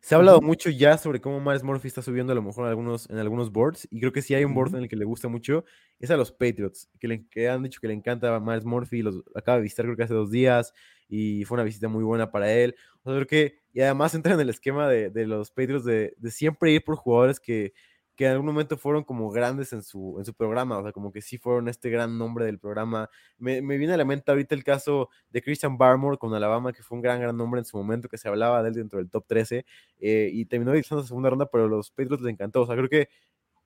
Se 0.00 0.14
ha 0.14 0.18
hablado 0.18 0.42
mucho 0.42 0.68
ya 0.68 0.98
sobre 0.98 1.20
cómo 1.20 1.40
Miles 1.40 1.62
Murphy 1.62 1.88
está 1.88 2.02
subiendo 2.02 2.32
a 2.32 2.34
lo 2.34 2.42
mejor 2.42 2.64
en 2.64 2.70
algunos, 2.70 3.08
en 3.08 3.16
algunos 3.18 3.52
boards, 3.52 3.88
y 3.90 4.00
creo 4.00 4.12
que 4.12 4.20
sí 4.20 4.34
hay 4.34 4.44
un 4.44 4.52
board 4.52 4.74
en 4.74 4.82
el 4.82 4.88
que 4.88 4.96
le 4.96 5.06
gusta 5.06 5.28
mucho, 5.28 5.64
es 5.98 6.10
a 6.10 6.16
los 6.16 6.30
Patriots, 6.30 6.90
que, 6.98 7.08
le, 7.08 7.26
que 7.28 7.48
han 7.48 7.62
dicho 7.62 7.80
que 7.80 7.88
le 7.88 7.94
encanta 7.94 8.34
a 8.34 8.40
Miles 8.40 8.66
Murphy, 8.66 9.00
los 9.00 9.22
acaba 9.34 9.56
de 9.56 9.62
visitar 9.62 9.86
creo 9.86 9.96
que 9.96 10.02
hace 10.02 10.12
dos 10.12 10.30
días, 10.30 10.74
y 11.08 11.44
fue 11.44 11.54
una 11.54 11.64
visita 11.64 11.88
muy 11.88 12.04
buena 12.04 12.30
para 12.30 12.52
él. 12.52 12.74
O 13.02 13.10
sea, 13.10 13.14
creo 13.14 13.26
que, 13.26 13.63
y 13.74 13.82
además 13.82 14.14
entra 14.14 14.32
en 14.34 14.40
el 14.40 14.48
esquema 14.48 14.88
de, 14.88 15.10
de 15.10 15.26
los 15.26 15.50
Patriots 15.50 15.84
de, 15.84 16.14
de 16.16 16.30
siempre 16.30 16.72
ir 16.72 16.82
por 16.84 16.96
jugadores 16.96 17.40
que, 17.40 17.74
que 18.16 18.26
en 18.26 18.32
algún 18.32 18.46
momento 18.46 18.76
fueron 18.76 19.02
como 19.02 19.30
grandes 19.30 19.72
en 19.72 19.82
su, 19.82 20.16
en 20.18 20.24
su 20.24 20.32
programa, 20.34 20.78
o 20.78 20.82
sea, 20.82 20.92
como 20.92 21.10
que 21.10 21.20
sí 21.20 21.36
fueron 21.38 21.68
este 21.68 21.90
gran 21.90 22.16
nombre 22.16 22.44
del 22.46 22.60
programa. 22.60 23.10
Me, 23.38 23.60
me 23.60 23.76
viene 23.76 23.94
a 23.94 23.96
la 23.96 24.04
mente 24.04 24.30
ahorita 24.30 24.54
el 24.54 24.62
caso 24.62 25.08
de 25.30 25.42
Christian 25.42 25.76
Barmore 25.76 26.16
con 26.18 26.32
Alabama, 26.34 26.72
que 26.72 26.82
fue 26.82 26.96
un 26.96 27.02
gran, 27.02 27.20
gran 27.20 27.36
nombre 27.36 27.58
en 27.58 27.64
su 27.64 27.76
momento, 27.76 28.08
que 28.08 28.18
se 28.18 28.28
hablaba 28.28 28.62
de 28.62 28.68
él 28.68 28.74
dentro 28.76 29.00
del 29.00 29.10
top 29.10 29.26
13, 29.26 29.66
eh, 29.98 30.30
y 30.32 30.46
terminó 30.46 30.72
visitando 30.72 31.02
la 31.02 31.08
segunda 31.08 31.30
ronda, 31.30 31.46
pero 31.50 31.64
a 31.64 31.68
los 31.68 31.90
Patriots 31.90 32.22
les 32.22 32.32
encantó. 32.32 32.62
O 32.62 32.66
sea, 32.66 32.76
creo 32.76 32.88
que 32.88 33.08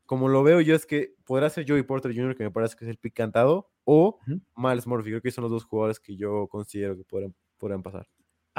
como 0.06 0.28
lo 0.28 0.42
veo 0.42 0.60
yo 0.62 0.74
es 0.74 0.86
que 0.86 1.14
podrá 1.24 1.50
ser 1.50 1.66
Joey 1.68 1.82
Porter 1.82 2.14
Jr., 2.14 2.34
que 2.34 2.44
me 2.44 2.50
parece 2.50 2.76
que 2.76 2.86
es 2.86 2.90
el 2.90 2.96
pick 2.96 3.14
cantado, 3.14 3.70
o 3.84 4.18
Ujú. 4.26 4.40
Miles 4.56 4.86
Murphy, 4.86 5.10
creo 5.10 5.22
que 5.22 5.30
son 5.30 5.42
los 5.42 5.50
dos 5.50 5.64
jugadores 5.64 6.00
que 6.00 6.16
yo 6.16 6.48
considero 6.48 6.96
que 6.96 7.04
podrán, 7.04 7.34
podrán 7.58 7.82
pasar. 7.82 8.06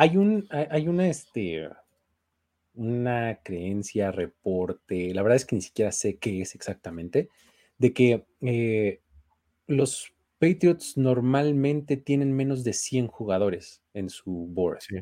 Hay 0.01 0.15
un, 0.15 0.47
hay 0.49 0.87
una, 0.87 1.09
este, 1.09 1.69
una 2.73 3.37
creencia, 3.43 4.13
reporte, 4.13 5.13
la 5.13 5.21
verdad 5.23 5.35
es 5.35 5.45
que 5.45 5.57
ni 5.57 5.61
siquiera 5.61 5.91
sé 5.91 6.17
qué 6.17 6.41
es 6.41 6.55
exactamente, 6.55 7.27
de 7.77 7.91
que 7.91 8.25
eh, 8.39 9.01
los 9.67 10.13
Patriots 10.39 10.95
normalmente 10.95 11.97
tienen 11.97 12.33
menos 12.33 12.63
de 12.63 12.71
100 12.71 13.07
jugadores 13.07 13.81
en 13.93 14.09
su 14.09 14.31
board, 14.31 14.79
Sí. 14.79 14.99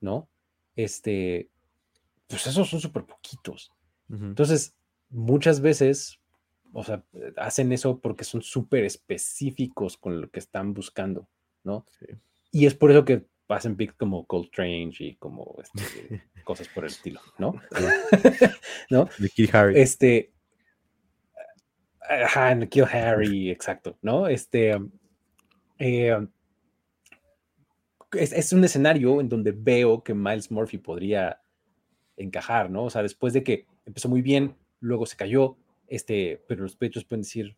¿no? 0.00 0.28
Este, 0.76 1.50
pues 2.28 2.46
esos 2.46 2.68
son 2.70 2.80
súper 2.80 3.06
poquitos. 3.06 3.72
Entonces, 4.08 4.76
muchas 5.10 5.60
veces, 5.60 6.20
o 6.72 6.84
sea, 6.84 7.02
hacen 7.36 7.72
eso 7.72 7.98
porque 7.98 8.22
son 8.22 8.42
súper 8.42 8.84
específicos 8.84 9.96
con 9.96 10.20
lo 10.20 10.30
que 10.30 10.38
están 10.38 10.74
buscando, 10.74 11.28
¿no? 11.64 11.84
Sí. 11.98 12.06
Y 12.52 12.66
es 12.66 12.76
por 12.76 12.92
eso 12.92 13.04
que 13.04 13.26
hacen 13.48 13.76
picks 13.76 13.94
como 13.94 14.26
Cold 14.26 14.46
Strange 14.46 15.04
y 15.04 15.16
como 15.16 15.56
este, 15.62 16.22
cosas 16.44 16.68
por 16.68 16.84
el 16.84 16.90
estilo, 16.90 17.20
¿no? 17.38 17.54
¿No? 18.90 19.08
Harry. 19.52 19.80
Este. 19.80 20.32
Ajá, 22.00 22.52
en 22.52 22.66
Kill 22.68 22.84
Harry, 22.84 23.50
exacto, 23.50 23.98
¿no? 24.02 24.28
Este. 24.28 24.74
um, 24.74 24.90
eh, 25.78 26.14
um, 26.14 26.28
es, 28.12 28.32
es 28.32 28.52
un 28.52 28.64
escenario 28.64 29.20
en 29.20 29.28
donde 29.28 29.52
veo 29.52 30.02
que 30.02 30.14
Miles 30.14 30.50
Murphy 30.50 30.78
podría 30.78 31.42
encajar, 32.16 32.70
¿no? 32.70 32.84
O 32.84 32.90
sea, 32.90 33.02
después 33.02 33.32
de 33.32 33.42
que 33.42 33.66
empezó 33.84 34.08
muy 34.08 34.22
bien, 34.22 34.56
luego 34.80 35.06
se 35.06 35.16
cayó, 35.16 35.56
este, 35.86 36.42
pero 36.48 36.62
los 36.62 36.74
Patriots 36.74 37.04
pueden 37.04 37.22
decir, 37.22 37.56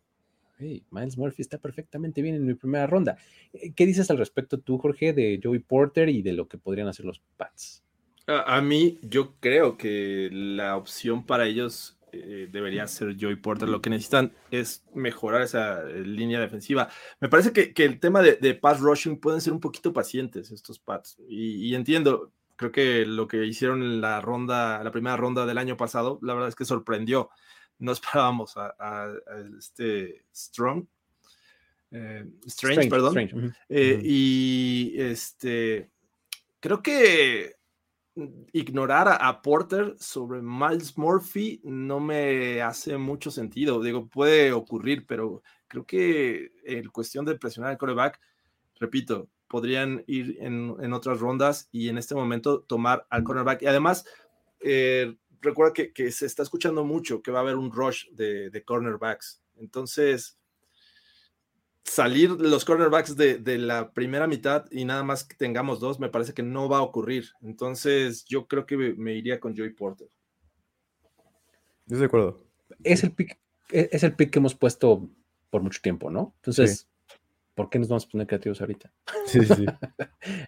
hey, 0.61 0.83
Miles 0.91 1.17
Murphy 1.17 1.41
está 1.41 1.57
perfectamente 1.57 2.21
bien 2.21 2.35
en 2.35 2.45
mi 2.45 2.53
primera 2.53 2.87
ronda. 2.87 3.17
Eh, 3.53 3.73
¿Qué 3.73 3.85
dices 3.85 4.09
al 4.11 4.17
respecto 4.17 4.59
tú, 4.59 4.77
Jorge, 4.77 5.13
de 5.13 5.39
Joey 5.41 5.59
Porter 5.59 6.09
y 6.09 6.21
de 6.21 6.33
lo 6.33 6.47
que 6.47 6.57
podrían 6.57 6.87
hacer 6.87 7.05
los 7.05 7.21
Pats? 7.37 7.83
A, 8.27 8.61
mí, 8.61 8.99
yo 9.01 9.33
creo 9.39 9.77
que 9.77 10.29
la 10.31 10.77
opción 10.77 11.25
para 11.25 11.47
ellos 11.47 11.97
eh, 12.13 12.47
debería 12.51 12.87
ser 12.87 13.17
Joey 13.19 13.35
Porter. 13.35 13.67
Lo 13.67 13.81
que 13.81 13.89
necesitan 13.89 14.31
es 14.51 14.85
mejorar 14.93 15.41
esa 15.41 15.81
eh, 15.89 16.01
línea 16.05 16.39
defensiva. 16.39 16.89
Me 17.19 17.29
parece 17.29 17.51
que, 17.51 17.73
el 17.83 17.99
tema 17.99 18.21
de, 18.21 18.35
de, 18.35 18.59
rushing 18.61 19.19
pueden 19.19 19.41
ser 19.41 19.53
un 19.53 19.59
poquito 19.59 19.91
pacientes 19.91 20.51
estos 20.51 20.79
Pats. 20.79 21.17
Y, 21.27 21.67
y, 21.67 21.75
entiendo, 21.75 22.31
creo 22.55 22.71
que 22.71 23.05
lo 23.05 23.27
que 23.27 23.45
hicieron 23.45 23.81
en 23.81 24.01
la 24.01 24.21
ronda, 24.21 24.83
la 24.83 24.91
primera 24.91 25.17
ronda 25.17 25.45
del 25.45 25.57
año 25.57 25.75
pasado, 25.75 26.19
la 26.21 26.33
verdad 26.33 26.49
es 26.49 26.55
que 26.55 26.63
sorprendió. 26.65 27.29
No 27.81 27.91
esperábamos 27.91 28.55
a, 28.57 28.73
a, 28.79 29.05
a 29.05 29.57
este 29.57 30.23
Strong. 30.33 30.85
Eh, 31.91 32.25
Strange, 32.45 32.81
Strange, 32.81 32.89
perdón. 32.89 33.17
Strange. 33.17 33.35
Uh 33.35 33.39
-huh. 33.39 33.45
Uh 33.47 33.73
-huh. 33.73 34.01
Y 34.03 34.93
este, 34.97 35.89
creo 36.59 36.81
que 36.81 37.55
ignorar 38.51 39.07
a, 39.07 39.15
a, 39.15 39.41
Porter 39.41 39.95
sobre 39.97 40.41
Miles 40.41 40.97
Murphy 40.97 41.61
no 41.63 41.99
me 41.99 42.61
hace 42.61 42.97
mucho 42.97 43.31
sentido. 43.31 43.81
Digo, 43.81 44.07
puede 44.07 44.51
ocurrir, 44.51 45.05
pero 45.07 45.41
creo 45.67 45.85
que 45.85 46.51
en 46.65 46.89
cuestión 46.89 47.25
de 47.25 47.35
presionar 47.35 47.71
al 47.71 47.77
coreback, 47.77 48.19
repito, 48.79 49.29
podrían 49.47 50.03
ir 50.07 50.37
en, 50.39 50.75
en, 50.79 50.93
otras 50.93 51.19
rondas 51.19 51.67
y 51.71 51.89
en 51.89 51.97
este 51.97 52.15
momento 52.15 52.61
tomar 52.61 53.05
al 53.09 53.23
cornerback. 53.23 53.61
Y 53.61 53.67
además, 53.67 54.05
eh, 54.59 55.15
recuerda 55.41 55.73
que, 55.73 55.91
que, 55.91 56.11
se 56.11 56.25
está 56.25 56.43
escuchando 56.43 56.83
mucho 56.83 57.21
que 57.21 57.31
va 57.31 57.39
a 57.39 57.41
haber 57.41 57.55
un 57.55 57.71
rush 57.71 58.07
de, 58.11 58.49
de 58.49 58.63
cornerbacks. 58.63 59.41
Entonces, 59.57 60.37
salir 61.83 62.31
los 62.31 62.65
cornerbacks 62.65 63.15
de, 63.15 63.37
de, 63.37 63.57
la 63.57 63.91
primera 63.91 64.27
mitad 64.27 64.65
y 64.71 64.85
nada 64.85 65.03
más 65.03 65.23
que 65.23 65.35
tengamos 65.35 65.79
dos, 65.79 65.99
me 65.99 66.09
parece 66.09 66.33
que 66.33 66.43
no 66.43 66.69
va 66.69 66.77
a 66.77 66.83
ocurrir. 66.83 67.29
Entonces, 67.41 68.25
yo 68.25 68.47
creo 68.47 68.65
que 68.65 68.77
me, 68.77 69.13
iría 69.13 69.39
con 69.39 69.55
Joey 69.55 69.71
Porter. 69.71 70.07
Yo 71.87 71.97
de 71.97 72.05
acuerdo. 72.05 72.43
Es 72.83 73.03
el 73.03 73.11
pick, 73.11 73.37
es 73.69 74.03
el 74.03 74.15
pick 74.15 74.31
que 74.31 74.39
hemos 74.39 74.55
puesto 74.55 75.09
por 75.49 75.61
mucho 75.61 75.81
tiempo, 75.81 76.09
¿no? 76.09 76.33
Entonces, 76.37 76.87
sí. 77.07 77.15
¿por 77.53 77.69
qué 77.69 77.79
nos 77.79 77.89
vamos 77.89 78.05
a 78.05 78.09
poner 78.09 78.27
creativos 78.27 78.61
ahorita? 78.61 78.91
Sí, 79.25 79.41
sí. 79.45 79.65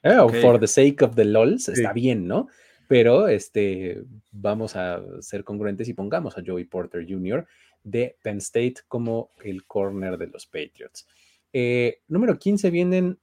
oh, 0.03 0.23
okay. 0.25 0.41
For 0.41 0.59
the 0.59 0.67
sake 0.67 1.03
of 1.03 1.15
the 1.15 1.25
LOLs, 1.25 1.65
sí. 1.65 1.73
está 1.73 1.91
bien, 1.91 2.27
¿no? 2.27 2.47
Pero 2.93 3.27
este, 3.27 4.03
vamos 4.31 4.75
a 4.75 5.01
ser 5.19 5.43
congruentes 5.43 5.89
y 5.89 5.95
pongamos 5.95 6.37
a 6.37 6.43
Joey 6.45 6.65
Porter 6.65 7.03
Jr. 7.09 7.47
de 7.83 8.19
Penn 8.21 8.37
State 8.37 8.75
como 8.87 9.31
el 9.43 9.65
corner 9.65 10.15
de 10.19 10.27
los 10.27 10.45
Patriots. 10.45 11.07
Eh, 11.51 12.03
número 12.07 12.37
15 12.37 12.69
vienen 12.69 13.17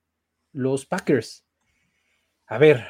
los 0.51 0.87
Packers. 0.87 1.47
A 2.47 2.59
ver, 2.59 2.85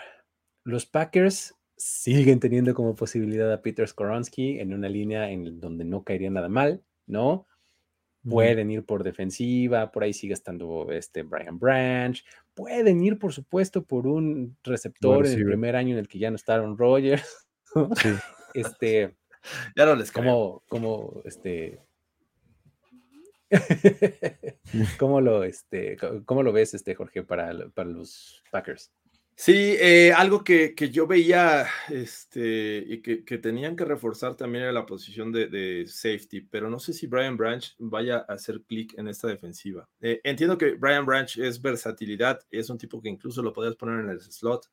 los 0.65 0.87
Packers 0.87 1.55
siguen 1.77 2.41
teniendo 2.41 2.73
como 2.73 2.95
posibilidad 2.95 3.53
a 3.53 3.61
Peter 3.61 3.87
Skoronsky 3.87 4.59
en 4.59 4.73
una 4.73 4.89
línea 4.89 5.31
en 5.31 5.61
donde 5.61 5.85
no 5.85 6.03
caería 6.03 6.31
nada 6.31 6.49
mal, 6.49 6.83
¿no? 7.05 7.47
Pueden 8.29 8.71
ir 8.71 8.85
por 8.85 9.03
defensiva, 9.03 9.91
por 9.91 10.03
ahí 10.03 10.13
sigue 10.13 10.35
estando 10.35 10.91
este 10.91 11.23
Brian 11.23 11.59
Branch. 11.59 12.23
Pueden 12.55 13.03
ir, 13.03 13.19
por 13.19 13.33
supuesto, 13.33 13.83
por 13.83 14.07
un 14.07 14.57
receptor 14.63 15.21
bueno, 15.21 15.31
en 15.31 15.39
el 15.39 15.47
primer 15.47 15.77
año 15.77 15.93
en 15.93 15.99
el 15.99 16.09
que 16.09 16.19
ya 16.19 16.31
no 16.31 16.37
estaron 16.37 16.77
Rogers. 16.77 17.49
Sí. 17.97 18.11
este, 18.53 19.17
ya 19.77 19.87
no 19.87 19.95
les 19.95 20.13
como, 20.13 20.63
como 20.69 21.23
este, 21.25 21.81
¿Cómo 24.99 25.21
lo, 25.21 25.45
este, 25.45 25.97
cómo 26.25 26.43
lo 26.43 26.53
ves, 26.53 26.75
este, 26.75 26.95
Jorge, 26.95 27.23
para, 27.23 27.69
para 27.71 27.89
los 27.89 28.43
Packers? 28.51 28.93
Sí, 29.43 29.75
eh, 29.81 30.13
algo 30.13 30.45
que, 30.45 30.75
que, 30.75 30.91
yo 30.91 31.07
veía 31.07 31.67
este, 31.89 32.85
y 32.87 33.01
que, 33.01 33.25
que, 33.25 33.39
tenían 33.39 33.75
que 33.75 33.87
reforzar 33.87 34.35
también 34.37 34.65
era 34.65 34.73
la 34.73 34.85
posición 34.85 35.33
de, 35.33 35.47
de, 35.47 35.87
safety, 35.87 36.43
pero 36.43 36.69
no 36.69 36.79
sé 36.79 36.93
si 36.93 37.07
Brian 37.07 37.39
Branch 37.39 37.75
vaya 37.79 38.19
a 38.29 38.35
hacer 38.35 38.61
clic 38.65 38.93
en 38.99 39.09
esta 39.09 39.29
defensiva. 39.29 39.89
Eh, 40.03 40.21
entiendo 40.25 40.59
que 40.59 40.75
Brian 40.75 41.07
Branch 41.07 41.39
es 41.39 41.63
versatilidad, 41.63 42.39
es 42.51 42.69
un 42.69 42.77
tipo 42.77 43.01
que 43.01 43.09
incluso 43.09 43.41
lo 43.41 43.55
podías 43.55 43.77
poner 43.77 44.01
en 44.01 44.11
el 44.11 44.21
slot, 44.21 44.67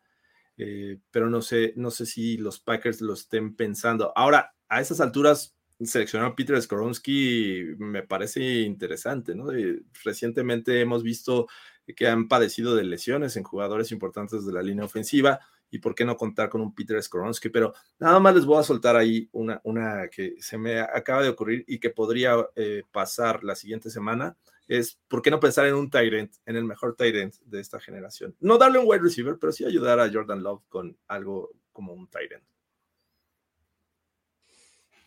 eh, 0.57 0.99
pero 1.11 1.29
no 1.29 1.41
sé, 1.41 1.71
no 1.77 1.89
sé 1.89 2.05
si 2.05 2.35
los 2.35 2.59
Packers 2.59 2.99
lo 2.99 3.13
estén 3.13 3.55
pensando. 3.55 4.11
Ahora, 4.17 4.53
a 4.67 4.81
estas 4.81 4.99
alturas, 4.99 5.55
seleccionar 5.79 6.31
a 6.31 6.35
Peter 6.35 6.61
Skoronsky 6.61 7.75
me 7.77 8.03
parece 8.03 8.41
interesante, 8.63 9.33
¿no? 9.33 9.57
Y 9.57 9.85
recientemente 10.03 10.81
hemos 10.81 11.03
visto 11.03 11.47
que 11.95 12.07
han 12.07 12.27
padecido 12.27 12.75
de 12.75 12.83
lesiones 12.83 13.37
en 13.37 13.43
jugadores 13.43 13.91
importantes 13.91 14.45
de 14.45 14.53
la 14.53 14.61
línea 14.61 14.85
ofensiva 14.85 15.39
y 15.69 15.79
por 15.79 15.95
qué 15.95 16.05
no 16.05 16.15
contar 16.15 16.49
con 16.49 16.61
un 16.61 16.73
Peter 16.73 17.01
Skoronsky, 17.01 17.49
pero 17.49 17.73
nada 17.99 18.19
más 18.19 18.35
les 18.35 18.45
voy 18.45 18.59
a 18.59 18.63
soltar 18.63 18.95
ahí 18.95 19.27
una, 19.31 19.59
una 19.63 20.07
que 20.09 20.35
se 20.39 20.57
me 20.57 20.79
acaba 20.79 21.23
de 21.23 21.29
ocurrir 21.29 21.65
y 21.67 21.79
que 21.79 21.89
podría 21.89 22.35
eh, 22.55 22.83
pasar 22.91 23.43
la 23.43 23.55
siguiente 23.55 23.89
semana, 23.89 24.37
es 24.67 24.99
por 25.07 25.21
qué 25.21 25.31
no 25.31 25.39
pensar 25.39 25.65
en 25.65 25.75
un 25.75 25.89
Tyrant, 25.89 26.33
en 26.45 26.55
el 26.55 26.65
mejor 26.65 26.95
Tyrant 26.95 27.35
de 27.45 27.59
esta 27.59 27.79
generación. 27.79 28.35
No 28.39 28.57
darle 28.57 28.79
un 28.79 28.85
wide 28.87 29.01
receiver, 29.01 29.37
pero 29.39 29.51
sí 29.51 29.65
ayudar 29.65 29.99
a 29.99 30.11
Jordan 30.11 30.43
Love 30.43 30.63
con 30.67 30.97
algo 31.07 31.51
como 31.71 31.93
un 31.93 32.07
Tyrant. 32.09 32.43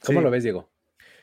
¿Cómo 0.05 0.21
sí. 0.21 0.25
lo 0.25 0.31
ves, 0.31 0.43
Diego? 0.43 0.71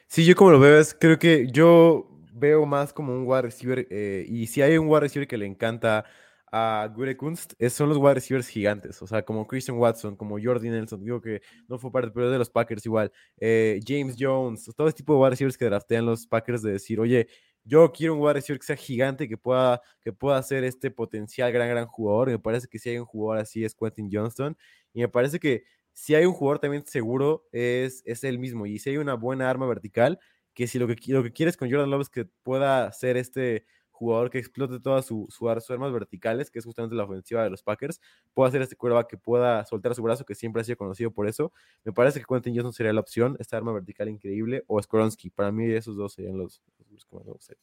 Sí, 0.07 0.23
yo 0.23 0.35
como 0.35 0.51
lo 0.51 0.59
veo 0.59 0.79
es, 0.79 0.93
creo 0.93 1.17
que 1.17 1.47
yo 1.51 2.16
veo 2.39 2.65
más 2.65 2.93
como 2.93 3.13
un 3.13 3.25
wide 3.27 3.43
receiver, 3.43 3.87
eh, 3.89 4.25
y 4.27 4.47
si 4.47 4.61
hay 4.61 4.77
un 4.77 4.87
wide 4.87 5.01
receiver 5.01 5.27
que 5.27 5.37
le 5.37 5.45
encanta 5.45 6.05
a 6.51 6.89
Gurekunst, 6.95 7.53
son 7.69 7.89
los 7.89 7.97
wide 7.97 8.15
receivers 8.15 8.47
gigantes, 8.47 9.01
o 9.01 9.07
sea, 9.07 9.23
como 9.23 9.45
Christian 9.47 9.77
Watson, 9.77 10.15
como 10.15 10.37
Jordi 10.41 10.69
Nelson, 10.69 11.03
digo 11.03 11.19
que 11.21 11.41
no 11.67 11.77
fue 11.77 11.91
parte, 11.91 12.11
pero 12.13 12.31
de 12.31 12.37
los 12.37 12.49
Packers 12.49 12.85
igual, 12.85 13.11
eh, 13.37 13.79
James 13.85 14.15
Jones, 14.17 14.71
todo 14.75 14.87
este 14.87 14.99
tipo 14.99 15.13
de 15.13 15.19
wide 15.19 15.29
receivers 15.31 15.57
que 15.57 15.65
draftean 15.65 16.05
los 16.05 16.25
Packers 16.25 16.61
de 16.61 16.71
decir, 16.71 16.99
oye, 16.99 17.27
yo 17.65 17.91
quiero 17.91 18.13
un 18.15 18.21
wide 18.21 18.35
receiver 18.35 18.59
que 18.59 18.65
sea 18.65 18.77
gigante, 18.77 19.27
que 19.27 19.37
pueda, 19.37 19.81
que 20.01 20.13
pueda 20.13 20.41
ser 20.41 20.63
este 20.63 20.89
potencial 20.89 21.51
gran, 21.51 21.67
gran 21.69 21.85
jugador, 21.85 22.29
y 22.29 22.31
me 22.33 22.39
parece 22.39 22.67
que 22.69 22.79
si 22.79 22.89
hay 22.91 22.97
un 22.97 23.05
jugador 23.05 23.41
así 23.41 23.65
es 23.65 23.75
Quentin 23.75 24.09
Johnston, 24.11 24.57
y 24.93 25.01
me 25.01 25.09
parece 25.09 25.39
que 25.39 25.63
si 25.91 26.15
hay 26.15 26.25
un 26.25 26.33
jugador 26.33 26.59
también 26.59 26.85
seguro 26.85 27.45
es, 27.51 28.03
es 28.05 28.23
él 28.23 28.39
mismo, 28.39 28.65
y 28.67 28.79
si 28.79 28.91
hay 28.91 28.97
una 28.97 29.15
buena 29.15 29.49
arma 29.49 29.67
vertical, 29.67 30.17
que 30.57 30.65
si 30.65 30.79
lo 30.79 30.87
que, 30.87 30.95
lo 31.13 31.21
que 31.21 31.31
quieres 31.31 31.55
con 31.55 31.69
Jordan 31.69 31.91
Love 31.91 32.01
es 32.01 32.09
que 32.09 32.25
pueda 32.25 32.91
ser 32.91 33.15
este 33.15 33.67
jugador 33.91 34.31
que 34.31 34.39
explote 34.39 34.79
todas 34.79 35.05
sus 35.05 35.31
su, 35.31 35.47
su 35.61 35.73
armas 35.73 35.93
verticales, 35.93 36.49
que 36.49 36.57
es 36.57 36.65
justamente 36.65 36.95
la 36.95 37.03
ofensiva 37.03 37.43
de 37.43 37.51
los 37.51 37.61
Packers, 37.61 38.01
pueda 38.33 38.49
ser 38.49 38.63
este 38.63 38.75
quarterback 38.75 39.07
que 39.07 39.17
pueda 39.17 39.63
soltar 39.65 39.93
su 39.93 40.01
brazo, 40.01 40.25
que 40.25 40.33
siempre 40.33 40.63
ha 40.63 40.65
sido 40.65 40.77
conocido 40.77 41.11
por 41.11 41.27
eso. 41.27 41.53
Me 41.83 41.93
parece 41.93 42.19
que 42.19 42.25
Quentin 42.27 42.55
Johnson 42.55 42.73
sería 42.73 42.91
la 42.91 43.01
opción, 43.01 43.37
esta 43.39 43.55
arma 43.55 43.71
vertical 43.71 44.09
increíble, 44.09 44.63
o 44.65 44.81
Skoronsky. 44.81 45.29
Para 45.29 45.51
mí 45.51 45.71
esos 45.71 45.95
dos 45.95 46.13
serían 46.13 46.39
los, 46.39 46.63
los 46.89 47.05
que 47.05 47.15
más 47.15 47.25
me 47.27 47.33
gustaría. 47.33 47.61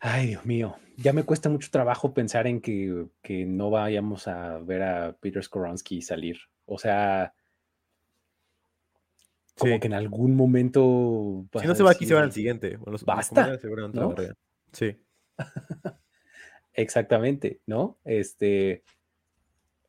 Ay, 0.00 0.26
Dios 0.26 0.44
mío, 0.44 0.76
ya 0.98 1.14
me 1.14 1.22
cuesta 1.22 1.48
mucho 1.48 1.70
trabajo 1.70 2.12
pensar 2.12 2.46
en 2.46 2.60
que, 2.60 3.06
que 3.22 3.46
no 3.46 3.70
vayamos 3.70 4.28
a 4.28 4.58
ver 4.58 4.82
a 4.82 5.16
Peter 5.18 5.42
Skoronsky 5.42 6.02
salir. 6.02 6.36
O 6.66 6.76
sea, 6.76 7.32
como 9.58 9.74
sí. 9.74 9.80
que 9.80 9.86
en 9.86 9.94
algún 9.94 10.34
momento. 10.34 11.46
Si 11.60 11.66
no 11.66 11.74
se 11.74 11.82
va 11.82 11.90
aquí, 11.90 12.06
se 12.06 12.14
va 12.14 12.22
al 12.22 12.32
siguiente. 12.32 12.78
Basta. 13.04 13.58
Sí. 14.72 14.96
Exactamente, 16.72 17.60
¿no? 17.66 17.98
Este. 18.04 18.84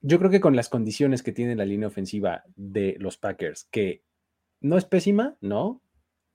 Yo 0.02 0.18
creo 0.18 0.32
que 0.32 0.40
con 0.40 0.56
las 0.56 0.70
condiciones 0.70 1.24
que 1.24 1.34
tiene 1.34 1.56
la 1.56 1.66
línea 1.66 1.88
ofensiva 1.88 2.44
de 2.56 2.96
los 3.00 3.18
Packers, 3.18 3.66
que 3.66 4.04
no 4.62 4.78
es 4.78 4.86
pésima, 4.86 5.38
¿no? 5.42 5.82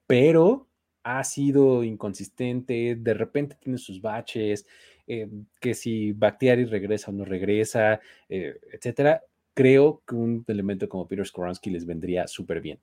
Pero 0.07 0.68
ha 1.03 1.22
sido 1.24 1.85
inconsistente, 1.85 2.97
de 2.97 3.14
repente 3.14 3.57
tiene 3.61 3.78
sus 3.78 4.01
baches, 4.01 4.66
eh, 5.07 5.28
que 5.61 5.74
si 5.74 6.12
Bactiari 6.12 6.64
regresa 6.64 7.11
o 7.11 7.14
no 7.14 7.24
regresa, 7.24 8.01
eh, 8.28 8.59
etcétera. 8.72 9.22
Creo 9.53 10.03
que 10.07 10.14
un 10.14 10.45
elemento 10.49 10.89
como 10.89 11.07
Peter 11.07 11.26
Skoronsky 11.26 11.70
les 11.70 11.87
vendría 11.87 12.26
súper 12.26 12.61
bien. 12.61 12.80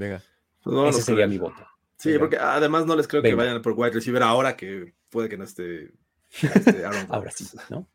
Venga. 0.00 0.22
Pues 0.62 0.74
no, 0.74 0.88
Ese 0.88 1.02
sería 1.02 1.26
mi 1.26 1.36
voto. 1.36 1.62
Sí, 1.98 2.08
Venga. 2.08 2.20
porque 2.20 2.36
además 2.38 2.86
no 2.86 2.96
les 2.96 3.06
creo 3.06 3.20
Venga. 3.20 3.36
que 3.36 3.48
vayan 3.48 3.62
por 3.62 3.74
wide 3.74 3.92
receiver 3.92 4.22
ahora 4.22 4.56
que 4.56 4.94
puede 5.10 5.28
que 5.28 5.36
no 5.36 5.44
esté. 5.44 5.92
esté 6.30 6.84
ahora 7.10 7.30
sí, 7.30 7.44
¿no? 7.68 7.86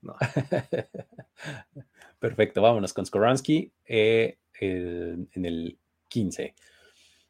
no. 0.00 0.16
Perfecto, 2.18 2.62
vámonos 2.62 2.94
con 2.94 3.04
Skoronsky 3.04 3.70
eh, 3.84 4.38
el, 4.60 5.28
en 5.32 5.44
el 5.44 5.78
15. 6.08 6.54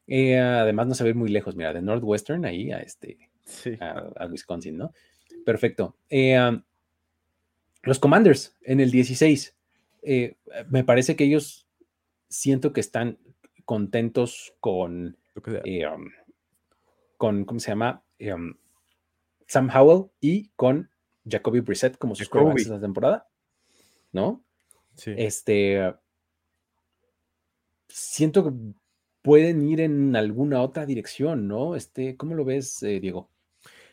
Eh, 0.07 0.39
además, 0.39 0.87
no 0.87 0.95
se 0.95 1.05
ve 1.05 1.15
muy 1.15 1.31
lejos, 1.31 1.57
mira, 1.57 1.73
de 1.73 1.83
Northwestern 1.83 2.45
ahí 2.45 2.71
a, 2.71 2.79
este, 2.79 3.31
sí. 3.45 3.77
a, 3.81 4.05
a 4.17 4.27
Wisconsin, 4.27 4.77
¿no? 4.77 4.93
Perfecto. 5.45 5.97
Eh, 6.11 6.39
um, 6.39 6.63
los 7.83 7.99
Commanders 7.99 8.55
en 8.63 8.79
el 8.81 8.91
16. 8.93 9.57
eh, 10.03 10.37
me 10.69 10.85
parece 10.85 11.17
que 11.17 11.25
ellos 11.25 11.67
siento 12.29 12.73
que 12.73 12.81
están 12.81 13.19
contentos 13.65 14.55
con, 14.61 15.17
eh, 15.65 15.87
um, 15.87 16.11
con 17.17 17.45
¿cómo 17.45 17.61
se 17.61 17.71
llama? 17.71 18.03
Eh, 18.19 18.33
um, 18.33 18.55
Sam 19.47 19.71
Howell 19.75 20.11
y 20.21 20.49
con 20.57 20.91
Jacoby 21.29 21.61
Brissett 21.61 21.99
como 21.99 22.15
sus 22.15 22.31
de 22.31 22.65
la 22.69 22.81
temporada, 22.81 23.29
¿no? 24.13 24.43
Sí. 24.95 25.13
Este, 25.17 25.95
siento 27.89 28.45
que 28.45 28.53
pueden 29.23 29.69
ir 29.69 29.81
en 29.81 30.17
alguna 30.17 30.63
otra 30.63 30.87
dirección, 30.87 31.49
¿no? 31.49 31.77
Este, 31.77 32.17
¿cómo 32.17 32.35
lo 32.35 32.45
ves, 32.45 32.81
Diego? 32.81 33.29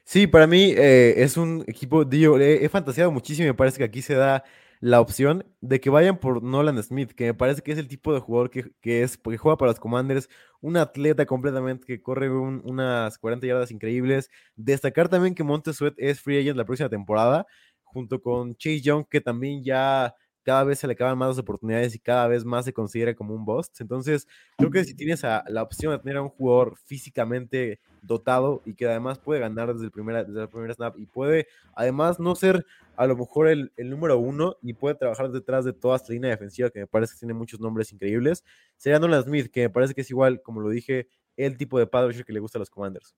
Sí, 0.04 0.28
para 0.28 0.48
mí 0.48 0.74
es 0.76 1.38
un 1.38 1.64
equipo, 1.68 2.04
digo, 2.04 2.40
he, 2.40 2.66
he 2.66 2.70
fantaseado 2.70 3.12
muchísimo 3.12 3.46
y 3.46 3.52
me 3.52 3.54
parece 3.54 3.78
que 3.78 3.84
aquí 3.84 4.02
se 4.02 4.16
da 4.16 4.44
la 4.80 5.02
opción 5.02 5.46
de 5.62 5.82
que 5.82 5.90
vayan 5.90 6.20
por 6.20 6.42
Nolan 6.42 6.82
Smith, 6.82 7.12
que 7.12 7.26
me 7.26 7.34
parece 7.34 7.62
que 7.62 7.72
es 7.72 7.78
el 7.78 7.88
tipo 7.88 8.14
de 8.14 8.20
jugador 8.22 8.50
que, 8.50 9.04
es, 9.04 9.18
porque 9.18 9.38
juega 9.38 9.58
para 9.58 9.72
los 9.72 9.80
Commanders, 9.80 10.30
un 10.62 10.78
atleta 10.78 11.26
completamente 11.26 11.86
que 11.86 12.02
corre 12.02 12.30
unas 12.30 13.18
40 13.18 13.46
yardas 13.46 13.72
increíbles. 13.72 14.30
Destacar 14.56 15.10
también 15.10 15.36
que 15.36 15.44
Montesuet 15.44 15.94
es 15.98 16.22
free 16.22 16.40
agent 16.40 16.58
la 16.58 16.66
próxima 16.66 16.90
temporada, 16.90 17.46
junto 17.84 18.22
con 18.22 18.56
Chase 18.56 18.82
Young, 18.82 19.06
que 19.10 19.20
también 19.22 19.64
ya 19.64 20.16
cada 20.50 20.64
vez 20.64 20.80
se 20.80 20.88
le 20.88 20.94
acaban 20.94 21.16
más 21.16 21.30
las 21.30 21.38
oportunidades 21.38 21.94
y 21.94 22.00
cada 22.00 22.28
vez 22.28 22.44
más 22.44 22.66
se 22.66 22.74
considera 22.74 23.14
como 23.14 23.36
un 23.36 23.46
bust. 23.46 23.80
Entonces, 23.82 24.28
creo 24.58 24.72
que 24.72 24.84
si 24.84 24.96
tienes 24.96 25.22
la 25.22 25.62
opción 25.62 25.92
de 25.92 26.00
tener 26.00 26.18
a 26.18 26.24
un 26.24 26.30
jugador 26.30 26.76
físicamente 26.86 27.80
dotado 28.02 28.64
y 28.66 28.74
que 28.74 28.88
además 28.88 29.20
puede 29.20 29.42
ganar 29.42 29.72
desde 29.72 29.86
el 29.86 29.92
primer, 29.92 30.26
desde 30.26 30.42
el 30.42 30.50
primer 30.50 30.74
snap 30.74 30.98
y 30.98 31.06
puede 31.06 31.46
además 31.76 32.20
no 32.20 32.34
ser 32.34 32.66
a 32.96 33.06
lo 33.06 33.16
mejor 33.16 33.48
el, 33.48 33.72
número 33.78 34.18
uno 34.18 34.58
y 34.64 34.74
puede 34.74 34.96
trabajar 34.96 35.30
detrás 35.30 35.66
de 35.66 35.74
toda 35.74 35.98
esta 35.98 36.14
línea 36.14 36.32
defensiva 36.32 36.72
que 36.72 36.80
me 36.80 36.88
parece 36.88 37.14
que 37.14 37.20
tiene 37.20 37.36
muchos 37.36 37.60
nombres 37.60 37.94
increíbles, 37.94 38.44
sería 38.76 38.98
Nolan 38.98 39.22
Smith, 39.22 39.52
que 39.52 39.62
me 39.62 39.70
parece 39.70 39.94
que 39.94 40.02
es 40.02 40.10
igual, 40.10 40.42
como 40.42 40.62
lo 40.62 40.70
dije, 40.70 41.10
el 41.38 41.58
tipo 41.58 41.78
de 41.78 41.86
padre 41.86 42.24
que 42.24 42.34
le 42.34 42.40
gusta 42.40 42.58
a 42.58 42.62
los 42.62 42.72
Commanders. 42.72 43.16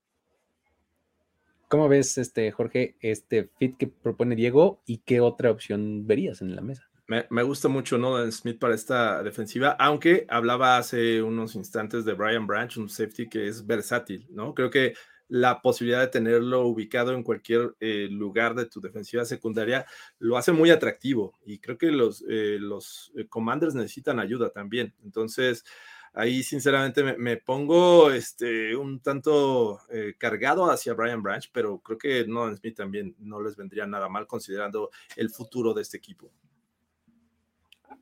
¿Cómo 1.70 1.88
ves, 1.88 2.18
este, 2.18 2.52
Jorge, 2.52 2.98
este 3.00 3.50
fit 3.58 3.78
que 3.78 3.88
propone 3.88 4.36
Diego 4.36 4.82
y 4.86 4.98
qué 4.98 5.22
otra 5.22 5.50
opción 5.50 6.06
verías 6.06 6.42
en 6.42 6.58
la 6.58 6.62
mesa? 6.62 6.91
Me, 7.08 7.44
gusta 7.44 7.68
mucho 7.68 7.98
Nolan 7.98 8.32
Smith 8.32 8.58
para 8.58 8.74
esta 8.74 9.22
defensiva, 9.22 9.72
aunque 9.72 10.26
hablaba 10.30 10.78
hace 10.78 11.22
unos 11.22 11.56
instantes 11.56 12.06
de 12.06 12.14
Brian 12.14 12.48
Branch, 12.48 12.78
un 12.78 12.88
safety 12.88 13.28
que 13.28 13.48
es 13.50 13.68
versátil, 13.68 14.26
¿no? 14.30 14.54
Creo 14.54 14.70
que 14.70 14.94
la 15.28 15.62
posibilidad 15.62 16.02
de 16.02 16.08
tenerlo 16.08 16.66
ubicado 16.68 17.14
en 17.14 17.24
cualquier 17.24 17.76
eh, 17.80 18.08
lugar 18.10 18.56
de 18.56 18.66
tu 18.66 18.80
defensiva 18.80 19.26
secundaria 19.26 19.86
lo 20.20 20.38
hace 20.38 20.52
muy 20.52 20.70
atractivo 20.72 21.38
y 21.46 21.60
creo 21.60 21.78
que 21.78 21.92
los, 21.92 22.24
eh, 22.30 22.58
los 22.60 23.12
eh, 23.18 23.28
commanders 23.28 23.76
necesitan 23.76 24.20
ayuda 24.20 24.50
también. 24.50 24.94
Entonces, 25.04 25.66
ahí 26.14 26.44
sinceramente 26.44 27.18
me, 27.18 27.38
pongo 27.38 28.12
este, 28.12 28.76
un 28.76 29.02
tanto 29.02 29.80
cargado 30.18 30.72
hacia 30.72 30.94
Brian 30.94 31.24
Branch, 31.24 31.50
pero 31.54 31.80
creo 31.80 31.98
que 31.98 32.26
Nolan 32.26 32.58
Smith 32.58 32.78
también 32.78 33.16
no 33.20 33.42
les 33.42 33.58
vendría 33.58 33.86
nada 33.86 34.08
mal 34.08 34.28
considerando 34.28 34.92
el 35.16 35.30
futuro 35.30 35.74
de 35.74 35.82
este 35.82 35.98
equipo 35.98 36.32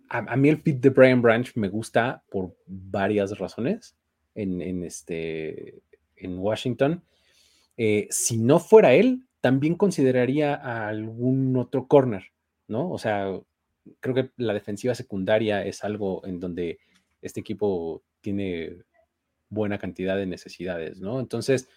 a, 0.09 0.35
mí 0.35 0.49
el 0.49 0.61
fit 0.61 0.79
de 0.79 0.89
Brian 0.89 1.21
Branch 1.21 1.51
me 1.55 1.69
gusta 1.69 2.23
por 2.29 2.55
varias 2.65 3.37
razones 3.37 3.95
en, 4.33 4.83
este, 4.83 5.81
en 6.15 6.39
Washington. 6.39 7.03
Eh, 7.77 8.07
si 8.09 8.37
no 8.37 8.59
fuera 8.59 8.93
él, 8.93 9.27
también 9.41 9.75
consideraría 9.75 10.55
a 10.55 10.87
algún 10.87 11.55
otro 11.57 11.87
corner, 11.87 12.25
¿no? 12.67 12.89
O 12.91 12.97
sea, 12.97 13.39
creo 13.99 14.15
que 14.15 14.31
la 14.37 14.53
defensiva 14.53 14.95
secundaria 14.95 15.65
es 15.65 15.83
algo 15.83 16.25
en 16.25 16.39
donde 16.39 16.79
este 17.21 17.39
equipo 17.39 18.03
tiene 18.21 18.77
buena 19.49 19.77
cantidad 19.77 20.17
de 20.17 20.25
necesidades, 20.25 20.99
¿no? 20.99 21.19
Entonces, 21.19 21.69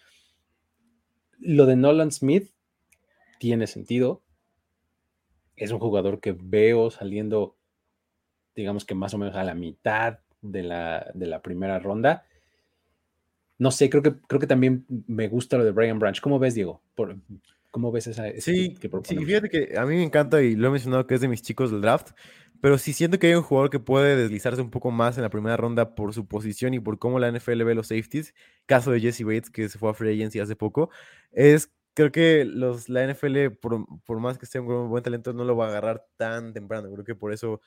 lo 1.39 1.65
de 1.65 1.75
Nolan 1.75 2.11
Smith 2.11 2.51
tiene 3.39 3.67
sentido. 3.67 4.21
Es 5.55 5.71
un 5.71 5.79
jugador 5.79 6.19
que 6.19 6.31
veo 6.31 6.89
saliendo 6.91 7.55
digamos 8.55 8.85
que 8.85 8.95
más 8.95 9.13
o 9.13 9.17
menos 9.17 9.35
a 9.35 9.43
la 9.43 9.55
mitad 9.55 10.19
de 10.41 10.63
la, 10.63 11.11
de 11.13 11.27
la 11.27 11.41
primera 11.41 11.79
ronda. 11.79 12.25
No 13.57 13.71
sé, 13.71 13.89
creo 13.89 14.03
que, 14.03 14.15
creo 14.27 14.39
que 14.39 14.47
también 14.47 14.85
me 15.07 15.27
gusta 15.27 15.57
lo 15.57 15.63
de 15.63 15.71
Brian 15.71 15.99
Branch. 15.99 16.19
¿Cómo 16.19 16.39
ves, 16.39 16.55
Diego? 16.55 16.81
Por, 16.95 17.17
¿Cómo 17.71 17.91
ves 17.91 18.07
esa? 18.07 18.29
Sí, 18.39 18.75
sí, 19.03 19.25
fíjate 19.25 19.49
que 19.49 19.77
a 19.77 19.85
mí 19.85 19.95
me 19.95 20.03
encanta 20.03 20.41
y 20.41 20.55
lo 20.55 20.67
he 20.67 20.71
mencionado 20.71 21.07
que 21.07 21.15
es 21.15 21.21
de 21.21 21.27
mis 21.27 21.41
chicos 21.41 21.71
del 21.71 21.81
draft, 21.81 22.11
pero 22.61 22.77
sí 22.77 22.93
siento 22.93 23.19
que 23.19 23.27
hay 23.27 23.33
un 23.33 23.41
jugador 23.41 23.69
que 23.69 23.79
puede 23.79 24.15
deslizarse 24.15 24.61
un 24.61 24.69
poco 24.69 24.91
más 24.91 25.17
en 25.17 25.23
la 25.23 25.29
primera 25.29 25.57
ronda 25.57 25.95
por 25.95 26.13
su 26.13 26.27
posición 26.27 26.73
y 26.73 26.79
por 26.79 26.99
cómo 26.99 27.19
la 27.19 27.31
NFL 27.31 27.63
ve 27.63 27.73
los 27.73 27.87
safeties. 27.87 28.33
Caso 28.65 28.91
de 28.91 28.99
Jesse 28.99 29.23
Bates, 29.23 29.49
que 29.49 29.69
se 29.69 29.79
fue 29.79 29.89
a 29.89 29.93
Free 29.93 30.13
Agency 30.13 30.39
hace 30.39 30.55
poco, 30.55 30.89
es 31.31 31.71
creo 31.93 32.11
que 32.11 32.45
los, 32.45 32.89
la 32.89 33.07
NFL, 33.07 33.49
por, 33.59 33.85
por, 34.03 34.19
más 34.19 34.37
que 34.37 34.45
sea 34.45 34.61
un 34.61 34.89
buen 34.89 35.03
talento, 35.03 35.33
no 35.33 35.43
lo 35.43 35.55
va 35.55 35.65
a 35.65 35.69
agarrar 35.69 36.05
tan 36.15 36.53
temprano. 36.53 36.91
Creo 36.91 37.03
que 37.03 37.15
por 37.15 37.33
eso 37.33 37.61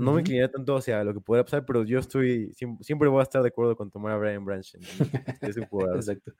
no 0.00 0.12
me 0.14 0.20
inclinaría 0.20 0.50
tanto 0.50 0.76
hacia 0.76 1.04
lo 1.04 1.14
que 1.14 1.20
podría 1.20 1.44
pasar, 1.44 1.64
pero 1.64 1.84
yo 1.84 1.98
estoy, 1.98 2.52
siempre, 2.54 3.08
voy 3.08 3.20
a 3.20 3.24
estar 3.24 3.42
de 3.42 3.48
acuerdo 3.48 3.76
con 3.76 3.90
tomar 3.90 4.12
a 4.12 4.18
Brian 4.18 4.44
Branch. 4.44 4.74
Exacto. 5.42 6.32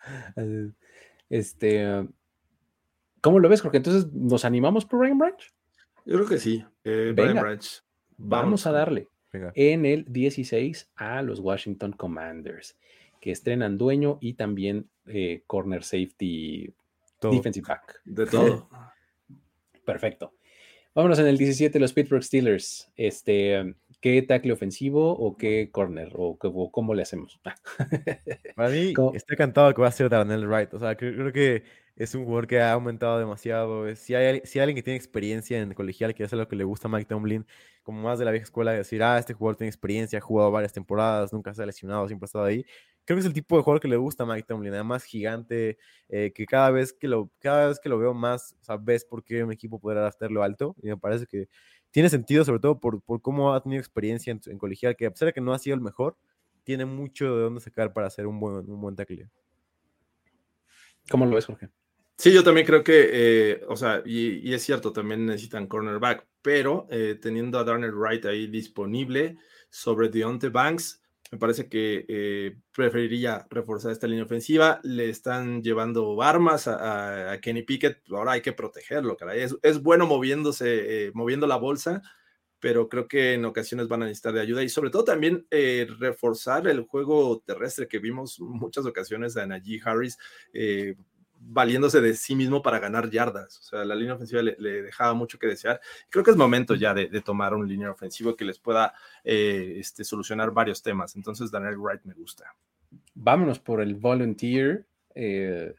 Este, 1.29 2.09
¿Cómo 3.21 3.39
lo 3.39 3.49
ves, 3.49 3.61
Jorge? 3.61 3.77
Entonces, 3.77 4.13
¿nos 4.13 4.45
animamos 4.45 4.85
por 4.87 5.01
Brian 5.01 5.19
Branch? 5.19 5.43
Yo 6.07 6.17
creo 6.17 6.27
que 6.27 6.39
sí. 6.39 6.65
Eh, 6.85 7.13
Brian 7.15 7.41
Branch. 7.41 7.83
Vamos, 8.17 8.67
a 8.67 8.73
darle 8.73 9.09
en 9.33 9.87
el 9.87 10.05
16 10.09 10.91
a 10.97 11.23
los 11.23 11.41
Washington 11.41 11.93
Commanders, 11.93 12.77
que 13.21 13.31
estrenan 13.31 13.79
dueño 13.79 14.19
y 14.21 14.35
también 14.35 14.91
eh, 15.07 15.43
corner 15.47 15.85
safety, 15.85 16.75
defensive 17.21 17.67
back. 17.67 18.01
De 18.05 18.27
todo. 18.27 18.69
Perfecto. 19.85 20.35
Vámonos 20.95 21.19
en 21.19 21.27
el 21.27 21.39
17, 21.39 21.79
los 21.79 21.93
Pittsburgh 21.93 22.23
Steelers. 22.23 22.91
Este, 22.97 23.75
¿Qué 24.01 24.23
tackle 24.23 24.53
ofensivo 24.53 25.11
o 25.13 25.37
qué 25.37 25.69
corner? 25.71 26.11
¿O, 26.15 26.37
cómo 26.73 26.95
le 26.95 27.03
hacemos? 27.03 27.39
Para 28.57 28.71
mí, 28.71 28.95
estoy 29.15 29.35
encantado 29.35 29.75
que 29.75 29.83
va 29.83 29.89
a 29.89 29.93
ser 29.93 30.09
Darnell 30.09 30.47
Wright. 30.47 30.73
O 30.73 30.79
sea, 30.79 30.97
creo, 30.97 31.33
que 31.33 31.63
es 32.03 32.15
un 32.15 32.25
jugador 32.25 32.47
que 32.47 32.61
ha 32.61 32.73
aumentado 32.73 33.19
demasiado. 33.19 33.95
Si 33.97 34.15
hay, 34.15 34.41
si 34.45 34.59
alguien 34.59 34.77
que 34.77 34.83
tiene 34.83 34.97
experiencia 34.97 35.61
en 35.61 35.69
el 35.69 35.75
colegial, 35.75 36.15
que 36.15 36.25
es 36.25 36.33
lo 36.33 36.49
que 36.49 36.57
le 36.57 36.65
gusta 36.65 36.89
a 36.89 36.91
Mike 36.91 37.07
Tomlin, 37.07 37.47
como 37.83 38.03
más 38.03 38.19
de 38.19 38.25
la 38.25 38.31
vieja 38.31 38.45
escuela, 38.45 38.73
de 38.73 38.79
decir, 38.79 39.03
ah, 39.03 39.19
este 39.19 39.35
jugador 39.35 39.57
tiene 39.57 39.69
experiencia, 39.69 40.19
ha 40.19 40.23
jugado 40.23 40.51
varias 40.51 40.73
temporadas, 40.73 41.33
nunca 41.33 41.55
se 41.55 41.63
ha 41.63 41.67
lesionado, 41.67 42.07
siempre 42.09 42.25
ha 42.25 42.29
estado 42.29 42.45
ahí 42.45 42.65
creo 43.11 43.17
que 43.17 43.21
es 43.23 43.27
el 43.27 43.33
tipo 43.33 43.57
de 43.57 43.63
jugador 43.63 43.81
que 43.81 43.89
le 43.89 43.97
gusta 43.97 44.23
a 44.23 44.27
Mike 44.27 44.45
Tomlin, 44.47 44.73
además 44.73 45.03
gigante, 45.03 45.79
eh, 46.09 46.33
que 46.33 46.47
cada 46.47 46.71
vez 46.71 46.93
que, 46.93 47.09
lo, 47.09 47.29
cada 47.41 47.67
vez 47.67 47.81
que 47.81 47.89
lo 47.89 47.99
veo 47.99 48.15
más, 48.15 48.55
o 48.61 48.65
sea, 48.65 48.77
ves 48.77 49.05
por 49.05 49.25
qué 49.25 49.43
un 49.43 49.51
equipo 49.51 49.81
podrá 49.81 50.07
hacerlo 50.07 50.45
alto, 50.45 50.77
y 50.81 50.87
me 50.87 50.97
parece 50.97 51.27
que 51.27 51.49
tiene 51.91 52.09
sentido, 52.09 52.45
sobre 52.45 52.61
todo 52.61 52.79
por, 52.79 53.03
por 53.03 53.21
cómo 53.21 53.53
ha 53.53 53.61
tenido 53.63 53.81
experiencia 53.81 54.31
en, 54.31 54.59
colegial, 54.59 54.95
que 54.95 55.07
a 55.07 55.11
pesar 55.11 55.27
de 55.27 55.33
que 55.33 55.41
no 55.41 55.53
ha 55.53 55.59
sido 55.59 55.75
el 55.75 55.81
mejor, 55.81 56.17
tiene 56.63 56.85
mucho 56.85 57.35
de 57.35 57.43
dónde 57.43 57.61
sacar 57.61 57.93
para 57.93 58.07
hacer 58.07 58.29
un 58.29 58.39
buen, 58.39 58.71
un 58.71 58.81
buen 58.81 58.95
tackle. 58.95 59.29
¿Cómo 61.11 61.27
lo 61.27 61.35
ves, 61.35 61.47
Jorge? 61.47 61.69
Sí, 62.21 62.35
yo 62.35 62.45
también 62.45 62.67
creo 62.67 62.85
que, 62.85 63.09
eh, 63.11 63.65
o 63.67 63.77
sea, 63.77 64.03
y, 64.05 64.53
es 64.53 64.63
cierto, 64.63 64.93
también 64.93 65.25
necesitan 65.25 65.67
cornerback, 65.67 66.27
pero 66.43 66.87
eh, 66.91 67.19
teniendo 67.19 67.59
a 67.59 67.65
Darnell 67.65 67.95
Wright 67.95 68.27
ahí 68.27 68.47
disponible 68.47 69.39
sobre 69.71 70.11
Deontay 70.11 70.51
Banks, 70.51 71.01
me 71.33 71.39
parece 71.39 71.71
que 71.71 72.05
eh, 72.09 72.59
preferiría 72.77 73.47
reforzar 73.49 73.91
esta 73.91 74.07
línea 74.07 74.25
ofensiva. 74.25 74.81
Le 74.83 75.09
están 75.09 75.63
llevando 75.63 76.21
armas 76.21 76.69
a, 76.69 77.39
Kenny 77.41 77.63
Pickett. 77.63 78.03
Ahora 78.11 78.33
hay 78.33 78.43
que 78.43 78.53
protegerlo, 78.53 79.17
caray. 79.17 79.47
Es, 79.63 79.83
bueno 79.83 80.07
moviéndose, 80.07 81.07
eh, 81.07 81.13
moviendo 81.15 81.47
la 81.47 81.57
bolsa, 81.57 82.03
pero 82.59 82.91
creo 82.91 83.09
que 83.09 83.33
en 83.33 83.47
ocasiones 83.47 83.89
van 83.89 84.03
a 84.03 84.07
necesitar 84.07 84.35
de 84.35 84.43
ayuda 84.43 84.63
y 84.63 84.69
sobre 84.69 84.91
todo 84.91 85.05
también 85.05 85.47
eh, 85.51 85.87
reforzar 85.99 86.69
el 86.69 86.83
juego 86.83 87.43
terrestre 87.47 87.89
que 87.89 87.99
vimos 88.01 88.39
muchas 88.41 88.85
ocasiones 88.85 89.39
a 89.39 89.47
Najee 89.47 89.81
Harris 89.83 90.19
valiéndose 91.43 92.01
de 92.01 92.15
sí 92.15 92.37
mismo 92.37 92.63
para 92.63 92.79
ganar 92.79 93.11
yardas. 93.11 93.59
O 93.59 93.63
sea, 93.63 93.85
la 93.85 93.95
línea 93.95 94.15
ofensiva 94.15 94.43
le, 94.43 94.83
dejaba 94.83 95.15
mucho 95.15 95.39
que 95.39 95.47
desear. 95.47 95.81
Creo 96.11 96.23
que 96.23 96.31
es 96.31 96.37
momento 96.37 96.75
ya 96.75 96.95
de, 96.95 97.09
tomar 97.23 97.55
un 97.55 97.67
línea 97.67 97.91
ofensivo 97.91 98.37
que 98.37 98.45
les 98.45 98.59
pueda 98.59 98.93
eh, 99.25 99.77
este, 99.79 100.05
solucionar 100.05 100.51
varios 100.51 100.83
temas. 100.83 101.17
Entonces, 101.17 101.51
Daniel 101.51 101.79
Wright 101.79 102.03
me 102.05 102.15
gusta. 102.15 102.55
Vámonos 103.15 103.59
por 103.59 103.81
el 103.81 103.95
volunteer, 103.95 104.87
eh, 105.15 105.75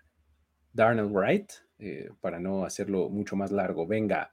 Darnell 0.73 1.11
Wright, 1.11 1.51
eh, 1.79 2.09
para 2.19 2.39
no 2.39 2.65
hacerlo 2.65 3.09
mucho 3.09 3.35
más 3.35 3.51
largo. 3.51 3.85
Venga. 3.85 4.31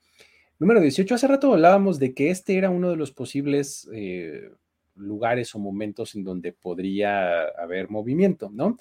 Número 0.58 0.80
18. 0.80 1.14
Hace 1.14 1.28
rato 1.28 1.52
hablábamos 1.52 1.98
de 1.98 2.14
que 2.14 2.30
este 2.30 2.56
era 2.56 2.70
uno 2.70 2.90
de 2.90 2.96
los 2.96 3.12
posibles 3.12 3.88
lugares 4.96 5.54
o 5.54 5.60
momentos 5.60 6.16
en 6.16 6.24
donde 6.24 6.52
podría 6.52 7.44
haber 7.50 7.88
movimiento, 7.88 8.50
¿no? 8.52 8.76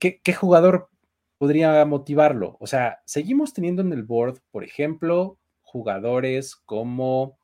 ¿Qué, 0.00 0.20
qué 0.20 0.32
jugador 0.32 0.88
podría 1.38 1.84
motivarlo. 1.84 2.56
O 2.60 2.66
sea, 2.66 3.00
seguimos 3.04 3.52
teniendo 3.52 3.82
en 3.82 3.92
el 3.92 4.02
board, 4.02 4.40
por 4.50 4.64
ejemplo, 4.64 5.38
jugadores 5.62 6.56
como 6.56 7.38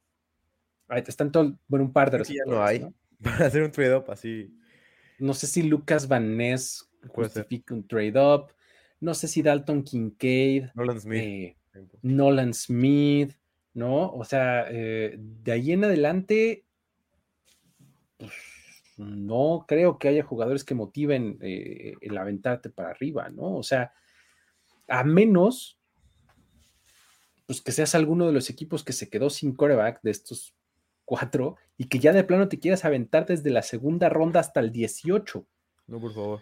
están 0.98 1.30
todo, 1.30 1.58
bueno, 1.68 1.86
un 1.86 1.92
par 1.92 2.10
de 2.10 2.18
que 2.18 2.34
ya 2.34 2.44
no 2.46 2.64
receptores, 2.64 2.82
hay. 2.82 2.94
Para 3.22 3.46
hacer 3.46 3.62
un 3.62 3.70
trade-up 3.70 4.10
así. 4.10 4.54
No 5.18 5.34
sé 5.34 5.46
si 5.46 5.62
Lucas 5.62 6.08
Van 6.08 6.36
Ness 6.36 6.90
justifica 7.08 7.74
un 7.74 7.86
trade-up. 7.86 8.52
No 9.00 9.14
sé 9.14 9.28
si 9.28 9.42
Dalton 9.42 9.82
Kincaid, 9.82 10.66
Nolan 10.74 11.00
Smith. 11.00 11.20
eh, 11.20 11.56
Nolan 12.02 12.54
Smith, 12.54 13.32
¿no? 13.74 14.10
O 14.12 14.24
sea, 14.24 14.66
eh, 14.70 15.16
de 15.18 15.52
ahí 15.52 15.72
en 15.72 15.84
adelante, 15.84 16.64
pues, 18.18 18.32
no 19.06 19.64
creo 19.66 19.98
que 19.98 20.08
haya 20.08 20.22
jugadores 20.24 20.64
que 20.64 20.74
motiven 20.74 21.38
eh, 21.40 21.94
el 22.00 22.16
aventarte 22.18 22.70
para 22.70 22.90
arriba, 22.90 23.28
¿no? 23.30 23.56
O 23.56 23.62
sea, 23.62 23.92
a 24.88 25.04
menos 25.04 25.78
pues 27.46 27.60
que 27.60 27.72
seas 27.72 27.94
alguno 27.96 28.26
de 28.26 28.32
los 28.32 28.48
equipos 28.48 28.84
que 28.84 28.92
se 28.92 29.10
quedó 29.10 29.28
sin 29.28 29.56
coreback 29.56 30.00
de 30.02 30.12
estos 30.12 30.54
cuatro 31.04 31.56
y 31.76 31.88
que 31.88 31.98
ya 31.98 32.12
de 32.12 32.22
plano 32.22 32.46
te 32.48 32.60
quieras 32.60 32.84
aventar 32.84 33.26
desde 33.26 33.50
la 33.50 33.62
segunda 33.62 34.08
ronda 34.08 34.38
hasta 34.38 34.60
el 34.60 34.70
18, 34.70 35.44
No, 35.88 36.00
por 36.00 36.14
favor. 36.14 36.40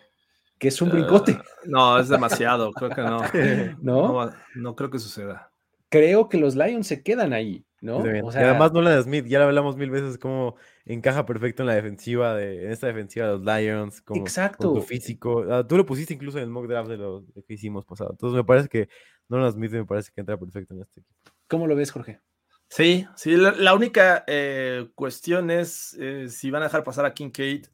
que 0.59 0.69
es 0.69 0.83
un 0.83 0.91
brincote, 0.91 1.33
Ah, 1.33 1.45
no, 1.65 1.99
es 1.99 2.09
demasiado, 2.11 2.73
creo 2.73 2.91
que 2.91 3.01
no. 3.01 3.23
¿no? 3.81 4.27
No, 4.27 4.33
no 4.57 4.77
creo 4.77 4.91
que 4.91 4.99
suceda. 4.99 5.51
Creo 5.89 6.29
que 6.29 6.39
los 6.39 6.55
Lions 6.55 6.87
se 6.87 7.03
quedan 7.03 7.33
ahí, 7.33 7.65
¿no? 7.81 7.99
O 7.99 8.29
y 8.29 8.33
sea, 8.33 8.51
además 8.51 8.73
Nolan 8.73 9.03
Smith, 9.03 9.27
ya 9.27 9.39
lo 9.39 9.47
hablamos 9.47 9.77
mil 9.77 9.91
veces, 9.91 10.19
cómo 10.19 10.57
encaja 10.85 11.25
perfecto 11.25 11.63
en 11.63 11.69
la 11.69 11.75
defensiva, 11.75 12.35
de, 12.35 12.65
en 12.65 12.71
esta 12.73 12.87
defensiva 12.89 13.27
de 13.27 13.33
los 13.39 13.43
Lions, 13.43 14.03
como, 14.03 14.21
con 14.21 14.27
Exacto. 14.27 14.75
tu 14.75 14.83
físico. 14.83 15.45
Ah, 15.51 15.67
tú 15.67 15.77
lo 15.77 15.87
pusiste 15.87 16.13
incluso 16.15 16.39
en 16.39 16.45
el 16.45 16.51
mock 16.51 16.67
draft 16.67 16.91
de 16.91 16.99
lo 16.99 17.23
de 17.23 17.43
que 17.43 17.55
hicimos 17.55 17.85
pasado. 17.85 18.11
Entonces 18.11 18.37
me 18.37 18.45
parece 18.45 18.69
que 18.69 18.89
Nolan 19.29 19.53
Smith 19.53 19.73
me 19.73 19.85
parece 19.87 20.11
que 20.15 20.21
entra 20.21 20.39
perfecto 20.39 20.75
en 20.75 20.83
este 20.83 21.01
equipo. 21.01 21.33
¿cómo 21.49 21.67
lo 21.67 21.75
ves, 21.75 21.91
Jorge? 21.91 22.21
Sí, 22.69 23.07
sí, 23.17 23.35
la, 23.37 23.53
la 23.53 23.75
única 23.75 24.25
eh, 24.27 24.91
cuestión 24.95 25.51
es 25.51 25.97
eh, 25.99 26.29
si 26.29 26.51
van 26.51 26.63
a 26.63 26.67
dejar 26.67 26.85
pasar 26.85 27.07
a 27.07 27.15
Kincaid, 27.15 27.67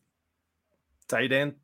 Tyrant, 1.07 1.59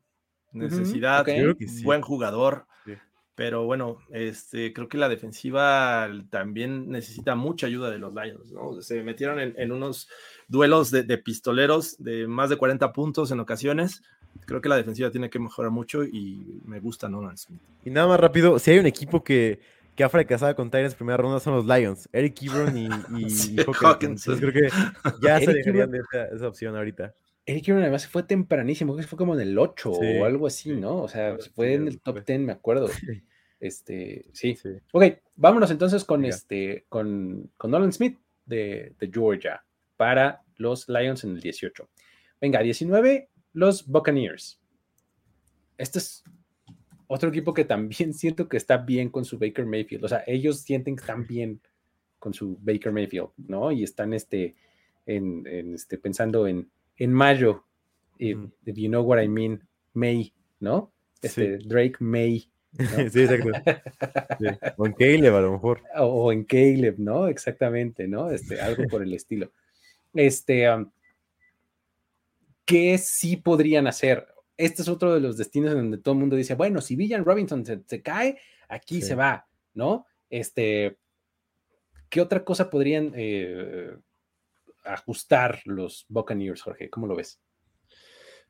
necesidad, 0.51 1.25
sí. 1.25 1.83
buen 1.83 2.01
jugador, 2.01 2.67
Sí. 2.83 2.93
Pero 3.35 3.65
bueno, 3.65 3.97
este, 4.11 4.73
creo 4.73 4.87
que 4.87 4.97
la 4.97 5.09
defensiva 5.09 6.09
también 6.29 6.89
necesita 6.89 7.35
mucha 7.35 7.67
ayuda 7.67 7.89
de 7.89 7.97
los 7.97 8.13
Lions, 8.13 8.51
¿no? 8.51 8.81
Se 8.81 9.01
metieron 9.03 9.39
en, 9.39 9.53
en 9.57 9.71
unos 9.71 10.09
duelos 10.47 10.91
de, 10.91 11.03
de 11.03 11.17
pistoleros 11.17 11.97
de 11.97 12.27
más 12.27 12.49
de 12.49 12.57
40 12.57 12.91
puntos 12.93 13.31
en 13.31 13.39
ocasiones. 13.39 14.03
Creo 14.45 14.61
que 14.61 14.69
la 14.69 14.77
defensiva 14.77 15.11
tiene 15.11 15.29
que 15.29 15.39
mejorar 15.39 15.71
mucho 15.71 16.03
y 16.03 16.61
me 16.65 16.79
gusta 16.79 17.09
Nolan 17.09 17.37
Smith. 17.37 17.61
Y 17.83 17.89
nada 17.89 18.07
más 18.07 18.19
rápido, 18.19 18.59
si 18.59 18.71
hay 18.71 18.79
un 18.79 18.85
equipo 18.85 19.23
que, 19.23 19.59
que 19.95 20.03
ha 20.03 20.09
fracasado 20.09 20.55
con 20.55 20.69
Tyrants 20.71 20.93
en 20.93 20.97
primera 20.97 21.17
ronda 21.17 21.39
son 21.39 21.55
los 21.55 21.65
Lions. 21.65 22.07
Eric 22.13 22.41
Ebron 22.43 22.77
y, 22.77 22.89
y, 23.17 23.29
Sí, 23.29 23.55
Hawkins. 23.81 24.27
Entonces 24.27 24.39
creo 24.39 24.53
que 24.53 24.69
ya 25.21 25.39
se 25.39 25.51
Ebron- 25.51 25.89
de 25.89 25.99
esa, 25.99 26.25
esa 26.35 26.47
opción 26.47 26.75
ahorita. 26.75 27.13
Eric 27.45 27.67
Ebron 27.67 27.81
además 27.81 28.03
se 28.03 28.07
fue 28.07 28.23
tempranísimo, 28.23 28.93
creo 28.93 29.03
que 29.03 29.09
fue 29.09 29.17
como 29.17 29.33
en 29.33 29.41
el 29.41 29.57
8 29.57 29.93
Sí, 29.93 30.05
o 30.19 30.25
algo 30.25 30.47
así, 30.47 30.69
sí. 30.69 30.75
¿no? 30.75 31.01
O 31.01 31.07
sea, 31.07 31.39
se 31.39 31.49
fue 31.49 31.73
en 31.73 31.87
el 31.87 31.99
top 31.99 32.17
fue. 32.17 32.23
10, 32.25 32.39
me 32.41 32.51
acuerdo. 32.53 32.87
Este, 33.61 34.25
sí. 34.33 34.55
Sí. 34.55 34.69
Ok, 34.91 35.03
vámonos 35.35 35.69
entonces 35.69 36.03
con 36.03 36.21
Venga. 36.23 36.35
este, 36.35 36.87
con, 36.89 37.51
con 37.57 37.69
Nolan 37.69 37.93
Smith 37.93 38.17
de, 38.43 38.95
de 38.99 39.11
Georgia 39.13 39.63
para 39.97 40.41
los 40.55 40.89
Lions 40.89 41.23
en 41.23 41.35
el 41.35 41.41
18. 41.41 41.87
Venga, 42.41 42.59
19, 42.61 43.29
los 43.53 43.85
Buccaneers. 43.85 44.59
Este 45.77 45.99
es 45.99 46.23
otro 47.05 47.29
equipo 47.29 47.53
que 47.53 47.65
también 47.65 48.13
siento 48.15 48.49
que 48.49 48.57
está 48.57 48.77
bien 48.77 49.09
con 49.09 49.25
su 49.25 49.37
Baker 49.37 49.67
Mayfield. 49.67 50.05
O 50.05 50.07
sea, 50.07 50.23
ellos 50.25 50.61
sienten 50.61 50.95
que 50.95 51.01
están 51.01 51.27
bien 51.27 51.61
con 52.17 52.33
su 52.33 52.57
Baker 52.61 52.91
Mayfield, 52.91 53.29
¿no? 53.37 53.71
Y 53.71 53.83
están 53.83 54.13
este, 54.13 54.55
en, 55.05 55.45
en, 55.45 55.75
este, 55.75 55.99
pensando 55.99 56.47
en, 56.47 56.67
en 57.03 57.11
mayo, 57.13 57.65
if, 58.19 58.37
if 58.65 58.75
you 58.77 58.87
know 58.87 59.01
what 59.01 59.19
I 59.19 59.27
mean, 59.27 59.59
May, 59.93 60.31
¿no? 60.59 60.91
Este, 61.21 61.57
Drake 61.57 61.97
May. 61.99 62.47
¿no? 62.73 62.85
sí, 63.11 63.23
exacto. 63.23 63.51
Sí. 64.39 64.45
O 64.77 64.85
en 64.85 64.93
Caleb 64.93 65.35
a 65.35 65.41
lo 65.41 65.51
mejor. 65.53 65.81
o, 65.97 66.05
o 66.05 66.31
en 66.31 66.43
Caleb, 66.43 66.95
¿no? 66.99 67.27
Exactamente, 67.27 68.07
¿no? 68.07 68.29
Este, 68.29 68.61
algo 68.61 68.83
por 68.87 69.01
el 69.01 69.13
estilo. 69.13 69.51
Este, 70.13 70.71
um, 70.71 70.91
¿qué 72.65 72.97
sí 72.99 73.37
podrían 73.37 73.87
hacer? 73.87 74.27
Este 74.55 74.83
es 74.83 74.87
otro 74.87 75.13
de 75.13 75.21
los 75.21 75.37
destinos 75.37 75.71
en 75.71 75.77
donde 75.77 75.97
todo 75.97 76.13
el 76.13 76.19
mundo 76.19 76.35
dice, 76.35 76.53
bueno, 76.53 76.81
si 76.81 76.95
Villan 76.95 77.25
Robinson 77.25 77.65
se, 77.65 77.81
se 77.85 78.01
cae, 78.03 78.37
aquí 78.69 79.01
Sí. 79.01 79.07
se 79.07 79.15
va, 79.15 79.47
¿no? 79.73 80.05
Este, 80.29 80.97
¿qué 82.09 82.21
otra 82.21 82.43
cosa 82.45 82.69
podrían 82.69 83.11
eh, 83.15 83.95
ajustar 84.83 85.61
los 85.65 86.05
Buccaneers, 86.09 86.61
Jorge? 86.61 86.89
¿Cómo 86.89 87.07
lo 87.07 87.15
ves? 87.15 87.39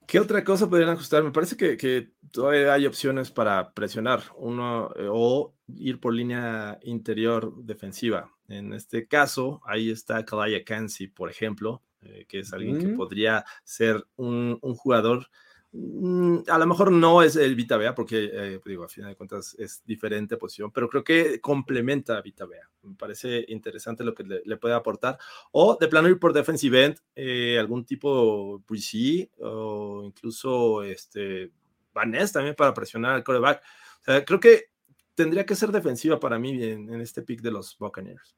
¿Qué 0.08 0.20
otra 0.20 0.44
cosa 0.44 0.70
podrían 0.70 0.90
ajustar? 0.90 1.24
Me 1.24 1.32
parece 1.32 1.56
que, 1.56 1.78
que 1.78 2.12
todavía 2.32 2.74
hay 2.74 2.86
opciones 2.86 3.32
para 3.32 3.72
presionar 3.74 4.24
uno 4.36 4.92
eh, 4.96 5.08
o 5.10 5.56
ir 5.68 6.00
por 6.00 6.14
línea 6.14 6.80
interior 6.84 7.54
defensiva. 7.64 8.30
En 8.48 8.74
este 8.74 9.08
caso, 9.08 9.62
ahí 9.66 9.90
está 9.90 10.26
Kalaya 10.26 10.64
Kansi, 10.66 11.08
por 11.08 11.30
ejemplo, 11.30 11.84
eh, 12.02 12.26
que 12.28 12.40
es 12.40 12.52
alguien 12.52 12.80
que 12.80 12.88
podría 12.90 13.46
ser 13.64 14.06
un, 14.16 14.58
un 14.62 14.76
jugador. 14.76 15.28
Mm, 15.72 16.40
A 16.48 16.58
lo 16.58 16.68
mejor 16.68 16.92
no 16.92 17.22
es 17.22 17.36
el 17.36 17.56
Vita 17.56 17.78
Vea, 17.78 17.96
porque 17.96 18.30
eh, 18.32 18.60
digo, 18.66 18.84
a 18.84 18.90
final 18.90 19.12
de 19.12 19.16
cuentas 19.16 19.56
es 19.60 19.84
diferente 19.86 20.38
posición, 20.38 20.72
pero 20.72 20.90
creo 20.90 21.04
que 21.04 21.40
complementa 21.42 22.18
a 22.18 22.22
Vita 22.22 22.46
Vea. 22.46 22.70
Me 22.84 22.96
parece 22.96 23.46
interesante 23.48 24.04
lo 24.04 24.14
que 24.14 24.24
le, 24.24 24.42
le 24.46 24.58
puede 24.58 24.76
aportar. 24.76 25.18
O 25.52 25.78
de 25.80 25.88
plano 25.88 26.10
ir 26.10 26.20
por 26.20 26.34
defensive 26.34 26.86
end, 26.86 26.98
eh, 27.16 27.58
algún 27.60 27.86
tipo 27.86 28.60
Breezy 28.68 29.30
o 29.40 30.04
incluso 30.06 30.84
este 30.84 31.52
Van 31.94 32.12
Ness 32.12 32.32
también 32.32 32.56
para 32.56 32.74
presionar 32.74 33.14
al 33.14 33.24
coreback. 33.24 33.62
O 34.02 34.04
sea, 34.04 34.26
creo 34.26 34.40
que 34.40 34.72
tendría 35.16 35.46
que 35.46 35.56
ser 35.56 35.72
defensiva 35.72 36.20
para 36.20 36.40
mí 36.40 36.64
en, 36.64 36.94
en 36.94 37.02
este 37.02 37.22
pick 37.22 37.42
de 37.42 37.52
los 37.52 37.78
Buccaneers. 37.78 38.36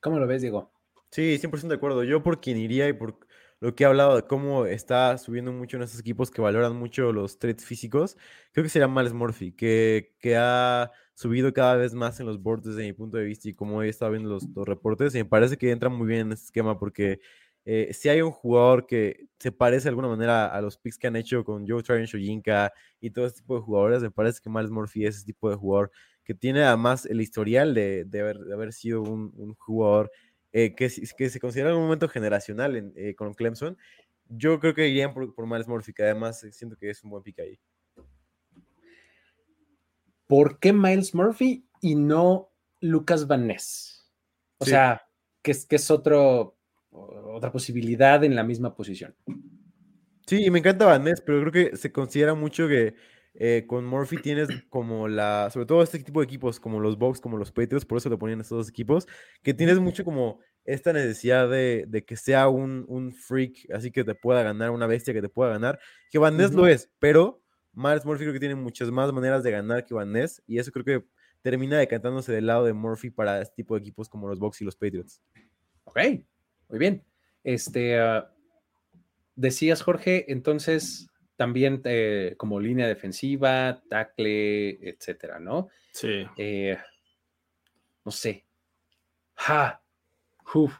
¿Cómo 0.00 0.18
lo 0.18 0.26
ves, 0.26 0.42
Diego? 0.42 0.72
Sí, 1.10 1.38
100% 1.38 1.68
de 1.68 1.74
acuerdo. 1.74 2.04
Yo 2.04 2.22
por 2.22 2.40
quien 2.40 2.56
iría 2.56 2.88
y 2.88 2.94
por 2.94 3.18
lo 3.62 3.76
que 3.76 3.84
he 3.84 3.86
hablado 3.86 4.16
de 4.16 4.22
cómo 4.22 4.66
está 4.66 5.16
subiendo 5.18 5.52
mucho 5.52 5.76
en 5.76 5.84
estos 5.84 6.00
equipos 6.00 6.32
que 6.32 6.42
valoran 6.42 6.74
mucho 6.74 7.12
los 7.12 7.38
traits 7.38 7.64
físicos, 7.64 8.16
creo 8.50 8.64
que 8.64 8.68
sería 8.68 8.88
Miles 8.88 9.12
Murphy, 9.12 9.52
que, 9.52 10.16
que 10.18 10.36
ha 10.36 10.90
subido 11.14 11.52
cada 11.52 11.76
vez 11.76 11.94
más 11.94 12.18
en 12.18 12.26
los 12.26 12.42
boards 12.42 12.64
desde 12.64 12.82
mi 12.82 12.92
punto 12.92 13.18
de 13.18 13.24
vista 13.24 13.48
y 13.48 13.54
como 13.54 13.80
he 13.84 13.88
estado 13.88 14.10
viendo 14.10 14.30
los, 14.30 14.48
los 14.48 14.66
reportes, 14.66 15.14
y 15.14 15.18
me 15.18 15.26
parece 15.26 15.56
que 15.56 15.70
entra 15.70 15.88
muy 15.88 16.08
bien 16.08 16.22
en 16.22 16.32
este 16.32 16.46
esquema 16.46 16.76
porque 16.76 17.20
eh, 17.64 17.90
si 17.92 18.08
hay 18.08 18.20
un 18.20 18.32
jugador 18.32 18.84
que 18.84 19.28
se 19.38 19.52
parece 19.52 19.84
de 19.84 19.90
alguna 19.90 20.08
manera 20.08 20.46
a 20.46 20.60
los 20.60 20.76
picks 20.76 20.98
que 20.98 21.06
han 21.06 21.14
hecho 21.14 21.44
con 21.44 21.64
Joe 21.64 21.84
Tryon, 21.84 22.06
Shoyinka 22.06 22.72
y 23.00 23.10
todo 23.10 23.26
este 23.26 23.42
tipo 23.42 23.54
de 23.54 23.60
jugadores, 23.60 24.02
me 24.02 24.10
parece 24.10 24.40
que 24.42 24.50
Miles 24.50 24.72
Murphy 24.72 25.06
es 25.06 25.18
ese 25.18 25.26
tipo 25.26 25.48
de 25.48 25.54
jugador 25.54 25.92
que 26.24 26.34
tiene 26.34 26.64
además 26.64 27.06
el 27.06 27.20
historial 27.20 27.74
de, 27.74 28.06
de, 28.06 28.20
haber, 28.22 28.38
de 28.38 28.54
haber, 28.54 28.72
sido 28.72 29.02
un 29.02 29.54
jugador 29.54 30.10
eh, 30.52 30.74
que, 30.74 30.90
que, 31.16 31.30
se 31.30 31.40
considera 31.40 31.74
un 31.74 31.82
momento 31.82 32.08
generacional 32.08 32.76
en, 32.76 32.92
eh, 32.96 33.14
con 33.14 33.34
Clemson. 33.34 33.76
Yo 34.28 34.60
creo 34.60 34.74
que 34.74 34.88
irían 34.88 35.12
por, 35.14 35.34
por 35.34 35.46
Miles 35.46 35.68
Murphy, 35.68 35.92
que 35.92 36.02
además 36.04 36.46
siento 36.52 36.76
que 36.76 36.90
es 36.90 37.02
un 37.04 37.10
buen 37.10 37.22
pick 37.22 37.40
ahí. 37.40 37.58
¿Por 40.26 40.58
qué 40.58 40.72
Miles 40.72 41.14
Murphy 41.14 41.66
y 41.80 41.94
no 41.94 42.50
Lucas 42.80 43.26
Van 43.26 43.46
Ness? 43.46 44.10
O 44.58 44.64
Sí. 44.64 44.70
sea, 44.70 45.02
que 45.42 45.50
es, 45.50 45.66
que 45.66 45.76
es 45.76 45.90
otro, 45.90 46.56
otra 46.90 47.50
posibilidad 47.52 48.22
en 48.24 48.34
la 48.36 48.44
misma 48.44 48.74
posición. 48.74 49.14
Sí, 50.26 50.50
me 50.50 50.60
encanta 50.60 50.86
Van 50.86 51.04
Ness, 51.04 51.20
pero 51.20 51.40
creo 51.40 51.52
que 51.52 51.76
se 51.76 51.92
considera 51.92 52.34
mucho 52.34 52.68
que 52.68 52.94
eh, 53.34 53.64
con 53.66 53.86
Murphy 53.86 54.18
tienes 54.18 54.48
como 54.68 55.08
la, 55.08 55.48
sobre 55.50 55.66
todo 55.66 55.82
este 55.82 55.98
tipo 55.98 56.20
de 56.20 56.24
equipos, 56.24 56.60
como 56.60 56.80
los 56.80 56.98
Bucks, 56.98 57.20
como 57.20 57.38
los 57.38 57.50
Patriots, 57.50 57.84
por 57.84 57.98
eso 57.98 58.08
lo 58.08 58.18
ponían 58.18 58.40
estos 58.40 58.58
dos 58.58 58.68
equipos, 58.68 59.06
que 59.42 59.54
tienes 59.54 59.78
mucho 59.80 60.04
como 60.04 60.40
esta 60.64 60.92
necesidad 60.92 61.48
de, 61.48 61.86
de 61.88 62.04
que 62.04 62.16
sea 62.16 62.48
un, 62.48 62.84
un, 62.88 63.12
freak, 63.12 63.70
así 63.72 63.90
que 63.90 64.04
te 64.04 64.14
pueda 64.14 64.42
ganar, 64.42 64.70
una 64.70 64.86
bestia 64.86 65.14
que 65.14 65.22
te 65.22 65.28
pueda 65.28 65.50
ganar, 65.50 65.80
que 66.10 66.18
Van 66.18 66.36
Ness 66.36 66.50
uh 66.50 66.54
-huh. 66.54 66.56
lo 66.56 66.66
es, 66.66 66.90
pero 66.98 67.42
Miles 67.72 68.04
Murphy 68.04 68.24
creo 68.24 68.34
que 68.34 68.40
tiene 68.40 68.54
muchas 68.54 68.90
más 68.90 69.12
maneras 69.12 69.42
de 69.42 69.50
ganar 69.50 69.86
que 69.86 69.94
Van 69.94 70.12
Ness, 70.12 70.42
y 70.46 70.58
eso 70.58 70.70
creo 70.70 70.84
que 70.84 71.06
termina 71.40 71.78
decantándose 71.78 72.32
del 72.32 72.46
lado 72.46 72.64
de 72.64 72.72
Murphy 72.72 73.10
para 73.10 73.40
este 73.40 73.56
tipo 73.56 73.74
de 73.74 73.80
equipos 73.80 74.08
como 74.08 74.28
los 74.28 74.38
Bucks 74.38 74.60
y 74.60 74.64
los 74.64 74.76
Patriots. 74.76 75.20
Ok, 75.84 75.98
muy 76.68 76.78
bien. 76.78 77.04
Este, 77.42 78.00
uh, 78.00 78.22
decías, 79.34 79.82
Jorge, 79.82 80.30
entonces 80.30 81.08
también 81.36 81.80
eh, 81.84 82.34
como 82.36 82.60
línea 82.60 82.86
defensiva, 82.86 83.82
tackle, 83.88 84.88
etcétera, 84.88 85.38
¿no? 85.38 85.68
Sí. 85.92 86.26
Eh, 86.36 86.78
no 88.04 88.12
sé. 88.12 88.44
Ja. 89.34 89.82
Uf. 90.54 90.74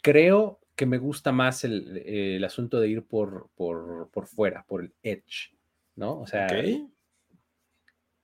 Creo 0.00 0.60
que 0.74 0.86
me 0.86 0.98
gusta 0.98 1.32
más 1.32 1.64
el, 1.64 1.98
el 2.06 2.44
asunto 2.44 2.78
de 2.78 2.88
ir 2.88 3.04
por, 3.04 3.50
por, 3.56 4.08
por, 4.10 4.26
fuera, 4.26 4.64
por 4.66 4.82
el 4.82 4.94
edge, 5.02 5.52
¿no? 5.96 6.20
O 6.20 6.26
sea, 6.26 6.46
okay. 6.46 6.88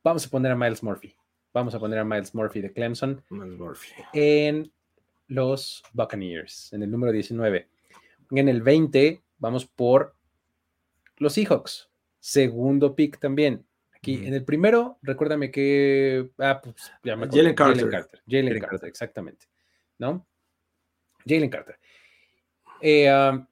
vamos 0.05 0.26
a 0.26 0.30
poner 0.30 0.52
a 0.52 0.56
Miles 0.56 0.82
Murphy. 0.82 1.14
Vamos 1.52 1.74
a 1.74 1.80
poner 1.80 1.98
a 1.98 2.05
Miles 2.05 2.34
Murphy 2.34 2.60
de 2.60 2.72
Clemson 2.72 3.22
Miles 3.28 3.59
Murphy. 3.59 3.92
en 4.12 4.72
los 5.26 5.82
Buccaneers, 5.92 6.72
en 6.72 6.84
el 6.84 6.90
número 6.90 7.12
19. 7.12 7.68
En 8.30 8.48
el 8.48 8.62
20 8.62 9.22
vamos 9.38 9.66
por 9.66 10.14
los 11.16 11.35
Seahawks, 11.35 11.91
segundo 12.19 12.95
pick 12.95 13.19
también. 13.19 13.66
Aquí 13.95 14.27
en 14.27 14.35
el 14.35 14.45
primero, 14.45 14.99
recuérdame 15.03 15.51
que. 15.51 16.31
Ah, 16.39 16.61
pues 16.62 16.93
ya 17.03 17.16
me 17.16 17.24
acuerdo, 17.24 17.36
Jalen 17.36 17.55
Carter. 17.55 17.91
Carter. 17.91 18.23
Jalen 18.27 18.47
Jalen 18.49 18.62
Carter, 18.62 18.89
exactamente. 18.89 19.47
¿No? 19.99 20.27
Jalen 21.27 21.49
Carter. 21.49 21.78
Eh, 22.81 23.11
um, 23.11 23.47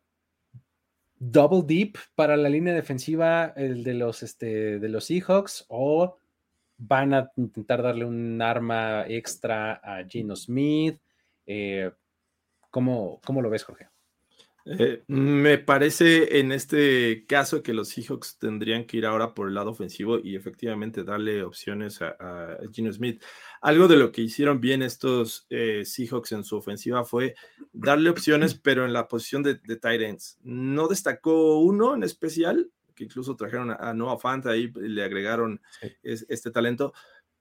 double 1.18 1.62
deep 1.64 1.96
para 2.14 2.36
la 2.36 2.48
línea 2.48 2.74
defensiva 2.74 3.52
el 3.56 3.84
de 3.84 3.94
los, 3.94 4.22
este, 4.22 4.78
de 4.78 4.88
los 4.88 5.04
Seahawks 5.04 5.64
o 5.68 6.18
van 6.76 7.14
a 7.14 7.30
intentar 7.36 7.80
darle 7.80 8.04
un 8.04 8.42
arma 8.42 9.06
extra 9.06 9.74
a 9.74 10.04
Gino 10.04 10.34
Smith. 10.34 11.00
Eh, 11.46 11.90
¿cómo, 12.70 13.20
¿Cómo 13.24 13.40
lo 13.40 13.48
ves, 13.48 13.62
Jorge? 13.64 13.88
Eh, 14.64 15.02
me 15.08 15.58
parece 15.58 16.38
en 16.38 16.52
este 16.52 17.24
caso 17.26 17.62
que 17.62 17.74
los 17.74 17.88
Seahawks 17.88 18.38
tendrían 18.38 18.84
que 18.86 18.96
ir 18.98 19.06
ahora 19.06 19.34
por 19.34 19.48
el 19.48 19.54
lado 19.54 19.70
ofensivo 19.70 20.18
y 20.22 20.36
efectivamente 20.36 21.02
darle 21.02 21.42
opciones 21.42 22.00
a, 22.00 22.10
a 22.18 22.58
Gino 22.72 22.92
Smith. 22.92 23.20
Algo 23.60 23.88
de 23.88 23.96
lo 23.96 24.12
que 24.12 24.22
hicieron 24.22 24.60
bien 24.60 24.82
estos 24.82 25.46
eh, 25.50 25.82
Seahawks 25.84 26.32
en 26.32 26.44
su 26.44 26.56
ofensiva 26.56 27.04
fue 27.04 27.34
darle 27.72 28.10
opciones, 28.10 28.54
pero 28.62 28.84
en 28.84 28.92
la 28.92 29.08
posición 29.08 29.42
de, 29.42 29.56
de 29.56 29.76
tight 29.76 30.00
ends. 30.02 30.38
No 30.42 30.86
destacó 30.88 31.58
uno 31.58 31.94
en 31.94 32.04
especial, 32.04 32.70
que 32.94 33.04
incluso 33.04 33.34
trajeron 33.36 33.70
a, 33.70 33.94
Noah 33.94 34.18
Fant 34.18 34.44
ahí, 34.46 34.70
le 34.76 35.02
agregaron 35.02 35.60
Sí. 35.80 35.88
es- 36.02 36.26
este 36.28 36.50
talento, 36.50 36.92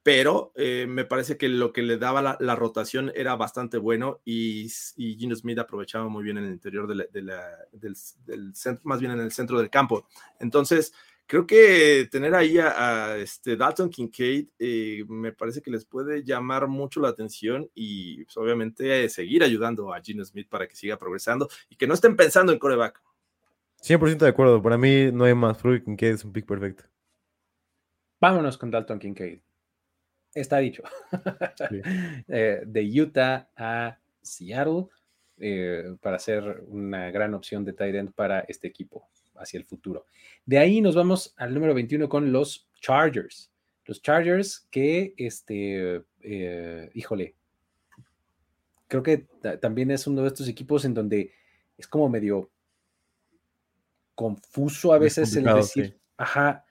pero 0.03 0.51
eh, 0.55 0.85
me 0.89 1.05
parece 1.05 1.37
que 1.37 1.47
lo 1.47 1.71
que 1.71 1.83
le 1.83 1.97
daba 1.97 2.21
la, 2.21 2.37
la 2.39 2.55
rotación 2.55 3.11
era 3.15 3.35
bastante 3.35 3.77
bueno 3.77 4.19
y, 4.25 4.65
y 4.97 5.15
Gino 5.17 5.35
Smith 5.35 5.59
aprovechaba 5.59 6.07
muy 6.07 6.23
bien 6.23 6.37
en 6.39 6.45
el 6.45 6.51
interior 6.53 6.87
de 6.87 6.95
la- 6.95 7.05
de 7.11 7.21
la- 7.21 7.57
del, 7.71 7.95
del 8.25 8.55
centro, 8.55 8.81
más 8.85 8.99
bien 8.99 9.11
en 9.11 9.19
el 9.19 9.31
centro 9.31 9.59
del 9.59 9.69
campo. 9.69 10.07
Entonces, 10.39 10.91
creo 11.27 11.45
que 11.45 12.07
tener 12.11 12.33
ahí 12.35 12.57
a, 12.57 13.11
a, 13.11 13.17
este 13.17 13.55
Dalton 13.55 13.89
Kincaid 13.89 14.47
eh, 14.59 15.05
me 15.07 15.31
parece 15.31 15.61
que 15.61 15.69
les 15.71 15.85
puede 15.85 16.23
llamar 16.23 16.67
mucho 16.67 16.99
la 16.99 17.09
atención 17.09 17.69
y 17.75 18.25
pues, 18.25 18.35
obviamente 18.37 19.03
eh, 19.05 19.09
seguir 19.09 19.43
ayudando 19.43 19.93
a 19.93 20.01
Gino 20.01 20.25
Smith 20.25 20.49
para 20.49 20.67
que 20.67 20.75
siga 20.75 20.97
progresando 20.97 21.47
y 21.69 21.75
que 21.75 21.85
no 21.87 21.93
estén 21.93 22.15
pensando 22.15 22.51
en 22.51 22.59
coreback. 22.59 23.01
100% 23.83 24.17
de 24.25 24.29
acuerdo. 24.29 24.61
Para 24.61 24.77
mí 24.77 25.11
no 25.11 25.23
hay 25.25 25.33
más. 25.35 25.57
Creo 25.59 25.79
que 25.97 26.09
es 26.09 26.23
un 26.25 26.33
pick 26.33 26.45
perfecto. 26.45 26.83
Vámonos 28.19 28.57
con 28.57 28.69
Dalton 28.69 28.99
Kincaid. 28.99 29.39
Está 30.33 30.57
dicho. 30.59 30.83
Sí. 31.69 31.81
Eh, 32.27 32.61
de 32.65 33.01
Utah 33.01 33.49
a 33.55 33.97
Seattle 34.21 34.85
eh, 35.37 35.95
para 36.01 36.19
ser 36.19 36.63
una 36.67 37.11
gran 37.11 37.33
opción 37.33 37.65
de 37.65 37.73
tight 37.73 37.95
end 37.95 38.13
para 38.13 38.41
este 38.41 38.67
equipo 38.67 39.09
hacia 39.35 39.57
el 39.57 39.65
futuro. 39.65 40.05
De 40.45 40.57
ahí 40.59 40.79
nos 40.81 40.95
vamos 40.95 41.33
al 41.37 41.53
número 41.53 41.73
21 41.73 42.07
con 42.07 42.31
los 42.31 42.69
Chargers. 42.79 43.51
Los 43.85 44.01
Chargers 44.01 44.67
que, 44.69 45.13
este, 45.17 46.03
eh, 46.21 46.89
híjole, 46.93 47.35
creo 48.87 49.01
que 49.03 49.17
ta- 49.41 49.59
también 49.59 49.89
es 49.91 50.05
uno 50.07 50.21
de 50.21 50.27
estos 50.27 50.47
equipos 50.47 50.85
en 50.85 50.93
donde 50.93 51.33
es 51.77 51.87
como 51.87 52.07
medio 52.07 52.51
confuso 54.15 54.93
a 54.93 54.97
Es 54.97 55.01
veces 55.01 55.35
el 55.35 55.45
decir, 55.45 55.85
sí. 55.87 55.95
ajá, 56.17 56.65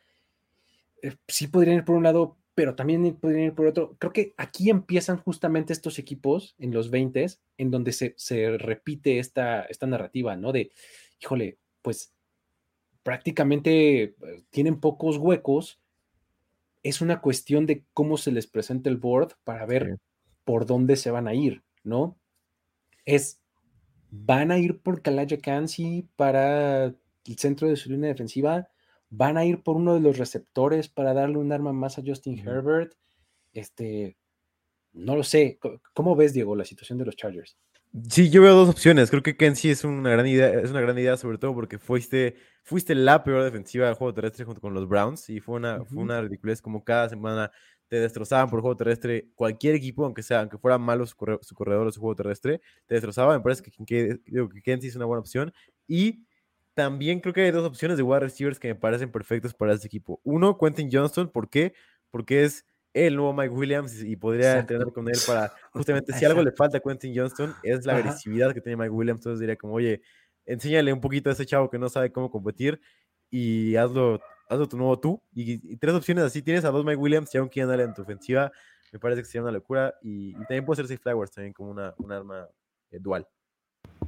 sí 1.27 1.49
podrían 1.49 1.79
ir 1.79 1.85
por 1.85 1.97
un 1.97 2.05
lado, 2.05 2.37
pero 2.55 2.75
también 2.75 3.17
podrían 3.17 3.47
ir 3.47 3.55
por 3.55 3.67
otro. 3.67 3.97
Creo 3.99 4.13
que 4.13 4.35
aquí 4.37 4.71
empiezan 4.71 5.19
justamente 5.19 5.73
estos 5.73 5.99
equipos 5.99 6.55
en 6.59 6.73
los 6.73 6.91
20 6.91 7.27
en 7.59 7.71
donde 7.71 7.93
se, 7.93 8.15
se 8.17 8.59
repite 8.59 9.19
esta, 9.19 9.63
esta 9.63 9.87
narrativa, 9.87 10.37
¿no? 10.37 10.53
De, 10.53 10.71
híjole, 11.21 11.59
pues 11.83 12.15
prácticamente 13.03 14.03
eh, 14.03 14.17
tienen 14.51 14.81
pocos 14.81 15.17
huecos. 15.19 15.81
Es 16.83 17.01
una 17.01 17.21
cuestión 17.21 17.67
de 17.67 17.85
cómo 17.93 18.17
se 18.17 18.33
les 18.33 18.47
presenta 18.47 18.89
el 18.91 18.97
board 18.97 19.33
para 19.45 19.67
ver 19.67 19.87
Sí. 19.87 19.97
por 20.45 20.67
dónde 20.67 20.97
se 20.97 21.11
van 21.11 21.29
a 21.29 21.35
ir, 21.35 21.63
¿no? 21.85 22.19
Es, 23.07 23.41
van 24.11 24.53
a 24.53 24.59
ir 24.59 24.81
por 24.83 25.03
Kalaya 25.03 25.39
Kansi 25.41 26.09
para 26.17 26.87
el 26.87 27.39
centro 27.39 27.69
de 27.69 27.77
su 27.77 27.91
línea 27.91 28.11
defensiva, 28.11 28.71
van 29.11 29.37
a 29.37 29.45
ir 29.45 29.63
por 29.63 29.77
uno 29.77 29.95
de 29.95 30.01
los 30.01 30.19
receptores 30.19 30.89
para 30.89 31.13
darle 31.13 31.39
un 31.39 31.53
arma 31.53 31.73
más 31.73 31.99
a 31.99 32.03
Justin. 32.05 32.39
Herbert. 32.39 32.95
Este, 33.53 34.17
no 34.93 35.17
lo 35.17 35.25
sé. 35.25 35.59
¿Cómo 35.93 36.17
ves, 36.17 36.33
Diego, 36.33 36.57
la 36.57 36.65
situación 36.65 36.99
de 36.99 37.05
los 37.05 37.17
Chargers? 37.17 37.59
Sí, 38.09 38.31
yo 38.31 38.41
veo 38.43 38.55
dos 38.55 38.69
opciones. 38.69 39.11
Creo 39.11 39.23
que 39.23 39.37
Kenzie 39.37 39.73
es 39.73 39.83
una 39.83 40.11
gran 40.11 40.27
idea, 40.27 40.49
es 40.61 40.71
una 40.71 40.81
gran 40.81 40.97
idea, 40.97 41.17
sobre 41.17 41.39
todo 41.39 41.53
porque 41.55 41.79
fuiste, 41.79 42.37
fuiste 42.63 42.95
la 42.95 43.25
peor 43.25 43.43
defensiva 43.43 43.87
del 43.87 43.97
juego 43.97 44.15
terrestre 44.15 44.45
junto 44.45 44.61
con 44.61 44.75
los 44.75 44.89
Browns 44.89 45.29
y 45.29 45.41
fue 45.41 45.57
una, 45.57 45.79
fue 45.79 45.97
Ujú. 45.97 46.01
una 46.03 46.21
ridiculez 46.23 46.63
como 46.63 46.85
cada 46.85 47.09
semana 47.09 47.51
te 47.89 47.97
destrozaban 47.97 48.49
por 48.49 48.61
juego 48.61 48.77
terrestre. 48.77 49.31
Cualquier 49.35 49.75
equipo, 49.75 50.05
aunque 50.05 50.23
sea, 50.23 50.39
aunque 50.39 50.57
fuera 50.57 50.79
malo 50.79 51.05
su, 51.05 51.17
corre- 51.17 51.41
su 51.43 51.57
corredor 51.57 51.89
o 51.89 51.91
su 51.91 51.99
juego 51.99 52.15
terrestre, 52.15 52.61
te 52.87 52.95
destrozaba. 52.95 53.37
Me 53.37 53.43
parece 53.43 53.65
que, 53.65 53.73
que, 53.85 54.21
que 54.25 54.63
Kenzie 54.63 54.91
es 54.91 54.95
una 54.95 55.07
buena 55.07 55.19
opción. 55.21 55.53
Y 55.89 56.25
también 56.81 57.21
creo 57.21 57.35
que 57.35 57.43
hay 57.43 57.51
dos 57.51 57.67
opciones 57.67 57.99
de 57.99 58.03
wide 58.03 58.21
receivers 58.21 58.59
que 58.59 58.69
me 58.69 58.75
parecen 58.75 59.13
perfectos 59.13 59.53
para 59.53 59.75
este 59.75 59.87
equipo. 59.87 60.19
Uno, 60.25 60.57
Quentin 60.57 60.89
Johnston. 60.91 61.29
¿Por 61.29 61.51
qué? 61.51 61.75
Porque 62.11 62.45
es 62.45 62.65
el 62.95 63.17
nuevo 63.17 63.35
Mike 63.35 63.51
Williams 63.51 64.03
y 64.03 64.17
podría 64.17 64.53
Exacto. 64.53 64.73
entrenar 64.73 64.95
con 64.95 65.07
él 65.07 65.19
para 65.27 65.53
justamente 65.75 66.15
si 66.15 66.25
algo 66.25 66.43
le 66.43 66.53
falta 66.53 66.79
a 66.79 66.81
Quentin 66.81 67.13
Johnston 67.15 67.55
es 67.63 67.85
la 67.85 67.93
Ajá. 67.93 68.01
agresividad 68.01 68.55
que 68.55 68.63
tiene 68.63 68.79
Mike 68.79 68.89
Williams. 68.89 69.19
Entonces 69.21 69.41
diría 69.41 69.57
como, 69.57 69.75
oye, 69.75 70.01
enséñale 70.47 70.91
un 70.91 71.03
poquito 71.03 71.29
a 71.29 71.35
ese 71.35 71.45
chavo 71.45 71.69
que 71.69 71.79
no 71.79 71.91
sabe 71.91 72.11
cómo 72.13 72.31
competir 72.31 72.81
y 73.29 73.77
hazlo, 73.77 74.19
hazlo 74.49 74.67
tu 74.67 74.79
nuevo 74.79 74.99
tú. 74.99 75.23
Y, 75.35 75.75
y 75.75 75.77
tres 75.77 75.95
opciones 75.95 76.25
así, 76.25 76.41
tienes 76.41 76.65
a 76.65 76.71
dos 76.71 76.83
Mike 76.83 76.97
Williams 76.97 77.35
y 77.35 77.37
a 77.37 77.43
un 77.43 77.51
Keenan 77.51 77.75
Allen 77.75 77.89
en 77.89 77.95
tu 77.95 78.01
ofensiva. 78.01 78.51
Me 78.91 78.99
parece 78.99 79.21
que 79.21 79.27
sería 79.27 79.43
una 79.43 79.53
locura. 79.53 79.95
Y, 80.01 80.31
y 80.31 80.45
también 80.47 80.65
puede 80.65 80.77
ser 80.77 80.87
Safe 80.87 80.97
Flowers 81.03 81.31
también 81.31 81.53
como 81.53 81.73
una, 81.73 81.93
un 81.99 82.11
arma 82.11 82.49
eh, 82.91 82.99
dual. 82.99 83.29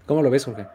¿Cómo 0.06 0.22
lo 0.22 0.30
ves, 0.30 0.46
Jorge? 0.46 0.66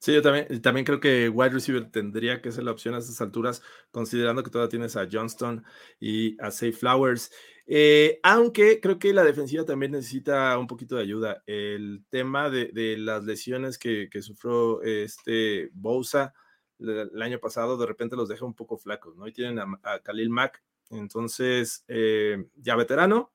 Sí, 0.00 0.14
yo 0.14 0.22
también, 0.22 0.62
también 0.62 0.86
creo 0.86 0.98
que 0.98 1.28
wide 1.28 1.50
receiver 1.50 1.90
tendría 1.90 2.40
que 2.40 2.52
ser 2.52 2.64
la 2.64 2.70
opción 2.72 2.94
a 2.94 2.98
estas 2.98 3.20
alturas, 3.20 3.62
considerando 3.90 4.42
que 4.42 4.48
todavía 4.50 4.70
tienes 4.70 4.96
a 4.96 5.06
Johnston 5.10 5.62
y 6.00 6.40
a 6.42 6.50
Safe 6.50 6.72
Flowers. 6.72 7.30
Eh, 7.66 8.18
aunque 8.22 8.80
creo 8.80 8.98
que 8.98 9.12
la 9.12 9.24
defensiva 9.24 9.66
también 9.66 9.92
necesita 9.92 10.56
un 10.58 10.66
poquito 10.66 10.96
de 10.96 11.02
ayuda. 11.02 11.42
El 11.46 12.02
tema 12.08 12.48
de, 12.48 12.96
las 12.98 13.24
lesiones 13.24 13.76
que, 13.76 14.08
sufrió 14.22 14.82
este 14.82 15.68
Bosa 15.74 16.32
el, 16.78 17.20
año 17.20 17.38
pasado, 17.38 17.76
de 17.76 17.86
repente 17.86 18.16
los 18.16 18.28
deja 18.28 18.46
un 18.46 18.54
poco 18.54 18.78
flacos, 18.78 19.16
¿no? 19.16 19.28
Y 19.28 19.32
tienen 19.32 19.58
a, 19.58 20.00
Khalil 20.02 20.30
Mack, 20.30 20.62
entonces 20.88 21.84
eh, 21.88 22.46
ya 22.56 22.74
veterano, 22.74 23.32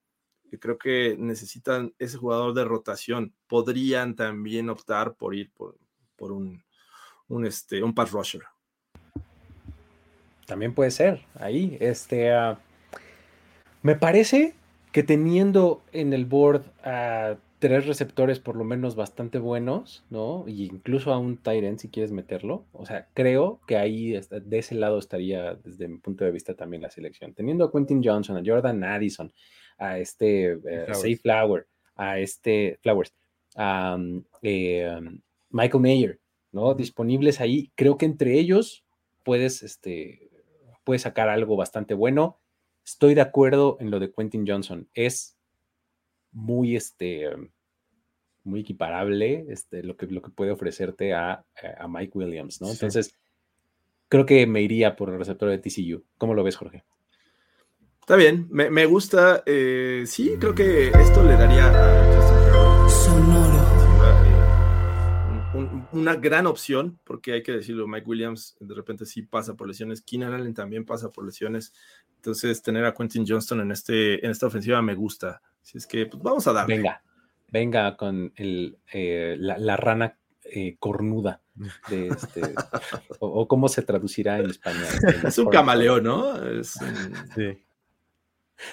creo 0.60 0.78
que 0.80 1.16
necesitan 1.20 1.94
ese 2.00 2.18
jugador 2.18 2.56
de 2.56 2.66
rotación. 2.66 3.36
Podrían 3.48 4.16
también 4.16 4.70
optar 4.70 5.16
por 5.16 5.36
ir 5.36 5.52
por, 5.54 5.78
por 6.16 6.32
un, 6.32 6.64
un, 7.28 7.46
este, 7.46 7.84
un 7.84 7.94
pass 7.94 8.12
rusher. 8.12 8.42
También 10.46 10.74
puede 10.74 10.92
ser 10.92 11.22
ahí. 11.36 11.78
Este, 11.80 12.32
ah, 12.32 12.60
me 13.82 13.96
parece 13.96 14.54
que 14.92 15.04
teniendo 15.04 15.82
en 15.92 16.14
el 16.14 16.26
board 16.26 16.64
a 16.84 17.38
tres 17.60 17.88
receptores 17.88 18.40
por 18.40 18.56
lo 18.56 18.64
menos 18.64 18.96
bastante 18.96 19.40
buenos, 19.40 20.04
¿no? 20.10 20.46
Y 20.48 20.66
incluso 20.66 21.12
a 21.12 21.18
un 21.18 21.40
end 21.46 21.80
si 21.80 21.90
quieres 21.90 22.12
meterlo. 22.12 22.66
O 22.74 22.86
sea, 22.86 23.08
creo 23.14 23.60
que 23.68 23.78
ahí 23.78 24.12
de 24.12 24.58
ese 24.58 24.76
lado 24.76 25.00
estaría 25.00 25.56
desde 25.56 25.88
mi 25.88 25.98
punto 25.98 26.26
de 26.26 26.32
vista 26.32 26.54
también 26.54 26.84
la 26.84 26.92
selección. 26.92 27.34
Teniendo 27.34 27.66
a 27.66 27.72
Quentin 27.72 28.04
Johnson, 28.04 28.38
a 28.38 28.44
Jordan 28.46 28.84
Addison, 28.84 29.34
a 29.78 29.98
este 29.98 30.54
eh, 30.54 30.60
Flowers. 30.62 31.00
Safe 31.00 31.18
Flower, 31.18 31.68
a 31.96 32.20
este 32.20 32.80
Flowers, 32.82 33.14
a 33.56 33.96
um, 33.96 34.24
eh, 34.42 34.96
um, 34.98 35.20
Michael 35.49 35.81
Mayer, 35.81 36.19
¿no? 36.51 36.73
Disponibles 36.73 37.41
ahí. 37.41 37.72
Creo 37.76 37.97
que 37.97 38.05
entre 38.05 38.39
ellos 38.39 38.85
puedes, 39.23 39.63
este, 39.63 40.30
puedes 40.84 41.01
sacar 41.03 41.30
algo 41.30 41.55
bastante 41.55 41.93
bueno. 41.93 42.39
Estoy 42.85 43.15
de 43.15 43.22
acuerdo 43.22 43.77
en 43.80 43.91
lo 43.91 43.99
de 43.99 44.11
Quentin 44.11 44.45
Johnson. 44.47 44.88
Es 44.93 45.38
muy, 46.31 46.76
este, 46.76 47.30
muy 48.43 48.59
equiparable 48.61 49.45
este, 49.49 49.84
lo, 49.84 49.97
que, 49.97 50.05
lo 50.07 50.22
que 50.22 50.30
puede 50.31 50.51
ofrecerte 50.51 51.13
a, 51.13 51.45
a 51.77 51.88
Mike 51.88 52.11
Williams, 52.17 52.61
¿no? 52.61 52.67
Sí. 52.67 52.73
Entonces, 52.73 53.15
creo 54.07 54.26
que 54.26 54.45
me 54.45 54.61
iría 54.61 54.95
por 54.95 55.09
el 55.09 55.17
receptor 55.17 55.49
de 55.49 55.57
TCU. 55.57 56.03
¿Cómo 56.17 56.34
lo 56.34 56.43
ves, 56.43 56.55
Jorge? 56.57 56.84
Está 58.01 58.15
bien, 58.17 58.45
me, 58.51 58.69
me 58.69 58.85
gusta. 58.85 59.41
eh, 59.47 60.03
sí, 60.05 60.35
creo 60.39 60.53
que 60.53 60.89
esto 60.89 61.23
le 61.23 61.34
daría 61.34 61.65
a 61.65 62.15
Justin 62.15 62.38
Herbert, 62.38 62.67
eh, 63.07 63.44
una 65.91 66.16
gran 66.16 66.48
opción, 66.48 66.99
porque 67.03 67.34
hay 67.34 67.44
que 67.44 67.52
decirlo, 67.53 67.88
Mike 67.88 68.07
Williams 68.07 68.56
de 68.60 68.74
repente 68.76 69.06
sí 69.06 69.22
pasa 69.22 69.56
por 69.56 69.68
lesiones, 69.68 70.02
Keenan 70.02 70.34
Allen 70.34 70.53
también 70.53 70.86
pasa 70.86 71.10
por 71.10 71.26
lesiones, 71.26 71.74
entonces 72.18 72.62
tener 72.62 72.86
a 72.86 72.94
Quentin 72.94 73.26
Johnston 73.28 73.62
en, 73.62 73.72
este, 73.72 74.24
en 74.26 74.32
esta 74.32 74.48
ofensiva 74.48 74.82
me 74.82 74.95
gusta. 74.95 75.41
Así 75.62 75.78
es 75.78 75.88
que 75.88 76.06
pues, 76.06 76.22
vamos 76.22 76.45
a 76.48 76.53
darle. 76.53 76.78
Venga, 76.78 77.02
venga 77.52 77.98
con 77.98 78.34
el, 78.36 78.78
eh, 78.94 79.36
la, 79.40 79.57
la 79.57 79.78
rana 79.78 80.18
eh, 80.44 80.76
cornuda. 80.80 81.41
De 81.90 82.07
este, 82.10 82.41
o, 83.20 83.28
o 83.41 83.48
cómo 83.48 83.70
se 83.70 83.82
traducirá 83.82 84.40
en 84.40 84.49
español. 84.49 84.84
Es 85.26 85.38
un 85.38 85.49
camaleón, 85.49 86.03
¿no? 86.03 86.45
Es 86.45 86.76
un- 86.76 87.16
Sí. 87.34 87.64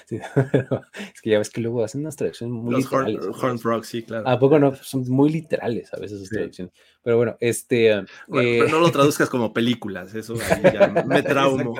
Sí, 0.06 0.16
es 1.14 1.20
que 1.22 1.30
ya 1.30 1.38
ves 1.38 1.50
que 1.50 1.60
luego 1.60 1.82
hacen 1.82 2.02
unas 2.02 2.14
traducciones 2.16 2.54
muy 2.54 2.72
los 2.74 2.92
horn, 2.92 3.06
literales. 3.09 3.42
horn 3.42 3.59
frogs, 3.59 3.88
sí, 3.88 4.02
claro. 4.02 4.28
¿A 4.28 4.38
poco 4.38 4.59
no? 4.59 4.74
Son 4.76 5.02
muy 5.09 5.30
literales 5.30 5.92
a 5.92 5.98
veces 5.98 6.18
sus 6.20 6.28
Sí. 6.28 6.34
traducciones. 6.36 6.72
Pero 7.02 7.16
bueno, 7.16 7.36
este. 7.40 8.04
Bueno, 8.28 8.48
eh, 8.48 8.59
pero 8.60 8.68
no 8.70 8.78
lo 8.80 8.90
traduzcas 8.92 9.28
como 9.28 9.52
películas, 9.52 10.14
eso 10.14 10.34
ahí 10.50 10.62
ya 10.72 10.88
me 11.06 11.22
traumo. 11.22 11.74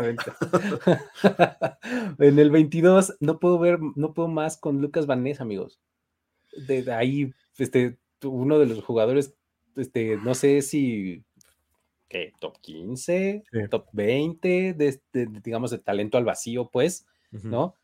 En 2.19 2.39
el 2.39 2.51
22 2.51 3.17
no 3.21 3.39
puedo 3.39 3.59
ver, 3.59 3.79
no 3.97 4.13
puedo 4.15 4.29
más 4.29 4.57
con 4.57 4.81
Lucas 4.81 5.07
Van 5.07 5.23
Ness, 5.23 5.41
amigos. 5.41 5.81
De, 6.67 6.83
de 6.83 6.93
ahí, 6.93 7.33
este, 7.59 7.99
uno 8.25 8.59
de 8.59 8.67
los 8.67 8.83
jugadores, 8.85 9.35
este, 9.77 10.17
no 10.19 10.35
sé 10.35 10.61
si 10.63 11.25
¿qué? 12.09 12.33
top 12.41 12.59
15, 12.61 13.43
Sí. 13.51 13.59
top 13.71 13.87
20, 13.93 14.75
de, 14.75 15.01
de- 15.13 15.27
de, 15.27 15.41
digamos, 15.43 15.71
de 15.71 15.79
talento 15.79 16.19
al 16.19 16.25
vacío, 16.25 16.69
pues. 16.71 17.07
¿no? 17.31 17.77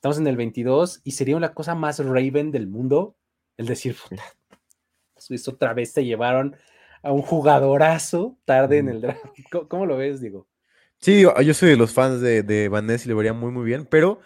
Estamos 0.00 0.16
en 0.16 0.26
el 0.28 0.38
22 0.38 1.02
y 1.04 1.10
sería 1.10 1.38
la 1.38 1.52
cosa 1.52 1.74
más 1.74 1.98
Raven 1.98 2.52
del 2.52 2.68
mundo 2.68 3.18
el 3.58 3.66
decir, 3.66 3.94
puta, 4.08 4.24
otra 5.46 5.74
vez 5.74 5.92
se 5.92 6.06
llevaron 6.06 6.56
a 7.02 7.12
un 7.12 7.20
jugadorazo 7.20 8.38
tarde 8.46 8.78
en 8.78 8.88
el 8.88 9.02
draft. 9.02 9.20
¿Cómo, 9.52 9.68
cómo 9.68 9.84
lo 9.84 9.98
ves, 9.98 10.22
digo? 10.22 10.48
Sí, 10.96 11.20
yo 11.20 11.52
soy 11.52 11.68
de 11.68 11.76
los 11.76 11.92
fans 11.92 12.22
de, 12.22 12.42
de 12.42 12.70
Van 12.70 12.86
Ness 12.86 13.04
y 13.04 13.08
le 13.08 13.14
vería 13.14 13.34
muy, 13.34 13.52
muy 13.52 13.66
bien, 13.66 13.84
pero 13.84 14.20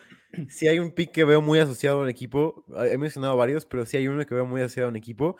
si 0.48 0.68
hay 0.68 0.78
un 0.78 0.92
pick 0.92 1.10
que 1.10 1.24
veo 1.24 1.42
muy 1.42 1.58
asociado 1.58 2.02
al 2.02 2.08
equipo, 2.08 2.64
ah, 2.76 2.86
he 2.86 2.96
mencionado 2.96 3.36
varios, 3.36 3.66
pero 3.66 3.84
si 3.84 3.96
hay 3.96 4.06
uno 4.06 4.24
que 4.24 4.34
veo 4.36 4.46
muy 4.46 4.60
asociado 4.60 4.86
a 4.86 4.90
un 4.90 4.96
equipo, 4.96 5.36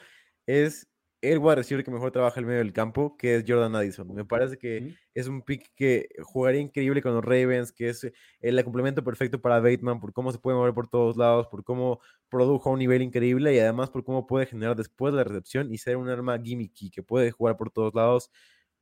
es 0.47 0.89
el 1.33 1.39
wide 1.39 1.57
receiver 1.57 1.85
que 1.85 1.91
mejor 1.91 2.11
trabaja 2.11 2.41
el 2.41 2.47
medio 2.47 2.59
del 2.59 2.73
campo, 2.73 3.17
que 3.17 3.37
es 3.37 3.45
Jordan 3.47 3.75
Addison. 3.77 4.13
Me 4.15 4.25
parece 4.25 4.59
que 4.59 4.95
es 5.15 5.29
un 5.29 5.43
pick 5.43 5.73
que 5.75 6.09
jugaría 6.23 6.61
increíble 6.61 7.03
con 7.03 7.15
los 7.15 7.25
Ravens, 7.25 7.73
que 7.73 7.89
es 7.89 8.11
el 8.41 8.63
complemento 8.65 9.03
perfecto 9.03 9.41
para 9.41 9.61
Bateman, 9.61 10.01
por 10.01 10.13
cómo 10.13 10.33
se 10.33 10.39
puede 10.39 10.57
mover 10.57 10.75
por 10.75 10.89
todos 10.89 11.17
lados, 11.17 11.47
por 11.49 11.65
cómo 11.65 12.01
produjo 12.29 12.71
a 12.71 12.73
un 12.73 12.79
nivel 12.79 13.03
increíble 13.03 13.55
y 13.55 13.59
además 13.59 13.91
por 13.91 14.05
cómo 14.05 14.27
puede 14.27 14.47
generar 14.47 14.77
después 14.77 15.13
de 15.13 15.19
la 15.19 15.25
recepción 15.25 15.73
y 15.73 15.79
ser 15.79 15.97
un 15.97 16.09
arma 16.09 16.39
gimmicky 16.39 16.91
que 16.91 17.03
puede 17.03 17.31
jugar 17.31 17.57
por 17.57 17.71
todos 17.71 17.95
lados. 17.95 18.31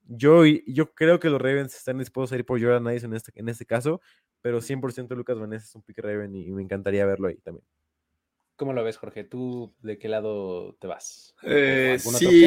Yo, 0.05 0.45
yo 0.45 0.93
creo 0.95 1.21
que 1.21 1.31
los 1.31 1.41
Ravens 1.41 1.75
están 1.77 1.99
dispuestos 1.99 2.33
a 2.33 2.37
ir 2.37 2.45
por 2.47 2.61
Jordan 2.61 2.87
Addison 2.89 3.11
en 3.13 3.17
este, 3.17 3.33
en 3.37 3.49
este 3.49 3.67
caso, 3.67 4.01
pero 4.41 4.61
100% 4.61 5.15
Lucas 5.17 5.39
Vanessa 5.39 5.65
es 5.65 5.75
un 5.75 5.83
pick 5.83 5.99
Raven 5.99 6.35
y, 6.35 6.47
y 6.49 6.53
me 6.53 6.63
encantaría 6.63 7.07
verlo 7.07 7.29
ahí 7.29 7.37
también. 7.39 7.65
¿Cómo 8.57 8.73
lo 8.73 8.85
ves, 8.85 8.97
Jorge? 8.97 9.25
¿Tú 9.25 9.75
de 9.81 9.99
qué 9.99 10.09
lado 10.09 10.77
te 10.81 10.87
vas? 10.87 11.35
¿O 11.43 11.47
Eh, 11.49 11.97
sí, 11.99 12.45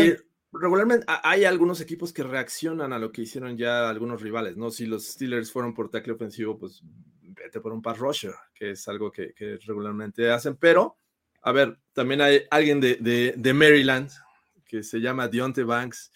regularmente 0.51 1.03
ha- 1.07 1.29
hay 1.29 1.43
algunos 1.45 1.81
equipos 1.81 2.13
que 2.13 2.23
reaccionan 2.23 2.93
a 2.93 2.99
lo 2.99 3.11
que 3.11 3.23
hicieron 3.23 3.57
ya 3.57 3.89
algunos 3.89 4.21
rivales, 4.21 4.55
¿no? 4.55 4.69
Si 4.71 4.85
los 4.85 5.05
Steelers 5.05 5.51
fueron 5.51 5.73
por 5.73 5.89
tackle 5.89 6.13
ofensivo, 6.13 6.57
pues 6.57 6.81
vete 7.21 7.59
por 7.59 7.73
un 7.73 7.81
pass 7.81 7.97
rusher, 7.97 8.33
que 8.53 8.71
es 8.71 8.87
algo 8.87 9.11
que, 9.11 9.33
que 9.33 9.57
regularmente 9.65 10.31
hacen, 10.31 10.55
pero, 10.55 10.97
a 11.41 11.51
ver, 11.51 11.77
también 11.93 12.21
hay 12.21 12.43
alguien 12.49 12.79
de, 12.79 12.95
de- 12.95 13.33
de 13.35 13.53
Maryland 13.53 14.09
que 14.65 14.83
se 14.83 14.99
llama 14.99 15.27
Deontay 15.27 15.63
Banks 15.65 16.11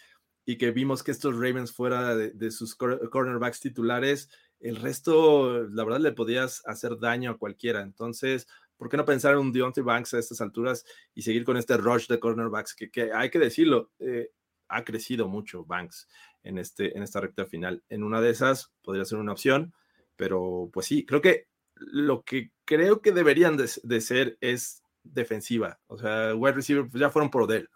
y 0.45 0.57
que 0.57 0.71
vimos 0.71 1.03
que 1.03 1.11
estos 1.11 1.33
Ravens 1.35 1.71
fuera 1.73 2.15
de, 2.15 2.31
de 2.31 2.51
sus 2.51 2.73
cor- 2.75 3.09
cornerbacks 3.09 3.59
titulares, 3.59 4.29
el 4.61 4.77
resto, 4.77 5.63
la 5.67 5.83
verdad, 5.83 5.99
le 5.99 6.11
podías 6.13 6.61
hacer 6.65 6.97
daño 6.99 7.31
a 7.31 7.37
cualquiera, 7.37 7.81
entonces... 7.81 8.47
¿Por 8.80 8.88
qué 8.88 8.95
no 8.95 9.03
pensar 9.03 9.34
en 9.34 9.39
un 9.39 9.51
Deontay 9.51 9.84
Banks 9.84 10.14
a 10.14 10.19
estas 10.19 10.39
alturas 10.39 10.85
y 11.14 11.22
seguir 11.22 11.43
con 11.43 11.57
este 11.57 11.76
rush 11.76 12.07
de 12.07 12.18
cornerbacks 12.18 12.73
que, 12.73 13.11
hay 13.14 13.30
que 13.30 13.38
decirlo, 13.38 13.91
eh, 13.99 14.31
ha 14.69 14.85
crecido 14.85 15.27
mucho 15.27 15.65
Banks 15.65 16.07
en, 16.43 16.57
este, 16.57 16.95
en 16.95 17.03
esta 17.03 17.19
recta 17.19 17.45
final. 17.45 17.84
En 17.89 18.03
una 18.03 18.22
de 18.22 18.30
esas 18.30 18.72
podría 18.81 19.03
ser 19.03 19.18
una 19.18 19.34
opción, 19.34 19.73
pero 20.15 20.69
pues 20.72 20.85
sí, 20.85 21.06
creo 21.06 21.19
que 21.19 21.49
lo 21.76 22.23
que 22.23 22.51
creo 22.64 23.01
que 23.01 23.11
deberían 23.11 23.57
de, 23.57 23.69
de 23.84 23.99
ser 23.99 24.38
es 24.39 24.81
defensiva. 25.03 25.81
O 25.88 25.97
sea, 25.97 26.34
wide 26.34 26.53
receiver 26.53 26.88
pues 26.89 27.01
ya 27.01 27.10
fueron 27.10 27.30
por 27.30 27.41
Odell. 27.41 27.69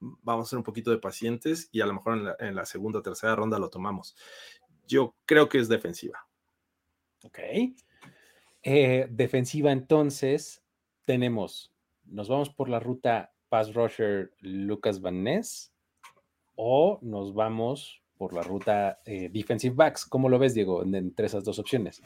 Vamos 0.00 0.48
a 0.48 0.50
ser 0.50 0.56
un 0.56 0.64
poquito 0.64 0.90
de 0.90 0.98
pacientes 0.98 1.68
y 1.70 1.82
a 1.82 1.86
lo 1.86 1.94
mejor 1.94 2.14
en 2.14 2.24
la, 2.24 2.36
en 2.40 2.56
la 2.56 2.66
segunda 2.66 2.98
o 2.98 3.02
tercera 3.02 3.36
ronda 3.36 3.60
lo 3.60 3.70
tomamos. 3.70 4.16
Yo 4.88 5.14
creo 5.24 5.48
que 5.48 5.58
es 5.58 5.68
defensiva. 5.68 6.26
Ok. 7.22 7.38
Eh, 8.62 9.06
defensiva, 9.10 9.72
entonces, 9.72 10.62
tenemos, 11.04 11.72
nos 12.04 12.28
vamos 12.28 12.50
por 12.50 12.68
la 12.68 12.78
ruta 12.80 13.32
Pass 13.48 13.74
Rusher 13.74 14.32
Lucas 14.40 15.00
Van 15.00 15.22
Ness 15.24 15.72
o 16.54 16.98
nos 17.02 17.34
vamos 17.34 18.02
por 18.16 18.32
la 18.34 18.42
ruta 18.42 19.00
eh, 19.04 19.28
Defensive 19.32 19.74
Backs. 19.74 20.04
¿Cómo 20.06 20.28
lo 20.28 20.38
ves, 20.38 20.54
Diego, 20.54 20.82
en- 20.84 20.94
entre 20.94 21.26
esas 21.26 21.44
dos 21.44 21.58
opciones? 21.58 22.00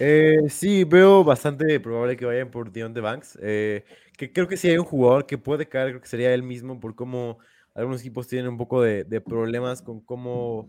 Eh, 0.00 0.48
sí, 0.48 0.84
veo 0.84 1.22
bastante 1.24 1.78
probable 1.80 2.16
que 2.16 2.24
vayan 2.26 2.50
por 2.50 2.70
Deontay 2.72 3.02
Banks. 3.02 3.38
eh, 3.40 3.84
que 4.16 4.32
creo 4.32 4.48
que 4.48 4.56
si 4.56 4.68
hay 4.68 4.78
un 4.78 4.84
jugador 4.84 5.26
que 5.26 5.38
puede 5.38 5.68
caer, 5.68 5.90
creo 5.90 6.00
que 6.00 6.08
sería 6.08 6.34
él 6.34 6.42
mismo, 6.42 6.80
por 6.80 6.96
cómo 6.96 7.38
algunos 7.74 8.00
equipos 8.00 8.26
tienen 8.26 8.48
un 8.50 8.58
poco 8.58 8.82
de, 8.82 9.04
de 9.04 9.20
problemas 9.20 9.80
con 9.80 10.00
cómo, 10.00 10.68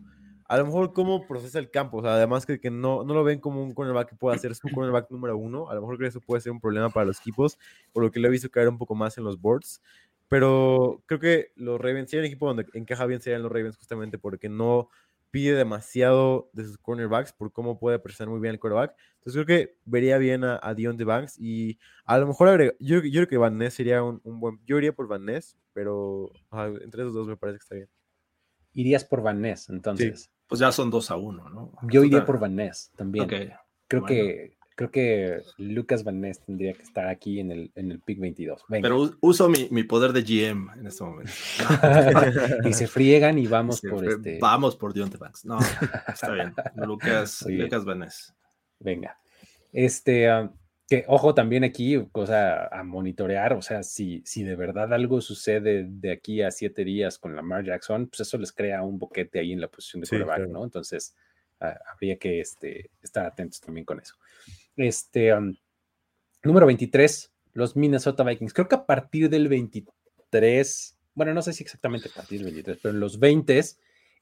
a 0.49 0.57
lo 0.57 0.65
mejor 0.65 0.93
cómo 0.93 1.27
procesa 1.27 1.59
el 1.59 1.69
campo. 1.69 1.99
O 1.99 2.01
sea, 2.01 2.15
además 2.15 2.45
que, 2.45 2.59
que 2.59 2.71
no, 2.71 3.03
no 3.03 3.13
lo 3.13 3.23
ven 3.23 3.39
como 3.39 3.63
un 3.63 3.73
cornerback 3.73 4.09
que 4.09 4.15
pueda 4.15 4.37
ser 4.37 4.55
su 4.55 4.67
cornerback 4.69 5.09
número 5.11 5.37
uno. 5.37 5.69
A 5.69 5.75
lo 5.75 5.81
mejor 5.81 5.97
creo 5.97 6.07
que 6.07 6.17
eso 6.17 6.21
puede 6.21 6.41
ser 6.41 6.51
un 6.51 6.59
problema 6.59 6.89
para 6.89 7.05
los 7.05 7.19
equipos, 7.19 7.57
por 7.93 8.03
lo 8.03 8.11
que 8.11 8.19
lo 8.19 8.27
he 8.27 8.31
visto 8.31 8.49
caer 8.49 8.67
un 8.67 8.79
poco 8.79 8.95
más 8.95 9.17
en 9.17 9.23
los 9.23 9.39
boards. 9.39 9.81
Pero 10.27 11.03
creo 11.05 11.19
que 11.19 11.53
los 11.55 11.79
Ravens, 11.79 12.09
si 12.09 12.17
hay 12.17 12.21
un 12.21 12.25
equipo 12.25 12.47
donde 12.47 12.65
encaja 12.73 13.05
bien, 13.05 13.21
serían 13.21 13.43
los 13.43 13.51
Ravens 13.51 13.77
justamente 13.77 14.17
porque 14.17 14.49
no 14.49 14.89
pide 15.31 15.53
demasiado 15.53 16.49
de 16.53 16.65
sus 16.65 16.79
cornerbacks 16.79 17.31
por 17.31 17.51
cómo 17.51 17.77
puede 17.77 17.99
presionar 17.99 18.31
muy 18.31 18.41
bien 18.41 18.55
el 18.55 18.59
quarterback. 18.59 18.95
Entonces 19.19 19.33
creo 19.33 19.45
que 19.45 19.77
vería 19.85 20.17
bien 20.17 20.43
a, 20.43 20.59
a 20.63 20.73
Deontay 20.73 21.05
Banks 21.05 21.39
y 21.39 21.77
a 22.05 22.17
lo 22.17 22.25
mejor 22.25 22.47
agrega- 22.47 22.75
yo, 22.79 22.97
yo 23.03 23.11
creo 23.11 23.27
que 23.27 23.37
Van 23.37 23.57
Ness 23.57 23.75
sería 23.75 24.01
un, 24.01 24.19
un 24.23 24.39
buen... 24.39 24.59
Yo 24.65 24.79
iría 24.79 24.93
por 24.93 25.07
Van 25.07 25.25
Ness, 25.25 25.55
pero 25.73 26.31
ajá, 26.49 26.67
entre 26.81 27.03
esos 27.03 27.13
dos 27.13 27.27
me 27.27 27.37
parece 27.37 27.59
que 27.59 27.63
está 27.63 27.75
bien. 27.75 27.89
Irías 28.73 29.05
por 29.05 29.21
Van 29.21 29.41
Ness, 29.41 29.69
entonces. 29.69 30.31
Pues 30.49 30.59
ya 30.59 30.71
son 30.71 30.89
dos 30.89 31.11
a 31.11 31.15
uno, 31.15 31.47
¿no? 31.49 31.71
Yo 31.83 32.03
iría 32.03 32.25
por 32.25 32.39
Van 32.39 32.55
Ness 32.55 32.91
también. 32.97 33.25
Ok. 33.25 33.29
creo, 33.87 34.01
bueno. 34.01 34.07
que, 34.07 34.57
creo 34.75 34.89
que 34.89 35.41
Lucas 35.57 36.03
Van 36.03 36.19
Ness 36.19 36.39
tendría 36.39 36.73
que 36.73 36.81
estar 36.81 37.07
aquí 37.07 37.39
en 37.39 37.51
el, 37.51 37.71
en 37.75 37.91
el 37.91 37.99
pick 37.99 38.19
22. 38.19 38.65
Venga. 38.67 38.81
Pero 38.81 39.11
uso 39.21 39.47
mi, 39.47 39.67
mi 39.69 39.83
poder 39.83 40.11
de 40.11 40.23
GM 40.23 40.71
en 40.79 40.87
este 40.87 41.03
momento. 41.03 41.31
y 42.67 42.73
se 42.73 42.87
friegan 42.87 43.37
y 43.37 43.45
vamos 43.45 43.79
por 43.79 44.03
este. 44.03 44.39
Vamos 44.41 44.75
por 44.75 44.91
Deontay 44.91 45.19
Banks. 45.19 45.45
No, 45.45 45.59
está 46.07 46.31
bien. 46.31 46.55
Lucas. 46.75 47.45
Lucas 47.47 47.85
Van 47.85 47.99
Ness. 47.99 48.33
Venga. 48.79 49.19
Este, 49.71 50.27
ah, 50.27 50.51
que 50.89 51.05
ojo 51.07 51.35
también 51.35 51.63
aquí, 51.63 52.03
cosa 52.11 52.67
a 52.67 52.83
monitorear, 52.83 53.53
o 53.53 53.61
sea, 53.61 53.83
si, 53.83 54.23
si 54.25 54.43
de 54.43 54.55
verdad 54.55 54.91
algo 54.91 55.21
sucede 55.21 55.85
de 55.87 56.11
aquí 56.11 56.41
a 56.41 56.49
siete 56.49 56.83
días 56.83 57.19
con 57.19 57.35
Lamar 57.35 57.63
Jackson, 57.63 58.07
pues 58.07 58.21
eso 58.21 58.39
les 58.39 58.51
crea 58.51 58.81
un 58.81 58.97
boquete 58.97 59.39
ahí 59.39 59.53
en 59.53 59.61
la 59.61 59.67
posición 59.67 60.01
de 60.01 60.07
Sí, 60.07 60.15
quarterback, 60.15 60.37
claro. 60.37 60.51
¿no? 60.51 60.63
Entonces, 60.63 61.15
ah, 61.59 61.77
habría 61.93 62.17
que 62.17 62.41
este, 62.41 62.89
estar 63.03 63.25
atentos 63.27 63.61
también 63.61 63.85
con 63.85 63.99
eso. 63.99 64.15
Este, 64.75 65.31
um, 65.31 65.55
número 66.43 66.65
23, 66.65 67.33
los 67.53 67.75
Minnesota 67.75 68.23
Vikings. 68.23 68.53
Creo 68.53 68.67
que 68.67 68.75
a 68.75 68.85
partir 68.87 69.29
del 69.29 69.47
23, 69.47 70.97
bueno, 71.13 71.35
no 71.35 71.43
sé 71.43 71.53
si 71.53 71.63
exactamente 71.63 72.09
a 72.09 72.15
partir 72.15 72.39
del 72.39 72.45
23, 72.45 72.79
pero 72.81 72.95
en 72.95 72.99
los 72.99 73.19
20 73.19 73.59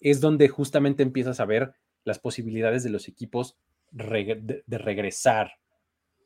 es 0.02 0.20
donde 0.20 0.50
justamente 0.50 1.02
empiezas 1.02 1.40
a 1.40 1.46
ver 1.46 1.74
las 2.04 2.20
posibilidades 2.20 2.84
de 2.84 2.90
los 2.90 3.08
equipos 3.08 3.58
de 3.92 4.78
regresar 4.78 5.54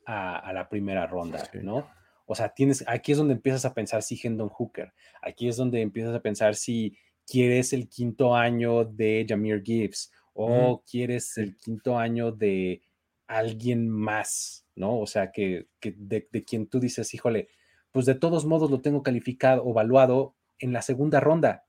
a, 0.06 0.38
a 0.38 0.52
la 0.52 0.68
primera 0.68 1.06
ronda, 1.06 1.44
Sí. 1.50 1.58
¿no? 1.62 1.88
O 2.26 2.34
sea, 2.34 2.50
tienes, 2.50 2.84
aquí 2.86 3.12
es 3.12 3.18
donde 3.18 3.34
empiezas 3.34 3.64
a 3.64 3.74
pensar 3.74 4.02
si 4.02 4.18
Hendon 4.22 4.48
Hooker, 4.48 4.92
aquí 5.20 5.48
es 5.48 5.56
donde 5.56 5.82
empiezas 5.82 6.14
a 6.14 6.20
pensar 6.20 6.54
si 6.54 6.96
quieres 7.26 7.72
el 7.72 7.88
quinto 7.88 8.34
año 8.34 8.84
de 8.84 9.26
Jameer 9.28 9.62
Gibbs 9.62 10.12
o 10.32 10.82
quieres 10.90 11.36
el 11.36 11.56
quinto 11.56 11.98
año 11.98 12.32
de 12.32 12.82
alguien 13.26 13.88
más, 13.88 14.66
¿no? 14.76 14.98
O 14.98 15.06
sea, 15.06 15.30
que, 15.30 15.66
que 15.80 15.94
de, 15.96 16.28
de 16.30 16.44
quien 16.44 16.66
tú 16.68 16.80
dices, 16.80 17.12
híjole, 17.12 17.48
pues 17.90 18.06
de 18.06 18.14
todos 18.14 18.46
modos 18.46 18.70
lo 18.70 18.80
tengo 18.80 19.02
calificado 19.02 19.62
o 19.64 19.70
evaluado 19.72 20.34
en 20.58 20.72
la 20.72 20.80
segunda 20.80 21.20
ronda. 21.20 21.66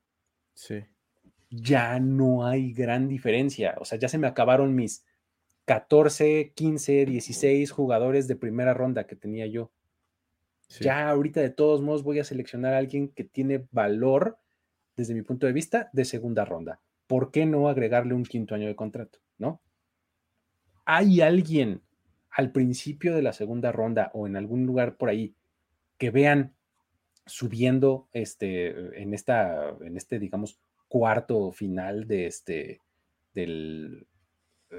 Sí. 0.54 0.86
Ya 1.50 2.00
no 2.00 2.46
hay 2.46 2.74
gran 2.74 3.08
diferencia. 3.08 3.76
O 3.80 3.86
sea, 3.86 3.98
ya 4.00 4.08
se 4.08 4.18
me 4.18 4.28
acabaron 4.28 4.74
mis 4.76 5.06
14, 5.66 6.52
15, 6.54 7.06
16 7.06 7.72
jugadores 7.72 8.28
de 8.28 8.36
primera 8.36 8.74
ronda 8.74 9.06
que 9.06 9.16
tenía 9.16 9.48
yo. 9.48 9.72
sí. 10.68 10.84
Ya 10.84 11.10
ahorita 11.10 11.40
de 11.40 11.50
todos 11.50 11.82
modos 11.82 12.04
voy 12.04 12.20
a 12.20 12.24
seleccionar 12.24 12.74
a 12.74 12.78
alguien 12.78 13.10
que 13.10 13.24
tiene 13.24 13.66
valor 13.72 14.38
desde 14.96 15.14
mi 15.14 15.22
punto 15.22 15.48
de 15.48 15.54
vista 15.54 15.90
de 15.94 16.06
segunda 16.06 16.46
ronda. 16.46 16.80
¿Por 17.08 17.32
qué 17.32 17.46
no 17.46 17.70
agregarle 17.70 18.14
un 18.14 18.24
quinto 18.24 18.56
año 18.56 18.68
de 18.68 18.76
contrato? 18.76 19.20
¿No? 19.38 19.62
¿Hay 20.86 21.22
alguien 21.22 21.82
al 22.30 22.52
principio 22.52 23.16
de 23.16 23.22
la 23.22 23.34
segunda 23.34 23.72
ronda 23.72 24.12
o 24.14 24.28
en 24.28 24.36
algún 24.36 24.66
lugar 24.66 24.98
por 24.98 25.10
ahí 25.10 25.36
que 25.98 26.10
vean 26.10 26.54
subiendo 27.26 28.08
este, 28.12 29.02
en, 29.02 29.14
esta, 29.14 29.70
en 29.82 29.96
este, 29.96 30.20
digamos, 30.20 30.60
cuarto 30.88 31.52
final 31.52 32.08
de, 32.08 32.28
este, 32.28 32.82
del, 33.34 34.06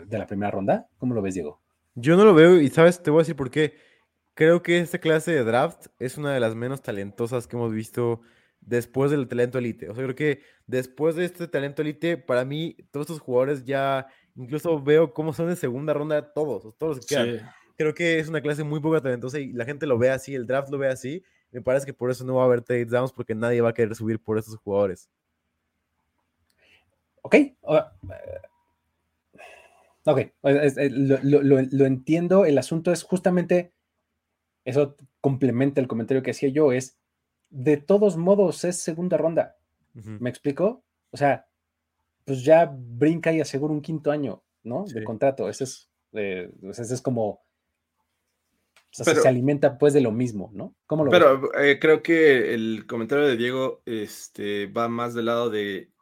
de 0.06 0.18
la 0.18 0.26
primera 0.26 0.50
ronda? 0.50 0.88
¿Cómo 0.98 1.14
lo 1.14 1.22
ves, 1.22 1.34
Diego? 1.34 1.60
Yo 1.94 2.16
no 2.16 2.24
lo 2.24 2.34
veo 2.34 2.60
y, 2.60 2.68
¿sabes? 2.68 3.02
Te 3.02 3.10
voy 3.10 3.20
a 3.20 3.22
decir 3.22 3.36
por 3.36 3.50
qué. 3.50 3.76
Creo 4.34 4.62
que 4.62 4.78
esta 4.78 4.98
clase 4.98 5.32
de 5.32 5.44
draft 5.44 5.86
es 5.98 6.18
una 6.18 6.34
de 6.34 6.40
las 6.40 6.54
menos 6.54 6.82
talentosas 6.82 7.46
que 7.46 7.56
hemos 7.56 7.72
visto 7.72 8.20
después 8.60 9.10
del 9.10 9.28
talento 9.28 9.58
elite. 9.58 9.88
O 9.88 9.94
sea, 9.94 10.02
creo 10.02 10.16
que 10.16 10.40
después 10.66 11.14
de 11.14 11.24
este 11.24 11.46
talento 11.46 11.82
elite, 11.82 12.16
para 12.16 12.44
mí, 12.44 12.76
todos 12.90 13.04
estos 13.04 13.20
jugadores 13.20 13.64
ya, 13.64 14.08
incluso 14.34 14.82
veo 14.82 15.12
cómo 15.12 15.32
son 15.32 15.48
de 15.48 15.56
segunda 15.56 15.92
ronda 15.92 16.32
todos, 16.32 16.76
todos 16.78 16.96
los 16.96 17.06
que 17.06 17.14
quedan. 17.14 17.50
Creo 17.76 17.94
que 17.94 18.18
es 18.18 18.28
una 18.28 18.40
clase 18.40 18.64
muy 18.64 18.80
poca 18.80 19.00
talentosa 19.00 19.38
y 19.38 19.52
la 19.52 19.64
gente 19.64 19.86
lo 19.86 19.98
ve 19.98 20.10
así, 20.10 20.34
el 20.34 20.46
draft 20.46 20.70
lo 20.70 20.78
ve 20.78 20.88
así. 20.88 21.22
Me 21.50 21.60
parece 21.60 21.86
que 21.86 21.94
por 21.94 22.10
eso 22.10 22.24
no 22.24 22.36
va 22.36 22.42
a 22.42 22.46
haber 22.46 22.62
trade 22.62 22.86
downs 22.86 23.12
porque 23.12 23.34
nadie 23.34 23.60
va 23.60 23.70
a 23.70 23.74
querer 23.74 23.94
subir 23.94 24.20
por 24.20 24.38
estos 24.38 24.56
jugadores. 24.56 25.08
Ok. 27.22 27.36
Ok, 30.04 30.20
lo, 30.42 31.86
entiendo. 31.86 32.44
El 32.44 32.58
asunto 32.58 32.92
es 32.92 33.02
justamente, 33.02 33.72
eso 34.64 34.96
complementa 35.20 35.80
el 35.80 35.88
comentario 35.88 36.22
que 36.22 36.32
hacía 36.32 36.48
yo, 36.48 36.72
es 36.72 36.98
de 37.50 37.76
todos 37.76 38.16
modos 38.16 38.64
es 38.64 38.80
segunda 38.80 39.16
ronda. 39.16 39.56
¿Me 39.92 40.28
explico? 40.28 40.84
O 41.10 41.16
sea, 41.16 41.46
pues 42.24 42.44
ya 42.44 42.68
brinca 42.76 43.32
y 43.32 43.40
asegura 43.40 43.72
un 43.72 43.80
quinto 43.80 44.10
año, 44.10 44.42
¿no? 44.64 44.84
De 44.86 45.04
contrato. 45.04 45.48
Ese 45.48 45.64
es, 45.64 45.90
eh, 46.12 46.50
pues 46.60 46.80
ese 46.80 46.94
es 46.94 47.00
como. 47.00 47.44
se 48.90 49.28
alimenta 49.28 49.78
pues 49.78 49.92
de 49.94 50.00
lo 50.00 50.10
mismo, 50.10 50.50
¿no? 50.52 50.74
¿Cómo 50.86 51.04
lo 51.04 51.12
pero 51.12 51.54
eh, 51.60 51.78
creo 51.78 52.02
que 52.02 52.54
el 52.54 52.86
comentario 52.88 53.24
de 53.24 53.36
Diego 53.36 53.82
este, 53.86 54.66
va 54.66 54.88
más 54.88 55.14
del 55.14 55.26
lado 55.26 55.48
de 55.48 55.92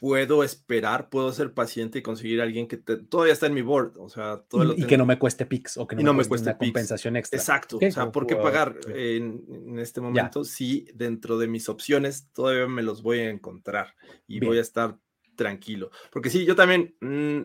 puedo 0.00 0.42
esperar, 0.42 1.10
puedo 1.10 1.30
ser 1.30 1.52
paciente 1.52 1.98
y 1.98 2.02
conseguir 2.02 2.40
a 2.40 2.44
alguien 2.44 2.66
que 2.66 2.78
todavía 2.78 3.34
está 3.34 3.46
en 3.48 3.52
mi 3.52 3.60
board. 3.60 3.98
O 3.98 4.08
sea, 4.08 4.42
todo 4.48 4.72
y, 4.74 4.86
que 4.86 4.96
no 4.96 5.04
me 5.04 5.18
cueste 5.18 5.44
picks 5.44 5.76
o 5.76 5.86
que 5.86 5.94
no, 5.94 6.14
me, 6.14 6.24
cueste, 6.24 6.48
una 6.48 6.56
compensación 6.56 7.16
extra. 7.16 7.38
Exacto. 7.38 7.76
O 7.76 7.90
sea, 7.90 8.10
¿por 8.10 8.26
qué 8.26 8.34
pagar 8.34 8.80
en, 8.88 9.78
este 9.78 10.00
momento 10.00 10.42
si 10.42 10.86
dentro 10.94 11.36
de 11.36 11.48
mis 11.48 11.68
opciones 11.68 12.30
todavía 12.32 12.66
me 12.66 12.82
los 12.82 13.02
voy 13.02 13.18
a 13.18 13.28
encontrar 13.28 13.94
y 14.26 14.40
voy 14.40 14.56
a 14.56 14.62
estar 14.62 14.96
tranquilo? 15.36 15.90
Porque 16.10 16.30
sí, 16.30 16.46
yo 16.46 16.56
también 16.56 16.96
mm, 17.02 17.40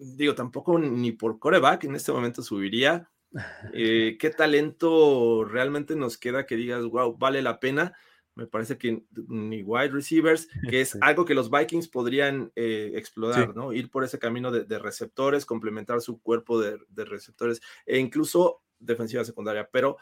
digo, 0.00 0.34
tampoco 0.34 0.80
ni 0.80 1.12
por 1.12 1.38
coreback 1.38 1.84
en 1.84 1.94
este 1.94 2.12
momento 2.12 2.42
subiría. 2.42 3.08
Eh, 3.72 4.18
¿Qué 4.20 4.28
talento 4.28 5.44
realmente 5.44 5.96
nos 5.96 6.18
queda 6.18 6.44
que 6.44 6.54
digas, 6.54 6.84
wow, 6.84 7.16
vale 7.16 7.40
la 7.40 7.60
pena? 7.60 7.94
Me 8.34 8.46
parece 8.46 8.78
que 8.78 9.02
ni 9.28 9.62
wide 9.62 9.90
receivers, 9.90 10.48
que 10.70 10.80
es 10.80 10.96
algo 11.00 11.24
que 11.24 11.34
los 11.34 11.50
Vikings 11.50 11.88
podrían 11.88 12.52
eh, 12.56 12.92
explorar, 12.94 13.54
¿no? 13.54 13.72
Ir 13.72 13.90
por 13.90 14.04
ese 14.04 14.18
camino 14.18 14.50
de, 14.50 14.78
receptores, 14.78 15.46
complementar 15.46 16.00
su 16.00 16.20
cuerpo 16.20 16.60
de, 16.60 16.78
receptores 17.04 17.60
e 17.86 17.98
incluso 17.98 18.62
defensiva 18.78 19.24
secundaria. 19.24 19.68
Pero 19.70 19.96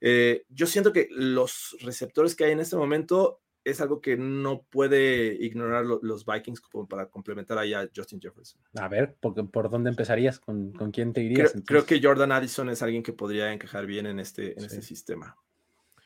eh, 0.00 0.44
yo 0.48 0.66
siento 0.66 0.92
que 0.92 1.08
los 1.10 1.76
receptores 1.80 2.34
que 2.34 2.44
hay 2.44 2.52
en 2.52 2.60
este 2.60 2.76
momento 2.76 3.40
es 3.62 3.80
algo 3.80 4.00
que 4.00 4.16
no 4.16 4.62
puede 4.70 5.34
ignorar 5.34 5.84
los 5.84 6.24
Vikings 6.24 6.60
como 6.60 6.88
para 6.88 7.06
complementar 7.06 7.58
ahí 7.58 7.74
a 7.74 7.88
Justin 7.94 8.20
Jefferson. 8.20 8.60
A 8.74 8.88
ver, 8.88 9.14
¿por, 9.20 9.50
por 9.50 9.68
dónde 9.68 9.90
empezarías? 9.90 10.40
¿Con, 10.40 10.72
quién 10.92 11.12
te 11.12 11.22
irías? 11.22 11.54
Creo, 11.66 11.84
que 11.84 12.00
Jordan 12.02 12.32
Addison 12.32 12.70
es 12.70 12.82
alguien 12.82 13.02
que 13.02 13.12
podría 13.12 13.52
encajar 13.52 13.84
bien 13.84 14.06
en 14.06 14.18
este, 14.18 14.58
en 14.58 14.64
este 14.64 14.80
sistema. 14.80 15.36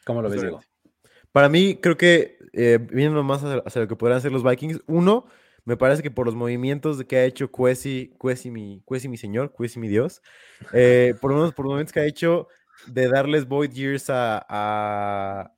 ¿Cómo 0.05 0.21
lo 0.21 0.29
ves, 0.29 0.41
Diego? 0.43 0.61
Para 1.35 1.49
mí, 1.49 1.75
creo 1.83 1.97
que 1.97 2.39
eh, 2.53 2.79
viendo 2.93 3.21
más 3.25 3.43
hacia, 3.43 3.83
lo 3.83 3.89
que 3.89 3.97
podrán 3.97 4.19
hacer 4.19 4.31
los 4.31 4.45
Vikings, 4.45 4.83
uno, 4.87 5.27
me 5.65 5.77
parece 5.77 6.01
que 6.01 6.13
por 6.13 6.27
los 6.27 6.37
movimientos 6.37 7.03
que 7.07 7.17
ha 7.17 7.25
hecho 7.25 7.51
Cuesi, 7.51 8.15
Cuesi 8.19 8.53
mi, 8.53 8.83
Cuesi 8.85 9.09
mi 9.09 9.17
señor, 9.17 9.51
Cuesi 9.51 9.81
mi 9.81 9.89
Dios, 9.89 10.23
eh, 10.73 11.13
por 11.21 11.33
lo 11.33 11.39
menos 11.39 11.53
por 11.53 11.65
los 11.65 11.73
momentos 11.73 11.93
que 11.93 11.99
ha 11.99 12.07
hecho 12.07 12.47
de 12.87 13.09
darles 13.09 13.49
void 13.49 13.73
years 13.73 14.11
a, 14.11 14.47
a, 14.49 15.53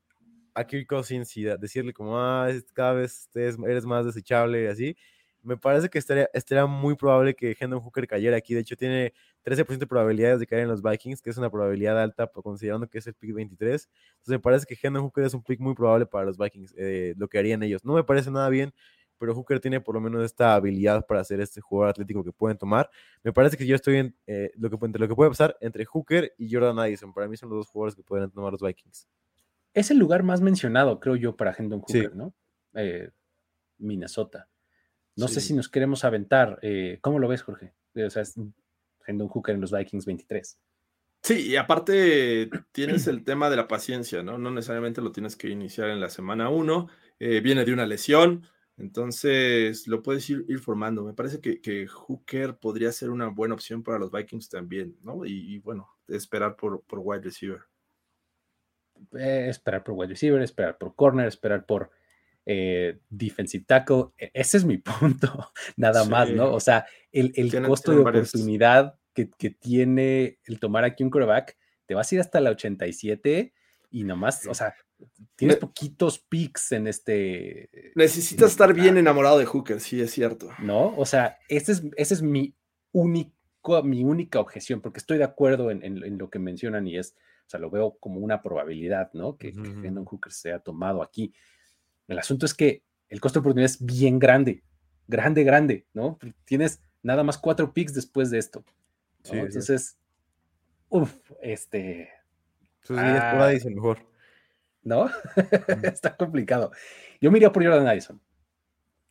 a 0.55 0.65
Kirk 0.67 0.87
Cousins 0.87 1.37
y 1.37 1.43
decirle 1.45 1.93
como, 1.93 2.19
ah, 2.19 2.49
cada 2.73 2.95
vez 2.95 3.29
eres 3.35 3.85
más 3.85 4.07
desechable 4.07 4.65
y 4.65 4.67
así, 4.69 4.97
me 5.43 5.59
parece 5.59 5.91
que 5.91 5.99
estaría, 5.99 6.31
estaría 6.33 6.65
muy 6.65 6.97
probable 6.97 7.35
que 7.35 7.55
Hendon 7.61 7.81
Hooker 7.81 8.07
cayera 8.09 8.39
aquí. 8.39 8.55
De 8.55 8.61
hecho, 8.61 8.77
tiene 8.77 9.13
13% 9.47 9.79
de 9.79 9.87
probabilidades 9.87 10.41
de 10.41 10.47
caer 10.47 10.63
en 10.63 10.69
los 10.69 10.83
Vikings, 10.83 11.23
que 11.23 11.31
es 11.31 11.39
una 11.39 11.49
probabilidad 11.49 12.03
alta 12.03 12.27
considerando 12.27 12.89
que 12.89 12.99
es 12.99 13.07
el 13.07 13.15
pick 13.15 13.33
23. 13.33 13.89
Entonces, 14.09 14.29
me 14.29 14.41
parece 14.41 14.67
que 14.67 14.77
Hendon 14.83 15.05
Hooker 15.05 15.25
es 15.25 15.35
un 15.35 15.43
pick 15.43 15.61
muy 15.61 15.75
probable 15.75 16.05
para 16.05 16.25
los 16.25 16.37
Vikings, 16.37 16.75
eh, 16.77 17.15
lo 17.17 17.29
que 17.29 17.39
harían 17.39 17.63
ellos. 17.63 17.85
No 17.85 17.95
me 17.95 18.03
parece 18.03 18.31
nada 18.31 18.49
bien, 18.49 18.75
pero 19.19 19.35
Hooker 19.35 19.61
tiene 19.61 19.81
por 19.81 19.95
lo 19.95 20.01
menos 20.01 20.25
esta 20.25 20.55
habilidad 20.55 21.07
para 21.07 21.23
ser 21.23 21.41
este 21.41 21.61
jugador 21.61 21.91
atlético 21.91 22.25
que 22.25 22.33
pueden 22.33 22.59
tomar. 22.59 22.91
Me 23.23 23.33
parece 23.33 23.57
que 23.57 23.67
yo 23.67 23.77
estoy 23.77 23.97
en 23.97 24.17
eh, 24.27 24.51
lo, 24.57 24.69
que, 24.69 24.99
lo 24.99 25.09
que 25.09 25.15
puede 25.15 25.31
pasar 25.31 25.57
entre 25.61 25.85
Hooker 25.85 26.35
y 26.37 26.53
Jordan 26.53 26.79
Addison. 26.81 27.15
Para 27.15 27.29
mí 27.29 27.37
son 27.37 27.49
los 27.49 27.59
dos 27.59 27.69
jugadores 27.69 27.95
que 27.95 28.03
pueden 28.03 28.31
tomar 28.31 28.53
los 28.53 28.61
Vikings. 28.61 29.09
Es 29.75 29.91
el 29.91 29.99
lugar 29.99 30.23
más 30.23 30.41
mencionado, 30.41 30.99
creo 31.01 31.17
yo, 31.17 31.37
para 31.37 31.55
Hendon 31.57 31.81
Hooker, 31.81 32.17
¿no? 32.17 32.35
Eh, 32.75 33.11
Minnesota. 33.79 34.49
No 35.17 35.29
sé 35.29 35.41
si 35.41 35.55
nos 35.55 35.69
queremos 35.69 36.05
aventar. 36.05 36.59
Eh, 36.63 36.99
¿Cómo 37.01 37.19
lo 37.19 37.29
ves, 37.29 37.43
Jorge? 37.43 37.73
O 37.95 38.11
sea, 38.11 38.23
es 38.23 38.37
Hendon 39.07 39.29
Hooker 39.29 39.55
en 39.55 39.61
los 39.61 39.73
Vikings 39.73 40.07
23. 40.07 40.59
Sí, 41.23 41.49
y 41.49 41.57
aparte 41.57 42.49
tienes 42.73 43.07
el 43.09 43.25
tema 43.25 43.51
de 43.51 43.57
la 43.57 43.67
paciencia, 43.67 44.23
¿no? 44.23 44.39
No 44.39 44.51
necesariamente 44.51 45.01
lo 45.01 45.11
tienes 45.11 45.35
que 45.35 45.49
iniciar 45.49 45.91
en 45.91 46.01
la 46.01 46.09
semana 46.09 46.51
1, 46.51 46.89
eh, 47.19 47.41
viene 47.41 47.65
de 47.65 47.73
una 47.73 47.85
lesión, 47.85 48.47
entonces 48.77 49.89
lo 49.89 50.03
puedes 50.03 50.29
ir, 50.31 50.45
formando. 50.61 51.03
Me 51.05 51.15
parece 51.15 51.41
que, 51.41 51.89
Hooker 51.89 52.59
podría 52.59 52.93
ser 52.93 53.11
una 53.11 53.29
buena 53.29 53.55
opción 53.55 53.83
para 53.83 53.99
los 53.99 54.13
Vikings 54.13 54.49
también, 54.49 54.97
¿no? 55.03 55.25
Y, 55.25 55.59
bueno, 55.59 55.89
esperar 56.07 56.55
por, 56.57 56.83
por 56.83 57.01
wide 57.03 57.23
receiver. 57.23 57.63
esperar 59.13 59.83
por 59.83 59.95
wide 59.95 60.11
receiver, 60.11 60.43
esperar 60.43 60.79
por 60.79 60.95
corner, 60.95 61.27
esperar 61.27 61.67
por 61.67 61.91
eh, 62.47 63.01
defensive 63.11 63.65
tackle. 63.67 64.07
E, 64.17 64.31
ese 64.33 64.57
es 64.57 64.65
mi 64.65 64.79
punto, 65.01 65.53
nada 65.77 66.05
más, 66.05 66.31
¿no? 66.31 66.53
O 66.53 66.61
sea, 66.61 66.87
el, 67.13 67.33
costo 67.67 67.93
de 67.93 67.99
oportunidad 67.99 68.99
que, 69.13 69.27
tiene 69.51 70.39
el 70.45 70.61
tomar 70.61 70.85
aquí 70.85 71.03
un 71.03 71.11
quarterback, 71.11 71.57
te 71.87 71.95
vas 71.95 72.11
a 72.11 72.15
ir 72.15 72.21
hasta 72.21 72.41
la 72.41 72.51
87 72.51 73.53
y 73.91 74.05
nomás, 74.05 74.47
o 74.47 74.55
sea, 74.55 74.75
tienes 75.37 75.57
poquitos 75.57 76.19
picks 76.19 76.73
en 76.73 76.87
este. 76.87 77.93
Necesitas 77.95 78.51
estar 78.51 78.73
bien 78.75 78.97
enamorado 78.97 79.39
de 79.39 79.47
Hooker, 79.47 79.81
sí, 79.81 80.01
es 80.01 80.11
cierto. 80.11 80.49
No, 80.59 80.95
o 80.97 81.07
sea, 81.07 81.39
ese 81.49 81.73
es, 81.73 81.83
ese 81.97 82.15
es 82.15 82.23
mi 82.23 82.55
único, 82.93 83.83
mi 83.83 84.05
única 84.05 84.41
objeción, 84.41 84.81
porque 84.81 84.99
estoy 84.99 85.19
de 85.19 85.25
acuerdo 85.25 85.71
en, 85.71 86.19
lo 86.19 86.31
que 86.31 86.39
mencionan 86.39 86.87
y 86.87 86.99
es, 86.99 87.15
o 87.47 87.49
sea, 87.49 87.61
lo 87.61 87.71
veo 87.71 87.97
como 87.99 88.21
una 88.21 88.43
probabilidad, 88.43 89.11
¿no? 89.13 89.37
Que, 89.37 89.49
uh 89.49 90.05
Hooker 90.05 90.33
sea 90.33 90.59
tomado 90.59 91.03
aquí. 91.03 91.33
El 92.09 92.19
asunto 92.19 92.47
es 92.47 92.55
que 92.55 92.83
el 93.09 93.21
costo 93.21 93.39
de 93.39 93.41
oportunidad 93.41 93.71
es 93.71 93.85
bien 93.85 94.19
grande, 94.19 94.63
grande, 95.07 95.45
grande, 95.45 95.87
¿no? 95.93 96.19
Tienes 96.45 96.81
nada 97.03 97.23
más 97.23 97.39
cuatro 97.39 97.73
picks 97.73 97.95
después 97.95 98.31
de 98.31 98.39
esto. 98.39 98.65
Entonces, 99.25 99.99
uff, 100.89 101.15
este. 101.43 102.11
Entonces, 102.83 103.21
ah, 103.21 103.49
dice 103.49 103.71
mejor. 103.71 103.99
¿No? 104.83 105.11
Está 105.83 106.17
complicado. 106.17 106.71
Yo 107.21 107.31
me 107.31 107.39
iría 107.39 107.53
por 107.53 107.65
Jordan 107.65 107.89
Addison. 107.89 108.21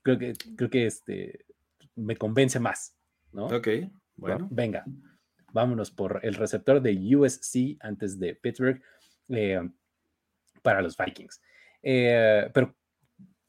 Creo 0.02 0.18
que, 0.18 0.34
creo 0.56 0.70
que 0.70 0.86
este 0.86 1.46
me 1.96 2.16
convence 2.16 2.60
más, 2.60 2.96
¿no? 3.32 3.48
Ok, 3.48 3.68
bueno. 4.16 4.48
Venga, 4.52 4.86
vámonos 5.52 5.92
por 5.92 6.20
el 6.24 6.36
receptor 6.36 6.82
de 6.82 7.16
USC 7.16 7.78
antes 7.80 8.20
de 8.20 8.36
Pittsburgh 8.36 8.82
eh, 9.30 9.68
para 10.62 10.82
los 10.82 10.96
Vikings. 10.96 11.42
Eh, 11.82 12.50
pero 12.54 12.76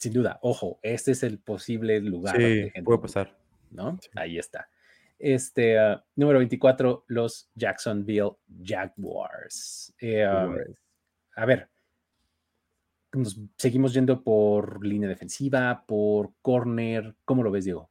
sin 0.07 0.13
duda, 0.13 0.39
ojo, 0.43 0.79
este 0.83 1.11
es 1.11 1.25
el 1.25 1.41
posible 1.41 2.01
lugar. 2.01 2.37
Sí, 2.37 2.71
puede 2.85 3.01
pasar. 3.01 3.37
¿No? 3.73 3.99
Ahí 4.15 4.39
está. 4.39 4.69
Este, 5.19 5.81
ah, 5.81 6.05
número 6.15 6.39
24, 6.39 7.07
los 7.09 7.51
Jacksonville 7.57 8.37
Jaguars. 8.63 9.93
Eh, 10.01 10.25
a 10.25 11.45
ver, 11.45 11.69
nos 13.15 13.41
seguimos 13.57 13.95
yendo 13.95 14.23
por 14.23 14.87
línea 14.87 15.09
defensiva, 15.09 15.85
por 15.85 16.31
corner. 16.41 17.17
¿Cómo 17.25 17.43
lo 17.43 17.51
ves, 17.51 17.65
Diego? 17.65 17.91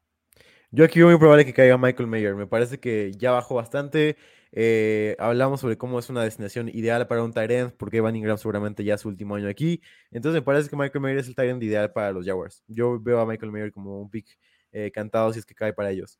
Yo 0.71 0.85
aquí 0.85 0.99
veo 0.99 1.09
muy 1.09 1.19
probable 1.19 1.43
que 1.43 1.53
caiga 1.53 1.77
Michael 1.77 2.07
Mayer. 2.07 2.35
Me 2.35 2.47
parece 2.47 2.79
que 2.79 3.11
ya 3.11 3.31
bajó 3.31 3.55
bastante. 3.55 4.15
Eh, 4.51 5.15
hablamos 5.19 5.61
sobre 5.61 5.77
cómo 5.77 5.99
es 5.99 6.09
una 6.09 6.23
destinación 6.23 6.69
ideal 6.69 7.07
para 7.07 7.23
un 7.23 7.34
Tyrant, 7.34 7.73
porque 7.76 8.01
Van 8.01 8.15
Ingram 8.15 8.38
seguramente 8.38 8.84
ya 8.84 8.95
es 8.95 9.01
su 9.01 9.09
último 9.09 9.35
año 9.35 9.49
aquí. 9.49 9.81
Entonces 10.11 10.41
me 10.41 10.45
parece 10.45 10.69
que 10.69 10.76
Michael 10.76 11.01
Mayer 11.01 11.17
es 11.19 11.27
el 11.27 11.35
Tyrant 11.35 11.61
ideal 11.61 11.91
para 11.91 12.11
los 12.11 12.26
Jaguars. 12.26 12.63
Yo 12.67 12.99
veo 12.99 13.19
a 13.19 13.26
Michael 13.26 13.51
Mayer 13.51 13.72
como 13.72 14.01
un 14.01 14.09
pick 14.09 14.27
eh, 14.72 14.91
cantado 14.91 15.31
si 15.34 15.39
es 15.39 15.45
que 15.45 15.55
cae 15.55 15.73
para 15.73 15.91
ellos. 15.91 16.19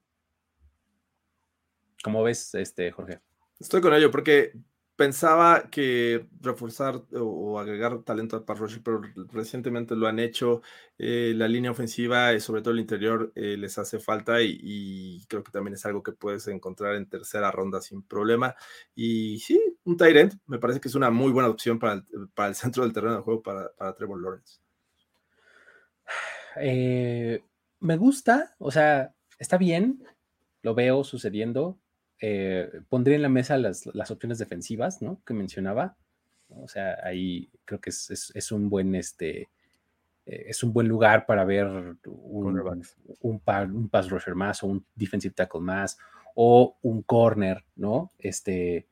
¿Cómo 2.04 2.24
ves, 2.24 2.54
este, 2.56 2.92
Jorge? 2.92 3.20
Estoy 3.60 3.82
con 3.82 3.94
ello 3.94 4.12
porque 4.12 4.54
pensaba 4.96 5.70
que 5.70 6.28
reforzar 6.42 7.02
o, 7.14 7.60
agregar 7.60 8.04
talento 8.04 8.36
al 8.36 8.44
pass 8.46 8.80
pero 8.84 9.02
recientemente 9.32 9.96
lo 9.96 10.08
han 10.08 10.20
hecho. 10.20 10.62
Eh, 10.98 11.34
la 11.36 11.48
línea 11.48 11.72
ofensiva, 11.72 12.34
y 12.34 12.40
sobre 12.40 12.62
todo 12.62 12.74
el 12.74 12.80
interior, 12.80 13.32
eh, 13.36 13.58
les 13.58 13.78
hace 13.78 14.00
falta 14.00 14.42
y, 14.42 15.26
creo 15.28 15.44
que 15.44 15.52
también 15.52 15.74
es 15.74 15.86
algo 15.86 16.04
que 16.04 16.14
puedes 16.14 16.48
encontrar 16.48 16.96
en 16.96 17.10
tercera 17.10 17.52
ronda 17.52 17.82
sin 17.82 18.04
problema. 18.04 18.56
Y 18.96 19.40
sí, 19.40 19.62
un 19.84 19.98
tight 19.98 20.16
end 20.16 20.40
me 20.48 20.60
parece 20.60 20.80
que 20.80 20.88
es 20.88 20.96
una 20.96 21.10
muy 21.12 21.32
buena 21.32 21.50
opción 21.50 21.80
para 21.80 22.04
el, 22.48 22.56
centro 22.56 22.84
del 22.84 22.94
terreno 22.94 23.18
de 23.18 23.22
juego 23.22 23.42
para, 23.44 23.72
para 23.76 23.94
Trevor 23.96 24.22
Lawrence. 24.22 24.60
Eh, 26.58 27.44
me 27.80 27.98
gusta, 27.98 28.56
o 28.60 28.72
sea, 28.72 29.14
está 29.40 29.58
bien, 29.58 30.04
lo 30.62 30.74
veo 30.74 31.04
sucediendo 31.04 31.80
eh, 32.28 32.82
pondría 32.90 33.18
en 33.18 33.22
la 33.22 33.30
mesa 33.30 33.56
las, 33.56 33.86
opciones 34.10 34.40
defensivas, 34.40 35.00
¿no? 35.00 35.22
Que 35.28 35.36
mencionaba. 35.36 35.96
O 36.50 36.68
sea, 36.68 36.98
ahí 37.04 37.52
creo 37.66 37.80
que 37.80 37.92
es, 37.92 38.52
un 38.52 38.68
buen, 38.68 38.96
este, 38.96 39.42
eh, 40.26 40.46
es 40.48 40.64
un 40.64 40.74
buen 40.74 40.88
lugar 40.88 41.28
para 41.28 41.46
ver 41.46 41.68
un, 41.68 42.00
un, 42.04 42.84
un, 43.22 43.40
pass 43.90 44.10
rusher 44.10 44.34
más 44.34 44.64
o 44.64 44.68
un 44.68 44.84
defensive 44.96 45.36
tackle 45.36 45.62
más 45.62 46.00
o 46.34 46.76
un 46.82 47.04
corner, 47.04 47.64
¿no? 47.76 48.10
Este, 48.18 48.88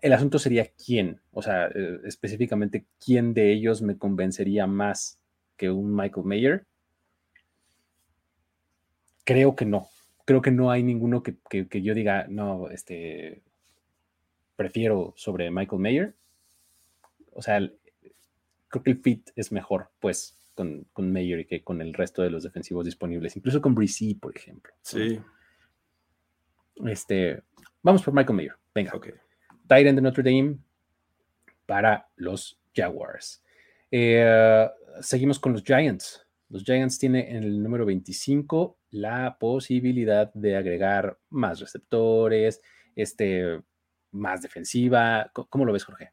el 0.00 0.12
asunto 0.12 0.40
sería 0.40 0.66
quién, 0.84 1.20
o 1.30 1.40
sea, 1.40 1.68
eh, 1.68 2.00
específicamente 2.04 2.84
quién 2.98 3.32
de 3.32 3.52
ellos 3.52 3.80
me 3.80 3.96
convencería 3.96 4.66
más 4.66 5.20
que 5.56 5.70
un 5.70 5.94
Michael 5.94 6.26
Mayer. 6.26 6.66
Creo 9.22 9.54
que 9.54 9.66
no, 9.66 9.88
creo 10.26 10.42
que 10.42 10.50
no 10.50 10.70
hay 10.70 10.82
ninguno 10.82 11.22
que, 11.22 11.38
yo 11.82 11.94
diga, 11.94 12.26
no, 12.28 12.68
este, 12.68 13.42
prefiero 14.56 15.14
sobre 15.16 15.50
Michael 15.50 15.80
Mayer. 15.80 16.14
O 17.32 17.40
sea, 17.40 17.58
creo 18.68 18.82
que 18.82 18.90
el 18.90 18.98
fit 18.98 19.30
es 19.36 19.52
mejor, 19.52 19.88
pues, 20.00 20.36
con, 20.54 20.84
con 20.92 21.12
Mayer 21.12 21.46
que 21.46 21.62
con 21.62 21.80
el 21.80 21.94
resto 21.94 22.22
de 22.22 22.30
los 22.30 22.42
defensivos 22.42 22.84
disponibles, 22.84 23.36
incluso 23.36 23.62
con 23.62 23.74
Brice, 23.74 24.16
por 24.20 24.36
ejemplo. 24.36 24.72
Sí. 24.82 25.20
Este, 26.84 27.42
vamos 27.82 28.02
por 28.02 28.12
Michael 28.12 28.36
Mayer. 28.36 28.54
Venga. 28.74 28.92
Ok. 28.94 29.08
Tyrant 29.68 29.96
de 29.96 30.02
Notre 30.02 30.24
Dame 30.24 30.58
para 31.66 32.08
los 32.16 32.58
Jaguars. 32.74 33.44
Eh, 33.92 34.68
seguimos 35.00 35.38
con 35.38 35.52
los 35.52 35.62
Giants. 35.62 36.26
Los 36.48 36.64
Giants 36.64 36.98
tienen 36.98 37.28
en 37.28 37.44
el 37.44 37.62
número 37.62 37.86
25 37.86 38.75
la 38.90 39.36
posibilidad 39.38 40.32
de 40.34 40.56
agregar 40.56 41.18
más 41.30 41.60
receptores, 41.60 42.60
este, 42.94 43.60
más 44.12 44.42
defensiva. 44.42 45.30
¿Cómo 45.32 45.64
lo 45.64 45.72
ves, 45.72 45.84
Jorge? 45.84 46.12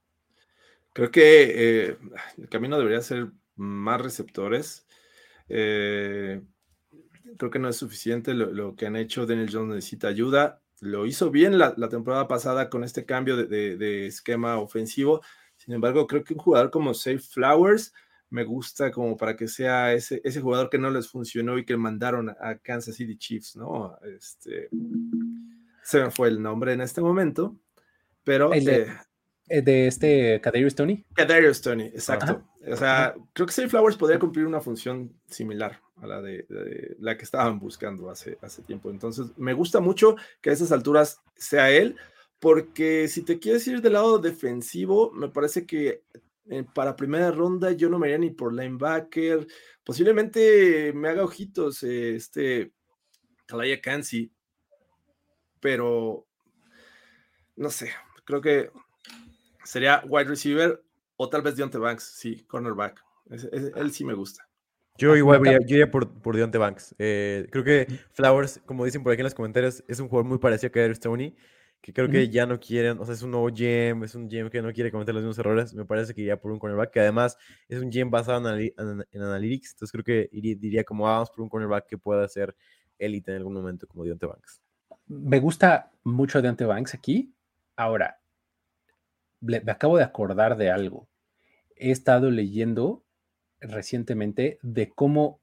Creo 0.94 1.10
que 1.10 1.88
eh, 1.90 1.98
el 2.38 2.50
camino 2.50 2.78
debería 2.78 3.02
ser 3.02 3.32
más 3.56 4.02
receptores. 4.02 4.88
Eh, 5.50 6.42
creo 7.38 7.52
que 7.52 7.60
no 7.60 7.70
es 7.70 7.78
suficiente 7.78 8.34
lo, 8.34 8.76
que 8.76 8.86
han 8.86 8.96
hecho. 8.96 9.26
Daniel 9.26 9.50
Jones 9.52 9.76
necesita 9.76 10.08
ayuda. 10.08 10.62
Lo 10.80 11.06
hizo 11.06 11.32
bien 11.32 11.58
la, 11.58 11.74
temporada 11.90 12.28
pasada 12.28 12.70
con 12.70 12.84
este 12.84 13.06
cambio 13.06 13.38
de, 13.38 14.06
esquema 14.06 14.58
ofensivo. 14.58 15.22
Sin 15.56 15.74
embargo, 15.74 16.08
creo 16.08 16.24
que 16.24 16.34
un 16.34 16.40
jugador 16.40 16.72
como 16.72 16.94
Safe 16.94 17.20
Flowers 17.20 17.94
me 18.34 18.44
gusta 18.44 18.92
como 18.92 19.16
para 19.16 19.36
que 19.36 19.48
sea 19.48 19.94
ese, 19.94 20.20
ese 20.24 20.42
jugador 20.42 20.68
que 20.72 20.80
no 20.80 20.90
les 20.90 21.08
funcionó 21.08 21.60
y 21.60 21.66
que 21.66 21.78
mandaron 21.78 22.32
a 22.32 22.58
Kansas 22.58 22.96
City 22.96 23.16
Chiefs, 23.16 23.56
¿no? 23.56 23.96
Este, 24.18 24.70
se 25.84 26.02
me 26.02 26.10
fue 26.10 26.30
el 26.30 26.42
nombre 26.42 26.74
en 26.74 26.82
este 26.82 27.00
momento, 27.00 27.56
pero... 28.24 28.52
El 28.52 28.66
de, 28.66 28.88
eh, 29.50 29.62
de 29.62 29.86
este 29.86 30.42
Kadarius 30.42 30.74
Tony. 30.74 31.06
Kadarius 31.14 31.62
Tony, 31.62 31.84
exacto. 31.84 32.44
O 32.68 32.76
sea, 32.76 33.14
creo 33.34 33.46
que 33.46 33.54
Safe 33.54 33.70
Flowers 33.70 33.98
podría 33.98 34.18
cumplir 34.18 34.48
una 34.48 34.62
función 34.62 35.14
similar 35.28 35.80
a 36.02 36.08
la 36.08 36.20
de, 36.20 36.48
la 37.00 37.16
que 37.16 37.26
estaban 37.26 37.60
buscando 37.60 38.10
hace, 38.10 38.40
hace 38.42 38.64
tiempo. 38.64 38.90
Entonces, 38.90 39.28
me 39.38 39.54
gusta 39.54 39.80
mucho 39.80 40.16
que 40.42 40.50
a 40.50 40.54
esas 40.54 40.72
alturas 40.72 41.22
sea 41.36 41.70
él, 41.70 41.98
porque 42.40 43.08
si 43.10 43.22
te 43.22 43.38
quieres 43.38 43.68
ir 43.68 43.80
del 43.80 43.94
lado 43.94 44.18
defensivo, 44.18 45.12
me 45.12 45.30
parece 45.30 45.68
que 45.68 46.02
eh, 46.50 46.64
para 46.74 46.96
primera 46.96 47.32
ronda 47.32 47.72
yo 47.72 47.90
no 47.90 48.00
me 48.00 48.08
iría 48.08 48.18
ni 48.18 48.32
por 48.32 48.54
linebacker. 48.54 49.48
Posiblemente 49.84 50.92
me 50.94 51.10
haga 51.10 51.24
ojitos 51.24 51.84
eh, 51.84 52.16
este 52.16 52.74
Kalaya 53.46 53.82
Kansi, 53.82 54.32
pero 55.60 56.28
no 57.56 57.70
sé, 57.70 57.92
creo 58.26 58.42
que 58.42 58.72
sería 59.64 60.04
wide 60.08 60.26
receiver 60.26 60.84
o 61.16 61.30
tal 61.30 61.42
vez 61.42 61.56
Deontay 61.56 61.80
Banks, 61.80 62.04
sí, 62.04 62.44
cornerback. 62.46 63.02
él 63.30 63.92
sí 63.92 64.04
me 64.04 64.14
gusta. 64.14 64.48
Yo 64.98 65.16
igual 65.16 65.44
yo 65.44 65.76
iría 65.76 65.90
por, 65.90 66.22
por 66.22 66.36
Deontay 66.36 66.60
Banks. 66.60 66.96
Eh, 67.00 67.48
creo 67.52 67.64
que 67.64 67.88
Flowers, 68.12 68.62
como 68.66 68.86
dicen 68.86 69.04
por 69.04 69.12
aquí 69.12 69.22
en 69.22 69.26
los 69.26 69.34
comentarios, 69.34 69.84
es 69.88 70.00
un 70.00 70.08
jugador 70.08 70.28
muy 70.28 70.38
parecido 70.38 70.70
a 70.70 70.72
Kader 70.72 70.96
Stoney 70.96 71.36
que 71.84 71.92
creo 71.92 72.10
que 72.10 72.30
ya 72.30 72.46
no 72.46 72.62
quieren, 72.62 72.98
o 72.98 73.06
sea, 73.06 73.14
es 73.14 73.24
un 73.24 73.32
nuevo 73.32 73.50
GM, 73.50 74.06
es 74.06 74.16
un 74.16 74.30
GM 74.30 74.50
que 74.50 74.62
no 74.62 74.72
quiere 74.72 74.90
cometer 74.90 75.14
los 75.14 75.22
mismos 75.22 75.38
errores, 75.38 75.74
me 75.74 75.84
parece 75.84 76.14
que 76.14 76.22
iría 76.22 76.40
por 76.40 76.50
un 76.50 76.58
cornerback, 76.58 76.92
que 76.92 77.02
además 77.02 77.38
es 77.68 77.82
un 77.82 77.92
GM 77.92 78.10
basado 78.10 78.58
en, 78.58 78.74
en, 79.12 79.22
analytics, 79.22 79.74
entonces 79.74 79.92
creo 79.92 80.06
que 80.06 80.30
diría 80.32 80.86
como 80.86 81.04
vamos 81.04 81.30
por 81.30 81.42
un 81.42 81.50
cornerback 81.50 81.86
que 81.86 81.98
pueda 81.98 82.26
ser 82.30 82.56
élite 82.98 83.32
en 83.32 83.38
algún 83.38 83.56
momento, 83.56 83.86
como 83.86 84.06
Deontay 84.06 84.30
Banks. 84.30 84.62
Me 85.08 85.42
gusta 85.42 85.92
mucho 86.06 86.42
Deontay 86.42 86.68
Banks 86.68 86.94
aquí. 86.94 87.36
Ahora, 87.76 88.22
me 89.42 89.58
acabo 89.68 89.98
de 89.98 90.06
acordar 90.06 90.56
de 90.56 90.72
algo. 90.72 91.10
He 91.76 91.92
estado 91.92 92.32
leyendo 92.32 93.04
recientemente 93.60 94.58
de 94.62 94.90
cómo 94.90 95.42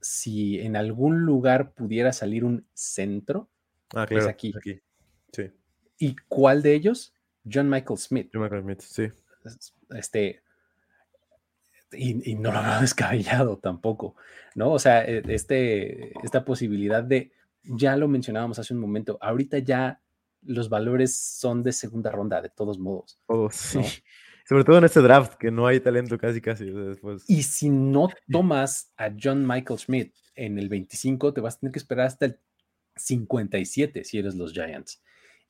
si 0.00 0.58
en 0.58 0.74
algún 0.74 1.20
lugar 1.20 1.74
pudiera 1.74 2.12
salir 2.12 2.44
un 2.44 2.66
centro, 2.74 3.48
ah, 3.94 4.04
claro, 4.04 4.24
es 4.24 4.28
aquí. 4.28 4.52
aquí. 4.56 4.80
Sí. 5.32 5.52
¿Y 5.98 6.16
cuál 6.28 6.62
de 6.62 6.74
ellos? 6.74 7.14
John 7.50 7.68
Michael 7.68 7.98
Smith. 7.98 8.30
John 8.32 8.42
Michael 8.42 8.62
Smith, 8.62 8.80
sí. 8.80 9.08
Este, 9.90 10.42
y, 11.92 12.34
no 12.34 12.52
lo 12.52 12.62
veo 12.62 12.80
descabellado 12.80 13.58
tampoco, 13.58 14.16
¿no? 14.54 14.72
O 14.72 14.78
sea, 14.78 15.04
e, 15.04 15.22
este, 15.28 16.12
esta 16.24 16.44
posibilidad 16.44 17.02
de, 17.02 17.32
ya 17.62 17.96
lo 17.96 18.08
mencionábamos 18.08 18.58
hace 18.58 18.74
un 18.74 18.80
momento, 18.80 19.18
ahorita 19.20 19.58
ya 19.58 20.00
los 20.42 20.68
valores 20.68 21.16
son 21.16 21.62
de 21.62 21.72
segunda 21.72 22.10
ronda, 22.10 22.40
de 22.40 22.50
todos 22.50 22.78
modos. 22.78 23.18
Oh, 23.26 23.50
sí. 23.50 23.80
Sobre 24.48 24.62
todo 24.62 24.78
en 24.78 24.84
este 24.84 25.00
draft, 25.00 25.34
que 25.34 25.50
no 25.50 25.66
hay 25.66 25.80
talento 25.80 26.16
casi, 26.18 26.40
casi 26.40 26.66
después. 26.66 27.24
Y 27.26 27.42
si 27.42 27.68
no 27.68 28.08
tomas 28.30 28.92
a 28.96 29.10
John 29.20 29.44
Michael 29.44 29.80
Smith 29.80 30.14
en 30.36 30.60
el 30.60 30.68
25, 30.68 31.32
te 31.32 31.40
vas 31.40 31.56
a 31.56 31.58
tener 31.58 31.72
que 31.72 31.80
esperar 31.80 32.06
hasta 32.06 32.26
el 32.26 32.38
57 32.94 34.04
si 34.04 34.18
eres 34.18 34.36
los 34.36 34.52
Giants 34.52 35.02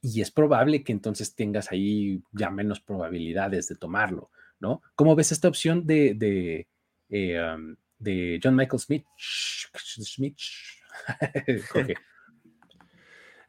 y 0.07 0.21
es 0.21 0.31
probable 0.31 0.85
que 0.85 0.93
entonces 0.93 1.35
tengas 1.35 1.73
ahí 1.73 2.23
ya 2.31 2.49
menos 2.49 2.81
probabilidades 2.81 3.67
de 3.67 3.75
tomarlo, 3.75 4.31
¿no? 4.61 4.81
¿Cómo 4.95 5.17
ves 5.17 5.33
esta 5.33 5.49
opción 5.49 5.85
de, 5.85 6.15
de, 6.15 6.69
eh, 7.09 7.57
de 7.99 8.41
John 8.43 8.55
Michael 8.55 8.79
Smith? 8.79 9.05
Smith. 9.75 10.39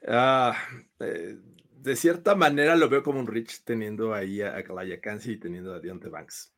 Ah, 0.09 0.55
eh, 0.99 1.35
de 1.75 1.95
cierta 1.97 2.33
manera 2.33 2.77
lo 2.77 2.87
veo 2.87 3.03
como 3.03 3.19
un 3.19 3.27
Rich 3.27 3.63
teniendo 3.65 4.13
ahí 4.13 4.41
a, 4.41 4.63
Kalaya 4.63 5.01
Kansi 5.01 5.33
y 5.33 5.37
teniendo 5.37 5.73
a 5.73 5.81
Deontay 5.81 6.09
Banks. 6.09 6.53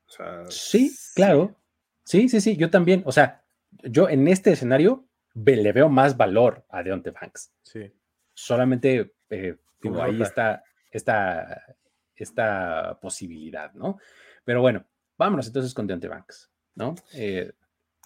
sí, 0.49 0.95
claro. 1.15 1.55
Sí, 2.03 2.29
sí, 2.29 2.41
sí, 2.41 2.57
yo 2.57 2.69
también. 2.69 3.01
O 3.07 3.11
sea, 3.11 3.43
yo 3.81 4.07
en 4.07 4.27
este 4.27 4.51
escenario 4.51 5.07
le 5.33 5.71
veo 5.71 5.89
más 5.89 6.15
valor 6.15 6.63
a 6.69 6.83
Deontay 6.83 7.13
Banks. 7.13 7.51
Sí. 7.63 7.91
Solamente 8.35 9.15
eh, 9.31 9.55
ahí 10.01 10.21
está 10.21 10.63
esta, 10.91 11.75
esta 12.15 12.99
posibilidad, 13.01 13.73
¿no? 13.73 13.99
Pero 14.43 14.61
bueno, 14.61 14.85
vámonos 15.17 15.47
entonces 15.47 15.73
con 15.73 15.87
Deontay 15.87 16.09
Banks, 16.09 16.49
¿no? 16.75 16.95
Eh, 17.13 17.51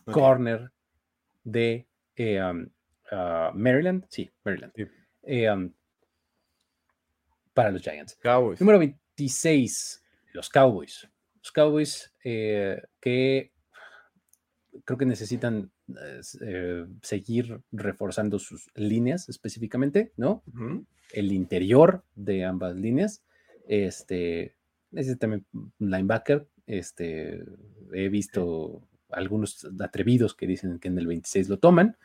corner 0.06 0.72
de 1.44 1.88
eh, 2.16 2.44
um, 2.44 2.68
uh, 3.12 3.54
Maryland, 3.54 4.06
sí, 4.10 4.30
Maryland. 4.44 4.74
Eh, 5.24 5.50
um, 5.50 5.74
para 7.54 7.72
los 7.72 7.82
Giants. 7.82 8.18
Cowboys. 8.22 8.60
Número 8.60 8.80
26, 8.80 10.04
los 10.34 10.50
Cowboys. 10.50 11.08
Los 11.36 11.52
Cowboys 11.52 12.14
que 12.22 13.52
creo 14.86 14.98
que 14.98 15.06
necesitan 15.06 15.72
seguir 17.02 17.62
reforzando 17.72 18.40
sus 18.40 18.72
líneas 18.76 19.30
específicamente, 19.30 20.14
¿no? 20.16 20.42
El 21.14 21.32
interior 21.32 22.04
de 22.16 22.44
ambas 22.44 22.76
líneas. 22.76 23.24
Este, 23.68 24.56
necesita 24.92 25.20
también 25.20 25.46
un 25.54 25.72
linebacker. 25.80 26.48
Este, 26.68 27.44
he 27.94 28.10
visto 28.10 28.82
algunos 29.10 29.66
atrevidos 29.80 30.34
que 30.36 30.48
dicen 30.48 30.80
que 30.80 30.88
en 30.90 30.98
el 30.98 31.08
26 31.08 31.48
lo 31.50 31.60
toman, 31.60 31.98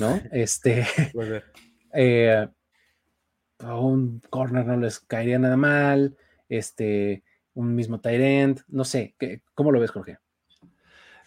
¿no? 0.00 0.20
Este, 0.32 0.84
eh, 1.92 2.48
a 3.58 3.78
un 3.78 4.20
corner 4.30 4.66
no 4.66 4.76
les 4.76 5.00
caería 5.00 5.38
nada 5.38 5.56
mal, 5.56 6.16
este, 6.48 7.22
un 7.54 7.74
mismo 7.74 8.00
tight 8.00 8.20
end, 8.20 8.60
no 8.68 8.84
sé, 8.84 9.14
¿qué- 9.18 9.42
¿cómo 9.54 9.72
lo 9.72 9.80
ves, 9.80 9.90
Jorge? 9.90 10.18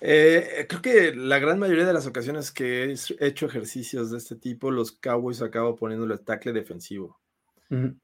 Eh, 0.02 0.66
creo 0.70 0.82
que 0.82 1.14
la 1.16 1.40
gran 1.40 1.60
mayoría 1.60 1.86
de 1.86 1.92
las 1.94 2.08
ocasiones 2.08 2.52
que 2.52 2.86
he 2.86 3.28
hecho 3.28 3.46
ejercicios 3.48 4.12
de 4.12 4.18
este 4.18 4.36
tipo, 4.36 4.72
los 4.72 4.94
Cowboys 4.94 5.42
acabo 5.42 5.76
poniéndole 5.76 6.18
tackle 6.20 6.54
defensivo. 6.54 7.19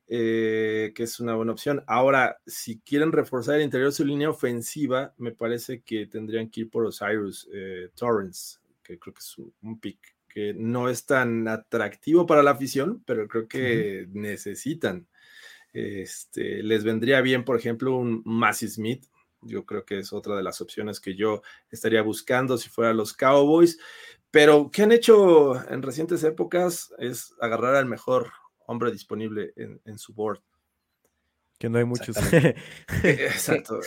Eh, 0.08 0.92
que 0.96 1.04
es 1.04 1.20
una 1.20 1.36
buena 1.36 1.52
opción. 1.52 1.84
Ahora, 1.88 2.38
si 2.46 2.80
quieren 2.82 3.12
reforzar 3.12 3.56
el 3.56 3.64
interior 3.64 3.90
de 3.90 3.96
su 3.96 4.06
línea 4.06 4.30
ofensiva, 4.30 5.14
me 5.18 5.32
parece 5.32 5.82
que 5.82 6.06
tendrían 6.06 6.50
que 6.50 6.62
ir 6.62 6.70
por 6.70 6.86
Osiris 6.86 7.48
eh, 7.52 7.90
Torrance, 7.96 8.60
que 8.84 9.00
creo 9.00 9.14
que 9.14 9.20
es 9.20 9.38
un, 9.38 9.54
un 9.64 9.80
pick 9.80 10.16
que 10.36 10.54
no 10.54 10.90
es 10.90 11.06
tan 11.06 11.48
atractivo 11.48 12.26
para 12.26 12.44
la 12.44 12.52
afición, 12.52 13.02
pero 13.06 13.26
creo 13.26 13.48
que 13.48 14.06
necesitan. 14.12 15.08
Este, 15.72 16.62
les 16.62 16.84
vendría 16.84 17.22
bien, 17.22 17.46
por 17.46 17.58
ejemplo, 17.58 17.96
un 17.96 18.22
Massey 18.26 18.68
Smith. 18.68 19.06
Yo 19.42 19.66
creo 19.66 19.86
que 19.86 20.00
es 20.00 20.12
otra 20.12 20.36
de 20.36 20.44
las 20.44 20.60
opciones 20.60 21.00
que 21.00 21.16
yo 21.16 21.42
estaría 21.70 22.02
buscando 22.02 22.58
si 22.58 22.68
fuera 22.68 22.94
los 22.94 23.14
Cowboys. 23.14 23.80
Pero, 24.30 24.70
¿qué 24.72 24.84
han 24.84 24.92
hecho 24.92 25.56
en 25.70 25.82
recientes 25.82 26.22
épocas? 26.26 26.94
Es 26.98 27.34
agarrar 27.40 27.76
al 27.76 27.86
mejor 27.86 28.32
hombre 28.68 28.92
disponible 28.92 29.54
en, 29.56 29.82
en 29.86 29.98
su 29.98 30.14
board. 30.14 30.40
Que 31.58 31.70
no 31.70 31.78
hay 31.78 31.86
muchos. 31.86 32.16
Exacto. 33.04 33.80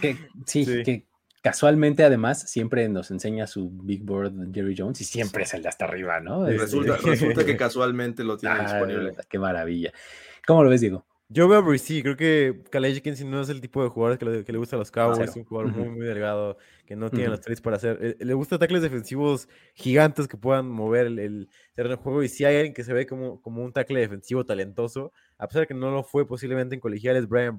Que, 0.00 0.16
sí, 0.46 0.64
Sí. 0.64 0.82
que 0.82 1.06
casualmente 1.42 2.04
además 2.04 2.50
siempre 2.50 2.88
nos 2.88 3.10
enseña 3.10 3.46
su 3.46 3.70
Big 3.70 4.02
Board 4.02 4.32
Jerry 4.52 4.74
Jones 4.76 5.00
y 5.00 5.04
siempre 5.04 5.44
es 5.44 5.54
el 5.54 5.62
de 5.62 5.68
hasta 5.68 5.84
arriba, 5.84 6.20
¿no? 6.20 6.46
Este, 6.48 6.62
Resulta, 6.62 6.96
resulta 6.96 7.44
que 7.44 7.56
casualmente 7.56 8.24
lo 8.24 8.36
tiene 8.36 8.56
ah, 8.58 8.62
disponible. 8.62 9.14
Qué 9.28 9.38
maravilla. 9.38 9.92
¿Cómo 10.46 10.64
lo 10.64 10.70
ves, 10.70 10.80
Diego? 10.80 11.04
Yo 11.28 11.48
veo 11.48 11.58
a 11.58 11.60
Brissy, 11.60 12.02
creo 12.02 12.16
que 12.16 12.62
Calais 12.70 13.00
Kensi 13.02 13.24
no 13.24 13.40
es 13.40 13.48
el 13.48 13.60
tipo 13.60 13.82
de 13.82 13.88
jugador 13.88 14.16
que 14.16 14.24
le, 14.24 14.44
que 14.44 14.52
le 14.52 14.58
gusta 14.58 14.76
a 14.76 14.78
los 14.78 14.92
Cowboys, 14.92 15.30
es 15.32 15.36
un 15.36 15.44
jugador 15.44 15.68
muy, 15.68 15.88
muy 15.90 16.06
delgado, 16.06 16.56
que 16.86 16.94
no 16.94 17.10
tiene 17.10 17.30
Ujú. 17.30 17.30
los 17.30 17.40
traits 17.40 17.60
para 17.60 17.76
hacer. 17.76 17.98
eh, 18.00 18.16
Le 18.24 18.32
gusta 18.34 18.58
tackles 18.60 18.80
defensivos 18.82 19.48
gigantes 19.74 20.28
que 20.28 20.36
puedan 20.36 20.68
mover 20.70 21.06
el, 21.08 21.18
el 21.18 21.48
terreno 21.74 21.96
de 21.96 22.02
juego. 22.02 22.22
Y 22.22 22.28
si 22.28 22.44
hay 22.44 22.54
alguien 22.56 22.74
que 22.74 22.84
se 22.84 22.92
ve 22.92 23.06
como, 23.08 23.42
como 23.42 23.64
un 23.64 23.72
tackle 23.72 23.98
defensivo 23.98 24.46
talentoso, 24.46 25.12
a 25.36 25.48
pesar 25.48 25.62
de 25.62 25.66
que 25.66 25.74
no 25.74 25.90
lo 25.90 26.04
fue 26.04 26.28
posiblemente 26.28 26.76
en 26.76 26.80
colegial, 26.80 27.16
es 27.16 27.26
Brian. 27.28 27.56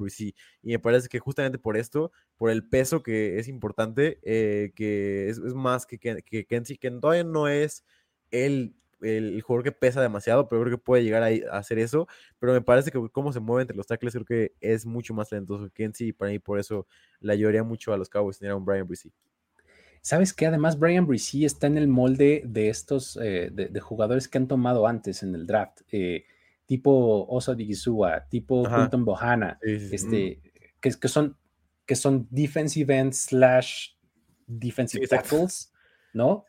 Y 0.63 0.71
me 0.71 0.79
parece 0.79 1.09
que 1.09 1.19
justamente 1.19 1.59
por 1.59 1.75
esto, 1.75 2.13
por 2.37 2.49
el 2.51 2.67
peso 2.69 3.03
que 3.03 3.37
es 3.37 3.49
importante, 3.49 4.19
eh, 4.23 4.71
que 4.75 5.27
es, 5.29 5.39
es 5.39 5.53
más 5.53 5.85
que, 5.85 5.97
que, 5.99 6.21
que 6.23 6.45
Kensi, 6.45 6.77
que 6.77 6.89
todavía 6.91 7.25
no 7.25 7.49
es 7.49 7.83
el, 8.31 8.75
el, 9.01 9.41
jugador 9.41 9.63
que 9.63 9.71
pesa 9.71 10.01
demasiado, 10.01 10.47
pero 10.47 10.61
creo 10.61 10.77
que 10.77 10.83
puede 10.83 11.03
llegar 11.03 11.23
a, 11.23 11.57
hacer 11.57 11.79
eso 11.79 12.07
pero 12.39 12.53
me 12.53 12.61
parece 12.61 12.91
que 12.91 12.99
cómo 13.11 13.31
se 13.31 13.39
mueve 13.39 13.63
entre 13.63 13.77
los 13.77 13.87
tackles 13.87 14.13
creo 14.13 14.25
que 14.25 14.53
es 14.59 14.85
mucho 14.85 15.13
más 15.13 15.29
talentoso 15.29 15.65
que 15.65 15.71
Kenzie 15.71 16.07
y 16.07 16.13
para 16.13 16.31
mí 16.31 16.39
por 16.39 16.59
eso 16.59 16.87
le 17.19 17.33
ayudaría 17.33 17.63
mucho 17.63 17.93
a 17.93 17.97
los 17.97 18.09
Cowboys 18.09 18.39
tener 18.39 18.51
a 18.51 18.55
un 18.55 18.65
Brian 18.65 18.87
Brissy. 18.87 19.11
Sabes 20.01 20.33
que 20.33 20.45
además 20.45 20.79
Brian 20.79 21.05
Brissy 21.05 21.43
está 21.45 21.67
en 21.67 21.77
el 21.77 21.87
molde 21.87 22.43
de 22.45 22.69
estos 22.69 23.17
eh, 23.21 23.49
de, 23.51 23.67
de 23.67 23.79
jugadores 23.79 24.27
que 24.27 24.37
han 24.37 24.47
tomado 24.47 24.87
antes 24.87 25.21
en 25.21 25.35
el 25.35 25.45
draft, 25.45 25.81
eh, 25.91 26.25
tipo 26.65 27.25
Osa 27.27 27.55
Digisua, 27.55 28.25
tipo 28.29 28.65
Ajá. 28.65 28.83
Quinton 28.83 29.05
Bohana, 29.05 29.59
Sí, 29.61 29.89
este, 29.91 30.41
que, 30.79 30.91
que 30.91 31.07
son 31.07 31.35
que 31.85 31.95
son 31.95 32.27
defensive 32.29 32.95
ends 32.95 33.23
slash 33.23 33.89
defensive 34.45 35.05
Sí, 35.05 35.09
tackles, 35.09 35.73
¿no? 36.13 36.45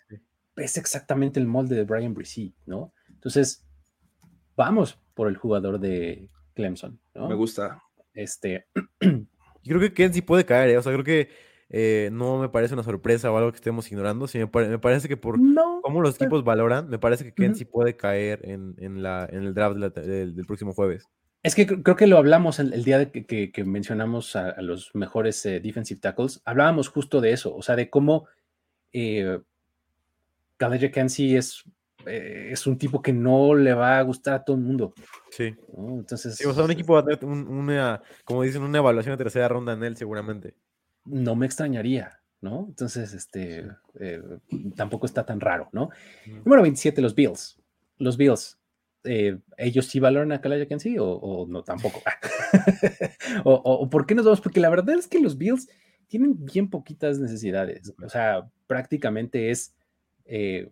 Es 0.59 0.76
exactamente 0.76 1.40
el 1.40 1.47
molde 1.47 1.76
de 1.76 1.85
Brian 1.85 2.14
Brissy, 2.14 2.55
¿no? 2.66 2.93
Entonces, 3.09 3.64
vamos 4.56 4.98
por 5.14 5.28
el 5.28 5.36
jugador 5.36 5.78
de 5.80 6.28
Clemson, 6.55 7.01
¿no? 7.14 7.28
Me 7.28 7.35
gusta. 7.35 7.82
Este, 8.14 8.66
Yo 9.01 9.76
creo 9.76 9.80
que 9.80 9.93
Kenzie 9.94 10.22
puede 10.22 10.44
caer, 10.44 10.70
¿eh? 10.70 10.78
o 10.78 10.82
sea, 10.82 10.93
creo 10.93 11.05
que 11.05 11.28
eh, 11.68 12.09
no 12.12 12.39
me 12.39 12.48
parece 12.48 12.74
una 12.74 12.82
sorpresa 12.82 13.30
o 13.30 13.36
algo 13.36 13.51
que 13.52 13.56
estemos 13.56 13.90
ignorando, 13.93 14.26
sí 14.26 14.39
me, 14.39 14.47
pare- 14.47 14.68
me 14.68 14.78
parece 14.78 15.09
que 15.09 15.16
por 15.16 15.39
no, 15.39 15.80
cómo 15.82 16.01
los 16.01 16.14
equipos 16.16 16.43
valoran, 16.44 16.89
me 16.89 16.98
parece 16.98 17.24
que. 17.24 17.35
Kenzie 17.35 17.66
puede 17.66 17.97
caer 17.97 18.40
en, 18.44 18.74
en 18.78 19.02
la, 19.02 19.28
en 19.30 19.43
el 19.44 19.55
draft 19.55 19.74
de 19.76 19.80
la- 19.80 19.89
del, 19.90 20.35
del 20.35 20.47
próximo 20.47 20.72
jueves. 20.72 21.05
Es 21.43 21.55
que 21.55 21.66
cre- 21.68 21.82
creo 21.82 21.97
que 21.97 22.06
lo 22.06 22.16
hablamos 22.16 22.59
el, 22.59 22.72
el 22.72 22.85
día 22.85 22.98
de 22.98 23.10
que, 23.10 23.26
que- 23.26 23.52
que 23.52 23.64
mencionamos 23.64 24.35
a, 24.36 24.51
a 24.51 24.62
los 24.62 24.90
mejores 24.94 25.44
eh, 25.47 25.60
defensive 25.60 26.01
tackles. 26.01 26.40
Hablábamos 26.44 26.89
justo 26.89 27.20
de 27.20 27.32
eso, 27.32 27.55
o 27.55 27.62
sea, 27.62 27.76
de 27.76 27.90
cómo 27.90 28.26
eh, 28.93 29.40
Khaled 30.59 30.90
Kensi 30.93 31.35
es, 31.36 31.64
eh, 32.05 32.51
es 32.52 32.66
un 32.66 32.76
tipo 32.76 33.01
que 33.01 33.12
no 33.12 33.55
le 33.55 33.72
va 33.74 33.98
a 33.98 34.02
gustar 34.02 34.35
a 34.35 34.44
todo 34.44 34.56
el 34.56 34.62
mundo. 34.62 34.93
Sí. 35.30 35.55
¿no? 35.76 35.94
Entonces, 35.98 36.36
Sí, 36.36 36.44
o 36.44 36.52
sea, 36.52 36.64
un 36.64 36.70
equipo 36.70 36.93
va 36.94 37.01
a 37.01 37.05
tener 37.05 37.24
un- 37.24 37.48
una, 37.48 38.02
como 38.24 38.43
dicen, 38.43 38.62
una 38.62 38.78
evaluación 38.78 39.14
de 39.16 39.24
tercera 39.24 39.48
ronda 39.48 39.72
en 39.72 39.82
él 39.85 39.97
seguramente. 39.97 40.55
no 41.05 41.35
me 41.36 41.47
extrañaría, 41.47 42.20
¿no? 42.43 42.66
Entonces, 42.68 43.14
este, 43.14 43.66
eh, 43.98 44.22
tampoco 44.76 45.06
está 45.06 45.24
tan 45.24 45.40
raro, 45.40 45.70
¿no? 45.72 45.85
Ujú. 46.26 46.36
Número 46.44 46.60
27, 46.62 47.01
los 47.01 47.14
Bills. 47.14 47.59
Los 47.98 48.16
Bills. 48.18 48.59
eh, 49.05 49.39
¿Ellos 49.56 49.86
sí 49.86 50.01
valoran 50.01 50.32
a 50.32 50.40
Khaled 50.40 50.68
Kensi 50.68 50.98
o, 50.98 51.06
o 51.06 51.47
no 51.47 51.62
tampoco? 51.62 52.02
o, 53.44 53.52
o- 53.55 53.74
o 53.85 53.89
por 53.90 54.06
qué 54.06 54.14
nos 54.14 54.24
vamos? 54.24 54.40
Porque 54.40 54.60
la 54.60 54.68
verdad 54.70 54.97
es 54.97 55.06
que 55.06 55.20
los 55.20 55.39
Bills 55.39 55.68
tienen 56.09 56.44
bien 56.44 56.68
poquitas 56.68 57.18
necesidades. 57.18 57.94
O 58.05 58.09
sea, 58.09 58.48
prácticamente 58.66 59.51
es 59.51 59.74
eh, 60.29 60.71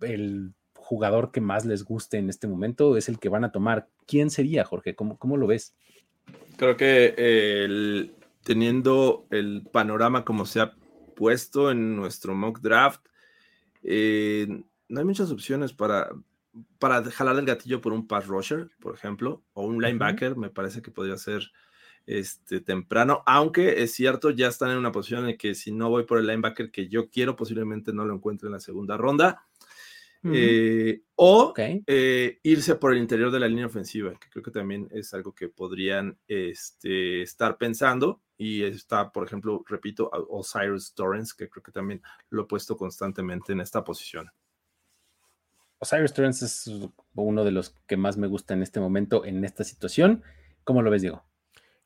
el 0.00 0.54
jugador 0.74 1.30
que 1.30 1.40
más 1.40 1.64
les 1.64 1.84
guste 1.84 2.18
en 2.18 2.28
este 2.28 2.48
momento, 2.48 2.96
es 2.96 3.08
el 3.08 3.18
que 3.18 3.28
van 3.28 3.44
a 3.44 3.52
tomar. 3.52 3.88
¿Quién 4.06 4.30
sería, 4.30 4.64
Jorge? 4.64 4.94
¿Cómo, 4.94 5.18
cómo 5.18 5.36
lo 5.36 5.46
ves? 5.46 5.74
Creo 6.56 6.76
que 6.76 7.14
eh, 7.16 7.64
el- 7.64 8.14
teniendo 8.42 9.26
el 9.30 9.62
panorama 9.70 10.24
como 10.24 10.46
se 10.46 10.60
ha 10.60 10.74
puesto 11.14 11.70
en 11.70 11.94
nuestro 11.94 12.34
mock 12.34 12.60
draft, 12.60 13.06
eh, 13.82 14.46
no 14.88 14.98
hay 15.00 15.06
muchas 15.06 15.30
opciones 15.30 15.72
para, 15.72 16.10
para 16.78 17.04
jalar 17.04 17.38
el 17.38 17.46
gatillo 17.46 17.80
por 17.80 17.92
un 17.92 18.06
pass 18.06 18.26
rusher, 18.26 18.70
por 18.80 18.94
ejemplo, 18.94 19.42
o 19.52 19.66
un 19.66 19.80
linebacker, 19.80 20.36
me 20.36 20.50
parece 20.50 20.82
que 20.82 20.90
podría 20.90 21.16
ser 21.16 21.50
este, 22.06 22.60
temprano, 22.60 23.22
aunque 23.26 23.82
es 23.82 23.92
cierto, 23.92 24.30
ya 24.30 24.48
están 24.48 24.70
en 24.70 24.78
una 24.78 24.92
posición 24.92 25.28
en 25.28 25.36
que 25.36 25.54
si 25.54 25.72
no 25.72 25.90
voy 25.90 26.04
por 26.04 26.18
el 26.18 26.26
linebacker 26.26 26.70
que 26.70 26.88
yo 26.88 27.08
quiero, 27.08 27.36
posiblemente 27.36 27.92
no 27.92 28.04
lo 28.04 28.14
encuentre 28.14 28.46
en 28.48 28.52
la 28.52 28.60
segunda 28.60 28.96
ronda. 28.96 29.46
Eh, 30.22 31.00
o 31.14 31.54
eh, 31.56 32.40
irse 32.42 32.74
por 32.74 32.92
el 32.92 32.98
interior 32.98 33.30
de 33.30 33.40
la 33.40 33.48
línea 33.48 33.66
ofensiva, 33.66 34.12
que 34.18 34.28
creo 34.28 34.42
que 34.42 34.50
también 34.50 34.86
es 34.90 35.14
algo 35.14 35.34
que 35.34 35.48
podrían 35.48 36.18
este, 36.28 37.22
estar 37.22 37.56
pensando. 37.56 38.20
Y 38.36 38.62
está, 38.62 39.12
por 39.12 39.26
ejemplo, 39.26 39.62
repito, 39.66 40.10
Osiris 40.12 40.94
Torrance, 40.94 41.34
que 41.36 41.48
creo 41.48 41.62
que 41.62 41.72
también 41.72 42.02
lo 42.30 42.42
he 42.42 42.46
puesto 42.46 42.76
constantemente 42.76 43.52
en 43.52 43.60
esta 43.60 43.84
posición. 43.84 44.30
Osiris 45.78 46.12
Torrance 46.12 46.44
es 46.44 46.70
uno 47.14 47.44
de 47.44 47.50
los 47.50 47.74
que 47.86 47.96
más 47.96 48.16
me 48.16 48.26
gusta 48.26 48.54
en 48.54 48.62
este 48.62 48.80
momento, 48.80 49.24
en 49.24 49.44
esta 49.44 49.64
situación. 49.64 50.22
¿Cómo 50.64 50.82
lo 50.82 50.90
ves, 50.90 51.02
Diego? 51.02 51.29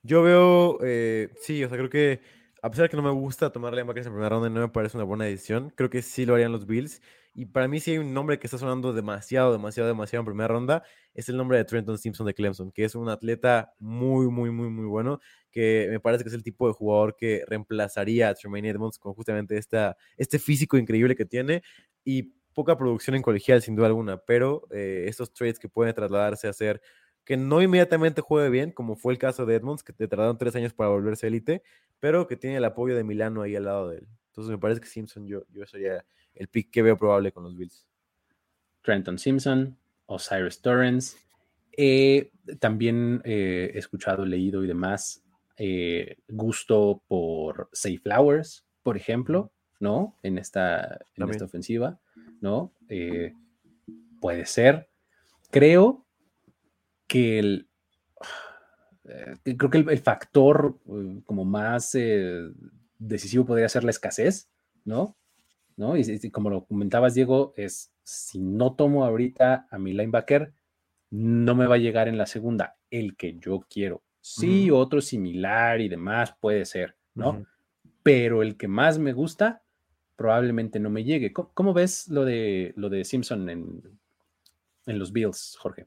Yo 0.07 0.23
veo, 0.23 0.79
eh, 0.83 1.31
sí, 1.41 1.65
o 1.65 1.69
sea, 1.69 1.79
creo 1.79 1.89
que 1.89 2.21
a 2.63 2.71
pesar 2.71 2.85
de 2.85 2.89
que 2.91 2.97
no 2.97 3.03
me 3.03 3.11
gusta 3.11 3.51
tomar 3.51 3.73
linebackers 3.73 4.07
en 4.07 4.13
primera 4.13 4.29
ronda 4.29 4.51
no 4.51 4.61
me 4.61 4.69
parece 4.69 4.99
una 4.99 5.05
buena 5.05 5.25
decisión, 5.25 5.73
creo 5.75 5.89
que 5.89 6.03
sí 6.03 6.27
lo 6.27 6.35
harían 6.35 6.53
los 6.53 6.67
Bills. 6.67 7.01
Y 7.35 7.47
para 7.47 7.69
mí 7.69 7.81
sí 7.81 7.93
hay 7.93 7.99
un 7.99 8.13
nombre 8.15 8.39
que 8.39 8.47
está 8.47 8.59
sonando 8.59 8.93
demasiado, 8.93 9.51
demasiado, 9.53 9.89
demasiado 9.89 10.21
en 10.21 10.27
primera 10.27 10.49
ronda, 10.49 10.83
es 11.15 11.29
el 11.31 11.37
nombre 11.39 11.57
de 11.57 11.65
Trenton 11.65 11.97
Simpson 11.99 12.27
de 12.27 12.35
Clemson, 12.35 12.71
que 12.71 12.85
es 12.85 12.95
un 12.95 13.09
atleta 13.09 13.73
muy, 13.79 14.29
muy, 14.29 14.51
muy, 14.51 14.69
muy 14.69 14.85
bueno, 14.87 15.21
que 15.51 15.89
me 15.91 16.01
parece 16.01 16.23
que 16.23 16.29
es 16.29 16.35
el 16.35 16.43
tipo 16.45 16.69
de 16.69 16.75
jugador 16.75 17.17
que 17.17 17.43
reemplazaría 17.49 18.29
a 18.29 18.35
Tremaine 18.35 18.69
Edmonds 18.69 18.99
con 18.99 19.15
justamente 19.15 19.57
esta, 19.57 19.97
este 20.19 20.39
físico 20.39 20.77
increíble 20.77 21.17
que 21.17 21.25
tiene 21.25 21.63
y 22.05 22.35
poca 22.53 22.77
producción 22.77 23.17
en 23.17 23.23
colegial, 23.23 23.63
sin 23.63 23.75
duda 23.75 23.89
alguna, 23.89 24.19
pero 24.19 24.67
eh, 24.71 25.07
estos 25.09 25.33
trades 25.33 25.59
que 25.59 25.69
pueden 25.69 25.95
trasladarse 25.95 26.47
a 26.47 26.53
ser 26.53 26.81
que 27.25 27.37
no 27.37 27.63
inmediatamente 27.63 28.21
juegue 28.21 28.51
bien, 28.51 28.71
como 28.71 28.97
fue 28.97 29.13
el 29.13 29.19
caso 29.19 29.47
de 29.47 29.57
Edmonds, 29.57 29.83
que 29.83 29.93
te 29.93 30.09
tardaron 30.09 30.39
tres 30.39 30.55
años 30.57 30.73
para 30.73 30.91
volverse 30.91 31.27
élite, 31.27 31.63
pero 32.01 32.27
que 32.27 32.37
tiene 32.37 32.57
el 32.57 32.65
apoyo 32.65 32.97
de 32.97 33.05
Milano 33.05 33.43
ahí 33.43 33.57
al 33.57 33.65
lado 33.65 33.89
de 33.89 33.99
él. 33.99 34.09
Entonces 34.29 34.51
me 34.51 34.59
parece 34.59 34.81
que 34.81 34.87
Simpson 34.87 35.27
yo, 35.27 35.45
yo 35.53 35.65
sería 35.67 36.05
el 36.35 36.49
pick 36.49 36.71
que 36.71 36.83
veo 36.83 36.97
probable 36.97 37.33
con 37.33 37.45
los 37.45 37.57
Bills. 37.57 37.87
Trenton 38.83 39.19
Simpson, 39.19 39.77
Osiris 40.07 40.61
Torrance. 40.61 41.17
Eh, 41.73 42.31
también 42.61 43.23
eh, 43.25 43.71
he 43.75 43.79
escuchado, 43.79 44.25
leído 44.25 44.63
y 44.63 44.67
demás 44.67 45.25
eh, 45.57 46.17
gusto 46.29 47.03
por 47.07 47.69
Safe 47.73 47.99
Flowers, 47.99 48.67
por 48.83 48.97
ejemplo, 48.97 49.53
¿no? 49.79 50.17
En 50.23 50.39
esta, 50.39 51.01
en 51.17 51.31
esta 51.31 51.45
ofensiva, 51.45 52.01
¿no? 52.41 52.73
Eh, 52.89 53.33
puede 54.21 54.47
ser. 54.47 54.89
Creo 55.51 56.04
que 57.07 57.39
el. 57.39 57.69
eh, 59.05 59.57
creo 59.57 59.71
que 59.71 59.79
el, 59.79 59.89
el 59.91 59.99
factor 59.99 60.79
eh, 60.87 61.21
como 61.25 61.45
más 61.45 61.95
eh, 61.95 62.51
decisivo 62.99 63.45
podría 63.45 63.69
ser 63.69 63.85
la 63.85 63.91
escasez, 63.91 64.51
¿no? 64.85 65.17
¿no? 65.77 65.97
Y, 65.97 66.03
y 66.23 66.31
como 66.31 66.51
lo 66.51 66.65
comentabas, 66.65 67.15
Diego, 67.15 67.53
es 67.57 67.93
si 68.03 68.41
no 68.41 68.75
tomo 68.75 69.05
ahorita 69.05 69.67
a 69.71 69.79
mi 69.79 69.93
linebacker, 69.93 70.53
no 71.11 71.55
me 71.55 71.67
va 71.67 71.77
a 71.77 71.79
llegar 71.79 72.09
en 72.09 72.19
la 72.19 72.27
segunda 72.27 72.77
el 72.91 73.17
que 73.17 73.39
yo 73.39 73.67
quiero. 73.69 74.03
Sí, 74.21 74.71
otro 74.71 75.01
similar 75.03 75.81
y 75.81 75.89
demás 75.89 76.35
puede 76.41 76.65
ser, 76.65 76.97
¿no? 77.15 77.45
Pero 78.03 78.43
el 78.43 78.57
que 78.57 78.69
más 78.69 78.99
me 78.99 79.13
gusta 79.13 79.63
probablemente 80.17 80.81
no 80.81 80.89
me 80.91 81.05
llegue. 81.05 81.33
¿Cómo, 81.33 81.51
cómo 81.53 81.75
ves 81.75 82.09
lo 82.09 82.25
de, 82.25 82.73
lo 82.77 82.89
de 82.89 83.05
Simpson 83.05 83.49
en, 83.51 83.83
en 84.87 84.99
los 84.99 85.13
Bills, 85.13 85.57
Jorge? 85.61 85.87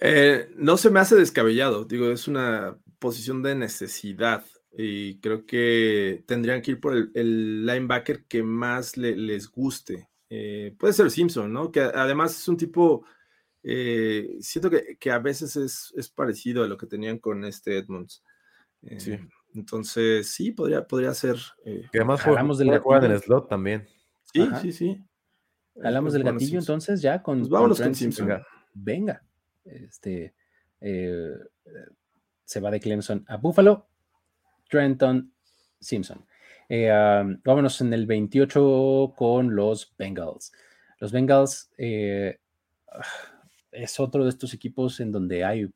Eh, 0.00 0.50
no 0.56 0.76
se 0.76 0.90
me 0.90 1.00
hace 1.00 1.16
descabellado, 1.16 1.84
digo, 1.84 2.10
es 2.10 2.28
una 2.28 2.76
posición 2.98 3.42
de 3.42 3.54
necesidad 3.54 4.44
y 4.76 5.18
creo 5.20 5.46
que 5.46 6.22
tendrían 6.26 6.60
que 6.60 6.72
ir 6.72 6.80
por 6.80 6.94
el, 6.94 7.10
el 7.14 7.64
linebacker 7.64 8.24
que 8.26 8.42
más 8.42 8.96
le- 8.98 9.16
les 9.16 9.48
guste. 9.50 10.08
Eh, 10.28 10.74
puede 10.78 10.92
ser 10.92 11.10
Simpson, 11.10 11.50
¿no? 11.52 11.70
Que 11.72 11.80
además 11.80 12.38
es 12.38 12.46
un 12.48 12.56
tipo, 12.58 13.06
eh, 13.62 14.36
siento 14.40 14.68
que, 14.68 14.96
que 15.00 15.10
a 15.10 15.18
veces 15.18 15.56
es, 15.56 15.92
es 15.96 16.08
parecido 16.10 16.62
a 16.64 16.68
lo 16.68 16.76
que 16.76 16.86
tenían 16.86 17.18
con 17.18 17.44
este 17.44 17.78
Edmonds. 17.78 18.22
Eh, 18.82 19.00
Sí. 19.00 19.18
Entonces, 19.54 20.28
sí, 20.28 20.52
podría, 20.52 20.86
podría 20.86 21.14
ser. 21.14 21.36
eh, 21.64 21.88
Que 21.90 21.98
además 21.98 22.20
juega, 22.20 22.36
Jalamos 22.36 22.58
del 22.58 22.78
jugar 22.78 23.04
en 23.06 23.12
el 23.12 23.20
slot 23.22 23.48
también. 23.48 23.88
sí, 24.30 24.42
Ajá. 24.42 24.60
sí, 24.60 24.70
sí. 24.72 25.02
Hablamos 25.82 26.12
del 26.12 26.24
gatillo 26.24 26.40
Simpson. 26.60 26.74
entonces 26.74 27.00
ya 27.00 27.22
con, 27.22 27.38
Pues 27.38 27.48
vámonos 27.50 27.80
con 27.80 27.94
Simpson. 27.94 28.26
Venga. 28.26 28.46
Venga. 28.74 29.22
Este, 29.66 30.34
eh, 30.80 31.34
se 32.44 32.60
va 32.60 32.70
de 32.70 32.80
Clemson 32.80 33.24
a 33.28 33.36
Buffalo. 33.36 33.88
Trenton 34.68 35.32
Simpson. 35.80 36.24
Eh, 36.68 36.90
vámonos 37.44 37.80
en 37.80 37.92
el 37.92 38.06
28 38.06 39.14
con 39.16 39.54
los 39.54 39.94
Bengals. 39.96 40.52
Los 40.98 41.12
Bengals 41.12 41.70
eh, 41.76 42.38
es 43.70 44.00
otro 44.00 44.24
de 44.24 44.30
estos 44.30 44.54
equipos 44.54 44.98
en 45.00 45.12
donde 45.12 45.44
hay 45.44 45.70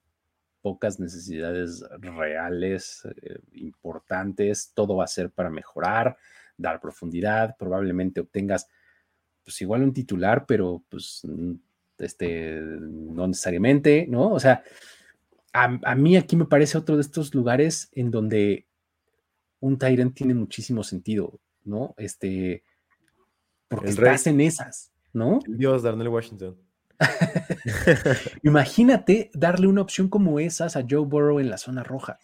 pocas 0.62 0.98
necesidades 0.98 1.84
reales, 2.00 3.06
importantes. 3.52 4.72
Todo 4.74 4.96
va 4.96 5.04
a 5.04 5.08
ser 5.08 5.30
para 5.30 5.50
mejorar, 5.50 6.16
dar 6.56 6.80
profundidad. 6.80 7.56
Probablemente 7.56 8.20
obtengas, 8.20 8.68
pues 9.44 9.60
igual 9.62 9.82
un 9.82 9.94
titular, 9.94 10.44
pero 10.46 10.82
pues 10.88 11.22
este, 12.00 12.60
no 12.60 13.26
necesariamente, 13.26 14.06
¿no? 14.08 14.30
O 14.32 14.40
sea, 14.40 14.62
a, 15.52 15.78
a 15.84 15.94
mí 15.94 16.16
aquí 16.16 16.36
me 16.36 16.44
parece 16.46 16.78
otro 16.78 16.96
de 16.96 17.02
estos 17.02 17.34
lugares 17.34 17.88
en 17.92 18.10
donde 18.10 18.66
un 19.60 19.78
Tyrant 19.78 20.14
tiene 20.14 20.34
muchísimo 20.34 20.82
sentido, 20.84 21.38
¿no? 21.64 21.94
Este, 21.98 22.64
porque 23.68 23.90
El 23.90 23.96
rey. 23.96 24.14
estás 24.14 24.26
en 24.26 24.40
esas, 24.40 24.92
¿no? 25.12 25.40
El 25.46 25.58
dios 25.58 25.82
Darnell 25.82 26.08
Washington. 26.08 26.56
Imagínate 28.42 29.30
darle 29.34 29.66
una 29.66 29.82
opción 29.82 30.08
como 30.08 30.38
esas 30.40 30.76
a 30.76 30.84
Joe 30.88 31.04
Burrow 31.06 31.40
en 31.40 31.50
la 31.50 31.58
zona 31.58 31.82
roja, 31.82 32.18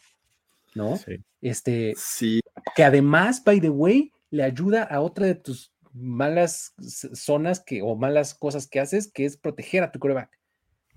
¿no? 0.75 0.97
Sí. 0.97 1.17
Este, 1.41 1.95
Sí, 1.97 2.41
que 2.75 2.85
además, 2.85 3.43
by 3.45 3.61
the 3.61 3.71
way, 3.71 4.13
le 4.31 4.43
ayuda 4.43 4.83
a 4.83 5.01
otra 5.01 5.27
de 5.27 5.35
tus 5.37 5.73
malas 5.97 6.75
zonas 6.79 7.61
que, 7.65 7.83
o 7.83 7.97
malas 7.97 8.35
cosas 8.35 8.69
que 8.69 8.81
haces, 8.81 9.11
que 9.13 9.25
es 9.25 9.37
proteger 9.37 9.83
a 9.83 9.91
tu 9.93 9.99
coreback. 9.99 10.31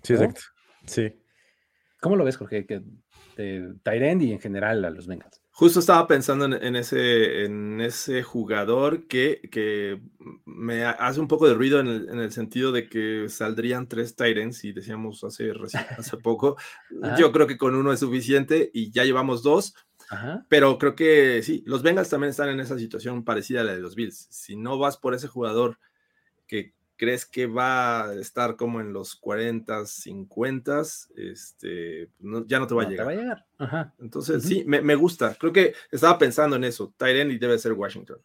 Sí, 0.04 0.14
¿No? 0.14 0.20
exacto. 0.20 0.42
Sí. 0.86 1.14
¿Cómo 2.02 2.16
lo 2.16 2.24
ves, 2.24 2.38
Jorge? 2.38 2.66
Que 2.66 2.82
de 3.36 3.74
Tyrend 3.84 4.22
y 4.22 4.32
en 4.32 4.40
general 4.40 4.84
a 4.86 4.90
los 4.90 5.08
Bengals. 5.08 5.42
Justo 5.52 5.82
estaba 5.82 6.08
pensando 6.08 6.46
en, 6.46 6.54
en 6.54 6.76
ese, 6.78 7.44
en 7.44 7.82
ese 7.82 8.24
jugador 8.24 9.08
que, 9.08 9.42
que 9.52 10.02
me 10.46 10.86
ha- 10.86 10.92
hace 10.92 11.20
un 11.20 11.28
poco 11.28 11.50
de 11.50 11.54
ruido 11.54 11.82
en 11.82 11.88
el, 11.88 12.10
en 12.10 12.20
el 12.20 12.32
sentido 12.32 12.72
de 12.72 12.88
que 12.88 13.26
saldrían 13.28 13.88
tres 13.90 14.16
Tyrants 14.16 14.64
y 14.64 14.72
decíamos 14.72 15.22
hace, 15.26 15.52
hace 15.98 16.18
poco. 16.18 16.56
Yo 17.20 17.34
creo 17.34 17.46
que 17.48 17.58
con 17.58 17.76
uno 17.76 17.92
es 17.92 18.00
suficiente 18.00 18.72
y 18.74 18.92
ya 18.92 19.04
llevamos 19.04 19.44
dos, 19.44 19.74
Ajá. 20.10 20.46
pero 20.50 20.78
creo 20.78 20.96
que 20.96 21.42
sí, 21.44 21.64
los 21.68 21.84
Bengals 21.84 22.10
también 22.10 22.32
están 22.32 22.50
en 22.50 22.60
esa 22.60 22.78
situación 22.80 23.24
parecida 23.24 23.62
a 23.62 23.64
la 23.64 23.74
de 23.76 23.80
los 23.82 23.96
Bills. 23.96 24.28
Si 24.30 24.56
no 24.56 24.78
vas 24.80 24.98
por 24.98 25.14
ese 25.14 25.28
jugador 25.28 25.78
que 26.48 26.74
crees 26.98 27.26
que 27.26 27.46
va 27.48 28.10
a 28.10 28.14
estar 28.16 28.56
como 28.58 28.82
en 28.82 28.92
los 28.92 29.16
40, 29.16 29.86
50, 29.86 30.82
este, 31.16 32.10
no- 32.20 32.46
ya 32.46 32.60
no 32.60 32.68
te 32.68 32.76
va 32.76 32.82
a 32.82 32.86
No 32.86 32.90
te 32.90 32.94
llegar. 32.96 33.08
va 33.08 33.12
a 33.12 33.16
llegar. 33.16 33.46
Ajá. 33.58 33.94
Entonces, 34.00 34.44
sí, 34.44 34.64
me, 34.66 34.82
me 34.82 34.96
gusta. 34.96 35.36
Creo 35.40 35.54
que 35.54 35.74
estaba 35.92 36.18
pensando 36.18 36.56
en 36.58 36.64
eso. 36.66 36.94
Tyren 36.98 37.32
y 37.32 37.38
debe 37.38 37.58
ser 37.58 37.74
Washington. 37.74 38.18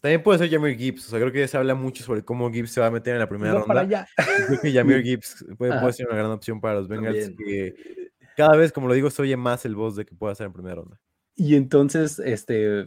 También 0.00 0.22
puede 0.22 0.38
ser 0.38 0.50
Jameer 0.50 0.76
Gibbs. 0.76 1.06
O 1.06 1.10
sea, 1.10 1.18
creo 1.20 1.32
que 1.32 1.46
se 1.48 1.56
habla 1.56 1.74
mucho 1.74 2.04
sobre 2.04 2.24
cómo 2.24 2.50
Gibbs 2.52 2.70
se 2.72 2.80
va 2.80 2.88
a 2.88 2.90
meter 2.90 3.14
en 3.14 3.20
la 3.20 3.28
primera 3.28 3.54
No 3.54 3.64
para 3.64 3.82
ronda. 3.82 4.00
allá. 4.00 4.08
Y 4.42 4.46
Creo 4.46 4.60
que 4.60 4.72
Jameer 4.72 5.02
Gibbs 5.04 5.44
puede, 5.56 5.92
ser 5.92 6.06
una 6.08 6.16
gran 6.16 6.30
opción 6.30 6.60
para 6.60 6.74
los 6.74 6.88
Bengals. 6.88 7.30
Que 7.36 8.10
cada 8.36 8.56
vez, 8.56 8.72
como 8.72 8.86
lo 8.88 8.94
digo, 8.94 9.10
se 9.10 9.22
oye 9.22 9.36
más 9.36 9.64
el 9.64 9.74
voz 9.74 9.96
de 9.96 10.04
que 10.04 10.14
pueda 10.14 10.34
ser 10.34 10.46
en 10.46 10.52
primera 10.52 10.76
ronda. 10.76 11.00
Y 11.34 11.56
entonces, 11.56 12.18
este, 12.18 12.86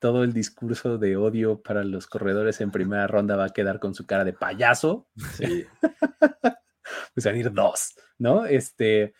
todo 0.00 0.24
el 0.24 0.32
discurso 0.32 0.98
de 0.98 1.16
odio 1.16 1.62
para 1.62 1.84
los 1.84 2.06
corredores 2.06 2.60
en 2.60 2.72
primera 2.72 3.06
ronda 3.06 3.36
va 3.36 3.46
a 3.46 3.52
quedar 3.52 3.78
con 3.78 3.94
su 3.94 4.06
cara 4.06 4.24
de 4.24 4.32
payaso. 4.32 5.08
Sí. 5.36 5.64
Pues 7.12 7.26
van 7.26 7.34
a 7.34 7.38
ir 7.38 7.52
dos, 7.52 7.94
¿no? 8.16 8.46
Este, 8.46 9.12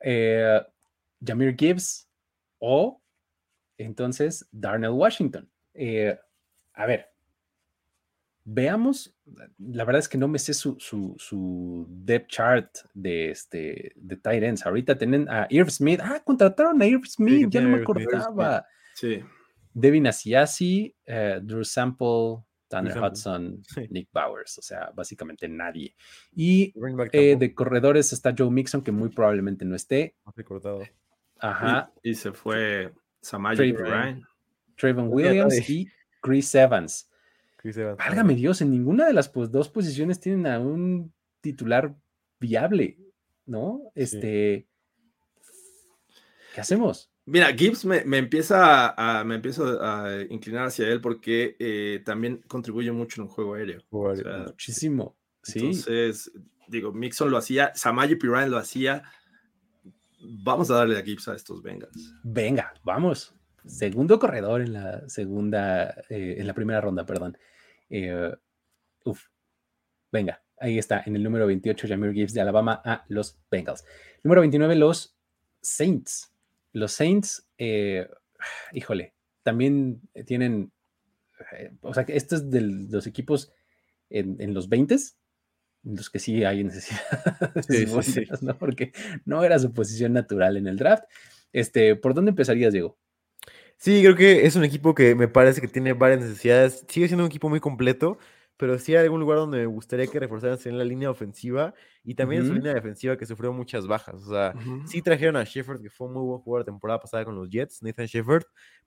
eh, 0.00 0.60
Jameer 1.24 1.56
Gibbs 1.56 2.08
o 2.58 3.02
entonces 3.78 4.46
Darnell 4.52 4.90
Washington. 4.90 5.50
Eh, 5.72 6.18
a 6.74 6.86
ver, 6.86 7.13
veamos. 8.44 9.14
La 9.58 9.84
verdad 9.84 10.00
es 10.00 10.08
que 10.08 10.18
no 10.18 10.28
me 10.28 10.38
sé 10.38 10.54
su, 10.54 10.76
su, 10.78 11.14
su 11.18 11.86
depth 11.88 12.28
chart 12.28 12.76
de, 12.92 13.30
este, 13.30 13.92
de 13.96 14.16
tight 14.16 14.42
ends. 14.42 14.66
Ahorita 14.66 14.96
tienen 14.96 15.28
a 15.28 15.46
Irv 15.50 15.70
Smith. 15.70 16.00
Ah, 16.02 16.22
contrataron 16.24 16.80
a 16.82 16.86
Irv 16.86 17.06
Smith, 17.06 17.48
ya 17.50 17.60
no 17.60 17.70
me 17.70 17.82
acordaba. 17.82 18.66
Sí. 18.94 19.20
Devin 19.72 20.06
Asiasi, 20.06 20.94
eh, 21.04 21.40
Drew 21.42 21.64
Sample, 21.64 22.44
Tanner 22.68 22.92
Sample. 22.92 23.10
Hudson, 23.10 23.62
Sí. 23.66 23.86
Nick 23.90 24.08
Bowers, 24.12 24.58
o 24.58 24.62
sea, 24.62 24.90
básicamente 24.94 25.48
nadie. 25.48 25.96
Y 26.36 26.72
eh, 27.12 27.36
de 27.36 27.54
corredores 27.54 28.12
está 28.12 28.34
Joe 28.36 28.50
Mixon, 28.50 28.82
que 28.82 28.92
muy 28.92 29.08
probablemente 29.08 29.64
no 29.64 29.74
esté. 29.74 30.14
cortado. 30.44 30.82
Ajá. 31.40 31.92
Y, 32.02 32.10
y 32.10 32.14
se 32.14 32.32
fue 32.32 32.92
Samaje. 33.20 33.74
Trayvon 34.76 35.06
tiene 35.08 35.14
Williams 35.14 35.70
y 35.70 35.88
Chris 36.20 36.54
Evans. 36.54 37.10
Chris 37.64 37.78
Evans. 37.78 37.96
Válgame 37.96 38.34
Dios, 38.34 38.60
en 38.60 38.70
ninguna 38.70 39.06
de 39.06 39.14
las 39.14 39.30
pues, 39.30 39.50
dos 39.50 39.70
posiciones 39.70 40.20
tienen 40.20 40.46
a 40.46 40.60
un 40.60 41.14
titular 41.40 41.96
viable, 42.38 42.98
¿no? 43.46 43.90
Este. 43.94 44.68
¿Qué 46.54 46.60
hacemos? 46.60 47.10
Mira, 47.24 47.46
Gibbs 47.54 47.86
me, 47.86 48.04
me 48.04 48.18
empieza 48.18 48.88
a, 48.90 49.20
a- 49.20 49.24
me 49.24 49.36
empiezo 49.36 49.82
a 49.82 50.20
inclinar 50.28 50.66
hacia 50.66 50.88
él 50.88 51.00
porque 51.00 51.56
eh, 51.58 52.02
también 52.04 52.42
contribuye 52.48 52.92
mucho 52.92 53.22
en 53.22 53.28
el 53.28 53.32
juego 53.32 53.54
aéreo. 53.54 53.80
Jugar- 53.90 54.12
O 54.12 54.16
sea, 54.16 54.38
Muchísimo. 54.48 55.16
Sí. 55.42 55.60
Entonces, 55.60 56.30
digo, 56.68 56.92
Mixon 56.92 57.30
lo 57.30 57.38
hacía, 57.38 57.72
Samaje 57.74 58.18
Ryan 58.20 58.50
lo 58.50 58.58
hacía. 58.58 59.04
Vamos 60.20 60.70
a 60.70 60.74
darle 60.74 60.98
a 60.98 61.02
Gibbs 61.02 61.28
a 61.28 61.34
estos 61.34 61.62
Bengals. 61.62 62.12
Venga, 62.24 62.74
vamos. 62.84 63.34
Segundo 63.64 64.18
corredor 64.18 64.60
en 64.60 64.74
la 64.74 65.08
segunda, 65.08 65.94
eh, 66.10 66.36
en 66.38 66.46
la 66.46 66.52
primera 66.52 66.82
ronda, 66.82 67.06
perdón. 67.06 67.38
Eh, 67.90 68.34
uf. 69.04 69.26
Venga, 70.12 70.42
ahí 70.58 70.78
está, 70.78 71.02
en 71.06 71.16
el 71.16 71.22
número 71.22 71.46
28, 71.46 71.88
Jameer 71.88 72.14
Gibbs 72.14 72.34
de 72.34 72.40
Alabama 72.40 72.80
a 72.84 73.04
los 73.08 73.38
Bengals. 73.50 73.84
Número 74.22 74.40
29, 74.40 74.76
los 74.76 75.16
Saints. 75.60 76.32
Los 76.72 76.92
Saints, 76.92 77.48
eh, 77.58 78.08
híjole, 78.72 79.14
también 79.42 80.00
tienen, 80.26 80.72
eh, 81.52 81.72
o 81.82 81.92
sea, 81.94 82.04
que 82.04 82.16
esto 82.16 82.36
es 82.36 82.50
de 82.50 82.60
los 82.60 83.06
equipos 83.06 83.52
en, 84.10 84.40
en 84.40 84.54
los 84.54 84.68
20 84.68 84.96
en 85.84 85.96
los 85.96 86.10
que 86.10 86.18
sí 86.18 86.44
hay 86.44 86.64
necesidad 86.64 87.52
de 87.54 87.62
Sí, 87.62 87.86
sí, 87.86 88.02
sí. 88.02 88.20
buenas, 88.20 88.42
¿no? 88.42 88.56
Porque 88.58 88.92
no 89.24 89.44
era 89.44 89.58
su 89.58 89.72
posición 89.72 90.12
natural 90.12 90.56
en 90.56 90.66
el 90.66 90.76
draft. 90.76 91.04
Este, 91.52 91.94
¿por 91.96 92.14
dónde 92.14 92.30
empezarías, 92.30 92.72
Diego? 92.72 92.98
Sí, 93.76 94.02
creo 94.02 94.16
que 94.16 94.46
es 94.46 94.56
un 94.56 94.64
equipo 94.64 94.94
que 94.94 95.14
me 95.14 95.28
parece 95.28 95.60
que 95.60 95.68
tiene 95.68 95.92
varias 95.92 96.20
necesidades. 96.20 96.84
Sigue 96.88 97.06
siendo 97.08 97.24
un 97.24 97.28
equipo 97.30 97.48
muy 97.48 97.60
completo, 97.60 98.18
pero 98.56 98.78
sí 98.78 98.94
hay 98.94 99.04
algún 99.04 99.20
lugar 99.20 99.38
donde 99.38 99.58
me 99.58 99.66
gustaría 99.66 100.06
que 100.06 100.20
reforzaran 100.20 100.58
en 100.64 100.78
la 100.78 100.84
línea 100.84 101.10
ofensiva 101.10 101.74
y 102.02 102.14
también 102.14 102.42
en 102.42 102.48
su 102.48 102.54
línea 102.54 102.72
defensiva 102.72 103.16
que 103.16 103.26
sufrió 103.26 103.52
muchas 103.52 103.86
bajas. 103.86 104.14
O 104.14 104.30
sea, 104.30 104.54
sí 104.86 105.02
trajeron 105.02 105.36
a 105.36 105.44
Shepard, 105.44 105.82
que 105.82 105.90
fue 105.90 106.06
un 106.06 106.14
muy 106.14 106.22
buen 106.22 106.40
jugador 106.40 106.60
la 106.62 106.72
temporada 106.72 107.00
pasada 107.00 107.24
con 107.24 107.34
los 107.34 107.50
Jets, 107.50 107.82
Nathan 107.82 108.06
Shepard, 108.06 108.44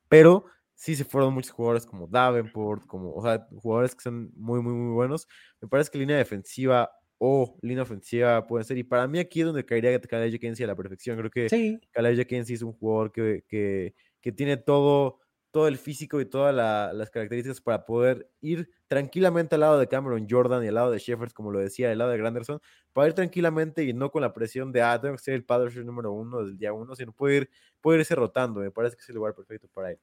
pero 0.07 0.45
sí 0.73 0.95
se 0.95 1.03
fueron 1.05 1.33
muchos 1.33 1.51
jugadores 1.51 1.85
como 1.85 2.07
Davenport, 2.07 2.85
como, 2.85 3.13
o 3.13 3.21
sea, 3.21 3.47
jugadores 3.57 3.95
que 3.95 4.01
son 4.01 4.31
muy, 4.35 4.61
muy, 4.61 4.73
muy 4.73 4.93
buenos. 4.93 5.27
Me 5.59 5.67
parece 5.67 5.89
que 5.91 5.97
línea 5.97 6.17
defensiva 6.17 6.89
o 7.17 7.57
línea 7.61 7.83
ofensiva 7.83 8.45
pueden 8.45 8.63
ser, 8.63 8.77
y 8.77 8.83
para 8.83 9.07
mí 9.07 9.17
aquí 9.19 9.39
es 9.41 9.47
donde 9.47 9.65
caería 9.65 9.99
Calais 9.99 10.39
Kensi 10.39 10.63
a 10.63 10.67
la 10.67 10.75
perfección. 10.75 11.17
Creo 11.17 11.31
que 11.31 11.49
Sí, 11.49 11.79
Kensi 12.27 12.53
es 12.53 12.61
un 12.61 12.73
jugador 12.73 13.11
que, 13.11 13.43
que, 13.47 13.95
que 14.21 14.31
tiene 14.31 14.57
todo, 14.57 15.19
todo 15.51 15.67
el 15.67 15.77
físico 15.77 16.19
y 16.21 16.25
todas 16.25 16.53
la- 16.53 16.93
las 16.93 17.09
características 17.09 17.61
para 17.61 17.85
poder 17.85 18.29
ir 18.41 18.69
tranquilamente 18.87 19.55
al 19.55 19.61
lado 19.61 19.79
de 19.79 19.87
Cameron 19.87 20.27
Jordan 20.29 20.63
y 20.63 20.67
al 20.67 20.75
lado 20.75 20.91
de 20.91 20.99
Shepard, 20.99 21.31
como 21.31 21.51
lo 21.51 21.59
decía, 21.59 21.91
al 21.91 21.97
lado 21.97 22.11
de 22.11 22.17
Granderson, 22.17 22.59
para 22.93 23.07
ir 23.07 23.13
tranquilamente 23.13 23.83
y 23.83 23.93
no 23.93 24.11
con 24.11 24.21
la 24.21 24.33
presión 24.33 24.71
de, 24.71 24.81
ah, 24.81 24.99
tengo 25.01 25.15
que 25.15 25.23
ser 25.23 25.33
el 25.35 25.45
padre 25.45 25.83
número 25.83 26.11
uno 26.11 26.43
del 26.43 26.57
día 26.57 26.73
uno, 26.73 26.95
sino 26.95 27.11
puede, 27.13 27.37
ir, 27.37 27.49
puede 27.81 27.99
irse 27.99 28.15
rotando. 28.15 28.59
Me 28.61 28.71
parece 28.71 28.95
que 28.95 29.01
es 29.03 29.09
el 29.09 29.15
lugar 29.15 29.33
perfecto 29.35 29.67
para 29.73 29.91
él. 29.91 29.99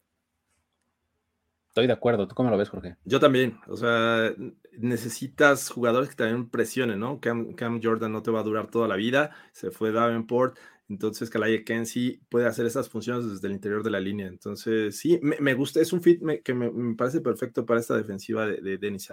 Estoy 1.68 1.88
de 1.88 1.92
acuerdo. 1.92 2.28
¿Tú 2.28 2.36
cómo 2.36 2.50
lo 2.50 2.56
ves, 2.56 2.68
Jorge? 2.68 2.96
Yo 3.04 3.18
también, 3.18 3.58
o 3.66 3.76
sea, 3.76 4.32
necesitas 4.78 5.70
jugadores 5.70 6.08
que 6.08 6.14
también 6.14 6.48
presionen, 6.48 7.00
¿no? 7.00 7.20
Cam, 7.20 7.52
Cam 7.54 7.80
Jordan 7.82 8.12
no 8.12 8.22
te 8.22 8.30
va 8.30 8.40
a 8.40 8.42
durar 8.44 8.70
toda 8.70 8.86
la 8.86 8.94
vida, 8.94 9.32
se 9.50 9.72
fue 9.72 9.90
Davenport, 9.90 10.56
entonces 10.88 11.30
Kalaya 11.30 11.64
Kensi 11.64 12.20
puede 12.28 12.46
hacer 12.46 12.66
esas 12.66 12.88
funciones 12.88 13.28
desde 13.30 13.48
el 13.48 13.54
interior 13.54 13.82
de 13.82 13.90
la 13.90 14.00
línea. 14.00 14.26
Entonces, 14.26 14.98
sí, 14.98 15.18
me, 15.22 15.54
gusta, 15.54 15.80
es 15.80 15.92
un 15.92 16.02
fit 16.02 16.20
me- 16.20 16.42
que 16.42 16.54
me, 16.54 16.94
parece 16.94 17.20
perfecto 17.20 17.64
para 17.64 17.80
esta 17.80 17.96
defensiva 17.96 18.46
de, 18.46 18.60
de 18.60 18.78
Dennis. 18.78 19.08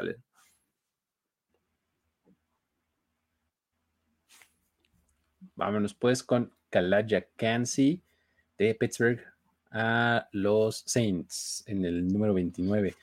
Vámonos 5.55 5.93
pues 5.93 6.23
con 6.23 6.51
Kalaya 6.69 7.27
Kansi 7.35 8.01
de 8.57 8.75
Pittsburgh 8.75 9.21
a 9.71 10.27
los 10.33 10.83
Saints 10.85 11.63
en 11.67 11.85
el 11.85 12.07
número 12.07 12.33
29. 12.33 12.95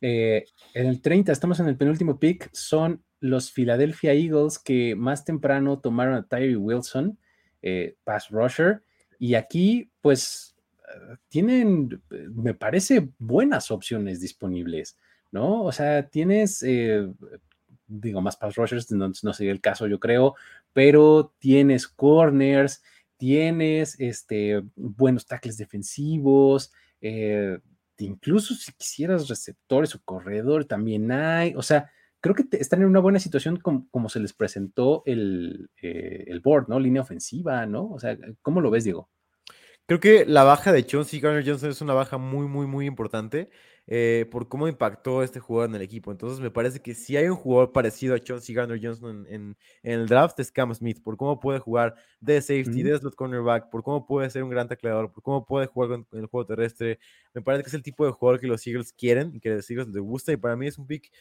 Eh, 0.00 0.44
en 0.74 0.86
el 0.86 1.00
30, 1.00 1.32
estamos 1.32 1.60
en 1.60 1.68
el 1.68 1.76
penúltimo 1.76 2.18
pick, 2.18 2.48
son 2.52 3.02
los 3.20 3.50
Philadelphia 3.50 4.12
Eagles 4.12 4.58
que 4.58 4.94
más 4.94 5.24
temprano 5.24 5.80
tomaron 5.80 6.14
a 6.14 6.26
Tyree 6.26 6.56
Wilson, 6.56 7.18
eh, 7.68 7.96
pass 8.04 8.30
rusher, 8.30 8.82
y 9.18 9.34
aquí 9.34 9.90
pues 10.00 10.56
tienen, 11.28 12.00
me 12.10 12.54
parece, 12.54 13.08
buenas 13.18 13.70
opciones 13.70 14.20
disponibles, 14.20 14.96
¿no? 15.32 15.64
O 15.64 15.72
sea, 15.72 16.08
tienes, 16.08 16.62
eh, 16.62 17.08
digo, 17.86 18.20
más 18.20 18.36
pass 18.36 18.54
rushers, 18.54 18.90
no, 18.92 19.10
no 19.22 19.32
sería 19.32 19.52
el 19.52 19.60
caso, 19.60 19.86
yo 19.86 19.98
creo, 19.98 20.34
pero 20.72 21.32
tienes 21.38 21.88
corners, 21.88 22.82
tienes 23.16 23.98
este, 23.98 24.62
buenos 24.76 25.26
tackles 25.26 25.56
defensivos, 25.56 26.72
eh, 27.00 27.58
incluso 27.98 28.54
si 28.54 28.72
quisieras 28.72 29.28
receptores 29.28 29.94
o 29.94 30.02
corredor, 30.04 30.66
también 30.66 31.10
hay, 31.10 31.54
o 31.56 31.62
sea, 31.62 31.90
creo 32.20 32.34
que 32.34 32.44
te- 32.44 32.60
están 32.60 32.80
en 32.82 32.88
una 32.88 33.00
buena 33.00 33.18
situación 33.20 33.58
como, 33.58 33.88
como 33.90 34.08
se 34.08 34.20
les 34.20 34.32
presentó 34.32 35.02
el, 35.06 35.70
eh, 35.82 36.24
el 36.26 36.40
board, 36.40 36.68
¿no? 36.68 36.80
Línea 36.80 37.02
ofensiva, 37.02 37.66
¿no? 37.66 37.90
O 37.90 37.98
sea, 37.98 38.16
¿cómo 38.42 38.60
lo 38.60 38.70
ves, 38.70 38.84
Diego? 38.84 39.10
Creo 39.86 40.00
que 40.00 40.24
la 40.26 40.42
baja 40.42 40.72
de 40.72 40.84
Chauncey 40.84 41.20
Garner 41.20 41.46
Johnson 41.46 41.70
es 41.70 41.80
una 41.80 41.94
baja 41.94 42.18
muy, 42.18 42.48
muy, 42.48 42.66
muy 42.66 42.86
importante 42.86 43.50
eh, 43.86 44.26
por 44.32 44.48
cómo 44.48 44.66
impactó 44.66 45.22
este 45.22 45.38
jugador 45.38 45.70
en 45.70 45.76
el 45.76 45.82
equipo. 45.82 46.10
Entonces, 46.10 46.40
me 46.40 46.50
parece 46.50 46.80
que 46.82 46.92
si 46.92 47.16
hay 47.16 47.28
un 47.28 47.36
jugador 47.36 47.70
parecido 47.70 48.16
a 48.16 48.18
Chauncey 48.18 48.52
Garner 48.52 48.80
Johnson 48.82 49.24
en, 49.28 49.34
en- 49.34 49.56
en 49.84 50.00
el 50.00 50.08
draft, 50.08 50.40
es 50.40 50.50
Cam 50.50 50.74
Smith, 50.74 51.00
por 51.04 51.16
cómo 51.16 51.38
puede 51.38 51.60
jugar 51.60 51.94
de 52.18 52.40
safety, 52.42 52.80
Ujú. 52.80 52.88
de 52.90 52.98
slot 52.98 53.14
cornerback, 53.14 53.70
por 53.70 53.84
cómo 53.84 54.04
puede 54.04 54.28
ser 54.28 54.42
un 54.42 54.50
gran 54.50 54.66
tacleador, 54.66 55.12
por 55.12 55.22
cómo 55.22 55.44
puede 55.44 55.68
jugar 55.68 55.90
con, 55.90 56.02
con 56.02 56.18
el 56.18 56.26
juego 56.26 56.46
terrestre. 56.46 56.98
Me 57.32 57.42
parece 57.42 57.62
que 57.62 57.68
es 57.68 57.74
el 57.74 57.82
tipo 57.84 58.04
de 58.04 58.10
jugador 58.10 58.40
que 58.40 58.48
los 58.48 58.66
Eagles 58.66 58.92
quieren 58.92 59.36
y 59.36 59.38
que 59.40 59.50
los 59.50 59.70
Eagles 59.70 59.86
les 59.86 60.02
gusta. 60.02 60.32
Y 60.32 60.36
para 60.36 60.56
mí 60.56 60.66
es 60.66 60.78
un 60.78 60.86
pick 60.88 61.12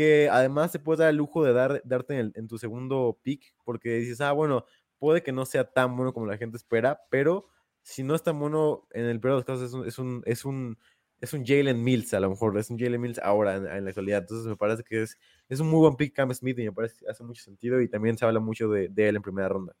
que 0.00 0.28
además 0.30 0.72
te 0.72 0.78
puede 0.78 1.00
dar 1.04 1.10
el 1.10 1.16
lujo 1.16 1.44
de 1.44 1.52
dar, 1.52 1.82
darte 1.84 2.14
en, 2.14 2.20
el- 2.20 2.32
en 2.36 2.48
tu 2.48 2.58
segundo 2.58 3.18
pick, 3.22 3.54
porque 3.64 3.96
dices, 3.96 4.20
ah, 4.20 4.32
bueno, 4.32 4.64
puede 4.98 5.22
que 5.22 5.32
no 5.32 5.46
sea 5.46 5.64
tan 5.64 5.96
bueno 5.96 6.12
como 6.12 6.26
la 6.26 6.36
gente 6.38 6.56
espera, 6.56 7.00
pero 7.10 7.46
si 7.82 8.02
no 8.02 8.14
es 8.14 8.22
tan 8.22 8.38
bueno, 8.38 8.86
en 8.92 9.06
el 9.06 9.20
peor 9.20 9.34
de 9.34 9.36
los 9.38 9.44
casos 9.44 9.62
es 9.68 9.72
un, 9.74 9.86
es 9.86 9.98
un, 9.98 10.22
es 10.26 10.44
un, 10.44 10.78
es 11.20 11.32
un 11.34 11.44
Jalen 11.46 11.82
Mills, 11.82 12.14
a 12.14 12.20
lo 12.20 12.30
mejor, 12.30 12.56
es 12.58 12.70
un 12.70 12.78
Jalen 12.78 13.00
Mills 13.00 13.18
ahora 13.20 13.56
en, 13.56 13.66
en 13.66 13.84
la 13.84 13.90
actualidad. 13.90 14.20
Entonces 14.22 14.46
me 14.46 14.56
parece 14.56 14.82
que 14.84 15.02
es, 15.02 15.18
es 15.48 15.60
un 15.60 15.68
muy 15.68 15.80
buen 15.80 15.96
pick 15.96 16.14
Cam 16.14 16.32
Smith 16.34 16.58
y 16.58 16.64
me 16.64 16.72
parece 16.72 16.96
que 16.98 17.08
hace 17.10 17.22
mucho 17.24 17.42
sentido 17.42 17.80
y 17.80 17.88
también 17.88 18.16
se 18.18 18.24
habla 18.24 18.40
mucho 18.40 18.68
de, 18.70 18.88
de 18.88 19.08
él 19.08 19.16
en 19.16 19.22
primera 19.22 19.48
ronda. 19.48 19.74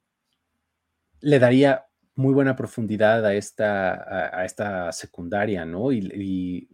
Le 1.20 1.38
daría 1.38 1.86
muy 2.14 2.34
buena 2.34 2.56
profundidad 2.56 3.24
a 3.26 3.34
esta, 3.34 3.92
a, 3.94 4.40
a 4.40 4.44
esta 4.44 4.92
secundaria, 4.92 5.64
¿no? 5.64 5.92
Y, 5.92 5.98
y 6.14 6.68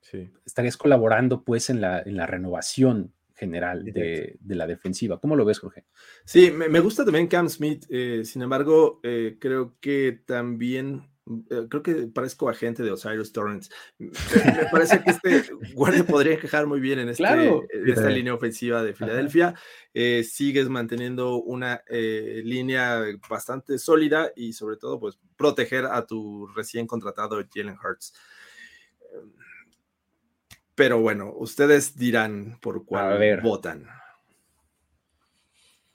Sí. 0.00 0.30
estarías 0.44 0.76
colaborando 0.76 1.42
pues 1.44 1.70
en 1.70 1.80
la, 1.80 2.00
en 2.00 2.16
la 2.16 2.26
renovación 2.26 3.12
general 3.40 3.84
de, 3.84 4.36
de 4.38 4.54
la 4.54 4.66
defensiva. 4.66 5.18
¿Cómo 5.18 5.34
lo 5.34 5.46
ves, 5.46 5.58
Jorge? 5.58 5.86
Sí, 6.24 6.50
me, 6.50 6.68
me 6.68 6.80
gusta 6.80 7.04
también 7.04 7.26
Cam 7.26 7.48
Smith, 7.48 7.86
eh, 7.88 8.22
sin 8.24 8.42
embargo, 8.42 9.00
eh, 9.02 9.38
creo 9.40 9.76
que 9.80 10.20
también, 10.26 11.08
eh, 11.48 11.66
creo 11.70 11.82
que 11.82 11.94
parezco 12.08 12.50
agente 12.50 12.82
de 12.82 12.90
Osiris 12.90 13.32
Torrance. 13.32 13.70
Me, 13.98 14.08
me 14.08 14.66
parece 14.70 15.02
que 15.02 15.10
este 15.10 15.42
guardia 15.74 16.04
podría 16.04 16.34
encajar 16.34 16.66
muy 16.66 16.80
bien 16.80 16.98
en, 16.98 17.08
este, 17.08 17.22
Claro. 17.22 17.62
Sí, 17.72 17.90
esta 17.90 18.10
línea 18.10 18.34
ofensiva 18.34 18.82
de 18.82 18.92
Filadelfia. 18.92 19.54
Eh, 19.94 20.22
sigues 20.22 20.68
manteniendo 20.68 21.36
una 21.36 21.82
eh, 21.88 22.42
línea 22.44 23.02
bastante 23.26 23.78
sólida 23.78 24.32
y 24.36 24.52
sobre 24.52 24.76
todo, 24.76 25.00
pues, 25.00 25.18
proteger 25.38 25.86
a 25.86 26.06
tu 26.06 26.46
recién 26.48 26.86
contratado 26.86 27.42
Jalen 27.54 27.78
Hurts. 27.82 28.12
Pero 30.80 30.98
bueno, 30.98 31.34
ustedes 31.36 31.94
dirán 31.94 32.58
por 32.62 32.86
cuál 32.86 33.38
votan. 33.42 33.86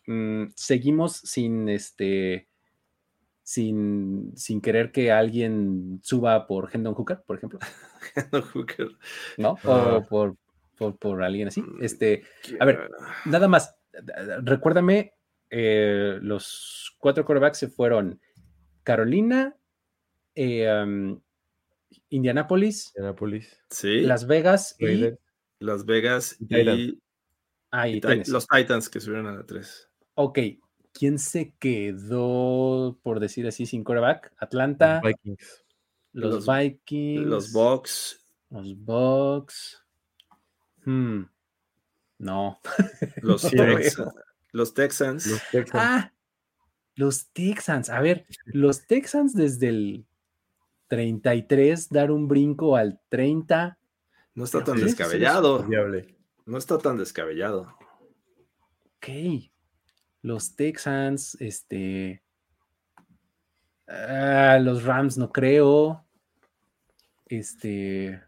Mm, 0.05 0.49
seguimos 0.55 1.17
sin 1.17 1.67
este 1.69 2.47
sin, 3.41 4.31
sin 4.37 4.61
querer 4.61 4.91
que 4.91 5.11
alguien 5.11 6.01
suba 6.03 6.45
por 6.45 6.69
Hendon 6.71 6.93
Hooker, 6.93 7.23
por 7.25 7.35
ejemplo, 7.35 7.57
No, 8.31 8.43
Hooker. 8.43 8.89
¿no? 9.37 9.57
Ah. 9.63 9.95
O 9.95 10.05
por, 10.05 10.35
por, 10.77 10.95
por 10.99 11.23
alguien 11.23 11.47
así. 11.47 11.63
Este, 11.81 12.21
A 12.59 12.65
ver, 12.65 12.91
nada 13.25 13.47
más, 13.47 13.75
recuérdame, 14.43 15.15
eh, 15.49 16.19
los 16.21 16.95
cuatro 16.99 17.25
quarterbacks 17.25 17.57
se 17.57 17.69
fueron 17.69 18.21
Carolina, 18.83 19.55
eh, 20.35 20.71
um, 20.71 21.19
Indianapolis, 22.09 22.87
Indianapolis. 22.95 23.57
Sí, 23.69 24.01
Las 24.01 24.27
Vegas 24.27 24.75
y. 24.79 25.13
Las 25.59 25.85
Vegas 25.85 26.35
Y 26.39 26.99
ah, 27.71 27.87
y 27.87 28.01
los 28.27 28.47
Titans 28.47 28.89
que 28.89 28.99
subieron 28.99 29.27
a 29.27 29.33
la 29.33 29.45
3. 29.45 29.89
Ok, 30.15 30.39
¿quién 30.93 31.17
se 31.19 31.53
quedó, 31.59 32.99
por 33.03 33.19
decir 33.19 33.47
así, 33.47 33.65
sin 33.65 33.83
quarterback? 33.83 34.33
Atlanta, 34.37 35.01
Los 35.01 35.13
Vikings. 35.13 35.63
los, 36.13 36.45
los- 36.45 36.45
Vikings, 36.47 37.25
Los 37.25 37.51
Bucks, 37.51 38.25
los 38.49 38.77
Bucks. 38.77 39.81
Hmm, 40.85 41.23
No. 42.19 42.59
los, 43.21 43.43
No 43.53 43.65
lo 43.65 43.77
Tex- 43.77 43.97
veo. 43.97 44.13
los 44.51 44.73
Texans. 44.73 45.25
Los 45.27 45.41
Texans. 45.51 45.73
Ah, 45.83 46.13
los 46.95 47.27
Texans. 47.31 47.89
A 47.89 47.99
ver, 48.01 48.25
los 48.45 48.85
Texans 48.87 49.33
desde 49.33 49.69
el 49.69 50.05
33 50.87 51.89
dar 51.89 52.11
un 52.11 52.27
brinco 52.27 52.75
al 52.75 52.99
30. 53.09 53.77
no 54.33 54.43
está 54.43 54.63
tan 54.63 54.75
sí, 54.75 54.81
sí, 54.81 54.89
sí, 54.89 54.95
descabellado. 54.95 55.65
No 56.45 56.57
está 56.57 56.77
tan 56.77 56.97
descabellado. 56.97 57.75
Ok. 58.97 59.07
Los 60.21 60.55
Texans, 60.55 61.37
este. 61.39 62.23
ah, 63.87 64.59
los 64.61 64.83
Rams 64.83 65.17
no 65.17 65.31
creo. 65.31 66.05
Este. 67.27 68.21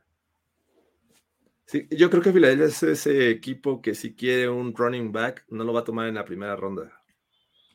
Sí, 1.65 1.87
yo 1.91 2.09
creo 2.09 2.23
que 2.23 2.31
Filadelfia 2.31 2.67
es 2.67 2.83
ese 2.83 3.29
equipo 3.29 3.81
que 3.81 3.93
si 3.93 4.15
quiere 4.15 4.47
un 4.47 4.73
running 4.73 5.11
back, 5.11 5.45
no 5.49 5.63
lo 5.63 5.73
va 5.73 5.81
a 5.81 5.83
tomar 5.83 6.07
en 6.07 6.15
la 6.15 6.23
primera 6.23 6.55
ronda. 6.55 7.01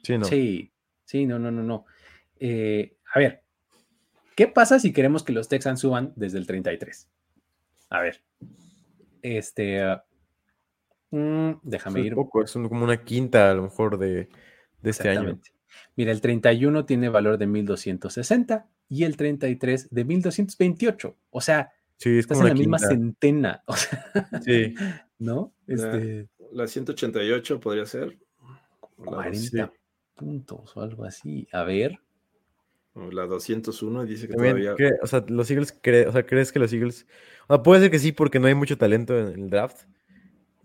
Sí, 0.03 0.17
no. 0.17 0.25
Sí, 0.25 0.73
sí, 1.05 1.27
no, 1.27 1.39
no, 1.39 1.51
no, 1.51 1.63
no. 1.63 1.85
Eh, 2.41 2.97
a 3.15 3.19
ver, 3.19 3.42
¿qué 4.37 4.49
pasa 4.49 4.79
si 4.79 4.93
queremos 4.93 5.23
que 5.25 5.33
los 5.33 5.49
Texans 5.49 5.81
suban 5.81 6.13
desde 6.17 6.39
el 6.39 6.47
33? 6.47 7.09
A 7.91 8.01
ver, 8.01 8.23
este, 9.23 9.83
ah, 9.83 10.05
mm, 11.11 11.53
déjame 11.63 12.01
Es 12.01 12.07
ir. 12.07 12.15
poco, 12.15 12.43
es 12.43 12.55
un- 12.57 12.69
como 12.69 12.85
una 12.85 13.05
quinta 13.05 13.51
a 13.51 13.55
lo 13.55 13.63
mejor 13.63 13.99
de, 13.99 14.29
de 14.81 14.91
este 14.91 15.09
año. 15.11 15.39
Mira, 15.97 16.13
el 16.13 16.21
31 16.21 16.85
tiene 16.85 17.09
valor 17.09 17.39
de 17.39 17.47
1260 17.47 18.69
y 18.89 19.05
el 19.05 19.17
33 19.17 19.89
de 19.91 20.05
1228. 20.05 21.17
O 21.31 21.41
sea, 21.41 21.73
Sí, 21.97 22.11
es 22.11 22.21
estás 22.21 22.39
como 22.39 22.49
en 22.49 22.53
una 22.53 22.55
la 22.55 22.59
misma 22.59 22.77
quinta. 22.79 22.95
centena. 22.95 23.63
O 23.67 23.77
sea, 23.77 24.31
Sí, 24.43 24.75
¿no? 25.19 25.55
Este, 25.67 26.29
La 26.53 26.67
188 26.67 27.61
podría 27.61 27.87
ser. 27.87 28.19
O 28.97 29.05
la, 29.05 29.11
40 29.13 29.67
dos- 29.67 29.71
puntos 30.15 30.77
o 30.77 30.81
algo 30.83 31.05
así. 31.05 31.47
A 31.53 31.63
ver. 31.65 31.99
La 32.95 33.27
201 33.27 34.05
y 34.05 34.07
dice 34.07 34.29
que 34.29 34.35
también, 34.35 34.57
todavía. 34.63 34.91
o 35.03 35.07
sea, 35.07 35.25
los 35.29 35.51
Eagles, 35.51 35.81
cre- 35.83 36.07
o 36.07 36.13
sea, 36.13 36.27
¿crees 36.27 36.53
que 36.53 36.59
los 36.59 36.73
Eagles, 36.73 37.07
o 37.49 37.55
sea, 37.55 37.63
puede 37.63 37.81
ser 37.83 37.91
que 37.91 37.99
sí 37.99 38.13
porque 38.13 38.39
no 38.39 38.47
hay 38.49 38.55
mucho 38.55 38.77
talento 38.77 39.19
en 39.19 39.29
el 39.29 39.51
draft, 39.51 39.87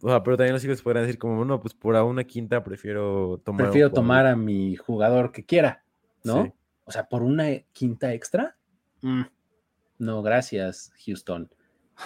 o 0.02 0.10
sea, 0.10 0.22
pero 0.24 0.38
también 0.38 0.54
los 0.54 0.64
Eagles 0.64 0.82
podrían 0.82 1.06
decir 1.06 1.18
como, 1.20 1.44
no, 1.46 1.60
pues 1.60 1.74
por 1.74 1.96
a 1.96 2.04
una 2.04 2.24
quinta 2.26 2.64
prefiero 2.64 3.42
tomar. 3.44 3.64
Prefiero 3.68 3.90
jugador". 3.90 4.04
tomar 4.04 4.28
a 4.28 4.36
mi 4.36 4.76
jugador 4.76 5.32
que 5.32 5.46
quiera, 5.46 5.84
¿no? 6.24 6.44
Sí. 6.44 6.54
O 6.86 6.92
sea, 6.92 7.08
por 7.08 7.24
una 7.24 7.46
quinta 7.74 8.14
extra. 8.14 8.58
mm, 9.02 9.22
no, 10.00 10.22
gracias, 10.22 10.92
Houston. 11.06 11.50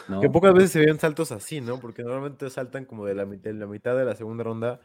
¿no? 0.08 0.22
Que 0.22 0.30
pocas 0.30 0.54
veces 0.54 0.72
se 0.72 0.80
ven 0.80 0.98
saltos 1.00 1.32
así, 1.34 1.60
¿no? 1.60 1.80
Porque 1.80 2.04
normalmente 2.04 2.50
saltan 2.50 2.86
como 2.86 3.06
de 3.06 3.14
la, 3.16 3.26
de 3.26 3.54
la 3.54 3.68
mitad 3.68 3.98
de 3.98 4.06
la 4.06 4.16
segunda 4.16 4.44
ronda 4.46 4.80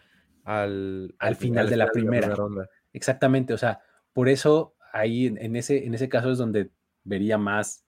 al, 0.45 1.15
Al 1.21 1.37
final 1.37 1.71
de 1.71 1.77
la 1.77 1.91
primera. 1.93 2.35
ronda. 2.35 2.69
Exactamente, 2.93 3.53
o 3.55 3.59
sea, 3.59 3.79
por 4.13 4.29
eso 4.29 4.75
ahí 4.99 5.27
en, 5.27 5.39
en 5.39 5.57
ese, 5.57 5.85
en 5.87 5.95
ese 5.95 6.09
caso 6.09 6.31
es 6.31 6.39
donde 6.39 6.71
vería 7.05 7.39
más, 7.39 7.85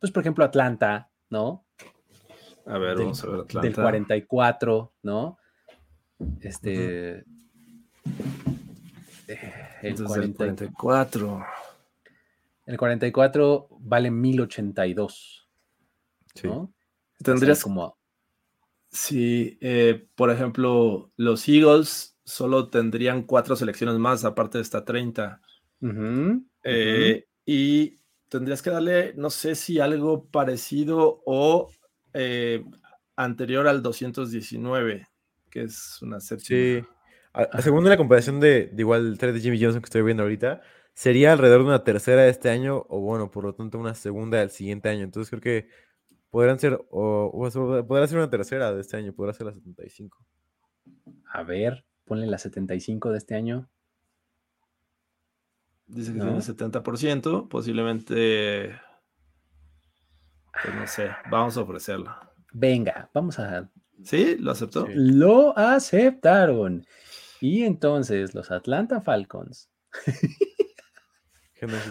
pues 0.00 0.12
por 0.12 0.22
ejemplo 0.22 0.44
Atlanta, 0.44 1.10
¿no? 1.30 1.64
A 2.66 2.78
ver, 2.78 2.96
Del- 2.96 3.04
vamos 3.06 3.22
a 3.22 3.26
ver 3.28 3.36
Del 3.46 3.58
Atlanta. 3.58 3.82
44, 3.82 4.92
¿no? 5.02 5.38
Este... 6.40 7.18
eh, 9.28 9.34
el, 9.82 9.90
Entonces, 9.90 10.16
el 10.16 10.34
40 10.34 10.36
44. 10.38 11.46
el 12.66 12.78
44 12.78 13.68
vale 13.80 14.10
1082, 14.10 15.48
Sí. 16.34 16.46
¿no? 16.48 16.72
Tendrías 17.22 17.58
O 17.58 17.60
sea, 17.60 17.62
como... 17.62 17.96
Sí, 18.90 19.58
eh, 19.60 20.06
por 20.14 20.30
ejemplo, 20.30 21.10
los 21.16 21.48
Eagles 21.48 22.18
solo 22.24 22.68
tendrían 22.68 23.22
cuatro 23.22 23.56
selecciones 23.56 23.96
más, 23.98 24.24
aparte 24.24 24.58
de 24.58 24.62
esta 24.62 24.84
30. 24.84 25.40
Eh, 26.64 27.26
Y 27.44 27.98
tendrías 28.28 28.60
que 28.62 28.70
darle, 28.70 29.14
no 29.16 29.30
sé 29.30 29.54
si 29.54 29.78
algo 29.78 30.24
parecido 30.26 31.22
o 31.24 31.70
eh, 32.12 32.64
anterior 33.14 33.68
al 33.68 33.82
219, 33.82 35.06
que 35.50 35.62
es 35.62 36.00
una 36.02 36.18
séptima. 36.20 36.46
Sí. 36.48 36.82
A- 37.32 37.42
a- 37.52 37.62
según 37.62 37.84
la 37.84 37.96
comparación 37.96 38.40
de, 38.40 38.66
de 38.66 38.82
igual 38.82 39.06
el 39.06 39.18
3 39.18 39.34
de 39.34 39.40
Jimmy 39.40 39.60
Johnson 39.62 39.80
que 39.80 39.86
estoy 39.86 40.02
viendo 40.02 40.22
ahorita, 40.24 40.60
sería 40.94 41.32
alrededor 41.32 41.60
de 41.60 41.66
una 41.66 41.84
tercera 41.84 42.22
de 42.22 42.30
este 42.30 42.48
año, 42.50 42.84
o 42.88 43.00
bueno, 43.00 43.30
por 43.30 43.44
lo 43.44 43.54
tanto, 43.54 43.78
una 43.78 43.94
segunda 43.94 44.38
del 44.38 44.50
siguiente 44.50 44.88
año. 44.88 45.04
Entonces 45.04 45.30
creo 45.30 45.42
que 45.42 45.68
podrán 46.30 46.58
ser, 46.58 46.72
o, 46.90 47.30
o 47.32 47.86
podrá 47.86 48.06
ser 48.06 48.18
una 48.18 48.30
tercera 48.30 48.72
de 48.72 48.80
este 48.80 48.96
año, 48.96 49.12
podrá 49.12 49.32
ser 49.34 49.46
la 49.46 49.52
75. 49.52 50.24
A 51.32 51.42
ver, 51.42 51.84
ponle 52.04 52.26
la 52.26 52.38
75 52.38 53.10
de 53.12 53.18
este 53.18 53.34
año. 53.34 53.68
Dice 55.86 56.12
que 56.12 56.18
¿No? 56.18 56.24
tiene 56.24 56.38
70%, 56.40 57.48
posiblemente, 57.48 58.78
pues 60.62 60.74
no 60.74 60.86
sé, 60.86 61.10
vamos 61.30 61.56
a 61.56 61.62
ofrecerlo. 61.62 62.14
Venga, 62.52 63.08
vamos 63.14 63.38
a... 63.38 63.70
¿Sí? 64.02 64.36
¿Lo 64.38 64.52
aceptó? 64.52 64.86
Sí. 64.86 64.92
Lo 64.94 65.56
aceptaron. 65.56 66.84
Y 67.40 67.62
entonces 67.64 68.34
los 68.34 68.50
Atlanta 68.50 69.00
Falcons 69.00 69.70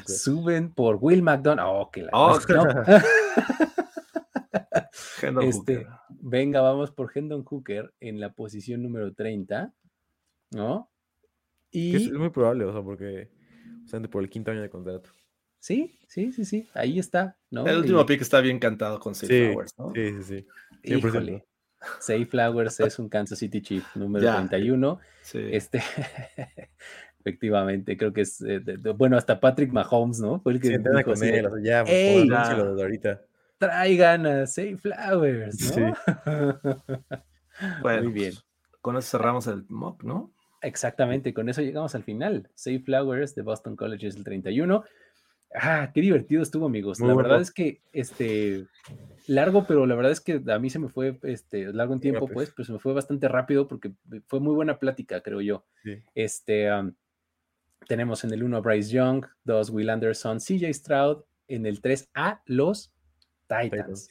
suben 0.06 0.74
por 0.74 0.98
Will 1.02 1.24
McDonald. 1.24 1.68
Oh, 1.72 1.90
que 1.92 2.04
la... 2.04 2.10
Oh, 2.14 2.40
no. 2.50 2.64
Hendon 5.22 5.44
Este, 5.46 5.76
Hooker. 5.78 5.88
venga, 6.10 6.62
vamos 6.62 6.92
por 6.92 7.12
Hendon 7.16 7.44
Hooker 7.44 7.94
en 8.00 8.20
la 8.20 8.34
posición 8.34 8.84
número 8.84 9.14
30, 9.14 9.74
¿no? 10.52 10.92
Y 11.72 11.96
es 11.96 12.12
muy 12.12 12.30
probable, 12.30 12.66
o 12.66 12.74
sea, 12.74 12.82
porque 12.82 13.30
sea, 13.88 14.00
por 14.02 14.24
el 14.24 14.30
quinto 14.30 14.52
año 14.52 14.62
de 14.62 14.70
contrato. 14.70 15.10
sí, 15.60 15.98
sí, 16.08 16.32
sí, 16.32 16.46
sí, 16.46 16.68
ahí 16.74 17.00
está, 17.00 17.38
¿no? 17.52 17.66
El 17.66 17.78
último 17.80 18.02
Y- 18.02 18.06
pick 18.06 18.22
está 18.22 18.40
bien 18.42 18.60
cantado 18.60 19.00
con 19.00 19.16
Safe 19.16 19.28
Sí, 19.28 19.46
Flowers, 19.52 19.74
¿no? 19.78 19.92
sí, 19.96 20.12
sí, 20.12 20.24
sí. 20.24 20.48
100%. 20.84 20.98
híjole, 20.98 21.46
Say 22.00 22.26
Flowers 22.26 22.80
es 22.80 22.98
un 23.00 23.10
Kansas 23.10 23.38
City 23.40 23.62
Chief 23.62 23.84
número 23.96 24.24
Ya. 24.26 24.36
31. 24.36 25.00
Sí. 25.22 25.40
Este, 25.52 25.80
efectivamente, 27.20 27.98
creo 27.98 28.14
que 28.14 28.22
es, 28.22 28.42
eh, 28.42 28.60
de- 28.60 28.78
de- 28.78 28.92
bueno, 28.92 29.18
hasta 29.18 29.40
Patrick 29.40 29.72
Mahomes, 29.72 30.20
¿no? 30.20 30.40
Fue 30.40 30.54
el 30.54 30.60
que 30.60 30.68
Sí, 30.68 30.78
dijo 30.78 31.04
con 31.04 31.14
así 31.14 31.28
él, 31.28 31.46
o 31.48 31.56
sea, 31.56 31.64
ya, 31.64 31.84
por 31.84 31.94
"Ey, 31.94 32.14
favor, 32.14 32.28
ya". 32.30 32.36
anúncialo 32.36 32.70
desde 32.72 32.82
ahorita. 32.84 33.22
traigan 33.58 34.26
a 34.28 34.48
Say 34.48 34.76
Flowers, 34.78 35.58
Sí. 35.58 35.80
¿no? 35.80 35.94
Bueno, 37.82 38.04
Muy 38.04 38.12
bien. 38.14 38.34
pues, 38.34 38.46
con 38.82 38.98
eso 38.98 39.18
cerramos 39.18 39.48
el 39.48 39.64
mock, 39.70 40.04
¿no? 40.04 40.34
Exactamente, 40.66 41.34
con 41.34 41.48
eso 41.48 41.62
llegamos 41.62 41.94
al 41.94 42.04
final. 42.04 42.50
Say 42.56 42.80
Flowers 42.80 43.36
de 43.36 43.44
Boston 43.44 43.76
College 43.76 44.08
es 44.08 44.16
el 44.16 44.24
31. 44.24 44.84
Ah, 45.54 45.92
qué 45.94 46.02
divertido 46.02 46.42
estuvo, 46.42 46.66
amigos. 46.66 47.00
Muy 47.00 47.10
la 47.10 47.14
bueno. 47.14 47.30
verdad 47.30 47.42
es 47.42 47.52
que, 47.52 47.82
este, 47.94 48.66
largo, 49.28 49.66
pero 49.68 49.86
la 49.86 49.96
verdad 49.96 50.12
es 50.12 50.20
que 50.20 50.42
a 50.48 50.60
mí 50.60 50.70
se 50.72 50.80
me 50.80 50.90
fue, 50.90 51.20
este, 51.24 51.72
largo 51.72 51.94
en 51.94 52.00
tiempo, 52.00 52.22
rápido. 52.22 52.34
pues, 52.34 52.52
pero 52.56 52.66
se 52.66 52.74
me 52.74 52.80
fue 52.80 52.94
bastante 52.94 53.28
rápido 53.28 53.68
porque 53.68 53.94
fue 54.28 54.40
muy 54.40 54.56
buena 54.56 54.80
plática, 54.80 55.22
creo 55.22 55.40
yo. 55.40 55.66
Sí. 55.84 56.00
Este, 56.16 56.70
tenemos 57.88 58.24
en 58.24 58.34
el 58.34 58.44
1 58.44 58.58
a 58.58 58.62
Bryce 58.62 58.90
Young, 58.92 59.26
2 59.44 59.70
Will 59.70 59.90
Anderson, 59.92 60.40
CJ 60.40 60.74
Stroud, 60.74 61.24
en 61.48 61.68
el 61.68 61.80
3 61.80 62.10
a 62.16 62.42
los 62.48 62.92
Titans. 63.48 63.70
Titans. 63.72 64.10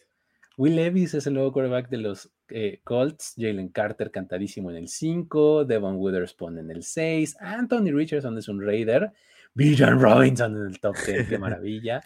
Will 0.56 0.76
Levis 0.76 1.14
es 1.14 1.26
el 1.26 1.34
nuevo 1.34 1.52
quarterback 1.52 1.88
de 1.88 1.98
los 1.98 2.30
eh, 2.48 2.80
Colts, 2.84 3.34
Jalen 3.36 3.68
Carter 3.68 4.10
cantadísimo 4.10 4.70
en 4.70 4.76
el 4.76 4.88
5, 4.88 5.64
Devon 5.64 5.96
Witherspoon 5.96 6.58
en 6.58 6.70
el 6.70 6.82
6, 6.82 7.36
Anthony 7.40 7.92
Richardson 7.92 8.36
es 8.38 8.48
un 8.48 8.60
Raider, 8.64 9.12
Bijan 9.54 10.00
Robinson 10.00 10.56
en 10.56 10.66
el 10.66 10.80
top 10.80 10.96
10, 11.06 11.28
qué 11.28 11.38
maravilla. 11.38 12.02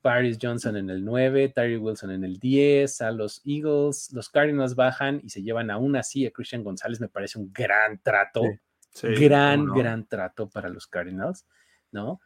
Paris 0.00 0.38
Johnson 0.40 0.76
en 0.76 0.88
el 0.88 1.04
9, 1.04 1.52
Tyree 1.54 1.76
Wilson 1.76 2.10
en 2.10 2.24
el 2.24 2.38
10, 2.38 3.02
a 3.02 3.10
los 3.10 3.42
Eagles, 3.44 4.10
los 4.12 4.30
Cardinals 4.30 4.74
bajan 4.74 5.20
y 5.22 5.28
se 5.28 5.42
llevan 5.42 5.70
aún 5.70 5.94
así 5.96 6.24
a 6.26 6.30
Christian 6.30 6.64
González, 6.64 7.00
me 7.00 7.08
parece 7.08 7.38
un 7.38 7.52
gran 7.52 8.00
trato, 8.02 8.42
Sí. 8.42 8.58
Sí, 8.92 9.06
gran, 9.14 9.66
gran 9.66 10.06
trato 10.06 10.48
para 10.48 10.68
los 10.68 10.86
Cardinals, 10.86 11.46
¿no? 11.92 12.20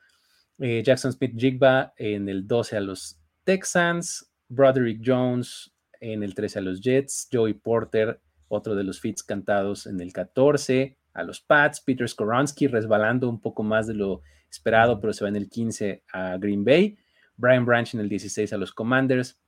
Eh, 0.58 0.82
Jackson 0.82 1.12
Smith 1.12 1.34
Jigba 1.36 1.92
en 1.96 2.28
el 2.28 2.46
12 2.46 2.76
a 2.76 2.80
los 2.80 3.18
Texans, 3.44 4.30
Broderick 4.48 5.02
Jones 5.04 5.73
en 6.12 6.22
el 6.22 6.34
13 6.34 6.58
a 6.58 6.62
los 6.62 6.82
Jets, 6.82 7.28
Joey 7.32 7.54
Porter, 7.54 8.20
otro 8.48 8.74
de 8.74 8.84
los 8.84 9.00
fits 9.00 9.22
cantados 9.22 9.86
en 9.86 10.00
el 10.00 10.12
14 10.12 10.98
a 11.14 11.22
los 11.22 11.40
Pats, 11.40 11.80
Peter 11.80 12.06
Skoronski 12.06 12.66
resbalando 12.66 13.28
un 13.28 13.40
poco 13.40 13.62
más 13.62 13.86
de 13.86 13.94
lo 13.94 14.20
esperado, 14.50 15.00
pero 15.00 15.12
se 15.12 15.24
va 15.24 15.30
en 15.30 15.36
el 15.36 15.48
15 15.48 16.04
a 16.12 16.36
Green 16.36 16.64
Bay, 16.64 16.98
Brian 17.36 17.64
Branch 17.64 17.94
en 17.94 18.00
el 18.00 18.08
16 18.08 18.52
a 18.52 18.58
los 18.58 18.72
Commanders, 18.72 19.40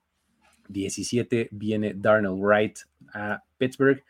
17 0.69 1.49
viene 1.53 1.93
Darnell 1.95 2.41
Wright 2.41 2.79
a 3.13 3.43
Pittsburgh, 3.59 4.03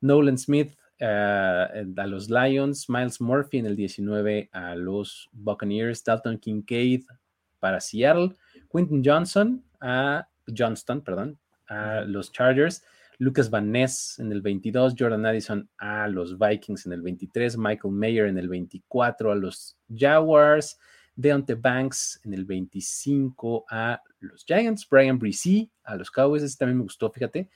Nolan 0.00 0.38
Smith 0.38 0.74
ah, 1.00 1.68
a 1.96 2.06
los 2.06 2.30
Lions, 2.30 2.88
Miles 2.88 3.20
Murphy 3.20 3.58
en 3.58 3.66
el 3.66 3.76
19 3.76 4.50
a 4.52 4.76
los 4.76 5.28
Buccaneers, 5.32 6.04
Dalton 6.04 6.38
Kincaid 6.38 7.02
para 7.58 7.80
Seattle, 7.80 8.30
Quinton 8.70 9.02
Johnson 9.04 9.64
a 9.80 10.28
Johnston, 10.46 11.02
perdón, 11.02 11.38
a 11.72 12.00
los 12.04 12.30
Chargers, 12.32 12.84
Lucas 13.18 13.50
Van 13.50 13.70
Ness 13.70 14.18
en 14.18 14.32
el 14.32 14.42
22, 14.42 14.94
Jordan 14.98 15.24
Addison 15.26 15.68
a 15.78 16.08
los 16.08 16.38
Vikings 16.38 16.86
en 16.86 16.92
el 16.92 17.02
23, 17.02 17.56
Michael 17.56 17.94
Mayer 17.94 18.26
en 18.26 18.38
el 18.38 18.48
24 18.48 19.30
a 19.32 19.34
los 19.34 19.76
Jaguars, 19.94 20.78
Deontay 21.14 21.56
Banks 21.56 22.20
en 22.24 22.34
el 22.34 22.44
25 22.44 23.64
a 23.70 24.00
los 24.20 24.44
Giants, 24.44 24.88
Brian 24.88 25.18
Bresee 25.18 25.70
a 25.84 25.96
los 25.96 26.10
Cowboys, 26.10 26.42
ese 26.42 26.56
también 26.56 26.78
me 26.78 26.84
gustó, 26.84 27.10
fíjate. 27.10 27.48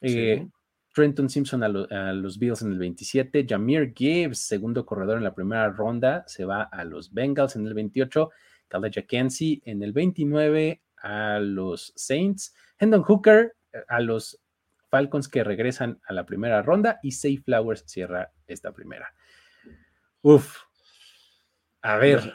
Eh, 0.00 0.38
Sí. 0.42 0.50
Trenton 0.94 1.28
Simpson 1.28 1.62
a, 1.64 1.68
lo- 1.68 1.88
a 1.90 2.12
los 2.12 2.38
Bills 2.38 2.62
en 2.62 2.70
el 2.70 2.78
27, 2.78 3.44
Jameer 3.48 3.92
Gibbs, 3.94 4.38
segundo 4.38 4.86
corredor 4.86 5.18
en 5.18 5.24
la 5.24 5.34
primera 5.34 5.68
ronda, 5.70 6.22
se 6.28 6.44
va 6.44 6.62
a 6.62 6.84
los 6.84 7.12
Bengals 7.12 7.56
en 7.56 7.66
el 7.66 7.74
28, 7.74 8.30
Kaleja 8.68 9.02
Kensi 9.02 9.60
en 9.64 9.82
el 9.82 9.92
29 9.92 10.82
a 11.02 11.40
los 11.40 11.92
Saints, 11.96 12.54
Hendon 12.84 13.02
Hooker 13.02 13.56
a 13.88 14.00
los 14.00 14.40
Falcons 14.90 15.28
que 15.28 15.42
regresan 15.42 16.00
a 16.06 16.12
la 16.12 16.24
primera 16.24 16.62
ronda 16.62 17.00
y 17.02 17.12
Safe 17.12 17.42
Flowers 17.44 17.82
cierra 17.86 18.30
esta 18.46 18.72
primera. 18.72 19.12
Uf. 20.22 20.58
A 21.82 21.96
ver. 21.96 22.34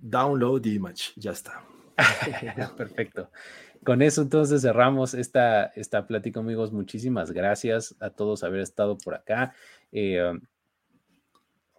Download 0.00 0.60
the 0.60 0.70
image, 0.70 1.12
ya 1.16 1.30
está. 1.30 1.64
Perfecto. 2.76 3.30
Con 3.84 4.02
eso 4.02 4.22
entonces 4.22 4.62
cerramos 4.62 5.14
esta, 5.14 5.66
esta 5.66 6.06
plática, 6.06 6.40
amigos. 6.40 6.72
Muchísimas 6.72 7.30
gracias 7.30 7.96
a 8.00 8.10
todos 8.10 8.44
haber 8.44 8.60
estado 8.60 8.98
por 8.98 9.14
acá. 9.14 9.54
Eh, 9.92 10.32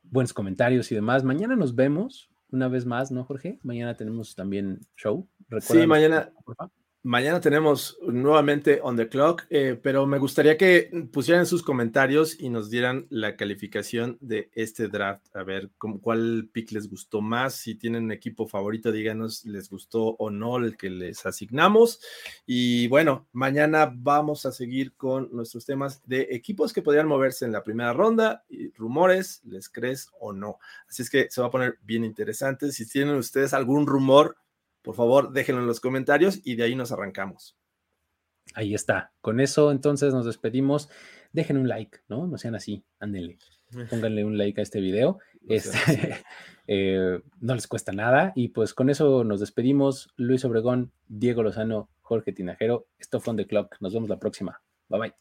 buenos 0.03 0.33
comentarios 0.33 0.91
y 0.91 0.95
demás. 0.95 1.23
Mañana 1.23 1.55
nos 1.55 1.75
vemos 1.75 2.29
una 2.51 2.67
vez 2.67 2.85
más, 2.85 3.11
¿no, 3.11 3.23
Jorge? 3.23 3.59
Mañana 3.63 3.95
tenemos 3.95 4.35
también 4.35 4.79
show. 4.95 5.27
Sí, 5.59 5.85
mañana, 5.85 6.31
por 6.43 6.55
favor. 6.55 6.78
Mañana 7.03 7.39
tenemos 7.39 7.97
nuevamente 8.01 8.79
On 8.83 8.95
the 8.95 9.07
Clock, 9.07 9.43
eh, 9.49 9.79
pero 9.81 10.05
me 10.05 10.19
gustaría 10.19 10.57
que 10.57 10.89
pusieran 11.11 11.45
sus 11.45 11.63
comentarios 11.63 12.39
y 12.39 12.49
nos 12.49 12.69
dieran 12.69 13.07
la 13.09 13.35
calificación 13.37 14.17
de 14.19 14.49
este 14.53 14.87
draft. 14.89 15.25
A 15.35 15.43
ver 15.43 15.69
cómo- 15.77 16.01
cuál 16.01 16.49
pick 16.51 16.71
les 16.71 16.89
gustó 16.89 17.21
más. 17.21 17.55
Si 17.55 17.75
tienen 17.75 18.05
un 18.05 18.11
equipo 18.11 18.47
favorito, 18.47 18.91
díganos 18.91 19.45
les 19.45 19.69
gustó 19.69 20.15
o 20.19 20.29
no 20.29 20.57
el 20.57 20.75
que 20.77 20.89
les 20.89 21.25
asignamos. 21.25 22.01
Y 22.45 22.87
bueno, 22.89 23.27
mañana 23.31 23.91
vamos 23.95 24.45
a 24.45 24.51
seguir 24.51 24.95
con 24.95 25.29
nuestros 25.31 25.65
temas 25.65 26.01
de 26.05 26.27
equipos 26.31 26.73
que 26.73 26.81
podrían 26.81 27.07
moverse 27.07 27.45
en 27.45 27.51
la 27.53 27.63
primera 27.63 27.93
ronda 27.93 28.43
y 28.49 28.71
rumores, 28.73 29.41
¿les 29.45 29.69
crees 29.69 30.09
o 30.19 30.33
no? 30.33 30.57
Así 30.87 31.01
es 31.03 31.09
que 31.09 31.27
se 31.29 31.39
va 31.41 31.47
a 31.47 31.51
poner 31.51 31.77
bien 31.81 32.03
interesante. 32.03 32.71
Si 32.71 32.87
tienen 32.87 33.15
ustedes 33.15 33.53
algún 33.53 33.87
rumor, 33.87 34.35
por 34.89 34.95
favor, 34.95 35.33
déjenlo 35.33 35.61
en 35.61 35.67
los 35.67 35.79
comentarios 35.79 36.39
y 36.43 36.55
de 36.55 36.63
ahí 36.63 36.73
nos 36.73 36.91
arrancamos. 36.91 37.55
Ahí 38.55 38.73
está. 38.73 39.11
Con 39.21 39.39
eso, 39.39 39.69
entonces 39.69 40.15
nos 40.15 40.25
despedimos. 40.25 40.89
Dejen 41.31 41.57
un 41.57 41.67
like, 41.67 41.99
¿no? 42.07 42.25
No 42.25 42.39
sean 42.39 42.55
así. 42.55 42.83
Ándenle. 42.99 43.37
Pónganle 43.91 44.25
un 44.25 44.39
like 44.39 44.59
a 44.59 44.63
este 44.63 44.81
video. 44.81 45.19
Este, 45.47 46.23
eh, 46.67 47.19
no 47.39 47.53
les 47.53 47.67
cuesta 47.67 47.91
nada. 47.91 48.33
Y 48.35 48.47
pues 48.47 48.73
con 48.73 48.89
eso 48.89 49.23
nos 49.23 49.41
despedimos. 49.41 50.09
Luis 50.15 50.43
Obregón, 50.43 50.91
Diego 51.07 51.43
Lozano, 51.43 51.91
Jorge 52.01 52.33
Tinajero. 52.33 52.87
Esto 52.97 53.19
fue 53.19 53.33
On 53.33 53.37
The 53.37 53.45
Clock. 53.45 53.75
Nos 53.81 53.93
vemos 53.93 54.09
la 54.09 54.17
próxima. 54.17 54.59
Bye 54.87 54.99
bye. 54.99 55.13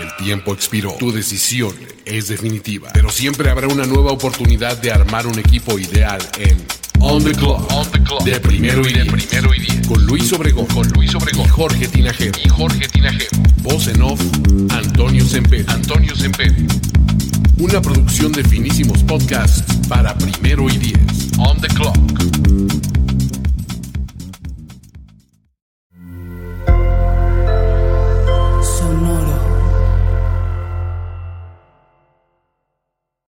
El 0.00 0.24
tiempo 0.24 0.54
expiró. 0.54 0.94
Tu 1.00 1.10
decisión 1.10 1.74
es 2.04 2.28
definitiva. 2.28 2.90
Pero 2.94 3.10
siempre 3.10 3.50
habrá 3.50 3.66
una 3.66 3.86
nueva 3.86 4.12
oportunidad 4.12 4.80
de 4.80 4.92
armar 4.92 5.26
un 5.26 5.40
equipo 5.40 5.80
ideal 5.80 6.20
en 6.38 6.64
On 7.04 7.22
the 7.22 7.32
Clock. 7.32 7.70
On 7.72 7.84
the 7.90 8.00
clock. 8.00 8.22
De 8.24 8.38
primero 8.38 8.80
y 8.82 8.92
de 8.92 9.02
diez. 9.02 9.12
primero 9.12 9.54
y 9.54 9.58
diez. 9.58 9.86
Con 9.88 10.06
Luis 10.06 10.32
Obregón. 10.32 10.66
Con 10.66 10.88
Luis 10.90 11.12
Obregón. 11.16 11.44
Y 11.44 11.48
Jorge 11.48 11.88
Tinajero. 11.88 12.38
Y 12.44 12.48
Jorge 12.48 12.88
Tinajero. 12.88 13.30
Voz 13.62 13.88
en 13.88 14.02
off, 14.02 14.20
Antonio 14.70 15.26
Semper. 15.26 15.64
Antonio 15.68 16.14
Semper. 16.14 16.54
Una 17.58 17.82
producción 17.82 18.30
de 18.32 18.44
finísimos 18.44 19.02
podcasts 19.02 19.62
para 19.88 20.16
primero 20.16 20.68
y 20.68 20.78
diez. 20.78 20.98
On 21.38 21.60
the 21.60 21.68
Clock. 21.68 21.96
Sonoro. 28.78 29.31